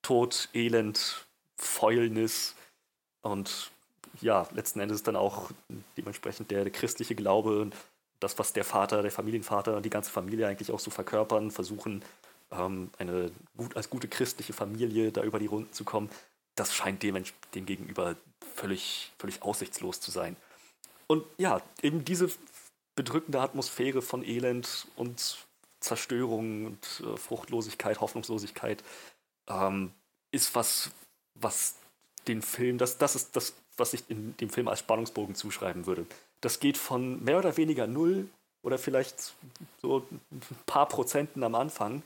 Tod, 0.01 0.49
Elend, 0.53 1.27
Fäulnis 1.55 2.55
und 3.21 3.71
ja, 4.21 4.47
letzten 4.53 4.79
Endes 4.79 5.03
dann 5.03 5.15
auch 5.15 5.51
dementsprechend 5.97 6.49
der, 6.51 6.63
der 6.63 6.73
christliche 6.73 7.15
Glaube 7.15 7.69
das, 8.21 8.39
was 8.39 8.53
der 8.53 8.63
Vater, 8.63 9.01
der 9.01 9.11
Familienvater, 9.11 9.81
die 9.81 9.89
ganze 9.89 10.11
Familie 10.11 10.47
eigentlich 10.47 10.71
auch 10.71 10.79
so 10.79 10.91
verkörpern, 10.91 11.51
versuchen, 11.51 12.03
ähm, 12.51 12.89
eine 12.97 13.31
gut, 13.57 13.75
als 13.75 13.89
gute 13.89 14.07
christliche 14.07 14.53
Familie 14.53 15.11
da 15.11 15.23
über 15.23 15.39
die 15.39 15.47
Runden 15.47 15.73
zu 15.73 15.83
kommen, 15.83 16.09
das 16.55 16.73
scheint 16.73 17.03
dem, 17.03 17.23
dem 17.55 17.65
gegenüber 17.65 18.15
völlig, 18.55 19.11
völlig 19.17 19.41
aussichtslos 19.41 19.99
zu 19.99 20.11
sein. 20.11 20.35
Und 21.07 21.25
ja, 21.37 21.61
eben 21.81 22.05
diese 22.05 22.29
bedrückende 22.95 23.41
Atmosphäre 23.41 24.01
von 24.01 24.23
Elend 24.23 24.87
und 24.95 25.37
Zerstörung 25.79 26.67
und 26.67 27.03
äh, 27.05 27.17
Fruchtlosigkeit, 27.17 28.01
Hoffnungslosigkeit 28.01 28.83
ähm, 29.47 29.91
ist 30.31 30.53
was, 30.53 30.91
was 31.35 31.75
den 32.27 32.41
Film, 32.41 32.77
das, 32.77 32.97
das 32.99 33.15
ist 33.15 33.35
das, 33.35 33.53
was 33.77 33.93
ich 33.93 34.03
in 34.09 34.37
dem 34.37 34.49
Film 34.49 34.67
als 34.67 34.79
Spannungsbogen 34.79 35.33
zuschreiben 35.33 35.87
würde. 35.87 36.05
Das 36.41 36.59
geht 36.59 36.77
von 36.77 37.23
mehr 37.23 37.37
oder 37.39 37.57
weniger 37.57 37.87
null 37.87 38.27
oder 38.63 38.77
vielleicht 38.77 39.33
so 39.81 40.05
ein 40.09 40.41
paar 40.65 40.87
Prozenten 40.87 41.43
am 41.43 41.55
Anfang 41.55 42.03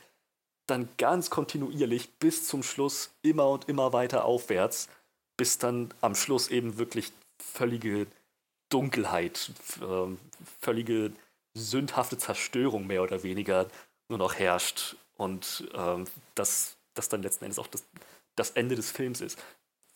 dann 0.68 0.90
ganz 0.98 1.30
kontinuierlich 1.30 2.12
bis 2.14 2.48
zum 2.48 2.64
Schluss 2.64 3.12
immer 3.22 3.50
und 3.50 3.70
immer 3.70 3.94
weiter 3.94 4.26
aufwärts, 4.26 4.90
bis 5.38 5.58
dann 5.58 5.94
am 6.02 6.16
Schluss 6.16 6.50
eben 6.50 6.78
wirklich 6.78 7.12
völlige 7.40 8.08
Dunkelheit, 8.70 9.52
äh, 9.82 10.08
völlige 10.60 11.12
sündhafte 11.54 12.18
Zerstörung 12.18 12.88
mehr 12.88 13.04
oder 13.04 13.24
weniger 13.24 13.68
nur 14.10 14.20
noch 14.20 14.36
herrscht 14.36 14.96
und 15.18 15.70
ähm, 15.74 16.06
das, 16.34 16.76
das 16.94 17.10
dann 17.10 17.22
letzten 17.22 17.46
Endes 17.46 17.60
auch 17.60 17.68
das, 17.68 17.84
das 18.36 18.52
Ende 18.52 18.76
des 18.76 18.92
Films 18.92 19.22
ist. 19.22 19.42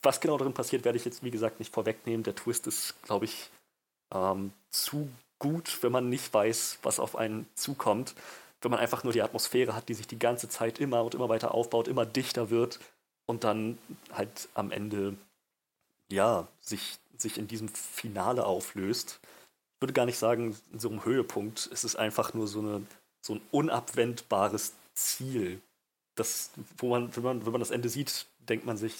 Was 0.01 0.21
genau 0.21 0.37
darin 0.37 0.53
passiert, 0.53 0.85
werde 0.85 0.97
ich 0.97 1.05
jetzt, 1.05 1.23
wie 1.23 1.31
gesagt, 1.31 1.59
nicht 1.59 1.73
vorwegnehmen. 1.73 2.23
Der 2.23 2.35
Twist 2.35 2.67
ist, 2.67 3.01
glaube 3.03 3.25
ich, 3.25 3.49
ähm, 4.13 4.51
zu 4.69 5.09
gut, 5.39 5.79
wenn 5.81 5.91
man 5.91 6.09
nicht 6.09 6.33
weiß, 6.33 6.79
was 6.83 6.99
auf 6.99 7.15
einen 7.15 7.47
zukommt. 7.55 8.13
Wenn 8.61 8.71
man 8.71 8.79
einfach 8.79 9.03
nur 9.03 9.13
die 9.13 9.21
Atmosphäre 9.21 9.73
hat, 9.73 9.87
die 9.87 9.93
sich 9.93 10.07
die 10.07 10.19
ganze 10.19 10.49
Zeit 10.49 10.79
immer 10.79 11.03
und 11.03 11.15
immer 11.15 11.29
weiter 11.29 11.53
aufbaut, 11.53 11.87
immer 11.87 12.05
dichter 12.05 12.49
wird 12.49 12.79
und 13.25 13.43
dann 13.43 13.77
halt 14.11 14.49
am 14.53 14.71
Ende, 14.71 15.15
ja, 16.09 16.47
sich, 16.59 16.97
sich 17.17 17.37
in 17.37 17.47
diesem 17.47 17.69
Finale 17.69 18.45
auflöst. 18.45 19.19
Ich 19.75 19.81
würde 19.81 19.93
gar 19.93 20.05
nicht 20.05 20.17
sagen, 20.17 20.57
in 20.73 20.79
so 20.79 20.89
einem 20.89 21.05
Höhepunkt. 21.05 21.69
Es 21.71 21.85
ist 21.85 21.95
einfach 21.95 22.33
nur 22.33 22.47
so, 22.47 22.59
eine, 22.59 22.85
so 23.21 23.35
ein 23.35 23.41
unabwendbares 23.51 24.73
Ziel. 24.93 25.61
Das, 26.15 26.51
wo 26.77 26.89
man, 26.89 27.15
wenn 27.15 27.23
man, 27.23 27.45
wenn 27.45 27.53
man 27.53 27.61
das 27.61 27.71
Ende 27.71 27.87
sieht, 27.87 28.25
denkt 28.49 28.65
man 28.65 28.75
sich, 28.75 28.95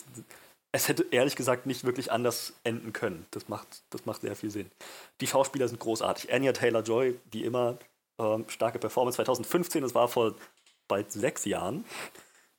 es 0.71 0.87
hätte 0.87 1.05
ehrlich 1.11 1.35
gesagt 1.35 1.65
nicht 1.65 1.83
wirklich 1.83 2.11
anders 2.11 2.53
enden 2.63 2.93
können. 2.93 3.25
Das 3.31 3.47
macht, 3.47 3.81
das 3.89 4.05
macht 4.05 4.21
sehr 4.21 4.35
viel 4.35 4.51
Sinn. 4.51 4.69
Die 5.19 5.27
Schauspieler 5.27 5.67
sind 5.67 5.79
großartig. 5.79 6.31
Anya 6.31 6.53
Taylor 6.53 6.83
Joy, 6.83 7.19
wie 7.31 7.43
immer, 7.43 7.79
ähm, 8.19 8.45
starke 8.47 8.77
Performance. 8.77 9.15
2015, 9.15 9.81
das 9.81 9.95
war 9.95 10.07
vor 10.07 10.35
bald 10.87 11.11
sechs 11.11 11.45
Jahren. 11.45 11.85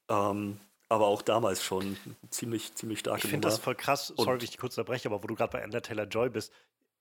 Ähm, 0.08 0.58
aber 0.88 1.06
auch 1.06 1.22
damals 1.22 1.62
schon 1.62 1.96
ziemlich, 2.30 2.74
ziemlich 2.74 2.98
starke 2.98 3.24
Ich 3.24 3.30
finde 3.30 3.46
das 3.46 3.58
voll 3.58 3.76
krass, 3.76 4.12
sorry, 4.16 4.38
dass 4.38 4.50
ich 4.50 4.58
kurz 4.58 4.76
unterbreche, 4.76 5.08
aber 5.08 5.22
wo 5.22 5.28
du 5.28 5.36
gerade 5.36 5.52
bei 5.52 5.62
Anya 5.62 5.80
Taylor 5.80 6.06
Joy 6.06 6.30
bist, 6.30 6.52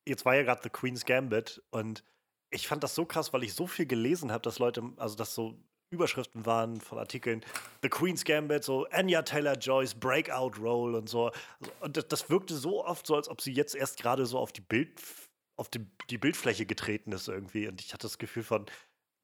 jetzt 0.06 0.26
war 0.26 0.36
ja 0.36 0.44
gerade 0.44 0.61
The 0.61 0.69
Queen's 0.69 1.06
Gambit 1.06 1.64
und 1.72 2.03
ich 2.52 2.68
fand 2.68 2.84
das 2.84 2.94
so 2.94 3.06
krass, 3.06 3.34
weil 3.34 3.44
ich 3.44 3.56
so 3.56 3.65
viel 3.65 3.88
gelesen 3.88 4.31
habe, 4.31 4.44
dass 4.44 4.60
Leute, 4.60 4.84
also 4.98 5.15
dass 5.15 5.34
so 5.34 5.56
Überschriften 5.91 6.45
waren 6.45 6.80
von 6.82 6.99
Artikeln, 6.99 7.44
The 7.82 7.90
Queen's 7.90 8.24
Gambit, 8.24 8.64
so 8.64 8.86
Anya 8.91 9.24
Taylor-Joy's 9.24 9.95
Breakout 9.95 10.60
Role 10.60 10.98
und 10.98 11.10
so. 11.10 11.32
Und 11.82 11.98
das, 11.98 12.07
das, 12.07 12.30
wirkte 12.30 12.56
so 12.56 12.86
oft 12.86 13.07
so, 13.07 13.16
als 13.16 13.28
ob 13.28 13.41
sie 13.41 13.52
jetzt 13.52 13.76
erst 13.76 13.99
gerade 13.99 14.26
so 14.26 14.38
auf 14.38 14.52
die 14.52 14.61
Bild, 14.61 15.02
auf 15.57 15.70
die, 15.70 15.86
die 16.10 16.18
Bildfläche 16.18 16.66
getreten 16.66 17.11
ist 17.11 17.28
irgendwie. 17.28 17.68
Und 17.68 17.82
ich 17.82 17.94
hatte 17.94 18.03
das 18.03 18.20
Gefühl 18.20 18.44
von, 18.44 18.66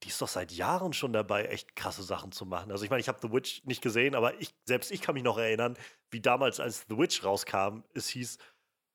die 0.03 0.09
ist 0.09 0.21
doch 0.21 0.27
seit 0.27 0.51
Jahren 0.51 0.93
schon 0.93 1.13
dabei, 1.13 1.45
echt 1.45 1.75
krasse 1.75 2.03
Sachen 2.03 2.31
zu 2.31 2.45
machen. 2.45 2.71
Also 2.71 2.83
ich 2.83 2.89
meine, 2.89 2.99
ich 2.99 3.07
habe 3.07 3.19
The 3.21 3.31
Witch 3.31 3.63
nicht 3.65 3.81
gesehen, 3.81 4.15
aber 4.15 4.39
ich, 4.41 4.53
selbst 4.65 4.91
ich 4.91 5.01
kann 5.01 5.15
mich 5.15 5.23
noch 5.23 5.37
erinnern, 5.37 5.77
wie 6.11 6.21
damals, 6.21 6.59
als 6.59 6.85
The 6.89 6.97
Witch 6.97 7.23
rauskam, 7.23 7.83
es 7.93 8.09
hieß, 8.09 8.37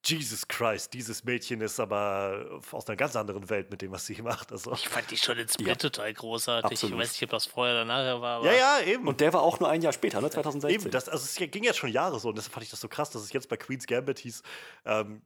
Jesus 0.04 0.48
Christ, 0.48 0.94
dieses 0.94 1.24
Mädchen 1.24 1.60
ist 1.60 1.78
aber 1.78 2.60
aus 2.70 2.88
einer 2.88 2.96
ganz 2.96 3.16
anderen 3.16 3.50
Welt 3.50 3.70
mit 3.70 3.82
dem, 3.82 3.92
was 3.92 4.06
sie 4.06 4.20
macht. 4.22 4.50
Also, 4.50 4.72
ich 4.72 4.88
fand 4.88 5.10
die 5.10 5.16
schon 5.16 5.38
in 5.38 5.48
Split 5.48 5.68
ja. 5.68 5.74
total 5.74 6.12
großartig. 6.14 6.72
Absolut. 6.72 6.94
Ich 6.94 7.00
weiß 7.00 7.12
nicht, 7.12 7.22
ob 7.24 7.30
das 7.30 7.46
vorher 7.46 7.74
oder 7.74 7.84
nachher 7.84 8.20
war. 8.20 8.44
ja, 8.44 8.52
ja, 8.52 8.80
eben. 8.80 9.06
Und 9.06 9.20
der 9.20 9.32
war 9.32 9.42
auch 9.42 9.60
nur 9.60 9.68
ein 9.68 9.82
Jahr 9.82 9.92
später, 9.92 10.20
ne? 10.20 10.30
2016. 10.30 10.80
Eben, 10.80 10.90
das, 10.90 11.08
also 11.08 11.24
es 11.24 11.50
ging 11.50 11.64
jetzt 11.64 11.78
schon 11.78 11.90
Jahre 11.90 12.18
so 12.18 12.30
und 12.30 12.38
deshalb 12.38 12.54
fand 12.54 12.64
ich 12.64 12.70
das 12.70 12.80
so 12.80 12.88
krass, 12.88 13.10
dass 13.10 13.22
es 13.22 13.32
jetzt 13.32 13.48
bei 13.48 13.56
Queen's 13.56 13.86
Gambit 13.86 14.18
hieß, 14.20 14.42
ähm, 14.86 15.22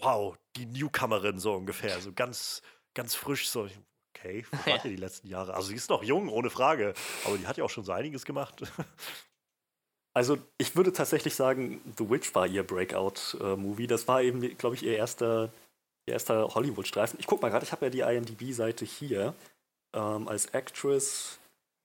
wow, 0.00 0.36
die 0.56 0.66
Newcomerin 0.66 1.38
so 1.38 1.54
ungefähr, 1.54 1.98
so 2.00 2.12
ganz, 2.12 2.62
ganz 2.94 3.14
frisch 3.14 3.48
so. 3.48 3.68
Okay, 4.14 4.44
wo 4.50 4.58
wart 4.70 4.84
ihr 4.84 4.90
die 4.90 4.96
letzten 4.96 5.28
Jahre? 5.28 5.54
Also 5.54 5.68
sie 5.68 5.76
ist 5.76 5.90
noch 5.90 6.02
jung, 6.02 6.28
ohne 6.28 6.50
Frage, 6.50 6.92
aber 7.24 7.38
die 7.38 7.46
hat 7.46 7.56
ja 7.56 7.64
auch 7.64 7.70
schon 7.70 7.84
so 7.84 7.92
einiges 7.92 8.24
gemacht. 8.24 8.62
Also 10.18 10.36
ich 10.58 10.74
würde 10.74 10.92
tatsächlich 10.92 11.36
sagen, 11.36 11.80
The 11.96 12.10
Witch 12.10 12.34
war 12.34 12.44
ihr 12.44 12.64
Breakout-Movie. 12.64 13.86
das 13.86 14.08
war 14.08 14.20
eben, 14.20 14.40
glaube 14.58 14.74
ich, 14.74 14.82
ihr 14.82 14.96
erster, 14.96 15.52
ihr 16.06 16.14
erster 16.14 16.56
Hollywood-Streifen. 16.56 17.20
Ich 17.20 17.28
gucke 17.28 17.40
mal 17.40 17.50
gerade, 17.50 17.64
ich 17.64 17.70
habe 17.70 17.86
ja 17.86 17.90
die 17.90 18.00
IMDb-Seite 18.00 18.84
hier. 18.84 19.32
Ähm, 19.94 20.26
als 20.26 20.46
Actress 20.46 21.38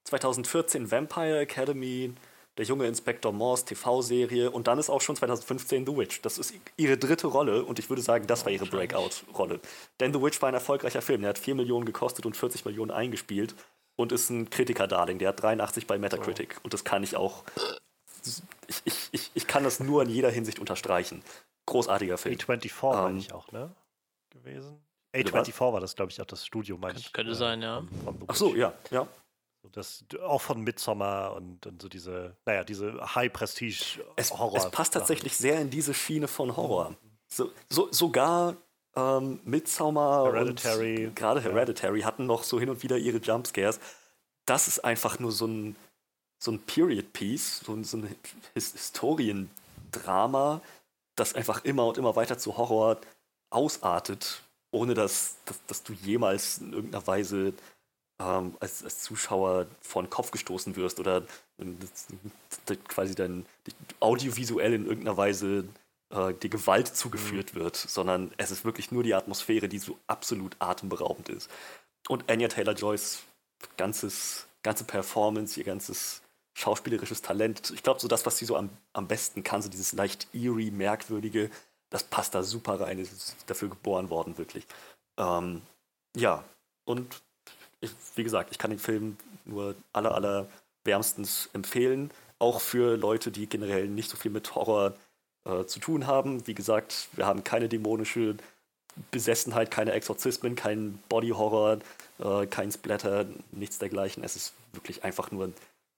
2014 0.05 0.89
Vampire 0.89 1.41
Academy, 1.41 2.11
der 2.57 2.65
junge 2.65 2.87
Inspektor 2.87 3.31
Morse 3.31 3.65
TV-Serie 3.65 4.49
und 4.49 4.65
dann 4.65 4.79
ist 4.79 4.89
auch 4.89 5.01
schon 5.01 5.15
2015 5.15 5.85
The 5.85 5.95
Witch. 5.95 6.21
Das 6.23 6.39
ist 6.39 6.55
ihre 6.75 6.97
dritte 6.97 7.27
Rolle 7.27 7.63
und 7.63 7.77
ich 7.77 7.87
würde 7.91 8.01
sagen, 8.01 8.25
das 8.25 8.45
war 8.45 8.51
ihre 8.51 8.65
Breakout-Rolle. 8.65 9.59
Denn 9.99 10.11
The 10.11 10.19
Witch 10.19 10.41
war 10.41 10.49
ein 10.49 10.55
erfolgreicher 10.55 11.03
Film. 11.03 11.21
Der 11.21 11.29
hat 11.29 11.37
4 11.37 11.53
Millionen 11.53 11.85
gekostet 11.85 12.25
und 12.25 12.35
40 12.35 12.65
Millionen 12.65 12.89
eingespielt 12.89 13.53
und 13.95 14.11
ist 14.11 14.31
ein 14.31 14.49
Kritiker-Darling. 14.49 15.19
Der 15.19 15.29
hat 15.29 15.43
83 15.43 15.85
bei 15.85 15.99
Metacritic 15.99 16.59
und 16.63 16.73
das 16.73 16.83
kann 16.83 17.03
ich 17.03 17.15
auch 17.15 17.43
ich, 18.67 18.81
ich, 18.85 19.09
ich, 19.11 19.31
ich 19.33 19.47
kann 19.47 19.63
das 19.63 19.79
nur 19.79 20.03
in 20.03 20.09
jeder 20.09 20.29
Hinsicht 20.29 20.59
unterstreichen. 20.59 21.23
Großartiger 21.65 22.17
Film. 22.17 22.35
A24 22.35 22.71
war 22.81 23.09
ähm, 23.09 23.17
ich 23.17 23.33
auch, 23.33 23.51
ne? 23.51 23.73
Gewesen. 24.29 24.81
A24 25.13 25.59
war 25.59 25.79
das, 25.79 25.95
glaube 25.95 26.11
ich, 26.11 26.21
auch 26.21 26.25
das 26.25 26.45
Studio, 26.45 26.77
meine 26.77 26.99
ich. 26.99 27.13
Könnte 27.13 27.31
äh, 27.31 27.35
sein, 27.35 27.61
ja. 27.61 27.83
Von, 28.03 28.17
von 28.17 28.27
Ach 28.27 28.35
so, 28.35 28.55
ja, 28.55 28.73
ja. 28.89 29.07
Das, 29.71 30.03
auch 30.21 30.41
von 30.41 30.61
Midsommar 30.61 31.35
und, 31.35 31.65
und 31.65 31.81
so 31.81 31.87
diese, 31.87 32.35
naja, 32.45 32.65
diese 32.65 33.15
High-Prestige-Horror. 33.15 34.57
Es, 34.57 34.65
es, 34.65 34.71
passt 34.71 34.93
tatsächlich 34.93 35.37
sehr 35.37 35.61
in 35.61 35.69
diese 35.69 35.93
Schiene 35.93 36.27
von 36.27 36.57
Horror. 36.57 36.95
So, 37.29 37.49
so, 37.69 37.87
sogar 37.91 38.57
ähm, 38.95 39.39
Midsommar 39.45 40.25
Hereditary. 40.25 41.07
und 41.07 41.15
gerade 41.15 41.41
Hereditary 41.41 42.01
ja. 42.01 42.05
hatten 42.05 42.25
noch 42.25 42.43
so 42.43 42.59
hin 42.59 42.69
und 42.69 42.83
wieder 42.83 42.97
ihre 42.97 43.17
Jumpscares. 43.17 43.79
Das 44.45 44.67
ist 44.67 44.83
einfach 44.83 45.19
nur 45.19 45.31
so 45.31 45.47
ein, 45.47 45.75
so 46.43 46.51
ein 46.51 46.59
Period-Piece, 46.59 47.61
so, 47.65 47.81
so 47.83 47.97
ein 47.97 48.15
Historiendrama, 48.53 50.61
das 51.15 51.35
einfach 51.35 51.63
immer 51.63 51.87
und 51.87 51.97
immer 51.97 52.17
weiter 52.17 52.37
zu 52.37 52.57
Horror 52.57 52.99
ausartet, 53.49 54.43
ohne 54.71 54.93
dass, 54.93 55.37
dass, 55.45 55.65
dass 55.67 55.83
du 55.83 55.93
jemals 55.93 56.57
in 56.57 56.73
irgendeiner 56.73 57.07
Weise 57.07 57.53
ähm, 58.19 58.57
als, 58.59 58.83
als, 58.83 58.99
Zuschauer 58.99 59.67
vor 59.79 60.03
den 60.03 60.09
Kopf 60.09 60.31
gestoßen 60.31 60.75
wirst 60.75 60.99
oder 60.99 61.23
das, 61.57 62.07
quasi 62.89 63.15
dann 63.15 63.45
audiovisuell 64.01 64.73
in 64.73 64.85
irgendeiner 64.85 65.15
Weise 65.15 65.63
äh, 66.09 66.33
dir 66.33 66.49
Gewalt 66.49 66.89
zugeführt 66.89 67.53
mhm. 67.53 67.59
wird, 67.59 67.77
sondern 67.77 68.33
es 68.35 68.51
ist 68.51 68.65
wirklich 68.65 68.91
nur 68.91 69.03
die 69.03 69.13
Atmosphäre, 69.13 69.69
die 69.69 69.79
so 69.79 69.97
absolut 70.07 70.57
atemberaubend 70.59 71.29
ist. 71.29 71.49
Und 72.09 72.29
Anya 72.29 72.49
Taylor-Joyce 72.49 73.23
ganzes, 73.77 74.45
ganze 74.61 74.83
Performance, 74.83 75.57
ihr 75.57 75.65
ganzes 75.65 76.22
schauspielerisches 76.53 77.21
Talent. 77.21 77.71
Ich 77.71 77.83
glaube, 77.83 77.99
so 77.99 78.07
das, 78.07 78.25
was 78.25 78.37
sie 78.37 78.45
so 78.45 78.55
am, 78.55 78.69
am 78.93 79.07
besten 79.07 79.43
kann, 79.43 79.61
so 79.61 79.69
dieses 79.69 79.93
leicht 79.93 80.27
eerie, 80.33 80.71
merkwürdige, 80.71 81.49
das 81.89 82.03
passt 82.03 82.35
da 82.35 82.43
super 82.43 82.79
rein. 82.79 82.99
Ist 82.99 83.35
dafür 83.47 83.69
geboren 83.69 84.09
worden, 84.09 84.37
wirklich. 84.37 84.65
Ähm, 85.17 85.61
ja, 86.15 86.43
und 86.85 87.21
ich, 87.81 87.91
wie 88.15 88.23
gesagt, 88.23 88.51
ich 88.51 88.57
kann 88.57 88.71
den 88.71 88.79
Film 88.79 89.17
nur 89.45 89.75
aller, 89.93 90.13
aller 90.13 90.47
wärmstens 90.83 91.49
empfehlen. 91.53 92.11
Auch 92.39 92.61
für 92.61 92.97
Leute, 92.97 93.31
die 93.31 93.47
generell 93.47 93.87
nicht 93.87 94.09
so 94.09 94.17
viel 94.17 94.31
mit 94.31 94.55
Horror 94.55 94.93
äh, 95.45 95.65
zu 95.65 95.79
tun 95.79 96.07
haben. 96.07 96.45
Wie 96.47 96.55
gesagt, 96.55 97.09
wir 97.13 97.25
haben 97.25 97.43
keine 97.43 97.69
dämonische 97.69 98.37
Besessenheit, 99.11 99.71
keine 99.71 99.91
Exorzismen, 99.93 100.55
kein 100.55 100.99
Body-Horror, 101.09 101.79
äh, 102.19 102.45
kein 102.47 102.71
Splatter, 102.71 103.25
nichts 103.51 103.79
dergleichen. 103.79 104.23
Es 104.23 104.35
ist 104.35 104.53
wirklich 104.71 105.03
einfach 105.03 105.31
nur 105.31 105.45
ein 105.45 105.53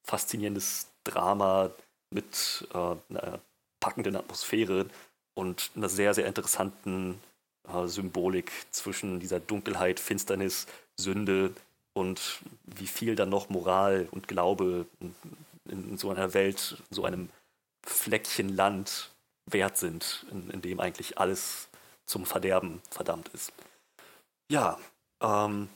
faszinierendes 0.05 0.87
Drama 1.03 1.71
mit 2.11 2.67
äh, 2.73 2.77
einer 2.77 3.39
packenden 3.79 4.15
Atmosphäre 4.15 4.87
und 5.33 5.71
einer 5.75 5.89
sehr, 5.89 6.13
sehr 6.13 6.25
interessanten 6.25 7.19
äh, 7.67 7.87
Symbolik 7.87 8.51
zwischen 8.71 9.19
dieser 9.19 9.39
Dunkelheit, 9.39 9.99
Finsternis, 9.99 10.67
Sünde 10.97 11.53
und 11.93 12.39
wie 12.65 12.87
viel 12.87 13.15
dann 13.15 13.29
noch 13.29 13.49
Moral 13.49 14.07
und 14.11 14.27
Glaube 14.27 14.85
in, 14.99 15.15
in 15.69 15.97
so 15.97 16.09
einer 16.11 16.33
Welt, 16.33 16.77
in 16.89 16.95
so 16.95 17.05
einem 17.05 17.29
Fleckchen 17.85 18.49
Land 18.49 19.11
wert 19.45 19.77
sind, 19.77 20.25
in, 20.31 20.49
in 20.49 20.61
dem 20.61 20.79
eigentlich 20.79 21.17
alles 21.17 21.67
zum 22.05 22.25
Verderben 22.25 22.81
verdammt 22.89 23.29
ist. 23.29 23.51
Ja, 24.51 24.79
ähm, 25.21 25.69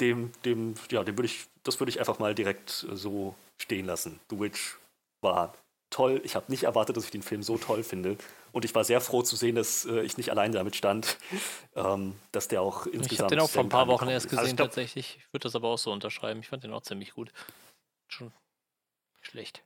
dem, 0.00 0.32
dem, 0.44 0.74
ja, 0.90 1.04
dem 1.04 1.16
würde 1.16 1.26
ich 1.26 1.46
das 1.62 1.80
würde 1.80 1.90
ich 1.90 1.98
einfach 1.98 2.18
mal 2.18 2.34
direkt 2.34 2.86
äh, 2.90 2.96
so 2.96 3.34
stehen 3.60 3.86
lassen. 3.86 4.20
The 4.30 4.38
Witch 4.38 4.78
war 5.20 5.54
toll. 5.90 6.20
Ich 6.24 6.36
habe 6.36 6.50
nicht 6.50 6.64
erwartet, 6.64 6.96
dass 6.96 7.04
ich 7.04 7.10
den 7.10 7.22
Film 7.22 7.42
so 7.42 7.58
toll 7.58 7.82
finde. 7.82 8.16
Und 8.52 8.64
ich 8.64 8.74
war 8.74 8.84
sehr 8.84 9.00
froh 9.00 9.22
zu 9.22 9.36
sehen, 9.36 9.54
dass 9.54 9.84
äh, 9.84 10.02
ich 10.02 10.16
nicht 10.16 10.30
allein 10.30 10.52
damit 10.52 10.76
stand, 10.76 11.18
ähm, 11.76 12.14
dass 12.32 12.48
der 12.48 12.62
auch 12.62 12.86
insgesamt. 12.86 13.12
Ich 13.12 13.20
habe 13.20 13.30
den 13.30 13.40
auch 13.40 13.50
vor 13.50 13.62
ein 13.62 13.68
paar 13.68 13.88
Wochen 13.88 14.08
erst 14.08 14.26
gesehen, 14.26 14.38
also 14.38 14.56
glaub, 14.56 14.68
tatsächlich. 14.68 15.18
Ich 15.18 15.32
würde 15.32 15.44
das 15.44 15.54
aber 15.54 15.68
auch 15.68 15.78
so 15.78 15.92
unterschreiben. 15.92 16.40
Ich 16.40 16.48
fand 16.48 16.64
den 16.64 16.72
auch 16.72 16.82
ziemlich 16.82 17.12
gut. 17.12 17.32
Schon 18.08 18.32
schlecht. 19.20 19.62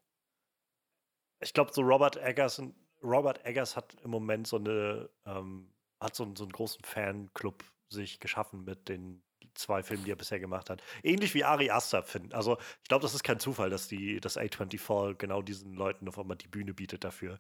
Ich 1.40 1.52
glaube, 1.52 1.72
so 1.72 1.82
Robert 1.82 2.16
Eggers, 2.16 2.62
Robert 3.02 3.44
Eggers 3.44 3.76
hat 3.76 3.94
im 4.02 4.10
Moment 4.10 4.46
so 4.46 4.56
eine, 4.56 5.10
ähm, 5.26 5.70
hat 6.00 6.14
so, 6.14 6.30
so 6.34 6.44
einen 6.44 6.52
großen 6.52 6.82
Fanclub 6.84 7.62
sich 7.90 8.18
geschaffen 8.18 8.64
mit 8.64 8.88
den 8.88 9.22
zwei 9.54 9.82
Filmen, 9.82 10.04
die 10.04 10.12
er 10.12 10.16
bisher 10.16 10.40
gemacht 10.40 10.70
hat. 10.70 10.82
Ähnlich 11.02 11.34
wie 11.34 11.44
Ari 11.44 11.70
Aster 11.70 12.02
finden. 12.02 12.32
Also 12.32 12.58
ich 12.82 12.88
glaube, 12.88 13.02
das 13.02 13.14
ist 13.14 13.24
kein 13.24 13.38
Zufall, 13.38 13.70
dass 13.70 13.88
die 13.88 14.20
das 14.20 14.38
A24 14.38 15.14
genau 15.14 15.42
diesen 15.42 15.74
Leuten 15.74 16.08
auf 16.08 16.18
einmal 16.18 16.36
die 16.36 16.48
Bühne 16.48 16.74
bietet 16.74 17.04
dafür. 17.04 17.38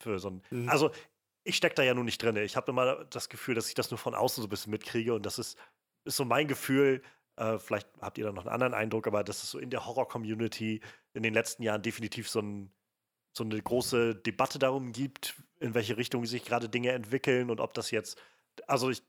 Für 0.00 0.18
so 0.18 0.30
ein, 0.30 0.42
mhm. 0.50 0.68
Also 0.68 0.90
ich 1.44 1.56
stecke 1.56 1.74
da 1.74 1.82
ja 1.82 1.94
nun 1.94 2.04
nicht 2.04 2.22
drin. 2.22 2.36
Ich 2.36 2.56
habe 2.56 2.70
immer 2.70 3.04
das 3.06 3.28
Gefühl, 3.28 3.54
dass 3.54 3.68
ich 3.68 3.74
das 3.74 3.90
nur 3.90 3.98
von 3.98 4.14
außen 4.14 4.42
so 4.42 4.46
ein 4.46 4.50
bisschen 4.50 4.70
mitkriege 4.70 5.14
und 5.14 5.26
das 5.26 5.38
ist, 5.38 5.58
ist 6.04 6.16
so 6.16 6.24
mein 6.24 6.48
Gefühl. 6.48 7.02
Äh, 7.36 7.58
vielleicht 7.58 7.88
habt 8.00 8.18
ihr 8.18 8.24
da 8.24 8.32
noch 8.32 8.44
einen 8.44 8.54
anderen 8.54 8.74
Eindruck, 8.74 9.06
aber 9.06 9.24
dass 9.24 9.42
es 9.42 9.50
so 9.50 9.58
in 9.58 9.70
der 9.70 9.86
Horror-Community 9.86 10.80
in 11.14 11.22
den 11.22 11.34
letzten 11.34 11.62
Jahren 11.62 11.82
definitiv 11.82 12.28
so, 12.28 12.40
ein, 12.40 12.72
so 13.36 13.44
eine 13.44 13.60
große 13.60 14.14
Debatte 14.14 14.58
darum 14.58 14.92
gibt, 14.92 15.34
in 15.60 15.74
welche 15.74 15.96
Richtung 15.96 16.24
sich 16.26 16.44
gerade 16.44 16.68
Dinge 16.68 16.92
entwickeln 16.92 17.50
und 17.50 17.60
ob 17.60 17.74
das 17.74 17.90
jetzt, 17.90 18.20
also 18.66 18.90
ich, 18.90 19.02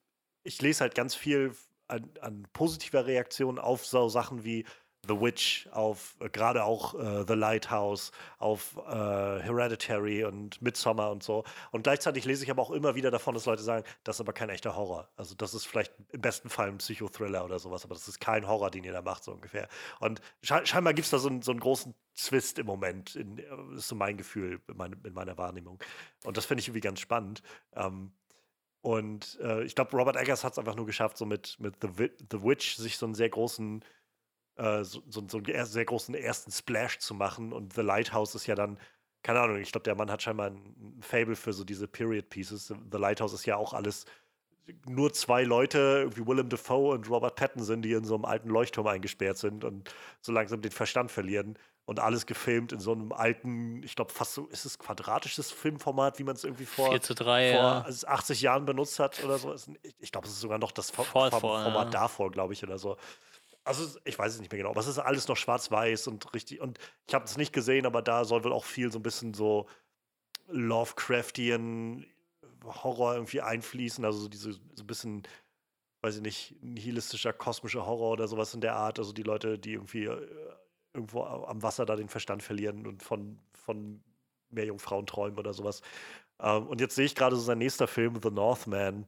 ich 0.43 0.61
lese 0.61 0.81
halt 0.81 0.95
ganz 0.95 1.15
viel 1.15 1.55
an, 1.93 2.09
an 2.21 2.47
positiver 2.53 3.05
Reaktion 3.05 3.59
auf 3.59 3.85
so 3.85 4.09
Sachen 4.09 4.43
wie 4.43 4.65
The 5.05 5.19
Witch, 5.19 5.67
auf 5.71 6.15
äh, 6.21 6.29
gerade 6.29 6.63
auch 6.63 6.93
äh, 6.93 7.25
The 7.27 7.33
Lighthouse, 7.33 8.11
auf 8.39 8.77
äh, 8.87 8.91
Hereditary 8.91 10.23
und 10.23 10.61
Midsommar 10.61 11.11
und 11.11 11.23
so. 11.23 11.43
Und 11.71 11.83
gleichzeitig 11.83 12.23
lese 12.23 12.45
ich 12.45 12.51
aber 12.51 12.61
auch 12.61 12.71
immer 12.71 12.95
wieder 12.95 13.11
davon, 13.11 13.33
dass 13.33 13.45
Leute 13.45 13.63
sagen, 13.63 13.85
das 14.05 14.15
ist 14.15 14.21
aber 14.21 14.31
kein 14.31 14.49
echter 14.49 14.77
Horror. 14.77 15.09
Also 15.17 15.35
das 15.35 15.53
ist 15.53 15.65
vielleicht 15.65 15.93
im 16.11 16.21
besten 16.21 16.49
Fall 16.49 16.69
ein 16.69 16.77
Psychothriller 16.77 17.43
oder 17.43 17.59
sowas, 17.59 17.83
aber 17.83 17.95
das 17.95 18.07
ist 18.07 18.21
kein 18.21 18.47
Horror, 18.47 18.71
den 18.71 18.85
ihr 18.85 18.93
da 18.93 19.01
macht, 19.01 19.25
so 19.25 19.33
ungefähr. 19.33 19.67
Und 19.99 20.21
sche 20.41 20.65
scheinbar 20.65 20.93
gibt 20.93 21.05
es 21.05 21.11
da 21.11 21.19
so, 21.19 21.29
so, 21.41 21.51
einen 21.51 21.59
großen 21.59 21.93
Zwist 22.13 22.57
im 22.59 22.65
Moment, 22.65 23.17
in, 23.17 23.39
äh, 23.39 23.75
ist 23.75 23.89
so 23.89 23.95
mein 23.95 24.15
Gefühl 24.15 24.61
in, 24.69 24.77
meine, 24.77 24.95
in 25.03 25.13
meiner 25.13 25.37
Wahrnehmung. 25.37 25.83
Und 26.23 26.37
das 26.37 26.45
finde 26.45 26.61
ich 26.61 26.69
irgendwie 26.69 26.79
ganz 26.79 27.01
spannend. 27.01 27.43
Ähm, 27.75 28.13
und 28.83 29.39
äh, 29.41 29.63
ich 29.63 29.75
glaube, 29.75 29.95
Robert 29.95 30.17
Eggers 30.17 30.43
hat 30.43 30.51
es 30.51 30.59
einfach 30.59 30.75
nur 30.75 30.85
geschafft, 30.85 31.17
so 31.17 31.25
mit, 31.25 31.57
mit 31.57 31.75
The, 31.81 32.11
The 32.29 32.43
Witch 32.43 32.75
sich 32.75 32.97
so 32.97 33.05
einen 33.05 33.15
sehr 33.15 33.29
großen 33.29 33.83
äh, 34.57 34.83
so, 34.83 35.01
so, 35.07 35.23
so, 35.25 35.37
einen 35.37 35.65
sehr 35.65 35.85
großen 35.85 36.13
ersten 36.13 36.51
Splash 36.51 36.99
zu 36.99 37.13
machen. 37.13 37.53
Und 37.53 37.73
The 37.73 37.81
Lighthouse 37.81 38.35
ist 38.35 38.45
ja 38.45 38.55
dann, 38.55 38.77
keine 39.23 39.39
Ahnung, 39.39 39.57
ich 39.57 39.71
glaube, 39.71 39.85
der 39.85 39.95
Mann 39.95 40.11
hat 40.11 40.21
scheinbar 40.21 40.49
ein 40.49 40.99
Fable 40.99 41.37
für 41.37 41.53
so 41.53 41.63
diese 41.63 41.87
Period 41.87 42.29
Pieces. 42.29 42.67
The 42.67 42.97
Lighthouse 42.97 43.31
ist 43.31 43.45
ja 43.45 43.55
auch 43.55 43.73
alles 43.73 44.05
nur 44.85 45.13
zwei 45.13 45.43
Leute, 45.43 45.77
irgendwie 46.01 46.27
Willem 46.27 46.49
Dafoe 46.49 46.93
und 46.93 47.09
Robert 47.09 47.37
Pattinson, 47.37 47.81
die 47.81 47.93
in 47.93 48.03
so 48.03 48.15
einem 48.15 48.25
alten 48.25 48.49
Leuchtturm 48.49 48.87
eingesperrt 48.87 49.37
sind 49.37 49.63
und 49.63 49.89
so 50.21 50.33
langsam 50.33 50.61
den 50.61 50.71
Verstand 50.71 51.09
verlieren. 51.09 51.57
Und 51.85 51.99
alles 51.99 52.25
gefilmt 52.25 52.71
in 52.71 52.79
so 52.79 52.93
einem 52.93 53.11
alten, 53.11 53.83
ich 53.83 53.95
glaube, 53.95 54.13
fast 54.13 54.35
so, 54.35 54.47
ist 54.47 54.63
es 54.63 54.79
quadratisches 54.79 55.51
Filmformat, 55.51 56.17
wie 56.17 56.23
man 56.23 56.35
es 56.35 56.45
irgendwie 56.45 56.65
vor, 56.65 56.89
4 56.89 57.01
zu 57.01 57.13
3, 57.13 57.51
vor 57.51 57.61
ja. 57.61 58.07
80 58.07 58.41
Jahren 58.41 58.65
benutzt 58.65 58.99
hat 58.99 59.21
oder 59.21 59.37
so. 59.37 59.53
Ich 59.99 60.13
glaube, 60.13 60.25
es 60.27 60.33
ist 60.33 60.39
sogar 60.39 60.59
noch 60.59 60.71
das 60.71 60.91
Format 60.91 61.33
ja. 61.43 61.85
davor, 61.85 62.31
glaube 62.31 62.53
ich, 62.53 62.63
oder 62.63 62.77
so. 62.77 62.95
Also 63.65 63.97
ich 64.05 64.17
weiß 64.17 64.33
es 64.33 64.39
nicht 64.39 64.51
mehr 64.51 64.59
genau, 64.59 64.71
aber 64.71 64.79
es 64.79 64.87
ist 64.87 64.99
alles 64.99 65.27
noch 65.27 65.37
schwarz-weiß 65.37 66.07
und 66.07 66.33
richtig. 66.33 66.61
Und 66.61 66.79
ich 67.07 67.13
habe 67.13 67.25
es 67.25 67.37
nicht 67.37 67.51
gesehen, 67.51 67.85
aber 67.85 68.01
da 68.01 68.23
soll 68.23 68.43
wohl 68.45 68.53
auch 68.53 68.65
viel 68.65 68.91
so 68.91 68.99
ein 68.99 69.03
bisschen 69.03 69.33
so 69.33 69.67
Lovecraftian 70.47 72.05
Horror 72.63 73.15
irgendwie 73.15 73.41
einfließen. 73.41 74.03
Also 74.03 74.19
so 74.19 74.27
diese 74.29 74.53
so 74.53 74.83
ein 74.83 74.87
bisschen, 74.87 75.23
weiß 76.01 76.17
ich 76.17 76.21
nicht, 76.21 76.55
nihilistischer 76.61 77.33
kosmischer 77.33 77.85
Horror 77.85 78.11
oder 78.11 78.27
sowas 78.27 78.53
in 78.53 78.61
der 78.61 78.75
Art. 78.75 78.99
Also 78.99 79.13
die 79.13 79.23
Leute, 79.23 79.57
die 79.57 79.73
irgendwie 79.73 80.05
äh, 80.05 80.27
irgendwo 80.93 81.23
am 81.23 81.63
Wasser 81.63 81.85
da 81.85 81.95
den 81.95 82.09
Verstand 82.09 82.43
verlieren 82.43 82.87
und 82.87 83.03
von, 83.03 83.39
von 83.53 84.03
Meerjungfrauen 84.49 85.05
träumen 85.05 85.39
oder 85.39 85.53
sowas. 85.53 85.81
Ähm, 86.39 86.67
und 86.67 86.81
jetzt 86.81 86.95
sehe 86.95 87.05
ich 87.05 87.15
gerade 87.15 87.35
so 87.35 87.41
sein 87.41 87.57
nächster 87.57 87.87
Film, 87.87 88.19
The 88.21 88.31
Northman 88.31 89.07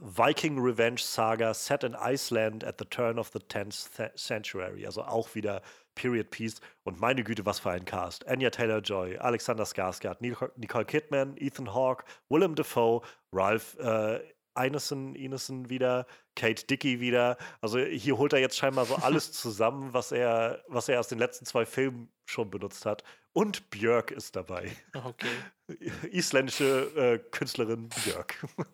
Viking 0.00 0.58
Revenge 0.58 1.00
Saga 1.00 1.54
set 1.54 1.84
in 1.84 1.94
Iceland 1.94 2.64
at 2.64 2.78
the 2.78 2.84
turn 2.84 3.18
of 3.18 3.30
the 3.32 3.38
10th 3.38 4.16
century. 4.16 4.84
Also 4.84 5.02
auch 5.02 5.34
wieder 5.34 5.62
Period 5.94 6.30
Piece. 6.30 6.60
Und 6.82 7.00
meine 7.00 7.22
Güte, 7.22 7.46
was 7.46 7.60
für 7.60 7.70
ein 7.70 7.84
Cast. 7.84 8.26
Anya 8.26 8.50
Taylor-Joy, 8.50 9.18
Alexander 9.18 9.64
Skarsgård, 9.64 10.16
Nicole 10.20 10.84
Kidman, 10.84 11.36
Ethan 11.36 11.72
Hawke, 11.72 12.04
Willem 12.28 12.54
Dafoe, 12.54 13.02
Ralph 13.32 13.78
äh, 13.78 14.20
Ineson, 14.56 15.14
Ineson 15.14 15.68
wieder, 15.68 16.06
Kate 16.34 16.66
Dickey 16.66 17.00
wieder. 17.00 17.36
Also 17.60 17.78
hier 17.78 18.18
holt 18.18 18.32
er 18.32 18.38
jetzt 18.38 18.56
scheinbar 18.56 18.86
so 18.86 18.94
alles 19.02 19.32
zusammen, 19.32 19.92
was 19.92 20.12
er, 20.12 20.64
was 20.68 20.88
er 20.88 21.00
aus 21.00 21.08
den 21.08 21.18
letzten 21.18 21.46
zwei 21.46 21.66
Filmen 21.66 22.08
schon 22.24 22.50
benutzt 22.50 22.86
hat. 22.86 23.04
Und 23.32 23.70
Björk 23.70 24.10
ist 24.10 24.36
dabei. 24.36 24.70
Okay. 24.94 25.28
Isländische 26.10 26.90
äh, 26.96 27.18
Künstlerin 27.30 27.88
Björk. 27.88 28.46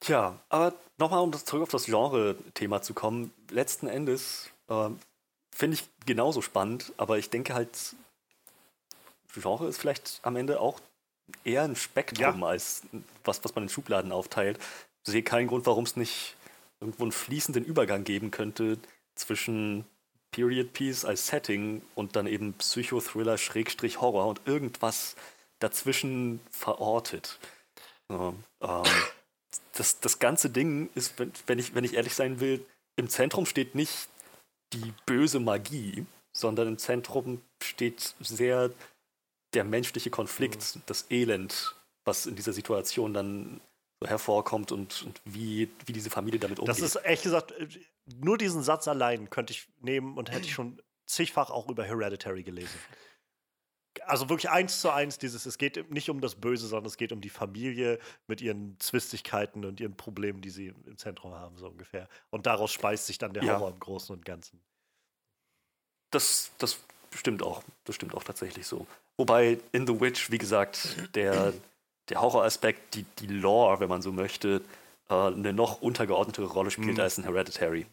Tja, 0.00 0.38
aber 0.48 0.74
nochmal, 0.96 1.20
um 1.20 1.32
zurück 1.32 1.62
auf 1.62 1.70
das 1.70 1.84
Genre-Thema 1.84 2.80
zu 2.80 2.94
kommen. 2.94 3.32
Letzten 3.50 3.86
Endes 3.86 4.50
äh, 4.68 4.88
finde 5.50 5.74
ich 5.74 5.88
genauso 6.06 6.40
spannend, 6.40 6.92
aber 6.96 7.18
ich 7.18 7.28
denke 7.28 7.54
halt, 7.54 7.94
Genre 9.34 9.68
ist 9.68 9.78
vielleicht 9.78 10.20
am 10.22 10.36
Ende 10.36 10.60
auch 10.60 10.80
eher 11.44 11.62
ein 11.62 11.76
Spektrum 11.76 12.40
ja. 12.40 12.46
als 12.46 12.82
was, 13.24 13.44
was 13.44 13.54
man 13.54 13.64
in 13.64 13.70
Schubladen 13.70 14.12
aufteilt. 14.12 14.58
Ich 15.04 15.12
sehe 15.12 15.22
keinen 15.22 15.48
Grund, 15.48 15.66
warum 15.66 15.84
es 15.84 15.96
nicht 15.96 16.36
irgendwo 16.80 17.04
einen 17.04 17.12
fließenden 17.12 17.64
Übergang 17.64 18.04
geben 18.04 18.30
könnte 18.30 18.78
zwischen 19.14 19.84
Period 20.30 20.72
Piece 20.72 21.04
als 21.04 21.26
Setting 21.26 21.82
und 21.94 22.16
dann 22.16 22.26
eben 22.26 22.54
Psychothriller, 22.54 23.36
Schrägstrich 23.38 24.00
Horror 24.00 24.26
und 24.26 24.40
irgendwas 24.46 25.16
dazwischen 25.58 26.40
verortet. 26.50 27.38
So, 28.08 28.34
ähm, 28.62 28.82
das, 29.74 30.00
das 30.00 30.18
ganze 30.18 30.50
Ding 30.50 30.90
ist, 30.94 31.18
wenn, 31.18 31.32
wenn, 31.46 31.58
ich, 31.58 31.74
wenn 31.74 31.84
ich 31.84 31.94
ehrlich 31.94 32.14
sein 32.14 32.40
will, 32.40 32.64
im 32.96 33.08
Zentrum 33.08 33.46
steht 33.46 33.74
nicht 33.74 34.08
die 34.72 34.92
böse 35.06 35.40
Magie, 35.40 36.06
sondern 36.32 36.68
im 36.68 36.78
Zentrum 36.78 37.40
steht 37.62 38.14
sehr 38.20 38.70
der 39.54 39.64
menschliche 39.64 40.10
Konflikt, 40.10 40.76
mhm. 40.76 40.82
das 40.86 41.10
Elend, 41.10 41.76
was 42.04 42.26
in 42.26 42.36
dieser 42.36 42.52
Situation 42.52 43.14
dann 43.14 43.60
so 44.00 44.08
hervorkommt 44.08 44.72
und, 44.72 45.02
und 45.02 45.20
wie, 45.24 45.68
wie 45.86 45.92
diese 45.92 46.10
Familie 46.10 46.40
damit 46.40 46.58
umgeht. 46.58 46.74
Das 46.74 46.80
ist 46.80 46.96
ehrlich 46.96 47.22
gesagt, 47.22 47.52
nur 48.06 48.38
diesen 48.38 48.62
Satz 48.62 48.88
allein 48.88 49.28
könnte 49.30 49.52
ich 49.52 49.68
nehmen 49.80 50.16
und 50.16 50.30
hätte 50.30 50.46
ich 50.46 50.54
schon 50.54 50.80
zigfach 51.06 51.50
auch 51.50 51.68
über 51.68 51.84
Hereditary 51.84 52.42
gelesen 52.42 52.78
also 54.06 54.28
wirklich 54.28 54.50
eins 54.50 54.80
zu 54.80 54.90
eins 54.90 55.18
dieses, 55.18 55.46
es 55.46 55.58
geht 55.58 55.90
nicht 55.90 56.10
um 56.10 56.20
das 56.20 56.34
Böse, 56.34 56.66
sondern 56.66 56.86
es 56.86 56.96
geht 56.96 57.12
um 57.12 57.20
die 57.20 57.30
Familie 57.30 57.98
mit 58.26 58.40
ihren 58.40 58.78
Zwistigkeiten 58.78 59.64
und 59.64 59.80
ihren 59.80 59.96
Problemen, 59.96 60.40
die 60.40 60.50
sie 60.50 60.68
im 60.68 60.96
Zentrum 60.96 61.34
haben, 61.34 61.56
so 61.56 61.68
ungefähr. 61.68 62.08
Und 62.30 62.46
daraus 62.46 62.72
speist 62.72 63.06
sich 63.06 63.18
dann 63.18 63.32
der 63.32 63.44
ja. 63.44 63.54
Horror 63.54 63.70
im 63.70 63.80
Großen 63.80 64.14
und 64.14 64.24
Ganzen. 64.24 64.60
Das, 66.10 66.50
das 66.58 66.78
stimmt 67.14 67.42
auch. 67.42 67.62
Das 67.84 67.96
stimmt 67.96 68.14
auch 68.14 68.24
tatsächlich 68.24 68.66
so. 68.66 68.86
Wobei 69.20 69.58
in 69.72 69.86
The 69.86 70.00
Witch, 70.00 70.30
wie 70.30 70.38
gesagt, 70.38 70.96
der, 71.14 71.52
der 72.08 72.22
Horroraspekt, 72.22 72.94
die, 72.94 73.02
die 73.18 73.26
Lore, 73.26 73.78
wenn 73.78 73.90
man 73.90 74.00
so 74.00 74.12
möchte, 74.12 74.62
äh, 75.10 75.14
eine 75.14 75.52
noch 75.52 75.82
untergeordnete 75.82 76.42
Rolle 76.42 76.70
spielt 76.70 76.94
mhm. 76.94 77.00
als 77.00 77.18
in 77.18 77.24
Hereditary. 77.24 77.84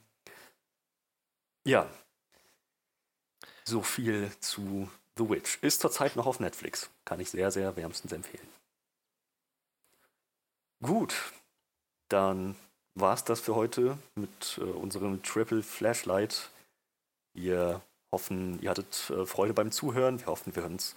Ja. 1.65 1.85
So 3.65 3.81
viel 3.81 4.31
zu 4.39 4.89
The 5.17 5.29
Witch 5.29 5.57
ist 5.61 5.81
zurzeit 5.81 6.15
noch 6.15 6.27
auf 6.27 6.39
Netflix. 6.39 6.89
Kann 7.03 7.19
ich 7.19 7.29
sehr, 7.29 7.51
sehr 7.51 7.75
wärmstens 7.75 8.13
empfehlen. 8.13 8.47
Gut, 10.81 11.13
dann 12.07 12.55
war 12.95 13.15
es 13.15 13.25
das 13.25 13.41
für 13.41 13.55
heute 13.55 13.97
mit 14.15 14.59
äh, 14.59 14.61
unserem 14.61 15.21
Triple 15.23 15.61
Flashlight. 15.61 16.51
Wir 17.33 17.81
hoffen, 18.13 18.61
ihr 18.61 18.69
hattet 18.69 19.09
äh, 19.09 19.25
Freude 19.25 19.53
beim 19.53 19.71
Zuhören. 19.73 20.21
Wir 20.21 20.27
hoffen, 20.27 20.55
wir 20.55 20.63
hören 20.63 20.75
uns 20.75 20.95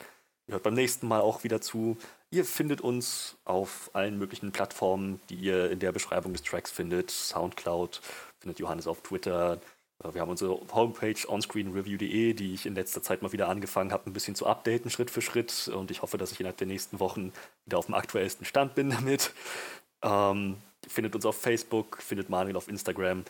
hört 0.52 0.62
beim 0.62 0.74
nächsten 0.74 1.08
Mal 1.08 1.20
auch 1.20 1.44
wieder 1.44 1.60
zu. 1.60 1.96
Ihr 2.30 2.44
findet 2.44 2.80
uns 2.80 3.36
auf 3.44 3.90
allen 3.92 4.18
möglichen 4.18 4.52
Plattformen, 4.52 5.20
die 5.28 5.36
ihr 5.36 5.70
in 5.70 5.78
der 5.80 5.92
Beschreibung 5.92 6.32
des 6.32 6.42
Tracks 6.42 6.70
findet. 6.70 7.10
Soundcloud, 7.10 8.00
findet 8.38 8.58
Johannes 8.58 8.86
auf 8.86 9.02
Twitter, 9.02 9.60
äh, 10.02 10.14
wir 10.14 10.20
haben 10.20 10.30
unsere 10.30 10.60
Homepage 10.72 11.16
onscreenreview.de, 11.26 12.32
die 12.34 12.54
ich 12.54 12.66
in 12.66 12.74
letzter 12.74 13.02
Zeit 13.02 13.22
mal 13.22 13.32
wieder 13.32 13.48
angefangen 13.48 13.92
habe, 13.92 14.08
ein 14.08 14.12
bisschen 14.12 14.34
zu 14.34 14.46
updaten, 14.46 14.90
Schritt 14.90 15.10
für 15.10 15.22
Schritt. 15.22 15.68
Und 15.68 15.90
ich 15.90 16.02
hoffe, 16.02 16.18
dass 16.18 16.32
ich 16.32 16.40
innerhalb 16.40 16.58
der 16.58 16.66
nächsten 16.66 17.00
Wochen 17.00 17.32
wieder 17.66 17.78
auf 17.78 17.86
dem 17.86 17.94
aktuellsten 17.94 18.44
Stand 18.44 18.74
bin 18.74 18.90
damit. 18.90 19.32
Ähm, 20.02 20.56
findet 20.88 21.14
uns 21.14 21.26
auf 21.26 21.40
Facebook, 21.40 22.02
findet 22.02 22.30
Manuel 22.30 22.56
auf 22.56 22.68
Instagram. 22.68 23.24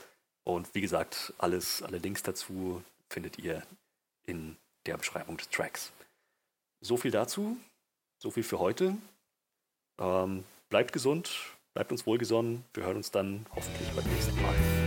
Und 0.45 0.75
wie 0.75 0.81
gesagt, 0.81 1.35
alles, 1.39 1.83
alle 1.83 1.99
Links 1.99 2.23
dazu 2.23 2.83
findet 3.09 3.39
ihr 3.39 3.63
in 4.25 4.57
der 4.87 4.97
Beschreibung 4.97 5.37
des 5.37 5.51
Tracks. 5.51 5.93
So 6.83 6.97
viel 6.97 7.11
dazu, 7.11 7.59
so 8.19 8.31
viel 8.31 8.43
für 8.43 8.59
heute. 8.59 8.97
Ähm, 9.99 10.45
bleibt 10.71 10.93
gesund, 10.93 11.31
bleibt 11.75 11.93
uns 11.93 12.07
wohlgesonnen. 12.07 12.65
Wir 12.73 12.85
hören 12.85 12.97
uns 12.97 13.11
dann 13.11 13.45
hoffentlich 13.55 13.89
beim 13.91 14.05
nächsten 14.11 14.41
Mal. 14.41 14.80